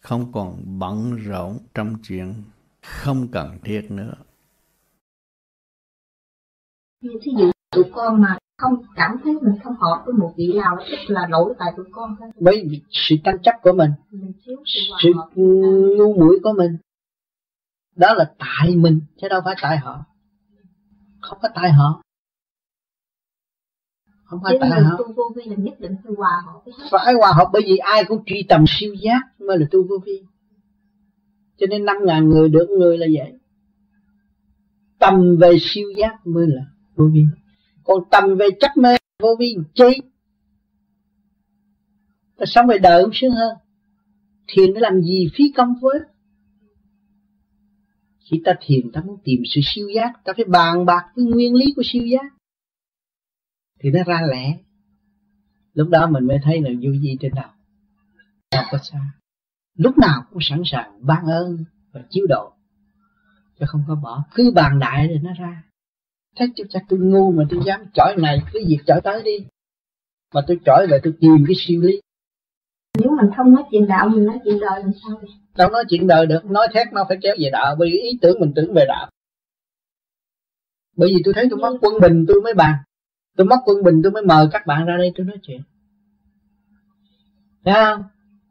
không 0.00 0.32
còn 0.32 0.62
bận 0.78 1.16
rộn 1.16 1.58
trong 1.74 1.94
chuyện 2.02 2.34
không 2.82 3.28
cần 3.32 3.58
thiết 3.64 3.90
nữa. 3.90 4.14
Thí 7.02 7.30
dụ 7.38 7.50
tụi 7.70 7.84
con 7.92 8.20
mà 8.20 8.38
không 8.58 8.82
cảm 8.94 9.16
thấy 9.24 9.32
mình 9.42 9.54
không 9.64 9.74
hợp 9.76 10.02
với 10.06 10.14
một 10.14 10.34
vị 10.36 10.52
nào 10.54 10.76
tức 10.90 10.96
là 11.08 11.26
lỗi 11.30 11.54
tại 11.58 11.72
tụi 11.76 11.86
con 11.92 12.16
thôi. 12.18 12.28
Bởi 12.40 12.66
vì 12.70 12.82
sự 12.90 13.16
tranh 13.24 13.38
chấp 13.42 13.54
của 13.62 13.72
mình, 13.72 13.90
mình 14.10 14.32
sự 15.02 15.12
ngu 15.96 16.14
muội 16.14 16.38
của 16.42 16.52
mình 16.52 16.76
đó 17.96 18.14
là 18.14 18.32
tại 18.38 18.76
mình 18.76 19.00
chứ 19.16 19.28
đâu 19.28 19.40
phải 19.44 19.54
tại 19.62 19.78
họ. 19.78 20.04
Không 21.20 21.38
có 21.42 21.48
tại 21.54 21.72
họ 21.72 22.02
không 24.26 24.40
phải 24.44 24.58
tại 24.60 24.70
họ 24.70 24.96
tu 24.98 25.12
vô 25.12 25.22
vi 25.36 25.42
là 25.44 25.56
nhất 25.58 25.80
định 25.80 25.96
phải 26.04 26.12
hòa 26.16 26.42
hợp 26.46 26.72
phải 26.90 27.14
hòa 27.14 27.32
hợp 27.36 27.48
bởi 27.52 27.62
vì 27.66 27.76
ai 27.76 28.04
cũng 28.04 28.24
truy 28.26 28.44
tầm 28.48 28.64
siêu 28.68 28.94
giác 28.94 29.20
mới 29.38 29.58
là 29.58 29.66
tu 29.70 29.82
vô 29.88 29.98
vi. 30.06 30.22
Cho 31.56 31.66
nên 31.70 31.84
năm 31.84 31.96
ngàn 32.04 32.28
người 32.28 32.48
được 32.48 32.66
người 32.78 32.98
là 32.98 33.06
vậy. 33.14 33.32
Tầm 34.98 35.36
về 35.36 35.56
siêu 35.60 35.88
giác 35.96 36.26
mới 36.26 36.46
là 36.46 36.62
vô 36.96 37.08
vi. 37.12 37.24
Còn 37.84 38.02
tầm 38.10 38.36
về 38.36 38.48
chấp 38.60 38.76
mê 38.76 38.96
vô 39.22 39.36
vi 39.38 39.56
chi? 39.74 40.00
Ta 42.36 42.44
sống 42.46 42.66
về 42.66 42.78
đời 42.78 43.02
cũng 43.02 43.14
sướng 43.14 43.32
hơn. 43.32 43.56
Thiền 44.46 44.74
để 44.74 44.80
làm 44.80 45.02
gì 45.02 45.30
phí 45.34 45.52
công 45.56 45.74
với 45.80 46.00
khi 48.30 48.40
ta 48.44 48.52
thiền 48.60 48.92
ta 48.92 49.00
muốn 49.06 49.16
tìm 49.24 49.42
sự 49.44 49.60
siêu 49.64 49.88
giác 49.88 50.12
ta 50.24 50.32
phải 50.36 50.44
bàn 50.44 50.86
bạc 50.86 51.04
với 51.16 51.24
nguyên 51.24 51.54
lý 51.54 51.72
của 51.76 51.82
siêu 51.84 52.06
giác 52.06 52.35
thì 53.80 53.90
nó 53.90 54.04
ra 54.06 54.22
lẽ. 54.30 54.58
Lúc 55.74 55.88
đó 55.88 56.06
mình 56.10 56.26
mới 56.26 56.38
thấy 56.42 56.60
là 56.60 56.70
vô 56.82 56.90
gì 56.92 57.16
trên 57.20 57.32
đầu. 57.34 57.50
Không 58.50 58.64
có 58.70 58.78
xa. 58.78 59.00
Lúc 59.78 59.98
nào 59.98 60.22
cũng 60.30 60.42
sẵn 60.42 60.62
sàng 60.64 61.06
ban 61.06 61.24
ơn 61.24 61.64
và 61.92 62.00
chiếu 62.10 62.26
độ 62.28 62.52
chứ 63.60 63.66
không 63.68 63.84
có 63.88 63.94
bỏ. 63.94 64.24
Cứ 64.34 64.52
bàn 64.54 64.78
đại 64.78 65.08
rồi 65.08 65.20
nó 65.22 65.32
ra. 65.38 65.62
Thấy 66.36 66.48
cho 66.56 66.64
chắc 66.70 66.82
tôi 66.88 66.98
ngu 66.98 67.32
mà 67.32 67.44
tôi 67.50 67.60
dám 67.66 67.80
chọi 67.94 68.14
này 68.18 68.38
cứ 68.52 68.60
việc 68.68 68.78
chọi 68.86 69.00
tới 69.00 69.22
đi. 69.22 69.46
Mà 70.34 70.40
tôi 70.46 70.58
chọi 70.64 70.86
về 70.90 70.98
tôi 71.02 71.12
tìm 71.20 71.44
cái 71.46 71.54
siêu 71.58 71.80
lý. 71.82 72.00
Nếu 72.98 73.10
mình 73.10 73.30
không 73.36 73.54
nói 73.54 73.64
chuyện 73.70 73.86
đạo 73.86 74.08
mình 74.08 74.24
nói 74.24 74.38
chuyện 74.44 74.60
đời 74.60 74.80
làm 74.80 74.92
sao 75.04 75.16
vậy? 75.16 75.30
Đâu 75.56 75.70
nói 75.70 75.84
chuyện 75.88 76.06
đời 76.06 76.26
được 76.26 76.44
nói 76.44 76.68
thét 76.72 76.86
nó 76.92 77.04
phải 77.08 77.18
kéo 77.22 77.34
về 77.38 77.50
đạo 77.52 77.76
bởi 77.78 77.88
vì 77.92 77.98
ý 77.98 78.18
tưởng 78.22 78.40
mình 78.40 78.52
tưởng 78.56 78.74
về 78.74 78.84
đạo. 78.88 79.10
Bởi 80.96 81.08
vì 81.08 81.22
tôi 81.24 81.34
thấy 81.34 81.46
tôi 81.50 81.58
mất 81.58 81.78
quân 81.80 81.94
bình 82.00 82.24
tôi 82.28 82.40
mới 82.42 82.54
bàn 82.54 82.74
tôi 83.36 83.46
mất 83.46 83.56
quân 83.64 83.82
bình 83.84 84.00
tôi 84.02 84.12
mới 84.12 84.22
mời 84.22 84.46
các 84.52 84.66
bạn 84.66 84.86
ra 84.86 84.96
đây 84.96 85.12
tôi 85.16 85.26
nói 85.26 85.36
chuyện 85.42 85.60
Thấy 87.66 87.74
không? 87.74 88.02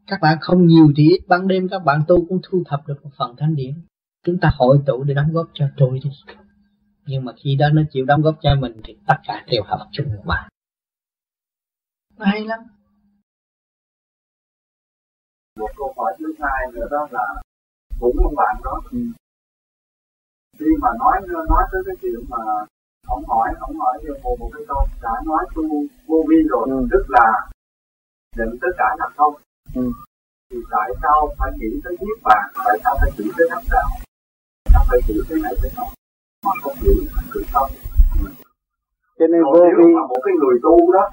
Các 0.06 0.20
bạn 0.22 0.38
không 0.40 0.66
nhiều 0.66 0.92
thì 0.96 1.02
ít 1.08 1.20
ban 1.28 1.48
đêm 1.48 1.68
các 1.68 1.78
bạn 1.78 2.02
tu 2.08 2.26
cũng 2.28 2.40
thu 2.42 2.62
thập 2.66 2.86
được 2.86 2.94
một 3.02 3.10
phần 3.18 3.34
thanh 3.38 3.56
điển. 3.56 3.74
Chúng 4.24 4.38
ta 4.40 4.50
hội 4.54 4.80
tụ 4.86 5.04
để 5.04 5.14
đóng 5.14 5.32
góp 5.32 5.46
cho 5.54 5.68
tôi 5.76 6.00
đi. 6.04 6.10
Nhưng 7.06 7.24
mà 7.24 7.32
khi 7.36 7.56
đó 7.56 7.68
nó 7.72 7.82
chịu 7.90 8.04
đóng 8.04 8.22
góp 8.22 8.34
cho 8.42 8.54
mình 8.54 8.80
thì 8.84 8.96
tất 9.06 9.14
cả 9.26 9.44
đều 9.46 9.62
hợp 9.66 9.88
chung 9.92 10.06
một 10.16 10.22
bạn. 10.24 10.48
Hay 12.18 12.44
lắm. 12.44 12.60
Một 15.58 15.70
câu 15.76 15.94
hỏi 15.96 16.16
thứ 16.18 16.34
hai 16.38 16.72
nữa 16.72 16.86
đó 16.90 17.08
là 17.10 17.42
cũng 18.00 18.16
một 18.22 18.32
bạn 18.36 18.56
đó 18.64 18.82
ừ. 18.90 18.98
khi 20.58 20.66
mà 20.80 20.88
nói 20.98 21.20
nói 21.48 21.64
tới 21.72 21.82
cái 21.86 21.96
chuyện 22.02 22.20
mà 22.28 22.36
ông 23.14 23.24
hỏi 23.28 23.48
ông 23.60 23.76
hỏi 23.78 23.98
cho 24.02 24.12
một, 24.22 24.36
một 24.40 24.50
cái 24.54 24.62
câu 24.68 24.80
đã 25.02 25.10
nói 25.26 25.44
tu 25.54 25.62
vô 26.06 26.18
vi 26.28 26.36
rồi 26.50 26.66
ừ. 26.70 26.88
tức 26.90 27.04
là 27.08 27.26
định 28.36 28.58
tất 28.62 28.72
cả 28.78 28.88
là 28.98 29.08
không. 29.16 29.34
Ừ. 29.74 29.82
thì 30.50 30.56
tại 30.70 30.90
sao 31.02 31.28
phải 31.38 31.50
nghĩ 31.58 31.70
tới 31.84 31.92
niết 32.00 32.18
bàn? 32.22 32.44
Tại 32.66 32.78
sao 32.84 32.96
phải 33.00 33.10
nghĩ 33.18 33.30
tới 33.36 33.46
thất 33.50 33.62
đạo? 33.70 33.88
Sao 34.72 34.82
phải 34.88 34.98
nghĩ 35.08 35.20
tới 35.28 35.38
này 35.42 35.54
tới 35.62 35.70
nọ 35.76 35.86
mà 36.46 36.52
không 36.62 36.76
nghĩ 36.82 36.96
từ 37.34 37.40
không. 37.52 37.70
Cho 39.18 39.26
nên 39.32 39.42
vô 39.44 39.64
vi 39.78 39.86
mà 39.96 40.02
một 40.10 40.20
cái 40.24 40.34
người 40.40 40.56
tu 40.62 40.92
đó 40.92 41.04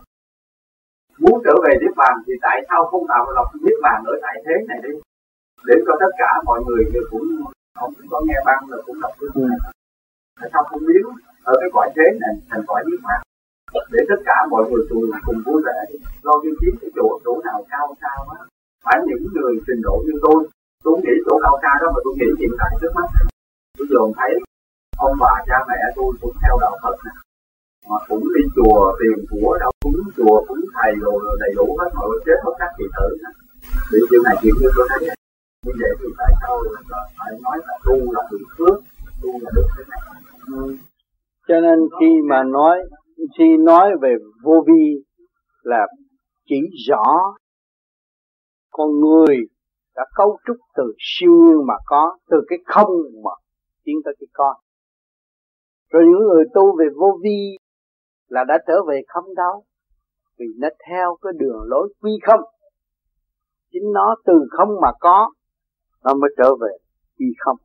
muốn 1.20 1.42
trở 1.46 1.56
về 1.64 1.74
niết 1.82 1.94
bàn 2.02 2.14
thì 2.26 2.34
tại 2.42 2.58
sao 2.70 2.86
không 2.92 3.06
tạo 3.08 3.32
lập 3.36 3.48
niết 3.66 3.78
bàn 3.82 4.04
ở 4.06 4.14
tại 4.22 4.36
thế 4.46 4.54
này 4.68 4.80
đi? 4.84 4.94
Để 5.68 5.76
cho 5.86 5.94
tất 6.00 6.12
cả 6.18 6.30
mọi 6.46 6.60
người 6.66 6.84
đều 6.94 7.04
cũng 7.12 7.28
ông 7.84 7.94
cũng 7.98 8.08
có 8.10 8.22
nghe 8.26 8.38
băng 8.46 8.64
là 8.70 8.78
cũng 8.86 9.02
đọc 9.02 9.12
cái 9.20 9.30
này 9.36 9.58
tại 10.40 10.50
sao 10.54 10.64
không 10.64 10.82
biến 10.88 11.06
ở 11.52 11.54
cái 11.62 11.70
cõi 11.74 11.88
thế 11.96 12.06
này, 12.22 12.36
thành 12.50 12.64
cõi 12.68 12.84
niết 12.88 13.00
bàn 13.04 13.22
để 13.92 14.02
tất 14.10 14.20
cả 14.26 14.38
mọi 14.52 14.64
người 14.70 14.84
cùng 14.90 15.06
cùng 15.26 15.40
vui 15.46 15.60
vẻ 15.66 15.78
lo 16.24 16.34
đi 16.44 16.50
kiếm 16.62 16.74
cái 16.82 16.90
chỗ 16.96 17.20
chỗ 17.26 17.42
nào 17.48 17.66
cao 17.72 17.96
cao 18.02 18.22
á 18.38 18.40
phải 18.86 18.98
những 19.08 19.26
người 19.34 19.54
trình 19.68 19.82
độ 19.88 19.96
như 20.06 20.14
tôi. 20.26 20.40
Tôi 20.84 20.96
nghĩ 21.04 21.16
chỗ 21.26 21.34
cao 21.44 21.56
cao 21.64 21.76
đó 21.82 21.88
mà 21.96 22.00
tôi 22.06 22.14
nghĩ 22.18 22.30
hiện 22.40 22.54
tại 22.60 22.72
trước 22.82 22.92
mắt. 22.96 23.08
Tôi 23.78 23.88
dồn 23.92 24.12
thấy, 24.18 24.32
ông 24.98 25.16
bà, 25.22 25.34
cha 25.48 25.58
mẹ 25.70 25.80
tôi 25.96 26.10
cũng 26.22 26.36
theo 26.42 26.56
đạo 26.62 26.76
Phật 26.84 26.96
này 27.06 27.16
mà 27.90 27.98
cũng 28.10 28.24
đi 28.36 28.44
chùa 28.56 28.80
tiền 29.00 29.26
của 29.30 29.58
đâu 29.60 29.72
cúng 29.84 30.00
chùa 30.18 30.46
cúng 30.48 30.64
thầy 30.76 30.92
rồi, 31.02 31.20
đầy 31.40 31.52
đủ 31.58 31.78
hết 31.80 31.90
mọi 31.96 32.18
chết 32.26 32.38
hết 32.44 32.54
các 32.60 32.72
kỳ 32.78 32.86
tử 32.96 33.08
nè. 33.24 33.30
Chuyện 34.10 34.22
này 34.24 34.36
chuyện 34.42 34.54
như 34.62 34.70
tôi 34.76 34.88
thấy 34.90 35.00
như 35.66 35.74
vậy 35.80 35.92
thì 36.00 36.08
tại 36.18 36.32
sao 36.42 36.54
phải 37.18 37.32
nói 37.44 37.58
là 37.68 37.76
tu 37.86 38.14
là 38.14 38.22
được 38.32 38.46
phước, 38.58 38.78
tu 39.22 39.32
là 39.44 39.50
được 39.56 39.68
thế 39.78 39.84
này? 39.90 40.00
Ừ 40.48 40.76
cho 41.48 41.60
nên 41.62 41.80
khi 42.00 42.12
mà 42.30 42.44
nói, 42.44 42.80
khi 43.38 43.58
nói 43.60 43.92
về 44.02 44.16
vô 44.44 44.64
vi 44.68 45.04
là 45.64 45.88
chỉ 46.46 46.56
rõ 46.90 47.36
con 48.72 48.90
người 49.00 49.38
đã 49.96 50.06
cấu 50.16 50.38
trúc 50.48 50.58
từ 50.76 50.84
siêu 51.00 51.32
nhiên 51.32 51.68
mà 51.68 51.74
có, 51.86 52.18
từ 52.30 52.38
cái 52.48 52.60
không 52.66 52.90
mà 53.24 53.32
tiến 53.84 53.96
tới 54.06 54.16
cái 54.20 54.28
có 54.34 54.56
rồi 55.94 56.04
những 56.06 56.28
người 56.28 56.44
tu 56.54 56.78
về 56.80 56.86
vô 56.96 57.20
vi 57.24 57.58
là 58.28 58.44
đã 58.48 58.58
trở 58.68 58.74
về 58.88 59.02
không 59.08 59.36
đâu, 59.36 59.64
vì 60.40 60.46
nó 60.58 60.68
theo 60.90 61.18
cái 61.22 61.34
đường 61.40 61.58
lối 61.66 61.94
quy 62.02 62.12
không. 62.28 62.42
Chính 63.72 63.92
nó 63.94 64.16
từ 64.26 64.34
không 64.58 64.70
mà 64.82 64.92
có, 65.00 65.32
nó 66.04 66.14
mới 66.14 66.30
trở 66.38 66.56
về 66.62 66.78
quy 67.20 67.26
không. 67.40 67.58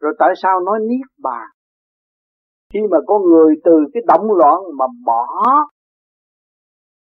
Rồi 0.00 0.12
tại 0.18 0.28
sao 0.42 0.60
nói 0.60 0.78
niết 0.80 1.06
bàn? 1.18 1.48
Khi 2.72 2.80
mà 2.90 2.98
con 3.06 3.22
người 3.22 3.54
từ 3.64 3.72
cái 3.92 4.02
động 4.06 4.26
loạn 4.32 4.60
mà 4.78 4.86
bỏ 5.06 5.26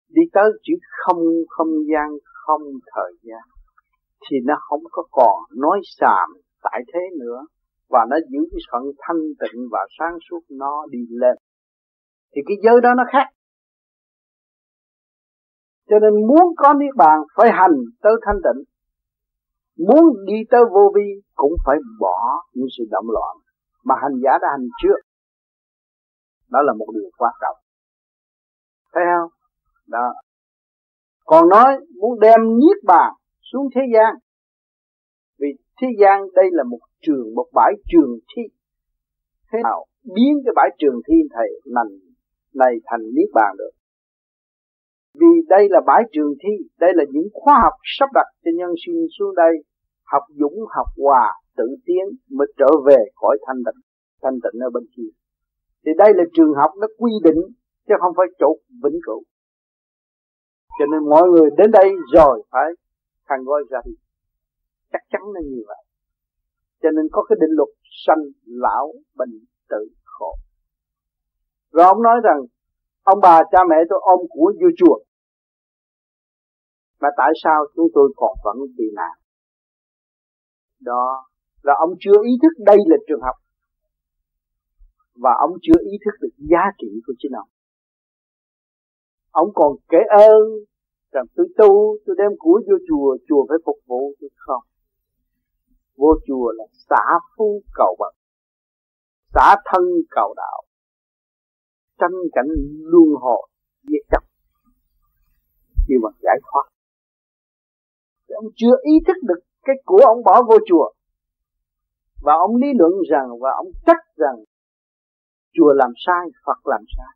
đi 0.09 0.23
tới 0.33 0.45
chữ 0.63 0.75
không 1.05 1.23
không 1.49 1.69
gian, 1.93 2.09
không 2.47 2.63
thời 2.95 3.13
gian, 3.23 3.43
thì 4.31 4.37
nó 4.45 4.55
không 4.61 4.81
có 4.91 5.03
còn 5.11 5.61
nói 5.61 5.81
xàm 5.99 6.29
tại 6.63 6.83
thế 6.95 7.01
nữa, 7.21 7.41
và 7.89 8.07
nó 8.11 8.17
giữ 8.29 8.39
cái 8.51 8.61
phận 8.73 8.83
thanh 8.99 9.23
tịnh 9.41 9.61
và 9.73 9.81
sáng 9.99 10.19
suốt 10.31 10.41
nó 10.51 10.87
đi 10.91 10.99
lên. 11.11 11.37
Thì 12.35 12.43
cái 12.47 12.57
giới 12.65 12.81
đó 12.81 12.91
nó 12.97 13.05
khác. 13.13 13.27
Cho 15.89 15.99
nên 15.99 16.27
muốn 16.27 16.55
có 16.57 16.75
niết 16.75 16.95
bàn 16.97 17.19
phải 17.37 17.51
hành 17.53 17.77
tới 18.03 18.13
thanh 18.27 18.37
tịnh. 18.45 18.65
Muốn 19.89 20.05
đi 20.27 20.35
tới 20.51 20.61
vô 20.75 20.93
vi 20.95 21.09
cũng 21.35 21.53
phải 21.67 21.77
bỏ 22.01 22.43
những 22.55 22.69
sự 22.79 22.85
động 22.91 23.07
loạn 23.11 23.37
mà 23.85 23.95
hành 24.03 24.21
giả 24.25 24.31
đã 24.43 24.49
hành 24.51 24.69
trước 24.83 25.02
đó 26.53 26.63
là 26.63 26.73
một 26.73 26.87
điều 26.95 27.11
quan 27.19 27.35
trọng. 27.41 27.57
Thấy 28.93 29.05
không? 29.13 29.31
Đó. 29.87 30.15
Còn 31.25 31.49
nói 31.49 31.79
muốn 32.01 32.21
đem 32.21 32.41
niết 32.61 32.79
bàn 32.85 33.13
xuống 33.53 33.69
thế 33.75 33.81
gian. 33.95 34.15
Vì 35.39 35.49
thế 35.81 35.89
gian 36.01 36.21
đây 36.35 36.45
là 36.51 36.65
một 36.65 36.81
trường, 37.01 37.35
một 37.35 37.47
bãi 37.53 37.73
trường 37.89 38.19
thi. 38.37 38.43
Thế 39.53 39.59
nào 39.63 39.87
biến 40.15 40.35
cái 40.45 40.53
bãi 40.57 40.69
trường 40.79 41.01
thi 41.09 41.15
thầy 41.35 41.49
này 41.75 41.85
này 42.55 42.75
thành 42.85 43.01
niết 43.15 43.29
bàn 43.35 43.57
được? 43.59 43.71
Vì 45.15 45.33
đây 45.49 45.69
là 45.71 45.81
bãi 45.87 46.03
trường 46.13 46.35
thi, 46.43 46.69
đây 46.79 46.91
là 46.95 47.05
những 47.11 47.29
khoa 47.33 47.55
học 47.63 47.73
sắp 47.99 48.09
đặt 48.15 48.27
cho 48.45 48.51
nhân 48.55 48.71
sinh 48.87 49.07
xuống 49.19 49.35
đây. 49.35 49.55
Học 50.05 50.23
dũng, 50.29 50.59
học 50.77 50.87
hòa, 50.99 51.33
tự 51.57 51.65
tiến 51.87 52.05
mới 52.31 52.47
trở 52.59 52.71
về 52.87 52.99
khỏi 53.15 53.39
thanh 53.47 53.57
tịnh 53.57 53.83
thanh 54.23 54.35
tịnh 54.35 54.61
ở 54.61 54.71
bên 54.75 54.85
kia 54.97 55.11
thì 55.87 55.93
đây 55.99 56.11
là 56.15 56.25
trường 56.35 56.55
học 56.55 56.71
nó 56.81 56.87
quy 56.99 57.13
định 57.25 57.41
chứ 57.89 57.95
không 58.01 58.13
phải 58.17 58.27
chỗ 58.39 58.57
vĩnh 58.83 59.01
cửu. 59.07 59.23
Cho 60.79 60.87
nên 60.93 61.09
mọi 61.11 61.29
người 61.29 61.51
đến 61.57 61.71
đây 61.71 61.91
rồi 62.15 62.43
phải 62.51 62.69
khăn 63.29 63.45
gói 63.45 63.63
ra 63.71 63.79
đi. 63.85 63.93
Chắc 64.93 65.03
chắn 65.11 65.23
là 65.35 65.41
như 65.45 65.63
vậy. 65.67 65.85
Cho 66.83 66.91
nên 66.91 67.05
có 67.13 67.25
cái 67.29 67.37
định 67.41 67.51
luật 67.51 67.69
sanh 68.07 68.23
lão 68.45 68.93
bệnh 69.17 69.31
tử 69.69 69.89
khổ. 70.05 70.35
Rồi 71.73 71.87
ông 71.87 72.03
nói 72.03 72.21
rằng, 72.25 72.41
ông 73.03 73.19
bà 73.23 73.41
cha 73.53 73.59
mẹ 73.71 73.77
tôi 73.89 74.01
ôm 74.03 74.21
của 74.29 74.53
vô 74.61 74.69
chùa. 74.79 74.99
Mà 77.01 77.09
tại 77.17 77.33
sao 77.45 77.65
chúng 77.77 77.87
tôi 77.95 78.13
còn 78.17 78.37
vẫn 78.45 78.57
bị 78.79 78.85
nạn? 78.95 79.19
Đó, 80.81 81.29
là 81.63 81.75
ông 81.79 81.91
chưa 82.01 82.23
ý 82.25 82.33
thức 82.43 82.65
đây 82.65 82.77
là 82.87 82.97
trường 83.09 83.21
học 83.23 83.35
và 85.15 85.31
ông 85.41 85.51
chưa 85.63 85.79
ý 85.81 85.99
thức 86.05 86.15
được 86.21 86.35
giá 86.51 86.65
trị 86.79 86.89
của 87.07 87.13
chính 87.19 87.33
ông. 87.33 87.49
Ông 89.31 89.49
còn 89.55 89.77
kể 89.89 89.99
ơn 90.19 90.43
rằng 91.13 91.25
tôi 91.37 91.47
tu, 91.59 91.97
tôi 92.07 92.17
đem 92.19 92.31
của 92.39 92.63
vô 92.67 92.77
chùa 92.89 93.17
chùa 93.29 93.47
phải 93.49 93.59
phục 93.67 93.77
vụ 93.87 94.15
tôi 94.21 94.31
không? 94.37 94.63
Vô 95.97 96.15
chùa 96.27 96.53
là 96.53 96.65
xã 96.89 97.05
phu 97.37 97.63
cầu 97.75 97.97
bậc 97.99 98.15
xã 99.35 99.57
thân 99.65 99.83
cầu 100.11 100.35
đạo, 100.37 100.63
tranh 101.99 102.19
cảnh 102.33 102.49
luân 102.81 103.09
hồi 103.21 103.49
diệt 103.83 104.03
chấp 104.11 104.23
khi 105.89 105.95
mà 106.03 106.09
giải 106.23 106.39
thoát. 106.43 106.65
Thì 108.29 108.33
ông 108.35 108.45
chưa 108.57 108.75
ý 108.83 108.93
thức 109.07 109.17
được 109.23 109.41
cái 109.63 109.77
của 109.85 110.01
ông 110.07 110.25
bỏ 110.25 110.43
vô 110.49 110.57
chùa. 110.67 110.93
Và 112.23 112.33
ông 112.35 112.57
lý 112.57 112.69
luận 112.79 112.93
rằng, 113.11 113.29
và 113.41 113.51
ông 113.57 113.67
trách 113.87 114.05
rằng 114.17 114.37
chùa 115.55 115.73
làm 115.73 115.93
sai, 116.07 116.25
Phật 116.47 116.61
làm 116.65 116.85
sai. 116.97 117.13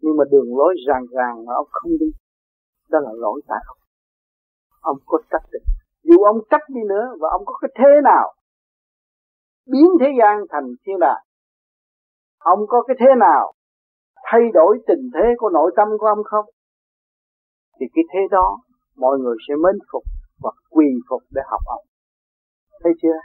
Nhưng 0.00 0.16
mà 0.16 0.24
đường 0.30 0.56
lối 0.58 0.74
ràng 0.86 1.04
ràng 1.10 1.44
mà 1.46 1.52
ông 1.54 1.68
không 1.70 1.92
đi, 2.00 2.10
đó 2.90 2.98
là 2.98 3.10
lỗi 3.14 3.40
tại 3.48 3.58
ông 3.66 3.78
ông 4.80 4.98
có 5.06 5.18
trách 5.30 5.46
được. 5.52 5.64
Dù 6.02 6.22
ông 6.22 6.38
trách 6.50 6.66
đi 6.68 6.80
nữa 6.88 7.06
và 7.20 7.28
ông 7.30 7.42
có 7.46 7.58
cái 7.60 7.70
thế 7.78 8.00
nào 8.04 8.34
biến 9.66 9.88
thế 10.00 10.06
gian 10.18 10.34
thành 10.50 10.66
thiên 10.86 10.98
đàng, 11.00 11.24
ông 12.38 12.60
có 12.68 12.82
cái 12.86 12.96
thế 13.00 13.06
nào 13.20 13.52
thay 14.24 14.40
đổi 14.54 14.78
tình 14.86 15.10
thế 15.14 15.26
của 15.38 15.50
nội 15.50 15.72
tâm 15.76 15.88
của 15.98 16.06
ông 16.06 16.24
không? 16.24 16.46
Thì 17.80 17.86
cái 17.94 18.04
thế 18.12 18.20
đó 18.30 18.58
mọi 18.96 19.18
người 19.18 19.36
sẽ 19.48 19.54
mến 19.54 19.78
phục 19.92 20.02
và 20.42 20.50
quỳ 20.70 20.86
phục 21.10 21.22
để 21.30 21.42
học 21.50 21.60
ông. 21.66 21.84
Thấy 22.82 22.92
chưa? 23.02 23.18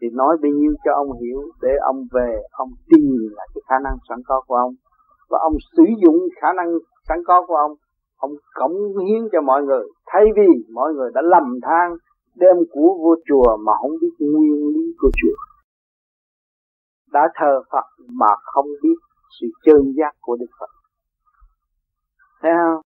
Thì 0.00 0.06
nói 0.12 0.36
bấy 0.42 0.50
nhiêu 0.50 0.72
cho 0.84 0.92
ông 0.94 1.10
hiểu 1.20 1.40
để 1.62 1.72
ông 1.80 2.06
về, 2.12 2.42
ông 2.50 2.68
tìm 2.90 3.28
lại 3.36 3.48
cái 3.54 3.62
khả 3.68 3.78
năng 3.84 3.96
sẵn 4.08 4.18
có 4.26 4.42
của 4.46 4.54
ông. 4.54 4.74
Và 5.30 5.38
ông 5.42 5.54
sử 5.76 5.84
dụng 6.02 6.16
khả 6.40 6.52
năng 6.52 6.68
sẵn 7.08 7.18
có 7.26 7.46
của 7.46 7.54
ông 7.54 7.74
ông 8.20 8.30
cống 8.54 8.76
hiến 9.06 9.28
cho 9.32 9.40
mọi 9.40 9.62
người. 9.62 9.84
Thay 10.06 10.24
vì 10.36 10.72
mọi 10.74 10.92
người 10.94 11.10
đã 11.14 11.20
lầm 11.24 11.60
than, 11.62 11.96
đem 12.34 12.56
của 12.70 12.88
vô 13.02 13.14
chùa 13.28 13.56
mà 13.66 13.72
không 13.82 13.90
biết 14.00 14.14
nguyên 14.18 14.68
lý 14.74 14.84
của 14.98 15.10
chùa. 15.22 15.36
Đã 17.12 17.28
thờ 17.34 17.62
Phật 17.72 18.04
mà 18.08 18.26
không 18.42 18.66
biết 18.82 18.98
sự 19.40 19.46
chân 19.64 19.92
giác 19.96 20.12
của 20.20 20.36
Đức 20.36 20.50
Phật. 20.60 20.70
Thấy 22.42 22.52
không? 22.56 22.82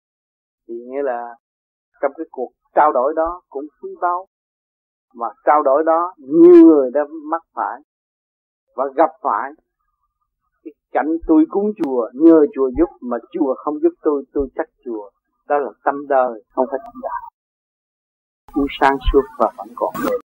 Thì 0.69 0.74
nghĩa 0.74 1.03
là 1.03 1.35
trong 2.03 2.12
cái 2.16 2.27
cuộc 2.31 2.51
trao 2.74 2.93
đổi 2.93 3.12
đó 3.16 3.43
cũng 3.49 3.65
quý 3.82 3.91
báu 4.01 4.27
mà 5.15 5.27
trao 5.45 5.62
đổi 5.62 5.82
đó, 5.86 6.15
nhiều 6.19 6.66
người 6.66 6.91
đã 6.95 7.01
mắc 7.31 7.43
phải 7.55 7.81
và 8.77 8.85
gặp 8.97 9.11
phải 9.23 9.51
cái 10.65 10.73
cảnh 10.93 11.16
tôi 11.27 11.45
cúng 11.49 11.73
chùa, 11.85 12.09
nhờ 12.15 12.47
chùa 12.55 12.70
giúp 12.78 12.89
mà 13.01 13.16
chùa 13.32 13.55
không 13.59 13.74
giúp 13.82 13.93
tôi 14.03 14.24
tôi 14.32 14.49
trách 14.57 14.69
chùa. 14.85 15.11
Đó 15.49 15.59
là 15.59 15.70
tâm 15.85 15.95
đời, 16.09 16.43
không 16.55 16.66
phải 16.70 16.81
tâm 16.85 17.01
đạo. 17.03 17.31
Chúng 18.55 18.66
sáng 18.81 18.97
suốt 19.12 19.23
và 19.39 19.53
vẫn 19.57 19.69
còn. 19.77 19.93
đời 20.05 20.23